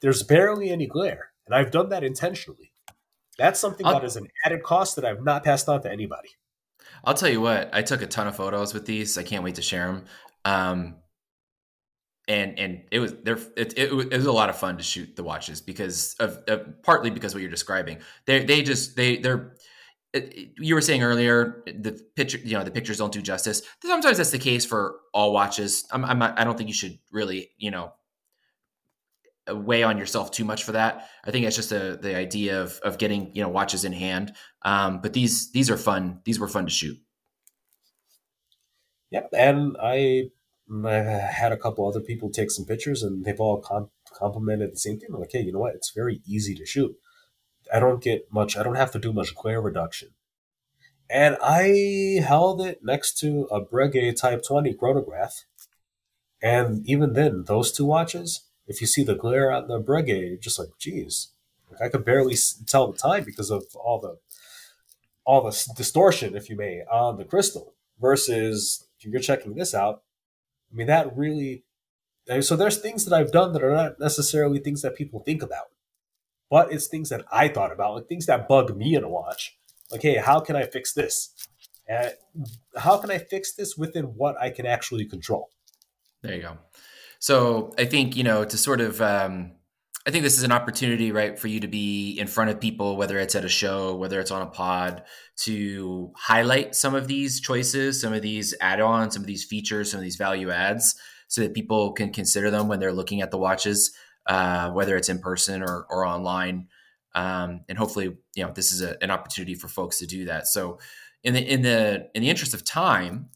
There's 0.00 0.22
barely 0.22 0.70
any 0.70 0.86
glare, 0.86 1.30
and 1.46 1.54
I've 1.54 1.70
done 1.70 1.90
that 1.90 2.02
intentionally. 2.02 2.72
That's 3.38 3.60
something 3.60 3.86
I'll, 3.86 3.94
that 3.94 4.04
is 4.04 4.16
an 4.16 4.28
added 4.44 4.62
cost 4.62 4.96
that 4.96 5.04
I've 5.04 5.22
not 5.22 5.44
passed 5.44 5.68
on 5.68 5.82
to 5.82 5.90
anybody. 5.90 6.30
I'll 7.04 7.14
tell 7.14 7.28
you 7.28 7.40
what, 7.40 7.70
I 7.72 7.82
took 7.82 8.02
a 8.02 8.06
ton 8.06 8.26
of 8.26 8.36
photos 8.36 8.74
with 8.74 8.86
these. 8.86 9.16
I 9.16 9.22
can't 9.22 9.44
wait 9.44 9.54
to 9.56 9.62
share 9.62 9.86
them. 9.86 10.04
Um, 10.44 10.96
and 12.28 12.58
and 12.58 12.82
it 12.90 13.00
was 13.00 13.14
there. 13.24 13.38
It, 13.56 13.76
it, 13.76 13.92
it, 13.92 14.16
was 14.16 14.26
a 14.26 14.32
lot 14.32 14.50
of 14.50 14.56
fun 14.56 14.76
to 14.76 14.82
shoot 14.82 15.16
the 15.16 15.24
watches 15.24 15.60
because 15.60 16.14
of, 16.20 16.38
of 16.46 16.82
partly 16.82 17.10
because 17.10 17.34
what 17.34 17.40
you're 17.40 17.50
describing. 17.50 17.98
They 18.26 18.44
they 18.44 18.62
just 18.62 18.94
they 18.94 19.16
they're 19.16 19.54
you 20.14 20.74
were 20.74 20.80
saying 20.80 21.02
earlier 21.02 21.62
the 21.66 21.98
picture 22.16 22.38
you 22.38 22.56
know 22.56 22.64
the 22.64 22.70
pictures 22.70 22.98
don't 22.98 23.12
do 23.12 23.22
justice 23.22 23.62
sometimes 23.84 24.16
that's 24.16 24.30
the 24.30 24.38
case 24.38 24.64
for 24.64 24.96
all 25.14 25.32
watches 25.32 25.86
i'm, 25.92 26.04
I'm 26.04 26.18
not, 26.18 26.38
i 26.38 26.44
don't 26.44 26.56
think 26.56 26.68
you 26.68 26.74
should 26.74 26.98
really 27.12 27.50
you 27.58 27.70
know 27.70 27.92
weigh 29.48 29.82
on 29.82 29.98
yourself 29.98 30.30
too 30.30 30.44
much 30.44 30.64
for 30.64 30.72
that 30.72 31.08
i 31.24 31.30
think 31.30 31.46
it's 31.46 31.56
just 31.56 31.72
a, 31.72 31.96
the 32.00 32.16
idea 32.16 32.60
of, 32.60 32.80
of 32.82 32.98
getting 32.98 33.34
you 33.34 33.42
know 33.42 33.48
watches 33.48 33.84
in 33.84 33.92
hand 33.92 34.34
um, 34.62 35.00
but 35.00 35.12
these 35.12 35.52
these 35.52 35.70
are 35.70 35.76
fun 35.76 36.20
these 36.24 36.40
were 36.40 36.48
fun 36.48 36.64
to 36.64 36.72
shoot 36.72 36.98
yep 39.10 39.28
and 39.32 39.76
i 39.80 40.24
I 40.86 40.94
had 40.94 41.50
a 41.50 41.56
couple 41.56 41.88
other 41.88 42.00
people 42.00 42.30
take 42.30 42.50
some 42.50 42.64
pictures 42.64 43.02
and 43.02 43.24
they've 43.24 43.40
all 43.40 43.60
com- 43.60 43.90
complimented 44.14 44.72
the 44.72 44.78
same 44.78 45.00
thing. 45.00 45.08
I'm 45.12 45.20
like, 45.20 45.32
hey, 45.32 45.40
you 45.40 45.52
know 45.52 45.58
what? 45.58 45.74
It's 45.74 45.90
very 45.90 46.20
easy 46.24 46.54
to 46.54 46.64
shoot. 46.64 46.94
I 47.72 47.80
don't 47.80 48.02
get 48.02 48.32
much. 48.32 48.56
I 48.56 48.62
don't 48.62 48.76
have 48.76 48.92
to 48.92 48.98
do 48.98 49.12
much 49.12 49.34
glare 49.34 49.60
reduction, 49.60 50.10
and 51.08 51.36
I 51.42 52.22
held 52.24 52.60
it 52.60 52.80
next 52.82 53.18
to 53.20 53.48
a 53.50 53.60
Breguet 53.60 54.20
Type 54.20 54.42
20 54.46 54.74
chronograph. 54.74 55.44
And 56.42 56.86
even 56.88 57.12
then, 57.12 57.44
those 57.46 57.70
two 57.70 57.84
watches, 57.84 58.46
if 58.66 58.80
you 58.80 58.86
see 58.86 59.04
the 59.04 59.14
glare 59.14 59.50
on 59.50 59.68
the 59.68 59.80
Breguet, 59.80 60.28
you're 60.28 60.36
just 60.38 60.58
like, 60.58 60.70
geez, 60.78 61.32
like 61.70 61.82
I 61.82 61.88
could 61.88 62.04
barely 62.04 62.36
tell 62.66 62.90
the 62.90 62.98
time 62.98 63.24
because 63.24 63.50
of 63.50 63.64
all 63.74 64.00
the 64.00 64.18
all 65.24 65.42
the 65.42 65.72
distortion, 65.76 66.34
if 66.34 66.48
you 66.48 66.56
may, 66.56 66.82
on 66.90 67.18
the 67.18 67.24
crystal. 67.24 67.74
Versus 68.00 68.86
if 68.98 69.12
you're 69.12 69.20
checking 69.20 69.54
this 69.54 69.74
out, 69.74 70.02
I 70.72 70.76
mean 70.76 70.86
that 70.86 71.14
really. 71.14 71.64
So 72.40 72.56
there's 72.56 72.78
things 72.78 73.04
that 73.04 73.14
I've 73.14 73.32
done 73.32 73.52
that 73.52 73.62
are 73.62 73.74
not 73.74 74.00
necessarily 74.00 74.58
things 74.58 74.82
that 74.82 74.96
people 74.96 75.20
think 75.20 75.42
about, 75.42 75.66
but 76.50 76.72
it's 76.72 76.88
things 76.88 77.08
that 77.10 77.24
I 77.32 77.48
thought 77.48 77.72
about, 77.72 77.94
like 77.94 78.08
things 78.08 78.26
that 78.26 78.48
bug 78.48 78.76
me 78.76 78.94
in 78.94 79.04
a 79.04 79.08
watch 79.08 79.56
like, 79.90 80.02
hey, 80.02 80.16
how 80.16 80.40
can 80.40 80.56
I 80.56 80.66
fix 80.66 80.92
this? 80.92 81.34
And 81.88 82.12
how 82.76 82.98
can 82.98 83.10
I 83.10 83.18
fix 83.18 83.54
this 83.54 83.76
within 83.76 84.04
what 84.04 84.40
I 84.40 84.50
can 84.50 84.66
actually 84.66 85.04
control? 85.04 85.50
There 86.22 86.34
you 86.34 86.42
go. 86.42 86.58
So 87.18 87.72
I 87.78 87.84
think, 87.86 88.16
you 88.16 88.22
know, 88.22 88.44
to 88.44 88.56
sort 88.56 88.80
of, 88.80 89.00
um, 89.00 89.52
I 90.06 90.10
think 90.10 90.22
this 90.22 90.38
is 90.38 90.44
an 90.44 90.52
opportunity, 90.52 91.12
right, 91.12 91.38
for 91.38 91.48
you 91.48 91.60
to 91.60 91.68
be 91.68 92.18
in 92.18 92.26
front 92.26 92.50
of 92.50 92.60
people, 92.60 92.96
whether 92.96 93.18
it's 93.18 93.34
at 93.34 93.44
a 93.44 93.48
show, 93.48 93.94
whether 93.96 94.20
it's 94.20 94.30
on 94.30 94.42
a 94.42 94.46
pod, 94.46 95.02
to 95.38 96.12
highlight 96.16 96.74
some 96.74 96.94
of 96.94 97.06
these 97.06 97.40
choices, 97.40 98.00
some 98.00 98.12
of 98.12 98.22
these 98.22 98.54
add 98.60 98.80
ons, 98.80 99.14
some 99.14 99.22
of 99.22 99.26
these 99.26 99.44
features, 99.44 99.90
some 99.90 99.98
of 99.98 100.04
these 100.04 100.16
value 100.16 100.50
adds, 100.50 100.94
so 101.28 101.42
that 101.42 101.54
people 101.54 101.92
can 101.92 102.12
consider 102.12 102.50
them 102.50 102.68
when 102.68 102.80
they're 102.80 102.92
looking 102.92 103.20
at 103.20 103.30
the 103.30 103.38
watches, 103.38 103.92
uh, 104.30 104.70
whether 104.70 104.96
it's 104.96 105.08
in 105.08 105.18
person 105.18 105.60
or, 105.60 105.86
or 105.90 106.06
online. 106.06 106.68
Um, 107.16 107.62
and 107.68 107.76
hopefully 107.76 108.16
you 108.36 108.44
know 108.44 108.52
this 108.52 108.72
is 108.72 108.80
a, 108.80 108.96
an 109.02 109.10
opportunity 109.10 109.56
for 109.56 109.66
folks 109.66 109.98
to 109.98 110.06
do 110.06 110.26
that. 110.26 110.46
So 110.46 110.78
in 111.24 111.34
the 111.34 111.42
in 111.52 111.62
the 111.62 112.08
in 112.14 112.22
the 112.22 112.30
interest 112.30 112.54
of 112.54 112.64
time 112.64 113.28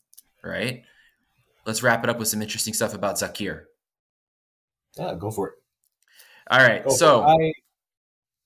right 0.43 0.85
let's 1.67 1.83
wrap 1.83 2.05
it 2.05 2.11
up 2.11 2.19
with 2.19 2.29
some 2.29 2.41
interesting 2.41 2.73
stuff 2.73 2.95
about 2.95 3.17
zakir. 3.17 3.65
Yeah 4.97 5.17
go 5.19 5.33
for 5.33 5.49
it. 5.49 5.55
All 6.49 6.61
right 6.61 6.85
go 6.85 6.91
so 6.91 7.23
i 7.23 7.53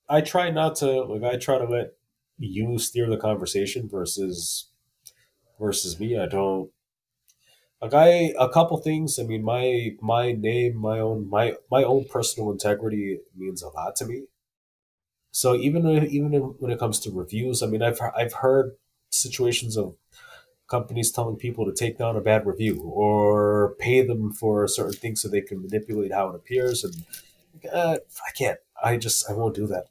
i 0.09 0.21
try 0.21 0.49
not 0.49 0.75
to 0.77 1.03
like 1.03 1.23
i 1.23 1.37
try 1.37 1.59
to 1.59 1.65
let 1.65 1.91
you 2.39 2.79
steer 2.79 3.07
the 3.07 3.17
conversation 3.17 3.87
versus 3.87 4.69
versus 5.59 5.99
me. 5.99 6.17
I 6.17 6.25
don't 6.25 6.71
like 7.81 7.93
I 7.93 8.33
a 8.39 8.49
couple 8.49 8.77
things. 8.77 9.19
I 9.19 9.23
mean, 9.23 9.43
my 9.43 9.95
my 10.01 10.31
name, 10.31 10.77
my 10.77 10.99
own 10.99 11.29
my 11.29 11.55
my 11.71 11.83
own 11.83 12.05
personal 12.05 12.51
integrity 12.51 13.19
means 13.35 13.61
a 13.61 13.69
lot 13.69 13.95
to 13.97 14.05
me. 14.05 14.23
So 15.31 15.55
even 15.55 15.87
even 16.07 16.31
when 16.59 16.71
it 16.71 16.79
comes 16.79 16.99
to 17.01 17.11
reviews, 17.11 17.63
I 17.63 17.67
mean, 17.67 17.81
I've 17.81 17.99
I've 18.15 18.33
heard 18.33 18.75
situations 19.11 19.77
of 19.77 19.95
companies 20.67 21.11
telling 21.11 21.35
people 21.35 21.65
to 21.65 21.73
take 21.73 21.97
down 21.97 22.15
a 22.15 22.21
bad 22.21 22.45
review 22.45 22.81
or 22.81 23.75
pay 23.79 24.05
them 24.05 24.31
for 24.33 24.67
certain 24.67 24.93
things 24.93 25.21
so 25.21 25.27
they 25.27 25.41
can 25.41 25.61
manipulate 25.61 26.13
how 26.13 26.29
it 26.29 26.35
appears, 26.35 26.83
and 26.83 26.95
uh, 27.71 27.97
I 28.27 28.31
can't. 28.37 28.59
I 28.83 28.97
just 28.97 29.29
I 29.29 29.33
won't 29.33 29.55
do 29.55 29.67
that. 29.67 29.85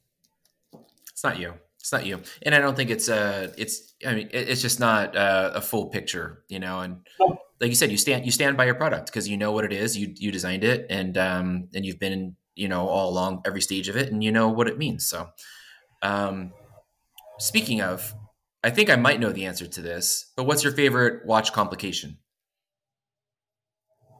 It's 1.11 1.25
not 1.25 1.39
you. 1.39 1.55
It's 1.89 1.93
not 1.93 2.05
you, 2.05 2.21
and 2.43 2.55
I 2.55 2.59
don't 2.59 2.77
think 2.77 2.91
it's 2.91 3.09
uh 3.09 3.53
it's 3.57 3.95
I 4.07 4.15
mean 4.15 4.29
it's 4.31 4.61
just 4.61 4.79
not 4.79 5.17
uh, 5.17 5.53
a 5.55 5.63
full 5.63 5.87
picture, 5.87 6.45
you 6.49 6.59
know. 6.59 6.81
And 6.81 7.07
like 7.61 7.71
you 7.71 7.75
said, 7.75 7.91
you 7.91 7.97
stand 7.97 8.27
you 8.27 8.31
stand 8.31 8.59
by 8.59 8.67
your 8.67 8.75
product 8.75 9.07
because 9.07 9.27
you 9.27 9.39
know 9.39 9.53
what 9.53 9.65
it 9.65 9.73
is. 9.73 9.97
You 9.97 10.13
you 10.15 10.31
designed 10.31 10.65
it, 10.65 10.87
and 10.91 11.17
um 11.17 11.69
and 11.75 11.87
you've 11.87 11.99
been 11.99 12.37
you 12.59 12.69
know, 12.69 12.89
all 12.89 13.09
along 13.09 13.41
every 13.47 13.63
stage 13.63 13.89
of 13.89 13.97
it, 13.97 14.13
and 14.13 14.23
you 14.23 14.33
know 14.33 14.49
what 14.49 14.67
it 14.67 14.77
means. 14.77 15.07
So, 15.07 15.29
um, 16.03 16.53
speaking 17.39 17.81
of, 17.81 18.15
I 18.65 18.71
think 18.71 18.91
I 18.91 18.97
might 18.97 19.21
know 19.21 19.31
the 19.31 19.47
answer 19.47 19.67
to 19.67 19.81
this, 19.81 20.33
but 20.37 20.45
what's 20.45 20.65
your 20.65 20.73
favorite 20.73 21.25
watch 21.25 21.53
complication? 21.53 22.19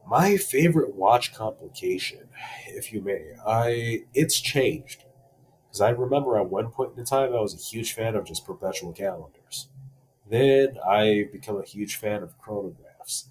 My 0.07 0.37
favorite 0.37 0.95
watch 0.95 1.35
complication, 1.35 2.29
if 2.69 2.93
you 2.93 3.01
may, 3.01 3.33
I 3.45 4.05
it's 4.13 4.39
changed 4.39 5.03
because 5.69 5.81
I 5.81 5.91
remember 5.91 6.37
at 6.37 6.49
one 6.49 6.71
point 6.71 6.97
in 6.97 7.05
time 7.05 7.33
I 7.33 7.39
was 7.39 7.53
a 7.53 7.57
huge 7.57 7.93
fan 7.93 8.15
of 8.15 8.25
just 8.25 8.45
perpetual 8.45 8.91
calendars. 8.91 9.67
Then 10.27 10.77
I 10.87 11.27
become 11.31 11.59
a 11.59 11.65
huge 11.65 11.95
fan 11.95 12.23
of 12.23 12.39
chronographs. 12.41 13.25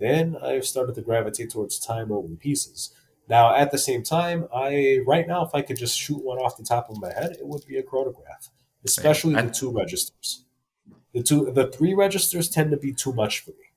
Then 0.00 0.36
I've 0.42 0.64
started 0.64 0.96
to 0.96 1.02
gravitate 1.02 1.50
towards 1.50 1.78
time 1.78 2.10
only 2.10 2.36
pieces. 2.36 2.90
Now, 3.28 3.54
at 3.54 3.70
the 3.70 3.78
same 3.78 4.02
time, 4.02 4.48
I 4.54 5.00
right 5.06 5.26
now, 5.26 5.44
if 5.44 5.54
I 5.54 5.62
could 5.62 5.78
just 5.78 5.96
shoot 5.96 6.22
one 6.22 6.38
off 6.38 6.56
the 6.56 6.64
top 6.64 6.90
of 6.90 7.00
my 7.00 7.12
head, 7.12 7.36
it 7.38 7.46
would 7.46 7.64
be 7.66 7.78
a 7.78 7.82
chronograph, 7.82 8.50
especially 8.84 9.34
the 9.34 9.50
two 9.50 9.70
registers. 9.70 10.44
The 11.12 11.22
two, 11.22 11.50
the 11.52 11.68
three 11.68 11.94
registers 11.94 12.50
tend 12.50 12.72
to 12.72 12.76
be 12.76 12.92
too 12.92 13.12
much 13.12 13.40
for 13.40 13.50
me. 13.50 13.70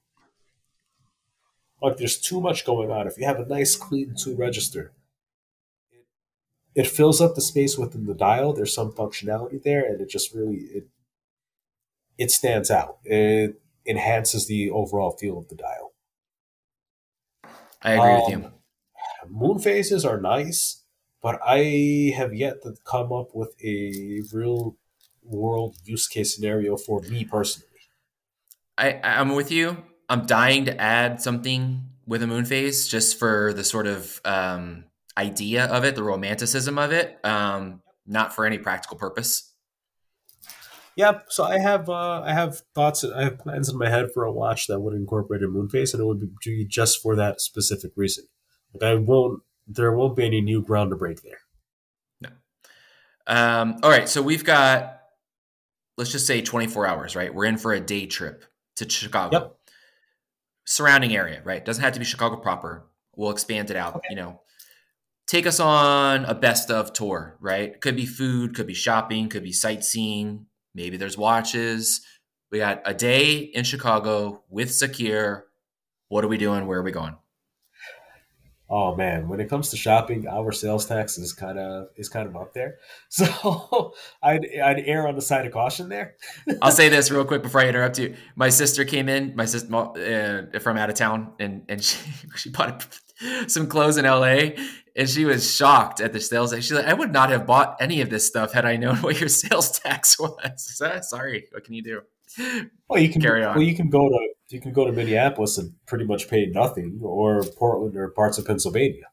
Like 1.81 1.97
there's 1.97 2.17
too 2.17 2.41
much 2.41 2.65
going 2.65 2.89
on. 2.89 3.07
If 3.07 3.17
you 3.17 3.25
have 3.25 3.39
a 3.39 3.45
nice, 3.45 3.75
clean 3.75 4.15
two 4.17 4.35
register, 4.35 4.91
it, 6.77 6.87
fills 6.87 7.19
up 7.19 7.35
the 7.35 7.41
space 7.41 7.77
within 7.77 8.05
the 8.05 8.13
dial. 8.13 8.53
There's 8.53 8.73
some 8.73 8.91
functionality 8.91 9.61
there, 9.61 9.83
and 9.83 9.99
it 9.99 10.09
just 10.09 10.33
really 10.33 10.57
it 10.73 10.87
it 12.17 12.31
stands 12.31 12.71
out. 12.71 12.97
It 13.03 13.59
enhances 13.85 14.47
the 14.47 14.69
overall 14.71 15.11
feel 15.11 15.37
of 15.37 15.49
the 15.49 15.55
dial. 15.55 15.93
I 17.81 17.93
agree 17.93 18.11
um, 18.11 18.21
with 18.21 18.29
you 18.29 18.51
moon 19.29 19.59
phases 19.59 20.05
are 20.05 20.19
nice, 20.19 20.83
but 21.21 21.39
I 21.45 22.13
have 22.15 22.33
yet 22.33 22.61
to 22.63 22.75
come 22.85 23.11
up 23.11 23.33
with 23.33 23.55
a 23.63 24.21
real 24.33 24.77
world 25.23 25.77
use 25.83 26.07
case 26.07 26.35
scenario 26.35 26.77
for 26.77 27.01
me 27.01 27.25
personally. 27.25 27.67
I, 28.77 28.99
I'm 29.03 29.35
with 29.35 29.51
you. 29.51 29.77
I'm 30.09 30.25
dying 30.25 30.65
to 30.65 30.79
add 30.79 31.21
something 31.21 31.83
with 32.05 32.23
a 32.23 32.27
moon 32.27 32.45
phase 32.45 32.87
just 32.87 33.17
for 33.17 33.51
the 33.53 33.63
sort 33.63 33.87
of 33.87 34.21
um, 34.23 34.85
idea 35.17 35.65
of 35.65 35.83
it, 35.83 35.95
the 35.95 36.03
romanticism 36.03 36.77
of 36.77 36.91
it, 36.91 37.17
um, 37.25 37.81
not 38.05 38.33
for 38.33 38.45
any 38.45 38.57
practical 38.57 38.97
purpose. 38.97 39.53
Yeah, 40.95 41.19
so 41.29 41.43
I 41.43 41.59
have 41.59 41.89
uh, 41.89 42.21
I 42.25 42.33
have 42.33 42.61
thoughts, 42.73 43.03
I 43.03 43.23
have 43.23 43.39
plans 43.39 43.69
in 43.69 43.77
my 43.77 43.89
head 43.89 44.07
for 44.13 44.23
a 44.23 44.31
watch 44.31 44.65
that 44.67 44.79
would 44.79 44.95
incorporate 44.95 45.43
a 45.43 45.47
moon 45.47 45.69
phase, 45.69 45.93
and 45.93 46.01
it 46.01 46.05
would 46.05 46.39
be 46.43 46.65
just 46.65 47.01
for 47.01 47.15
that 47.15 47.39
specific 47.39 47.91
reason. 47.95 48.25
Like 48.73 48.83
I 48.83 48.95
won't. 48.95 49.41
There 49.67 49.91
won't 49.91 50.15
be 50.15 50.25
any 50.25 50.39
new 50.39 50.61
ground 50.61 50.91
to 50.91 50.95
break 50.95 51.21
there. 51.23 51.39
No. 52.21 52.29
Um, 53.27 53.79
all 53.83 53.89
right. 53.89 54.07
So 54.07 54.21
we've 54.21 54.45
got, 54.45 55.01
let's 55.97 56.09
just 56.09 56.25
say 56.25 56.41
24 56.41 56.87
hours, 56.87 57.17
right? 57.17 57.35
We're 57.35 57.45
in 57.45 57.57
for 57.57 57.73
a 57.73 57.81
day 57.81 58.05
trip 58.05 58.45
to 58.77 58.89
Chicago. 58.89 59.37
Yep. 59.37 59.57
Surrounding 60.63 61.13
area, 61.17 61.41
right? 61.43 61.65
Doesn't 61.65 61.83
have 61.83 61.91
to 61.93 61.99
be 61.99 62.05
Chicago 62.05 62.37
proper. 62.37 62.87
We'll 63.17 63.31
expand 63.31 63.69
it 63.69 63.75
out. 63.75 63.97
Okay. 63.97 64.07
You 64.11 64.15
know, 64.15 64.41
take 65.27 65.45
us 65.45 65.59
on 65.59 66.25
a 66.25 66.33
best 66.33 66.71
of 66.71 66.93
tour, 66.93 67.37
right? 67.39 67.79
Could 67.79 67.95
be 67.95 68.05
food, 68.05 68.55
could 68.55 68.67
be 68.67 68.73
shopping, 68.73 69.29
could 69.29 69.43
be 69.43 69.51
sightseeing. 69.51 70.45
Maybe 70.73 70.97
there's 70.97 71.17
watches. 71.17 72.01
We 72.51 72.59
got 72.59 72.81
a 72.85 72.93
day 72.93 73.35
in 73.37 73.65
Chicago 73.65 74.43
with 74.49 74.69
Zakir. 74.69 75.43
What 76.07 76.23
are 76.23 76.29
we 76.29 76.37
doing? 76.37 76.65
Where 76.65 76.79
are 76.79 76.83
we 76.83 76.91
going? 76.91 77.17
Oh 78.69 78.95
man, 78.95 79.27
when 79.27 79.39
it 79.39 79.49
comes 79.49 79.69
to 79.69 79.77
shopping, 79.77 80.27
our 80.27 80.51
sales 80.51 80.85
tax 80.85 81.17
is 81.17 81.33
kind 81.33 81.57
of 81.57 81.87
is 81.95 82.09
kind 82.09 82.27
of 82.27 82.35
up 82.35 82.53
there. 82.53 82.77
So 83.09 83.93
I'd 84.21 84.45
I'd 84.61 84.79
err 84.85 85.07
on 85.07 85.15
the 85.15 85.21
side 85.21 85.45
of 85.45 85.53
caution 85.53 85.89
there. 85.89 86.15
I'll 86.61 86.71
say 86.71 86.89
this 86.89 87.09
real 87.09 87.25
quick 87.25 87.41
before 87.41 87.61
I 87.61 87.67
interrupt 87.67 87.97
you. 87.99 88.15
My 88.35 88.49
sister 88.49 88.85
came 88.85 89.09
in, 89.09 89.35
my 89.35 89.45
sister 89.45 89.73
uh, 89.73 90.59
from 90.59 90.77
out 90.77 90.89
of 90.89 90.95
town, 90.95 91.33
and 91.39 91.63
and 91.69 91.83
she 91.83 91.97
she 92.35 92.49
bought 92.49 92.85
some 93.47 93.67
clothes 93.67 93.97
in 93.97 94.05
L.A. 94.05 94.57
and 94.95 95.09
she 95.09 95.25
was 95.25 95.55
shocked 95.55 96.01
at 96.01 96.13
the 96.13 96.19
sales. 96.19 96.53
She's 96.53 96.71
like, 96.71 96.85
I 96.85 96.93
would 96.93 97.11
not 97.11 97.29
have 97.29 97.47
bought 97.47 97.77
any 97.79 98.01
of 98.01 98.09
this 98.09 98.27
stuff 98.27 98.53
had 98.53 98.65
I 98.65 98.75
known 98.75 98.97
what 98.97 99.19
your 99.19 99.29
sales 99.29 99.79
tax 99.79 100.19
was. 100.19 100.81
Sorry, 101.01 101.47
what 101.51 101.63
can 101.63 101.73
you 101.73 101.83
do? 101.83 102.01
Well, 102.89 103.01
you 103.01 103.09
can 103.09 103.21
carry 103.21 103.43
on. 103.43 103.55
Well, 103.55 103.65
you 103.65 103.75
can 103.75 103.89
go 103.89 104.07
to 104.07 104.29
you 104.47 104.61
can 104.61 104.71
go 104.71 104.85
to 104.85 104.93
Minneapolis 104.93 105.57
and 105.57 105.73
pretty 105.87 106.05
much 106.05 106.29
pay 106.29 106.45
nothing, 106.45 106.99
or 107.03 107.43
Portland 107.57 107.97
or 107.97 108.07
parts 108.07 108.37
of 108.37 108.47
Pennsylvania. 108.47 109.07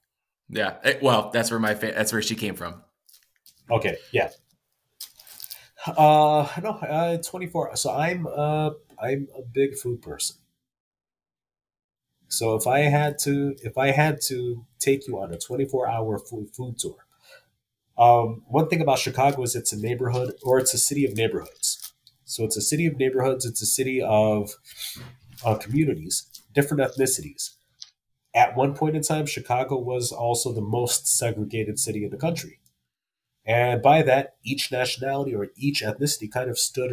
Yeah, 0.49 0.77
eh, 0.85 0.99
well, 1.03 1.31
that's 1.33 1.51
where 1.51 1.59
my 1.59 1.75
fa- 1.75 1.93
that's 1.93 2.13
where 2.13 2.23
she 2.23 2.37
came 2.37 2.55
from. 2.55 2.83
Okay, 3.71 3.97
yeah. 4.13 4.31
Uh, 5.87 6.47
no, 6.63 6.71
uh, 6.71 7.19
twenty 7.19 7.49
four. 7.49 7.75
So 7.77 7.91
I'm 7.93 8.27
uh 8.29 8.71
I'm 8.99 9.27
a 9.37 9.43
big 9.43 9.77
food 9.77 10.01
person. 10.03 10.37
So 12.29 12.55
if 12.55 12.67
I 12.67 12.81
had 12.81 13.19
to 13.21 13.57
if 13.63 13.77
I 13.77 13.91
had 13.91 14.21
to 14.29 14.65
take 14.79 15.07
you 15.09 15.19
on 15.19 15.33
a 15.33 15.39
twenty 15.39 15.65
four 15.65 15.89
hour 15.89 16.19
food 16.19 16.51
food 16.55 16.79
tour, 16.79 17.07
um, 17.99 18.43
one 18.47 18.69
thing 18.69 18.81
about 18.81 18.99
Chicago 18.99 19.43
is 19.43 19.55
it's 19.55 19.73
a 19.73 19.81
neighborhood 19.81 20.35
or 20.43 20.59
it's 20.59 20.75
a 20.75 20.79
city 20.79 21.05
of 21.05 21.17
neighborhoods. 21.17 21.84
So 22.35 22.43
it's 22.43 22.57
a 22.57 22.63
city 22.63 22.87
of 22.87 22.99
neighborhoods. 22.99 23.47
It's 23.47 23.63
a 23.63 23.67
city 23.67 24.03
of 24.03 24.57
uh, 25.45 25.55
communities, 25.55 26.43
different 26.53 26.83
ethnicities. 26.83 27.51
At 28.35 28.57
one 28.57 28.75
point 28.75 28.97
in 28.97 29.03
time, 29.03 29.27
Chicago 29.27 29.79
was 29.79 30.11
also 30.11 30.53
the 30.53 30.61
most 30.61 31.07
segregated 31.07 31.79
city 31.79 32.03
in 32.03 32.11
the 32.11 32.17
country. 32.17 32.59
And 33.47 33.81
by 33.81 34.03
that, 34.03 34.35
each 34.43 34.73
nationality 34.73 35.33
or 35.33 35.51
each 35.55 35.81
ethnicity 35.81 36.29
kind 36.29 36.51
of 36.51 36.59
stood 36.59 36.91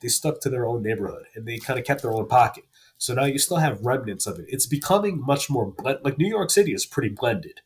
they 0.00 0.08
stuck 0.08 0.40
to 0.40 0.48
their 0.48 0.64
own 0.64 0.82
neighborhood 0.82 1.24
and 1.34 1.44
they 1.44 1.58
kind 1.58 1.78
of 1.78 1.84
kept 1.84 2.00
their 2.00 2.14
own 2.14 2.26
pocket. 2.26 2.64
So 2.96 3.12
now 3.12 3.26
you 3.26 3.38
still 3.38 3.58
have 3.58 3.84
remnants 3.84 4.26
of 4.26 4.38
it. 4.38 4.46
It's 4.48 4.64
becoming 4.64 5.20
much 5.20 5.50
more 5.50 5.70
blend. 5.70 5.98
Like 6.04 6.16
New 6.16 6.28
York 6.28 6.48
City 6.48 6.72
is 6.72 6.86
pretty 6.86 7.10
blended. 7.10 7.60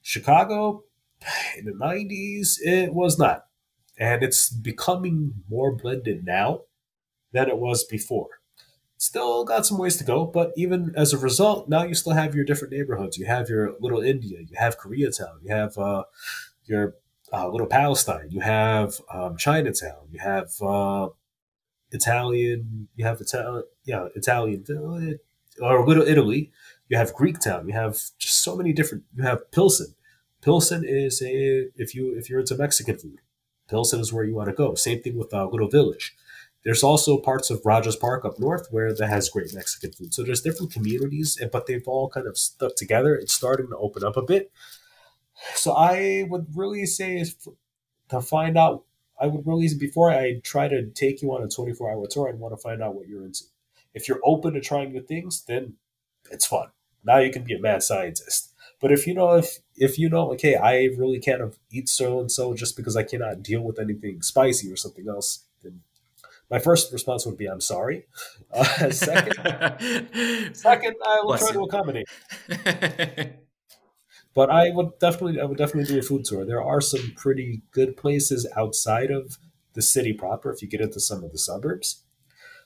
Chicago, 0.00 0.82
in 1.56 1.66
the 1.66 1.72
'90s, 1.72 2.56
it 2.60 2.92
was 2.92 3.16
not, 3.16 3.46
and 4.02 4.24
it's 4.24 4.50
becoming 4.50 5.32
more 5.48 5.70
blended 5.72 6.24
now 6.24 6.62
than 7.30 7.48
it 7.48 7.58
was 7.58 7.84
before. 7.84 8.40
Still 8.96 9.44
got 9.44 9.64
some 9.64 9.78
ways 9.78 9.96
to 9.98 10.04
go, 10.04 10.26
but 10.26 10.50
even 10.56 10.92
as 10.96 11.12
a 11.12 11.18
result, 11.18 11.68
now 11.68 11.84
you 11.84 11.94
still 11.94 12.12
have 12.12 12.34
your 12.34 12.44
different 12.44 12.72
neighborhoods. 12.72 13.16
You 13.16 13.26
have 13.26 13.48
your 13.48 13.74
little 13.78 14.00
India, 14.00 14.40
you 14.40 14.56
have 14.56 14.76
Koreatown, 14.76 15.36
you 15.42 15.54
have 15.54 15.78
uh, 15.78 16.02
your 16.64 16.94
uh, 17.32 17.48
little 17.48 17.68
Palestine, 17.68 18.28
you 18.30 18.40
have 18.40 18.94
um, 19.12 19.36
Chinatown, 19.36 20.08
you 20.10 20.18
have 20.18 20.50
uh, 20.60 21.08
Italian, 21.92 22.88
you 22.96 23.04
have 23.04 23.20
Italian, 23.20 23.62
yeah, 23.84 24.08
Italian, 24.16 24.64
or 25.60 25.86
Little 25.86 26.06
Italy. 26.06 26.50
You 26.88 26.98
have 26.98 27.14
Greek 27.14 27.38
Town. 27.38 27.68
You 27.68 27.74
have 27.74 27.94
just 28.18 28.42
so 28.42 28.56
many 28.56 28.72
different. 28.72 29.04
You 29.14 29.22
have 29.22 29.50
Pilsen. 29.52 29.94
Pilsen 30.42 30.82
is 30.84 31.22
a 31.22 31.68
if 31.76 31.94
you 31.94 32.16
if 32.18 32.28
you're 32.28 32.40
into 32.40 32.56
Mexican 32.56 32.98
food, 32.98 33.20
Pilsen 33.72 34.00
is 34.00 34.12
where 34.12 34.24
you 34.24 34.34
want 34.34 34.50
to 34.50 34.54
go. 34.54 34.74
Same 34.74 35.00
thing 35.00 35.16
with 35.16 35.32
uh, 35.32 35.46
Little 35.46 35.68
Village. 35.68 36.14
There's 36.64 36.82
also 36.82 37.18
parts 37.18 37.50
of 37.50 37.62
Rogers 37.64 37.96
Park 37.96 38.24
up 38.24 38.38
north 38.38 38.68
where 38.70 38.94
that 38.94 39.08
has 39.08 39.28
great 39.28 39.52
Mexican 39.54 39.92
food. 39.92 40.14
So 40.14 40.22
there's 40.22 40.42
different 40.42 40.72
communities, 40.72 41.40
but 41.50 41.66
they've 41.66 41.88
all 41.88 42.08
kind 42.08 42.26
of 42.26 42.38
stuck 42.38 42.76
together. 42.76 43.14
It's 43.14 43.32
starting 43.32 43.68
to 43.68 43.76
open 43.76 44.04
up 44.04 44.16
a 44.16 44.22
bit. 44.22 44.52
So 45.54 45.72
I 45.72 46.26
would 46.28 46.46
really 46.54 46.86
say 46.86 47.16
is 47.16 47.34
to 48.10 48.20
find 48.20 48.56
out 48.56 48.84
I 49.20 49.26
would 49.26 49.46
really 49.46 49.68
before 49.78 50.10
I 50.10 50.40
try 50.42 50.68
to 50.68 50.86
take 50.90 51.22
you 51.22 51.32
on 51.32 51.42
a 51.42 51.48
24 51.48 51.90
hour 51.90 52.06
tour, 52.06 52.28
I'd 52.28 52.38
want 52.38 52.52
to 52.52 52.62
find 52.62 52.82
out 52.82 52.94
what 52.94 53.08
you're 53.08 53.24
into. 53.24 53.44
If 53.94 54.08
you're 54.08 54.20
open 54.24 54.54
to 54.54 54.60
trying 54.60 54.92
new 54.92 55.02
things, 55.02 55.44
then 55.44 55.74
it's 56.30 56.46
fun. 56.46 56.68
Now 57.04 57.18
you 57.18 57.32
can 57.32 57.44
be 57.44 57.54
a 57.54 57.60
mad 57.60 57.82
scientist. 57.82 58.51
But 58.82 58.92
if 58.92 59.06
you 59.06 59.14
know 59.14 59.36
if 59.36 59.60
if 59.76 59.98
you 59.98 60.10
know, 60.10 60.32
okay, 60.32 60.56
I 60.56 60.90
really 60.98 61.20
can't 61.20 61.54
eat 61.70 61.88
so 61.88 62.20
and 62.20 62.30
so 62.30 62.52
just 62.52 62.76
because 62.76 62.96
I 62.96 63.04
cannot 63.04 63.42
deal 63.42 63.62
with 63.62 63.78
anything 63.78 64.20
spicy 64.22 64.70
or 64.70 64.76
something 64.76 65.08
else, 65.08 65.44
then 65.62 65.80
my 66.50 66.58
first 66.58 66.92
response 66.92 67.24
would 67.24 67.38
be, 67.38 67.46
"I'm 67.46 67.62
sorry." 67.62 68.06
Uh, 68.54 68.90
second, 68.90 69.34
second, 70.54 70.94
I 71.06 71.20
will 71.22 71.28
Bless 71.28 71.40
try 71.40 71.52
to 71.52 71.62
accommodate. 71.62 72.06
But 74.34 74.50
I 74.50 74.70
would 74.70 74.98
definitely, 74.98 75.40
I 75.40 75.44
would 75.44 75.58
definitely 75.58 75.92
do 75.92 75.98
a 75.98 76.02
food 76.02 76.24
tour. 76.24 76.44
There 76.44 76.62
are 76.62 76.80
some 76.80 77.12
pretty 77.16 77.62
good 77.70 77.96
places 77.96 78.46
outside 78.56 79.10
of 79.10 79.38
the 79.74 79.82
city 79.82 80.12
proper 80.12 80.52
if 80.52 80.62
you 80.62 80.68
get 80.68 80.80
into 80.80 81.00
some 81.00 81.22
of 81.22 81.32
the 81.32 81.38
suburbs. 81.38 82.02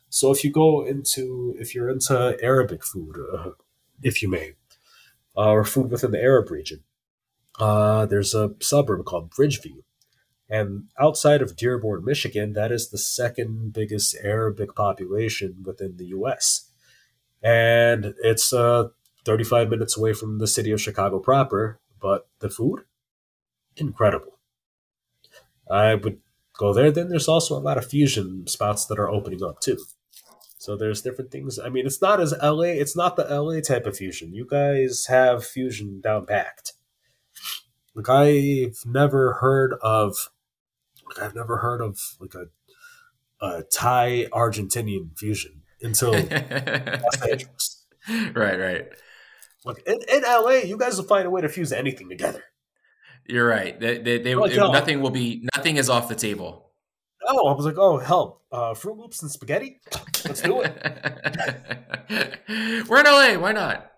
So 0.09 0.31
if 0.31 0.45
you 0.45 0.53
go 0.53 0.85
into, 0.87 1.57
if 1.59 1.75
you're 1.75 1.89
into 1.89 2.37
Arabic 2.41 2.85
food, 2.85 3.17
uh, 3.33 3.51
if 4.03 4.23
you 4.23 4.29
may, 4.29 4.55
uh, 5.37 5.51
or 5.51 5.65
food 5.65 5.91
within 5.91 6.13
the 6.13 6.23
Arab 6.23 6.51
region, 6.51 6.85
uh, 7.59 8.07
there's 8.07 8.35
a 8.35 8.55
suburb 8.61 9.05
called 9.05 9.31
Bridgeview. 9.31 9.83
And 10.49 10.85
outside 10.99 11.43
of 11.43 11.57
Dearborn, 11.57 12.05
Michigan, 12.05 12.53
that 12.53 12.71
is 12.71 12.91
the 12.91 12.99
second 12.99 13.73
biggest 13.73 14.17
Arabic 14.23 14.77
population 14.77 15.57
within 15.65 15.97
the 15.97 16.07
U.S. 16.07 16.71
And 17.43 18.15
it's 18.23 18.53
uh, 18.53 18.89
35 19.25 19.71
minutes 19.71 19.97
away 19.97 20.13
from 20.13 20.39
the 20.39 20.47
city 20.47 20.71
of 20.71 20.81
Chicago 20.81 21.19
proper, 21.19 21.81
but 22.01 22.29
the 22.39 22.49
food, 22.49 22.85
incredible. 23.77 24.39
I 25.69 25.97
would 25.97 26.21
go 26.57 26.73
there. 26.73 26.93
Then 26.93 27.09
there's 27.09 27.29
also 27.29 27.57
a 27.57 27.61
lot 27.61 27.79
of 27.79 27.87
fusion 27.87 28.47
spots 28.47 28.87
that 28.87 28.99
are 28.99 29.11
opening 29.11 29.43
up 29.43 29.61
too. 29.61 29.79
So 30.59 30.77
there's 30.77 31.03
different 31.03 31.31
things. 31.31 31.59
I 31.59 31.69
mean, 31.69 31.87
it's 31.87 32.01
not 32.01 32.20
as 32.20 32.35
LA. 32.43 32.62
It's 32.62 32.97
not 32.97 33.16
the 33.16 33.24
LA 33.24 33.61
type 33.61 33.87
of 33.87 33.97
fusion. 33.97 34.33
You 34.35 34.47
guys 34.49 35.07
have 35.07 35.45
fusion 35.45 36.01
down 36.01 36.27
packed. 36.27 36.73
Like 37.95 38.09
I've 38.09 38.85
never 38.85 39.35
heard 39.35 39.74
of. 39.83 40.31
Like 41.07 41.24
I've 41.24 41.35
never 41.35 41.59
heard 41.59 41.81
of 41.81 41.99
like 42.20 42.35
a 42.35 42.47
a 43.41 43.62
Thai 43.65 44.27
Argentinian 44.33 45.16
fusion 45.16 45.62
until 45.83 46.12
Los 46.12 47.23
Angeles. 47.23 47.87
Right, 48.09 48.59
right. 48.59 48.89
Look, 49.65 49.83
in, 49.87 49.99
in 50.12 50.23
LA, 50.23 50.61
you 50.65 50.78
guys 50.78 50.97
will 50.97 51.05
find 51.05 51.27
a 51.27 51.31
way 51.31 51.41
to 51.41 51.49
fuse 51.49 51.73
anything 51.73 52.09
together. 52.09 52.43
You're 53.27 53.47
right. 53.47 53.78
They, 53.78 53.99
they, 53.99 54.19
they 54.19 54.35
like, 54.35 54.55
nothing 54.55 55.01
will 55.01 55.11
be 55.11 55.47
nothing 55.57 55.77
is 55.77 55.91
off 55.91 56.09
the 56.09 56.15
table. 56.15 56.66
Oh, 57.27 57.48
I 57.48 57.55
was 57.55 57.66
like, 57.66 57.78
oh 57.78 57.98
hell, 57.98 58.43
uh, 58.53 58.74
Froot 58.74 58.98
Loops 58.98 59.23
and 59.23 59.31
spaghetti. 59.31 59.81
Let's 60.24 60.40
do 60.40 60.62
it. 60.62 60.73
We're 62.89 63.01
in 63.01 63.07
LA. 63.07 63.39
Why 63.39 63.53
not? 63.53 63.90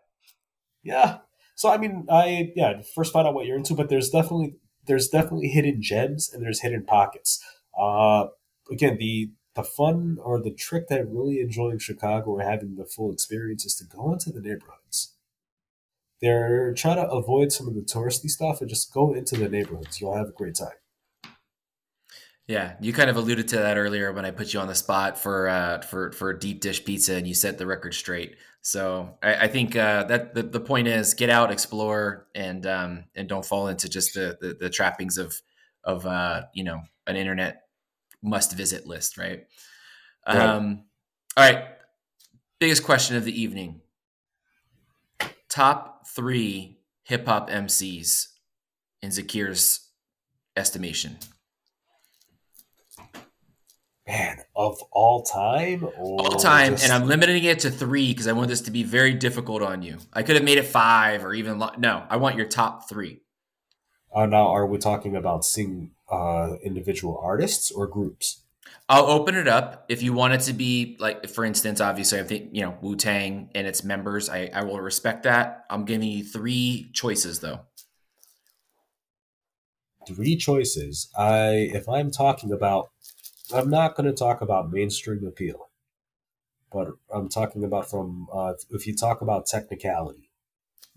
Yeah. 0.83 1.19
So 1.55 1.71
I 1.71 1.79
mean, 1.79 2.07
I 2.11 2.53
yeah, 2.57 2.81
first 2.95 3.13
find 3.13 3.27
out 3.27 3.35
what 3.35 3.47
you're 3.47 3.57
into, 3.57 3.75
but 3.75 3.89
there's 3.89 4.11
definitely 4.11 4.57
there's 4.87 5.09
definitely 5.09 5.49
hidden 5.49 5.83
gems 5.83 6.33
and 6.33 6.43
there's 6.43 6.61
hidden 6.61 6.85
pockets. 6.85 7.43
Uh, 7.79 8.27
again, 8.71 8.97
the 8.99 9.33
the 9.55 9.65
fun 9.65 10.19
or 10.23 10.41
the 10.41 10.53
trick 10.53 10.89
that 10.89 10.99
I 10.99 11.03
really 11.03 11.41
enjoy 11.41 11.71
in 11.71 11.79
Chicago 11.79 12.31
or 12.31 12.43
having 12.43 12.77
the 12.77 12.85
full 12.85 13.13
experience 13.13 13.65
is 13.65 13.75
to 13.77 13.85
go 13.85 14.13
into 14.13 14.31
the 14.31 14.41
neighborhoods 14.41 15.15
they're 16.21 16.75
trying 16.75 16.97
to 16.97 17.09
avoid 17.09 17.53
some 17.53 17.69
of 17.69 17.75
the 17.75 17.81
touristy 17.81 18.29
stuff 18.29 18.61
and 18.61 18.69
just 18.69 18.93
go 18.93 19.13
into 19.15 19.37
the 19.37 19.49
neighborhoods. 19.49 20.01
You'll 20.01 20.17
have 20.17 20.29
a 20.29 20.33
great 20.33 20.57
time. 20.57 20.69
Yeah, 22.49 22.77
you 22.81 22.95
kind 22.95 23.11
of 23.11 23.17
alluded 23.17 23.49
to 23.49 23.57
that 23.59 23.77
earlier 23.77 24.11
when 24.11 24.25
I 24.25 24.31
put 24.31 24.55
you 24.55 24.61
on 24.61 24.69
the 24.69 24.75
spot 24.75 25.19
for 25.19 25.49
uh, 25.49 25.83
for 25.83 26.13
for 26.13 26.33
deep 26.33 26.63
dish 26.63 26.83
pizza, 26.83 27.15
and 27.15 27.29
you 27.29 27.35
set 27.35 27.59
the 27.59 27.67
record 27.67 27.93
straight. 27.93 28.37
So 28.63 29.19
I, 29.23 29.35
I 29.35 29.49
think 29.49 29.77
uh, 29.77 30.05
that 30.05 30.35
the, 30.35 30.45
the 30.45 30.59
point 30.59 30.89
is 30.89 31.13
get 31.13 31.29
out, 31.29 31.53
explore, 31.53 32.27
and 32.35 32.65
um, 32.67 33.05
and 33.15 33.29
don't 33.29 33.45
fall 33.45 33.69
into 33.69 33.87
just 33.87 34.15
the 34.15 34.39
the, 34.41 34.57
the 34.59 34.71
trappings 34.71 35.19
of 35.19 35.39
of 35.85 36.07
uh, 36.07 36.45
you 36.55 36.65
know 36.65 36.81
an 37.07 37.17
internet 37.17 37.65
must 38.23 38.57
visit 38.57 38.87
list, 38.87 39.19
right? 39.19 39.45
right? 40.27 40.39
Um, 40.39 40.85
all 41.37 41.45
right, 41.45 41.67
biggest 42.59 42.83
question 42.83 43.17
of 43.17 43.27
the 43.27 43.41
evening: 43.43 43.83
top 45.51 46.09
three 46.09 46.79
hip 47.03 47.27
hop 47.27 47.51
MCs 47.51 48.29
in 49.03 49.11
Zakir's 49.11 49.91
estimation? 50.57 51.19
Man, 54.09 54.39
of 54.57 54.83
all 54.91 55.23
time? 55.23 55.87
all 55.99 56.31
time. 56.31 56.73
Just... 56.73 56.85
And 56.85 56.93
I'm 56.93 57.07
limiting 57.07 57.45
it 57.45 57.61
to 57.61 57.71
three 57.71 58.09
because 58.09 58.27
I 58.27 58.33
want 58.33 58.49
this 58.49 58.63
to 58.63 58.71
be 58.71 58.83
very 58.83 59.13
difficult 59.13 59.61
on 59.61 59.83
you. 59.83 59.99
I 60.15 60.23
could 60.23 60.35
have 60.35 60.45
made 60.45 60.57
it 60.57 60.65
five 60.65 61.25
or 61.25 61.35
even, 61.35 61.59
lo- 61.59 61.75
no, 61.77 62.05
I 62.09 62.17
want 62.17 62.37
your 62.37 62.47
top 62.47 62.89
three. 62.89 63.21
Uh, 64.15 64.25
now, 64.25 64.49
are 64.49 64.67
we 64.67 64.79
talking 64.79 65.15
about 65.15 65.45
sing 65.45 65.91
uh, 66.11 66.55
individual 66.65 67.21
artists 67.23 67.71
or 67.71 67.87
groups? 67.87 68.41
I'll 68.89 69.05
open 69.05 69.35
it 69.35 69.47
up 69.47 69.85
if 69.91 70.03
you 70.03 70.15
want 70.15 70.33
it 70.33 70.41
to 70.43 70.55
be 70.55 70.97
like, 70.99 71.29
for 71.29 71.45
instance, 71.45 71.79
obviously, 71.79 72.19
I 72.19 72.23
think 72.23 72.51
you 72.53 72.63
know 72.63 72.79
Wu 72.81 72.97
Tang 72.97 73.51
and 73.55 73.67
its 73.67 73.85
members. 73.85 74.31
I, 74.31 74.51
I 74.55 74.65
will 74.65 74.81
respect 74.81 75.25
that. 75.25 75.67
I'm 75.69 75.85
giving 75.85 76.09
you 76.09 76.25
three 76.25 76.91
choices 76.95 77.41
though. 77.41 77.61
Three 80.07 80.37
choices. 80.37 81.11
I 81.19 81.69
if 81.75 81.87
I'm 81.87 82.11
talking 82.11 82.51
about, 82.51 82.89
I'm 83.53 83.71
not 83.71 83.97
going 83.97 84.07
to 84.07 84.13
talk 84.13 84.41
about 84.41 84.71
mainstream 84.71 85.27
appeal, 85.27 85.71
but 86.73 86.89
I'm 87.13 87.29
talking 87.29 87.65
about 87.65 87.89
from 87.91 88.29
uh, 88.33 88.55
if 88.71 88.87
you 88.87 88.95
talk 88.95 89.21
about 89.21 89.47
technicality. 89.47 90.31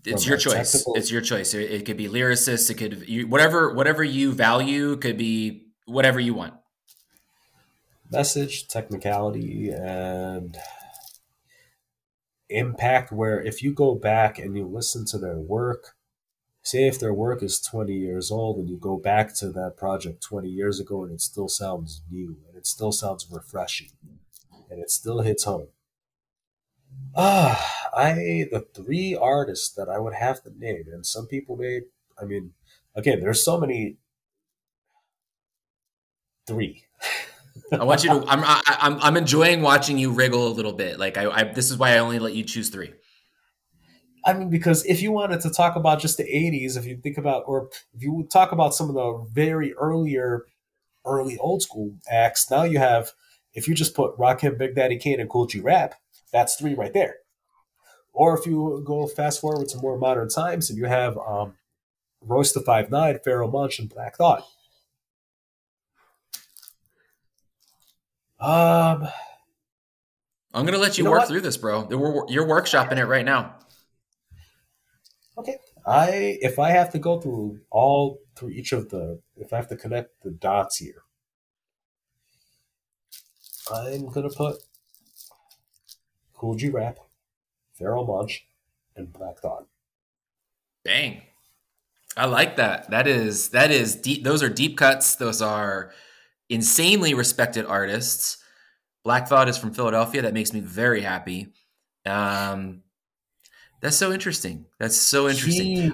It's 0.04 0.26
your 0.26 0.36
choice. 0.36 0.72
Technical... 0.72 0.94
It's 0.94 1.10
your 1.10 1.20
choice. 1.20 1.54
It, 1.54 1.70
it 1.70 1.86
could 1.86 1.96
be 1.96 2.08
lyricists. 2.08 2.70
It 2.70 2.74
could 2.74 3.08
you, 3.08 3.26
whatever 3.26 3.72
whatever 3.72 4.02
you 4.02 4.32
value 4.32 4.96
could 4.96 5.16
be 5.16 5.66
whatever 5.86 6.20
you 6.20 6.34
want 6.34 6.54
message, 8.12 8.68
technicality, 8.68 9.70
and 9.70 10.56
impact. 12.48 13.10
Where 13.10 13.40
if 13.40 13.62
you 13.62 13.72
go 13.72 13.94
back 13.94 14.38
and 14.38 14.56
you 14.56 14.66
listen 14.66 15.06
to 15.06 15.18
their 15.18 15.38
work, 15.38 15.94
say 16.62 16.86
if 16.86 16.98
their 16.98 17.12
work 17.12 17.42
is 17.42 17.60
20 17.60 17.92
years 17.92 18.30
old 18.30 18.56
and 18.56 18.68
you 18.68 18.76
go 18.76 18.96
back 18.96 19.34
to 19.36 19.50
that 19.50 19.76
project 19.76 20.22
20 20.22 20.48
years 20.48 20.78
ago 20.80 21.02
and 21.04 21.12
it 21.12 21.20
still 21.20 21.48
sounds 21.48 22.02
new 22.10 22.36
and 22.48 22.56
it 22.56 22.66
still 22.66 22.92
sounds 22.92 23.26
refreshing 23.30 23.90
and 24.70 24.80
it 24.80 24.90
still 24.90 25.20
hits 25.20 25.44
home. 25.44 25.68
Ah, 27.14 27.90
I 27.94 28.48
the 28.50 28.66
three 28.74 29.14
artists 29.14 29.68
that 29.74 29.88
I 29.88 29.98
would 29.98 30.14
have 30.14 30.42
to 30.44 30.58
name, 30.58 30.84
and 30.92 31.04
some 31.04 31.26
people 31.26 31.56
may. 31.56 31.82
I 32.20 32.24
mean, 32.24 32.52
again, 32.94 33.20
there's 33.20 33.44
so 33.44 33.60
many. 33.60 33.98
Three. 36.46 36.84
I 37.72 37.84
want 37.84 38.02
you 38.02 38.10
to. 38.10 38.24
I'm. 38.26 38.40
I, 38.42 38.62
I'm. 38.66 38.98
I'm 39.00 39.16
enjoying 39.16 39.60
watching 39.60 39.98
you 39.98 40.10
wriggle 40.10 40.46
a 40.48 40.54
little 40.54 40.72
bit. 40.72 40.98
Like 40.98 41.18
I, 41.18 41.30
I. 41.30 41.44
This 41.44 41.70
is 41.70 41.76
why 41.76 41.94
I 41.94 41.98
only 41.98 42.18
let 42.18 42.34
you 42.34 42.44
choose 42.44 42.70
three. 42.70 42.92
I 44.24 44.32
mean, 44.34 44.50
because 44.50 44.84
if 44.86 45.02
you 45.02 45.12
wanted 45.12 45.40
to 45.42 45.50
talk 45.50 45.76
about 45.76 46.00
just 46.00 46.16
the 46.16 46.24
'80s, 46.24 46.76
if 46.76 46.86
you 46.86 46.96
think 46.96 47.18
about, 47.18 47.44
or 47.46 47.68
if 47.94 48.02
you 48.02 48.26
talk 48.30 48.52
about 48.52 48.74
some 48.74 48.88
of 48.88 48.94
the 48.94 49.26
very 49.32 49.72
earlier, 49.74 50.46
early 51.04 51.36
old 51.38 51.62
school 51.62 51.94
acts, 52.10 52.50
now 52.50 52.62
you 52.62 52.78
have 52.78 53.12
if 53.54 53.68
you 53.68 53.74
just 53.74 53.94
put 53.94 54.16
Rakim, 54.16 54.58
Big 54.58 54.74
Daddy 54.74 54.96
Kane, 54.96 55.20
and 55.20 55.28
Kool 55.28 55.46
G 55.46 55.60
Rap, 55.60 55.94
that's 56.32 56.54
three 56.54 56.74
right 56.74 56.92
there. 56.92 57.16
Or 58.12 58.38
if 58.38 58.46
you 58.46 58.82
go 58.86 59.06
fast 59.06 59.40
forward 59.40 59.68
to 59.68 59.78
more 59.78 59.98
modern 59.98 60.28
times 60.28 60.68
and 60.68 60.78
you 60.78 60.84
have 60.86 61.16
um, 61.18 61.54
Royce 62.20 62.52
the 62.52 62.60
Five 62.60 62.90
Nine, 62.90 63.18
Pharoahe 63.26 63.50
Monch, 63.50 63.78
and 63.78 63.88
Black 63.88 64.16
Thought. 64.16 64.46
Um, 68.38 69.08
I'm 70.52 70.66
gonna 70.66 70.78
let 70.78 70.98
you, 70.98 71.02
you 71.02 71.04
know 71.04 71.12
work 71.12 71.20
what? 71.20 71.28
through 71.28 71.42
this, 71.42 71.56
bro. 71.56 71.86
You're 72.28 72.46
workshopping 72.46 72.98
it 72.98 73.06
right 73.06 73.24
now. 73.24 73.54
Okay, 75.38 75.56
I 75.86 76.38
if 76.40 76.58
I 76.58 76.70
have 76.70 76.90
to 76.92 76.98
go 76.98 77.20
through 77.20 77.60
all 77.70 78.18
through 78.36 78.50
each 78.50 78.72
of 78.72 78.90
the 78.90 79.20
if 79.36 79.52
I 79.52 79.56
have 79.56 79.68
to 79.68 79.76
connect 79.76 80.22
the 80.22 80.30
dots 80.30 80.76
here, 80.76 81.02
I'm 83.72 84.08
gonna 84.10 84.28
put 84.28 84.62
Kool 86.34 86.54
G 86.54 86.68
Rap, 86.68 86.98
Pharoahe 87.80 88.06
Monch, 88.06 88.46
and 88.96 89.12
Black 89.12 89.38
Thought. 89.38 89.66
Bang. 90.84 91.22
I 92.16 92.26
like 92.26 92.56
that. 92.56 92.90
That 92.90 93.06
is 93.08 93.48
that 93.50 93.70
is 93.70 93.96
deep. 93.96 94.24
Those 94.24 94.42
are 94.42 94.50
deep 94.50 94.76
cuts. 94.76 95.14
Those 95.14 95.40
are 95.40 95.92
insanely 96.50 97.14
respected 97.14 97.64
artists. 97.64 98.36
Black 99.02 99.28
Thought 99.28 99.48
is 99.48 99.56
from 99.56 99.72
Philadelphia. 99.72 100.22
That 100.22 100.34
makes 100.34 100.52
me 100.52 100.60
very 100.60 101.00
happy. 101.00 101.54
Um, 102.04 102.82
that's 103.82 103.96
so 103.96 104.12
interesting. 104.12 104.66
That's 104.78 104.96
so 104.96 105.28
interesting. 105.28 105.76
He, 105.76 105.92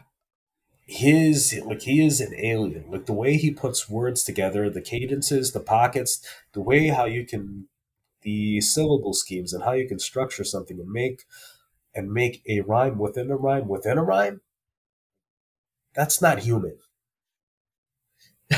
his 0.86 1.60
like 1.64 1.82
he 1.82 2.04
is 2.04 2.20
an 2.20 2.34
alien. 2.38 2.84
Like 2.90 3.06
the 3.06 3.14
way 3.14 3.36
he 3.36 3.50
puts 3.50 3.88
words 3.88 4.22
together, 4.22 4.68
the 4.70 4.82
cadences, 4.82 5.52
the 5.52 5.60
pockets, 5.60 6.20
the 6.52 6.60
way 6.60 6.88
how 6.88 7.06
you 7.06 7.26
can 7.26 7.68
the 8.22 8.60
syllable 8.60 9.14
schemes 9.14 9.54
and 9.54 9.64
how 9.64 9.72
you 9.72 9.88
can 9.88 9.98
structure 9.98 10.44
something 10.44 10.78
and 10.78 10.90
make 10.90 11.24
and 11.94 12.12
make 12.12 12.42
a 12.46 12.60
rhyme 12.60 12.98
within 12.98 13.30
a 13.30 13.36
rhyme 13.36 13.68
within 13.68 13.96
a 13.96 14.04
rhyme. 14.04 14.42
That's 15.94 16.20
not 16.20 16.40
human. 16.40 16.76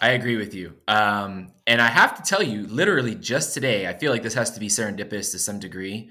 I 0.00 0.10
agree 0.10 0.36
with 0.36 0.54
you. 0.54 0.74
Um, 0.88 1.52
and 1.66 1.80
I 1.80 1.86
have 1.86 2.16
to 2.16 2.22
tell 2.22 2.42
you, 2.42 2.66
literally 2.66 3.14
just 3.14 3.54
today, 3.54 3.86
I 3.86 3.94
feel 3.94 4.10
like 4.10 4.22
this 4.22 4.34
has 4.34 4.50
to 4.52 4.60
be 4.60 4.68
serendipitous 4.68 5.30
to 5.32 5.38
some 5.38 5.60
degree. 5.60 6.10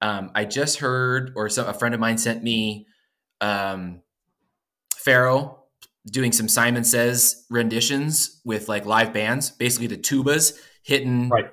Um, 0.00 0.30
I 0.34 0.44
just 0.44 0.78
heard, 0.78 1.32
or 1.36 1.48
some, 1.48 1.66
a 1.66 1.74
friend 1.74 1.94
of 1.94 2.00
mine 2.00 2.18
sent 2.18 2.42
me 2.42 2.86
um, 3.40 4.02
Pharoahe 4.94 5.56
doing 6.10 6.32
some 6.32 6.48
Simon 6.48 6.84
Says 6.84 7.44
renditions 7.50 8.40
with 8.44 8.68
like 8.68 8.86
live 8.86 9.12
bands, 9.12 9.50
basically 9.50 9.88
the 9.88 9.96
tubas 9.96 10.58
hitting. 10.82 11.28
Right. 11.28 11.50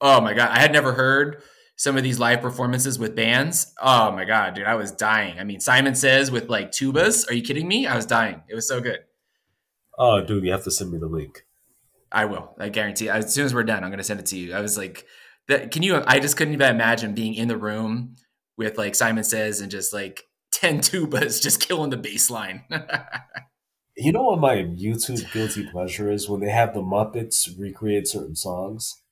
Oh 0.00 0.20
my 0.20 0.34
God. 0.34 0.50
I 0.50 0.58
had 0.58 0.72
never 0.72 0.92
heard 0.92 1.42
some 1.76 1.96
of 1.96 2.02
these 2.02 2.18
live 2.18 2.40
performances 2.40 2.98
with 2.98 3.14
bands. 3.14 3.72
Oh 3.80 4.10
my 4.10 4.24
God, 4.24 4.54
dude, 4.54 4.66
I 4.66 4.74
was 4.74 4.90
dying. 4.90 5.38
I 5.38 5.44
mean, 5.44 5.60
Simon 5.60 5.94
Says 5.94 6.30
with 6.30 6.48
like 6.48 6.72
tubas. 6.72 7.30
Are 7.30 7.34
you 7.34 7.42
kidding 7.42 7.68
me? 7.68 7.86
I 7.86 7.96
was 7.96 8.04
dying. 8.04 8.42
It 8.48 8.54
was 8.54 8.68
so 8.68 8.80
good. 8.80 8.98
Oh, 9.96 10.24
dude, 10.24 10.44
you 10.44 10.52
have 10.52 10.64
to 10.64 10.70
send 10.70 10.90
me 10.90 10.98
the 10.98 11.06
link. 11.06 11.44
I 12.10 12.24
will. 12.24 12.54
I 12.58 12.68
guarantee. 12.68 13.08
As 13.08 13.32
soon 13.32 13.44
as 13.44 13.54
we're 13.54 13.64
done, 13.64 13.84
I'm 13.84 13.90
going 13.90 13.98
to 13.98 14.04
send 14.04 14.20
it 14.20 14.26
to 14.26 14.36
you. 14.36 14.54
I 14.54 14.60
was 14.60 14.78
like, 14.78 15.06
that. 15.48 15.70
Can 15.70 15.82
you? 15.82 16.02
I 16.06 16.20
just 16.20 16.36
couldn't 16.36 16.54
even 16.54 16.70
imagine 16.70 17.14
being 17.14 17.34
in 17.34 17.48
the 17.48 17.56
room 17.56 18.16
with 18.56 18.78
like 18.78 18.94
Simon 18.94 19.24
Says 19.24 19.60
and 19.60 19.70
just 19.70 19.92
like 19.92 20.24
ten 20.52 20.78
tubas 20.78 21.42
just 21.42 21.60
killing 21.60 21.90
the 21.90 21.96
bassline 21.96 22.62
you 23.96 24.10
know 24.12 24.22
what 24.22 24.40
my 24.40 24.56
YouTube 24.56 25.30
guilty 25.32 25.68
pleasure 25.70 26.10
is 26.10 26.28
when 26.28 26.40
they 26.40 26.50
have 26.50 26.72
the 26.74 26.80
Muppets 26.80 27.48
recreate 27.58 28.08
certain 28.08 28.34
songs. 28.34 29.02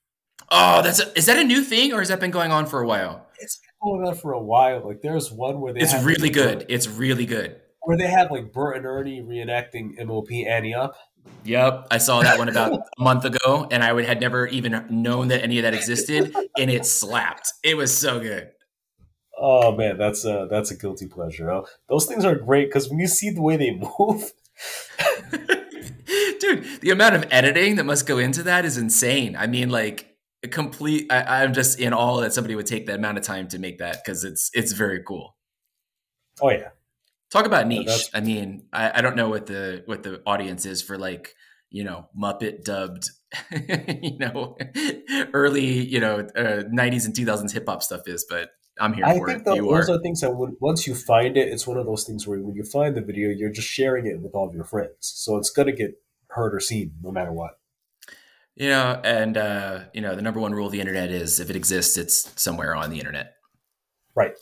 Oh, 0.49 0.81
that's 0.81 0.99
a, 0.99 1.17
is 1.17 1.25
that 1.25 1.37
a 1.37 1.43
new 1.43 1.61
thing 1.61 1.93
or 1.93 1.99
has 1.99 2.07
that 2.07 2.19
been 2.19 2.31
going 2.31 2.51
on 2.51 2.65
for 2.65 2.81
a 2.81 2.87
while? 2.87 3.27
It's 3.39 3.57
been 3.57 3.91
going 3.91 4.07
on 4.07 4.15
for 4.15 4.31
a 4.31 4.41
while. 4.41 4.85
Like 4.85 5.01
there's 5.01 5.31
one 5.31 5.59
where 5.59 5.73
they. 5.73 5.81
It's 5.81 6.03
really 6.03 6.29
good. 6.29 6.65
It's 6.69 6.87
really 6.87 7.25
good 7.25 7.59
where 7.87 7.95
they 7.95 8.07
have 8.07 8.29
like 8.31 8.51
Bert 8.51 8.75
and 8.75 8.85
Ernie 8.85 9.21
reenacting 9.21 9.95
MOP 10.05 10.29
Ante 10.45 10.73
Up. 10.73 10.97
Yep, 11.43 11.87
I 11.91 11.97
saw 11.97 12.21
that 12.21 12.37
one 12.37 12.49
about 12.49 12.73
a 12.73 13.01
month 13.01 13.23
ago, 13.23 13.67
and 13.71 13.83
I 13.83 13.93
would 13.93 14.05
had 14.05 14.19
never 14.19 14.47
even 14.47 14.85
known 14.89 15.29
that 15.29 15.43
any 15.43 15.59
of 15.59 15.63
that 15.63 15.73
existed, 15.73 16.35
and 16.57 16.69
it 16.69 16.85
slapped. 16.85 17.53
It 17.63 17.77
was 17.77 17.95
so 17.95 18.19
good. 18.19 18.51
Oh 19.39 19.75
man, 19.75 19.97
that's 19.97 20.25
a 20.25 20.47
that's 20.49 20.71
a 20.71 20.75
guilty 20.75 21.07
pleasure. 21.07 21.49
Oh, 21.51 21.65
those 21.87 22.05
things 22.05 22.25
are 22.25 22.35
great 22.35 22.69
because 22.69 22.89
when 22.89 22.99
you 22.99 23.07
see 23.07 23.29
the 23.29 23.41
way 23.41 23.55
they 23.55 23.71
move, 23.71 24.33
dude, 26.39 26.81
the 26.81 26.89
amount 26.89 27.15
of 27.15 27.25
editing 27.31 27.75
that 27.75 27.85
must 27.85 28.07
go 28.07 28.17
into 28.17 28.43
that 28.43 28.65
is 28.65 28.77
insane. 28.77 29.35
I 29.35 29.47
mean, 29.47 29.69
like 29.69 30.17
a 30.43 30.47
complete. 30.47 31.11
I, 31.11 31.43
I'm 31.43 31.53
just 31.53 31.79
in 31.79 31.93
awe 31.93 32.21
that 32.21 32.33
somebody 32.33 32.55
would 32.55 32.65
take 32.65 32.87
that 32.87 32.95
amount 32.95 33.19
of 33.19 33.23
time 33.23 33.47
to 33.49 33.59
make 33.59 33.77
that 33.77 34.03
because 34.03 34.23
it's 34.23 34.49
it's 34.53 34.71
very 34.71 35.03
cool. 35.03 35.35
Oh 36.41 36.49
yeah, 36.49 36.69
Talk 37.29 37.45
about 37.45 37.67
niche. 37.67 38.09
I 38.13 38.21
mean, 38.21 38.63
I, 38.71 38.99
I, 38.99 39.01
don't 39.01 39.17
know 39.17 39.27
what 39.27 39.47
the 39.47 39.83
what 39.85 40.03
the 40.03 40.21
audience 40.25 40.65
is 40.65 40.81
for 40.81 40.97
like 40.97 41.35
you 41.69 41.83
know 41.83 42.07
Muppet 42.17 42.63
dubbed, 42.63 43.09
you 43.51 44.17
know, 44.17 44.57
early 45.33 45.65
you 45.65 45.99
know 45.99 46.19
uh, 46.19 46.63
'90s 46.63 47.05
and 47.05 47.13
2000s 47.13 47.51
hip 47.51 47.65
hop 47.67 47.83
stuff 47.83 48.07
is, 48.07 48.25
but 48.29 48.51
I'm 48.79 48.93
here 48.93 49.05
I 49.05 49.17
for 49.17 49.27
think 49.27 49.41
it. 49.41 49.45
The, 49.45 49.55
those 49.55 49.89
are. 49.89 49.95
are 49.95 50.01
things 50.01 50.21
that 50.21 50.35
when, 50.35 50.55
once 50.61 50.87
you 50.87 50.95
find 50.95 51.35
it, 51.35 51.49
it's 51.49 51.67
one 51.67 51.77
of 51.77 51.85
those 51.85 52.05
things 52.05 52.25
where 52.25 52.39
when 52.39 52.55
you 52.55 52.63
find 52.63 52.95
the 52.95 53.01
video, 53.01 53.29
you're 53.29 53.51
just 53.51 53.67
sharing 53.67 54.05
it 54.05 54.21
with 54.21 54.33
all 54.33 54.47
of 54.47 54.55
your 54.55 54.63
friends, 54.63 54.93
so 54.99 55.35
it's 55.35 55.49
gonna 55.49 55.73
get 55.73 56.01
heard 56.29 56.55
or 56.55 56.61
seen 56.61 56.93
no 57.01 57.11
matter 57.11 57.33
what. 57.33 57.59
You 58.55 58.69
know, 58.69 59.01
and 59.03 59.37
uh, 59.37 59.81
you 59.93 59.99
know, 59.99 60.15
the 60.15 60.21
number 60.21 60.39
one 60.39 60.53
rule 60.53 60.67
of 60.67 60.71
the 60.71 60.79
internet 60.79 61.11
is 61.11 61.41
if 61.41 61.49
it 61.49 61.57
exists, 61.57 61.97
it's 61.97 62.31
somewhere 62.41 62.73
on 62.73 62.89
the 62.89 62.99
internet. 62.99 63.33
Right. 64.15 64.33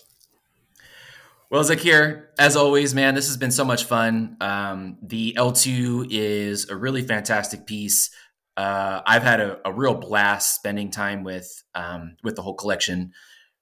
Well, 1.51 1.63
Zakir, 1.63 2.25
as 2.39 2.55
always, 2.55 2.95
man, 2.95 3.13
this 3.13 3.27
has 3.27 3.37
been 3.37 3.51
so 3.51 3.63
much 3.63 3.85
fun. 3.85 4.35
Um, 4.41 4.97
the 5.03 5.35
L2 5.37 6.07
is 6.09 6.69
a 6.69 6.75
really 6.75 7.03
fantastic 7.03 7.67
piece. 7.67 8.09
Uh, 8.57 9.01
I've 9.05 9.21
had 9.21 9.39
a, 9.39 9.59
a, 9.63 9.71
real 9.71 9.93
blast 9.93 10.55
spending 10.55 10.89
time 10.89 11.23
with 11.23 11.63
um, 11.75 12.15
with 12.23 12.35
the 12.35 12.41
whole 12.41 12.55
collection. 12.55 13.11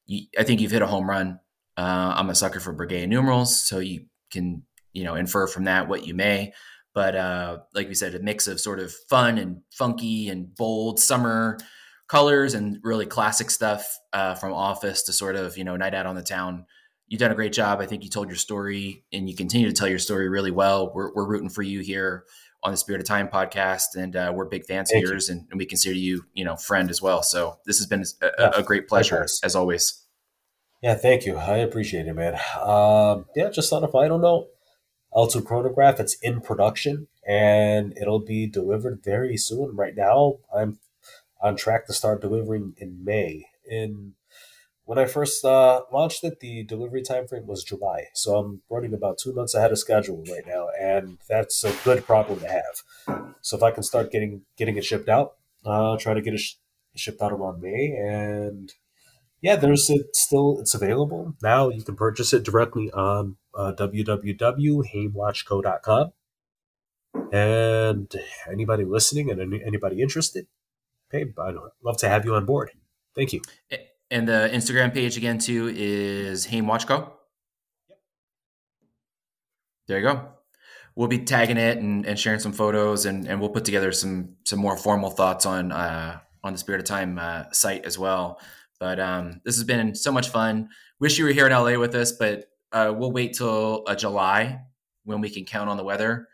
You, 0.06 0.28
I 0.38 0.44
think 0.44 0.62
you've 0.62 0.72
hit 0.72 0.82
a 0.82 0.88
home 0.88 1.10
run. 1.10 1.40
Uh, 1.76 2.14
I'm 2.16 2.30
a 2.30 2.36
sucker 2.36 2.60
for 2.60 2.74
Breguet 2.74 3.08
numerals, 3.08 3.60
so 3.60 3.80
you 3.80 4.06
can 4.32 4.64
you 4.94 5.04
know 5.04 5.16
infer 5.16 5.48
from 5.48 5.66
that 5.66 5.90
what 5.90 6.06
you 6.06 6.14
may. 6.14 6.54
But 6.94 7.16
uh, 7.16 7.58
like 7.74 7.88
we 7.88 7.96
said, 7.96 8.14
a 8.14 8.20
mix 8.20 8.48
of 8.48 8.62
sort 8.62 8.80
of 8.80 8.94
fun 9.10 9.40
and 9.40 9.62
funky 9.72 10.30
and 10.30 10.56
bold 10.56 11.00
summer 11.00 11.58
colors 12.08 12.54
and 12.54 12.78
really 12.84 13.08
classic 13.08 13.50
stuff 13.50 13.84
uh, 14.14 14.36
from 14.36 14.54
Office 14.54 15.02
to 15.04 15.14
sort 15.14 15.36
of 15.36 15.58
you 15.58 15.64
know 15.64 15.76
Night 15.76 15.96
Out 15.96 16.06
on 16.06 16.16
the 16.16 16.24
Town 16.24 16.66
you've 17.14 17.20
done 17.20 17.30
a 17.30 17.36
great 17.36 17.54
job. 17.54 17.80
I 17.80 17.86
think 17.86 18.04
you 18.04 18.10
told 18.10 18.28
your 18.28 18.38
story 18.38 19.04
and 19.14 19.30
you 19.30 19.36
continue 19.36 19.68
to 19.68 19.74
tell 19.74 19.88
your 19.88 20.00
story 20.00 20.30
really 20.30 20.50
well. 20.50 20.92
We're, 20.96 21.14
we're 21.14 21.28
rooting 21.28 21.50
for 21.50 21.62
you 21.62 21.82
here 21.82 22.24
on 22.64 22.72
the 22.72 22.78
Spirit 22.78 23.02
of 23.02 23.08
Time 23.08 23.28
podcast, 23.28 23.96
and 23.96 24.16
uh, 24.16 24.34
we're 24.34 24.46
big 24.46 24.66
fans 24.66 24.90
Thank 24.90 25.06
of 25.06 25.12
yours, 25.12 25.30
and, 25.30 25.46
and, 25.52 25.60
we 25.60 25.68
consider 25.68 25.94
you, 25.94 26.26
you 26.34 26.44
know, 26.44 26.56
friend 26.56 26.90
as 26.90 27.04
well. 27.04 27.22
So 27.22 27.60
this 27.68 27.78
has 27.78 27.86
been 27.86 28.02
a, 28.02 28.32
yeah, 28.40 28.52
a 28.56 28.64
great 28.64 28.88
pleasure 28.88 29.28
as 29.44 29.56
always. 29.56 30.02
Yeah, 30.82 30.96
thank 30.96 31.28
you. 31.28 31.38
I 31.38 31.58
appreciate 31.58 32.08
it, 32.08 32.14
man. 32.16 32.34
Um, 32.60 33.26
yeah, 33.36 33.52
just 33.52 33.72
on 33.72 33.84
a 33.84 33.88
final 33.88 34.18
note, 34.18 34.48
L2 35.14 35.46
chronograph. 35.46 36.00
It's 36.00 36.16
in 36.16 36.42
production 36.42 37.10
and 37.28 37.96
it'll 37.96 38.26
be 38.26 38.48
delivered 38.48 39.04
very 39.04 39.38
soon. 39.38 39.76
Right 39.76 39.96
now, 39.96 40.38
I'm 40.52 40.80
on 41.44 41.58
track 41.58 41.86
to 41.88 41.94
start 41.94 42.22
delivering 42.22 42.74
in 42.78 43.06
May. 43.06 43.46
In 43.70 44.14
when 44.86 45.00
I 45.00 45.06
first 45.06 45.44
uh, 45.46 45.82
launched 45.92 46.24
it, 46.24 46.40
the 46.40 46.64
delivery 46.64 47.02
time 47.02 47.28
frame 47.28 47.48
was 47.48 47.64
July, 47.64 48.06
so 48.14 48.38
I'm 48.38 48.62
running 48.70 48.94
about 48.94 49.18
two 49.18 49.34
months 49.34 49.56
ahead 49.56 49.72
of 49.72 49.80
schedule 49.80 50.24
right 50.30 50.46
now, 50.46 50.68
and 50.80 51.18
that's 51.30 51.64
a 51.64 51.74
good 51.84 52.06
problem 52.06 52.40
to 52.42 52.48
have. 52.48 52.84
So 53.42 53.58
if 53.58 53.64
I 53.64 53.72
can 53.72 53.84
start 53.84 54.12
getting 54.12 54.42
getting 54.58 54.78
it 54.78 54.86
shipped 54.86 55.10
out, 55.10 55.34
uh, 55.66 55.98
try 55.98 56.14
to 56.14 56.22
get 56.22 56.34
it 56.34 56.40
sh- 56.40 56.56
shipped 56.96 57.22
out 57.22 57.32
around 57.32 57.62
May, 57.62 57.96
and 57.98 58.74
yeah, 59.42 59.56
there's 59.56 59.90
it 59.90 60.16
still 60.16 60.60
it's 60.60 60.74
available 60.74 61.36
now. 61.42 61.70
You 61.70 61.84
can 61.84 61.96
purchase 61.96 62.34
it 62.34 62.44
directly 62.44 62.92
on 62.92 63.38
uh, 63.56 63.72
www.haimwatchco.com. 63.78 66.12
And 67.32 68.12
anybody 68.50 68.86
listening 68.86 69.30
and 69.32 69.42
any, 69.42 69.64
anybody 69.64 70.02
interested, 70.02 70.48
hey, 71.12 71.26
I'd 71.38 71.56
love 71.84 71.98
to 71.98 72.10
have 72.10 72.26
you 72.26 72.34
on 72.36 72.46
board. 72.46 72.72
Thank 73.16 73.34
you. 73.34 73.42
Eh, 73.72 73.78
and 74.14 74.28
the 74.28 74.50
Instagram 74.54 74.94
page 74.94 75.18
again 75.18 75.40
too 75.40 75.74
is 75.76 76.46
Haim 76.46 76.66
Watchco. 76.66 77.12
Yep. 77.90 78.00
There 79.88 79.98
you 79.98 80.04
go. 80.04 80.30
We'll 80.96 81.08
be 81.08 81.20
tagging 81.20 81.58
it 81.58 81.80
and, 81.80 82.06
and 82.06 82.20
sharing 82.20 82.40
some 82.40 82.54
photos, 82.54 83.06
and, 83.06 83.28
and 83.28 83.40
we'll 83.40 83.50
put 83.50 83.66
together 83.66 83.92
some 83.92 84.36
some 84.46 84.60
more 84.60 84.78
formal 84.78 85.10
thoughts 85.10 85.48
on 85.48 85.72
uh, 85.72 86.20
on 86.44 86.54
the 86.54 86.60
Spirit 86.60 86.80
of 86.80 86.86
Time 86.86 87.18
uh, 87.18 87.46
site 87.52 87.86
as 87.86 87.98
well. 87.98 88.40
But 88.80 89.00
um, 89.00 89.42
this 89.44 89.56
has 89.56 89.64
been 89.64 89.96
so 89.96 90.12
much 90.12 90.30
fun. 90.30 90.70
Wish 91.00 91.18
you 91.18 91.26
were 91.26 91.32
here 91.32 91.48
in 91.48 91.52
LA 91.52 91.80
with 91.80 91.96
us, 91.96 92.12
but 92.12 92.46
uh, 92.72 92.94
we'll 92.96 93.12
wait 93.12 93.34
till 93.34 93.84
uh, 93.88 93.96
July 93.96 94.62
when 95.04 95.22
we 95.22 95.30
can 95.30 95.46
count 95.46 95.70
on 95.70 95.78
the 95.78 95.84
weather 95.84 96.28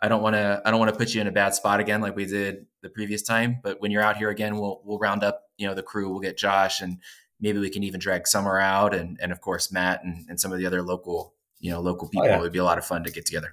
I 0.00 0.08
don't 0.08 0.22
want 0.22 0.34
to 0.34 0.62
I 0.64 0.70
don't 0.70 0.78
want 0.78 0.92
to 0.92 0.96
put 0.96 1.14
you 1.14 1.20
in 1.20 1.26
a 1.26 1.32
bad 1.32 1.54
spot 1.54 1.80
again 1.80 2.00
like 2.00 2.14
we 2.14 2.24
did 2.24 2.66
the 2.82 2.88
previous 2.88 3.22
time. 3.22 3.58
But 3.62 3.80
when 3.80 3.90
you're 3.90 4.02
out 4.02 4.16
here 4.16 4.30
again, 4.30 4.56
we'll 4.56 4.80
we'll 4.84 4.98
round 4.98 5.24
up 5.24 5.44
you 5.56 5.66
know 5.66 5.74
the 5.74 5.82
crew. 5.82 6.08
We'll 6.08 6.20
get 6.20 6.36
Josh 6.36 6.80
and 6.80 6.98
maybe 7.40 7.58
we 7.58 7.70
can 7.70 7.82
even 7.82 8.00
drag 8.00 8.26
Summer 8.26 8.58
out 8.58 8.94
and 8.94 9.18
and 9.20 9.32
of 9.32 9.40
course 9.40 9.72
Matt 9.72 10.04
and, 10.04 10.26
and 10.28 10.40
some 10.40 10.52
of 10.52 10.58
the 10.58 10.66
other 10.66 10.82
local 10.82 11.34
you 11.58 11.70
know 11.70 11.80
local 11.80 12.08
people. 12.08 12.26
Oh, 12.26 12.30
yeah. 12.30 12.38
It 12.38 12.40
would 12.40 12.52
be 12.52 12.58
a 12.58 12.64
lot 12.64 12.78
of 12.78 12.84
fun 12.84 13.04
to 13.04 13.10
get 13.10 13.26
together. 13.26 13.52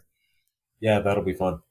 Yeah, 0.79 0.99
that'll 0.99 1.23
be 1.23 1.33
fun. 1.33 1.61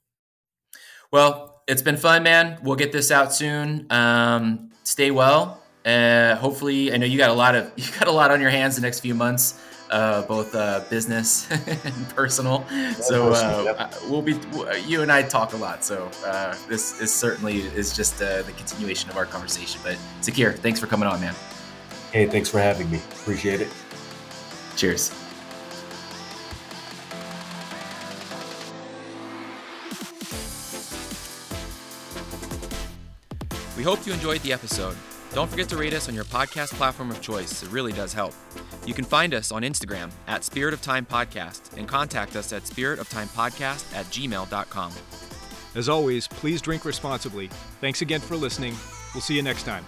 Well, 1.11 1.61
it's 1.67 1.81
been 1.81 1.97
fun, 1.97 2.23
man. 2.23 2.59
We'll 2.63 2.75
get 2.75 2.91
this 2.91 3.11
out 3.11 3.33
soon. 3.33 3.87
Um, 3.89 4.71
stay 4.83 5.11
well. 5.11 5.61
Uh, 5.85 6.35
hopefully, 6.35 6.91
I 6.91 6.97
know 6.97 7.05
you 7.05 7.17
got 7.17 7.29
a 7.29 7.33
lot 7.33 7.55
of 7.55 7.71
you 7.77 7.85
got 7.97 8.09
a 8.09 8.11
lot 8.11 8.31
on 8.31 8.41
your 8.41 8.49
hands 8.49 8.75
the 8.75 8.81
next 8.81 8.99
few 8.99 9.15
months 9.15 9.61
uh, 9.95 10.21
both 10.23 10.53
uh, 10.53 10.83
business 10.89 11.49
and 11.51 12.09
personal. 12.09 12.65
so 12.99 13.31
uh, 13.31 13.89
we'll 14.09 14.21
be 14.21 14.37
you 14.85 15.01
and 15.01 15.11
I 15.11 15.23
talk 15.23 15.53
a 15.53 15.57
lot. 15.57 15.85
So 15.85 16.11
uh, 16.25 16.55
this 16.67 16.99
is 16.99 17.13
certainly 17.13 17.61
is 17.61 17.95
just 17.95 18.21
uh, 18.21 18.41
the 18.41 18.51
continuation 18.51 19.09
of 19.09 19.15
our 19.15 19.25
conversation. 19.25 19.79
But 19.83 19.97
Zakir, 20.21 20.57
thanks 20.57 20.81
for 20.81 20.87
coming 20.87 21.07
on, 21.07 21.21
man. 21.21 21.33
Hey, 22.11 22.27
thanks 22.27 22.49
for 22.49 22.59
having 22.59 22.91
me. 22.91 22.97
Appreciate 23.21 23.61
it. 23.61 23.69
Cheers. 24.75 25.13
We 33.77 33.83
hope 33.83 34.05
you 34.05 34.11
enjoyed 34.13 34.41
the 34.41 34.51
episode. 34.51 34.97
Don't 35.35 35.49
forget 35.49 35.67
to 35.67 35.75
rate 35.75 35.93
us 35.93 36.07
on 36.07 36.15
your 36.15 36.23
podcast 36.23 36.73
platform 36.75 37.11
of 37.11 37.19
choice. 37.19 37.61
It 37.61 37.69
really 37.69 37.91
does 37.91 38.13
help. 38.13 38.33
You 38.85 38.93
can 38.93 39.03
find 39.03 39.33
us 39.33 39.51
on 39.51 39.63
Instagram 39.63 40.09
at 40.27 40.45
Spirit 40.45 40.73
of 40.73 40.81
Time 40.81 41.05
Podcast 41.05 41.77
and 41.77 41.89
contact 41.89 42.37
us 42.37 42.53
at 42.53 42.63
spiritoftimepodcast 42.63 43.93
at 43.93 44.05
gmail.com. 44.05 44.93
As 45.75 45.89
always, 45.89 46.29
please 46.29 46.61
drink 46.61 46.85
responsibly. 46.85 47.49
Thanks 47.81 48.01
again 48.01 48.21
for 48.21 48.37
listening. 48.37 48.77
We'll 49.13 49.19
see 49.19 49.35
you 49.35 49.43
next 49.43 49.63
time. 49.63 49.83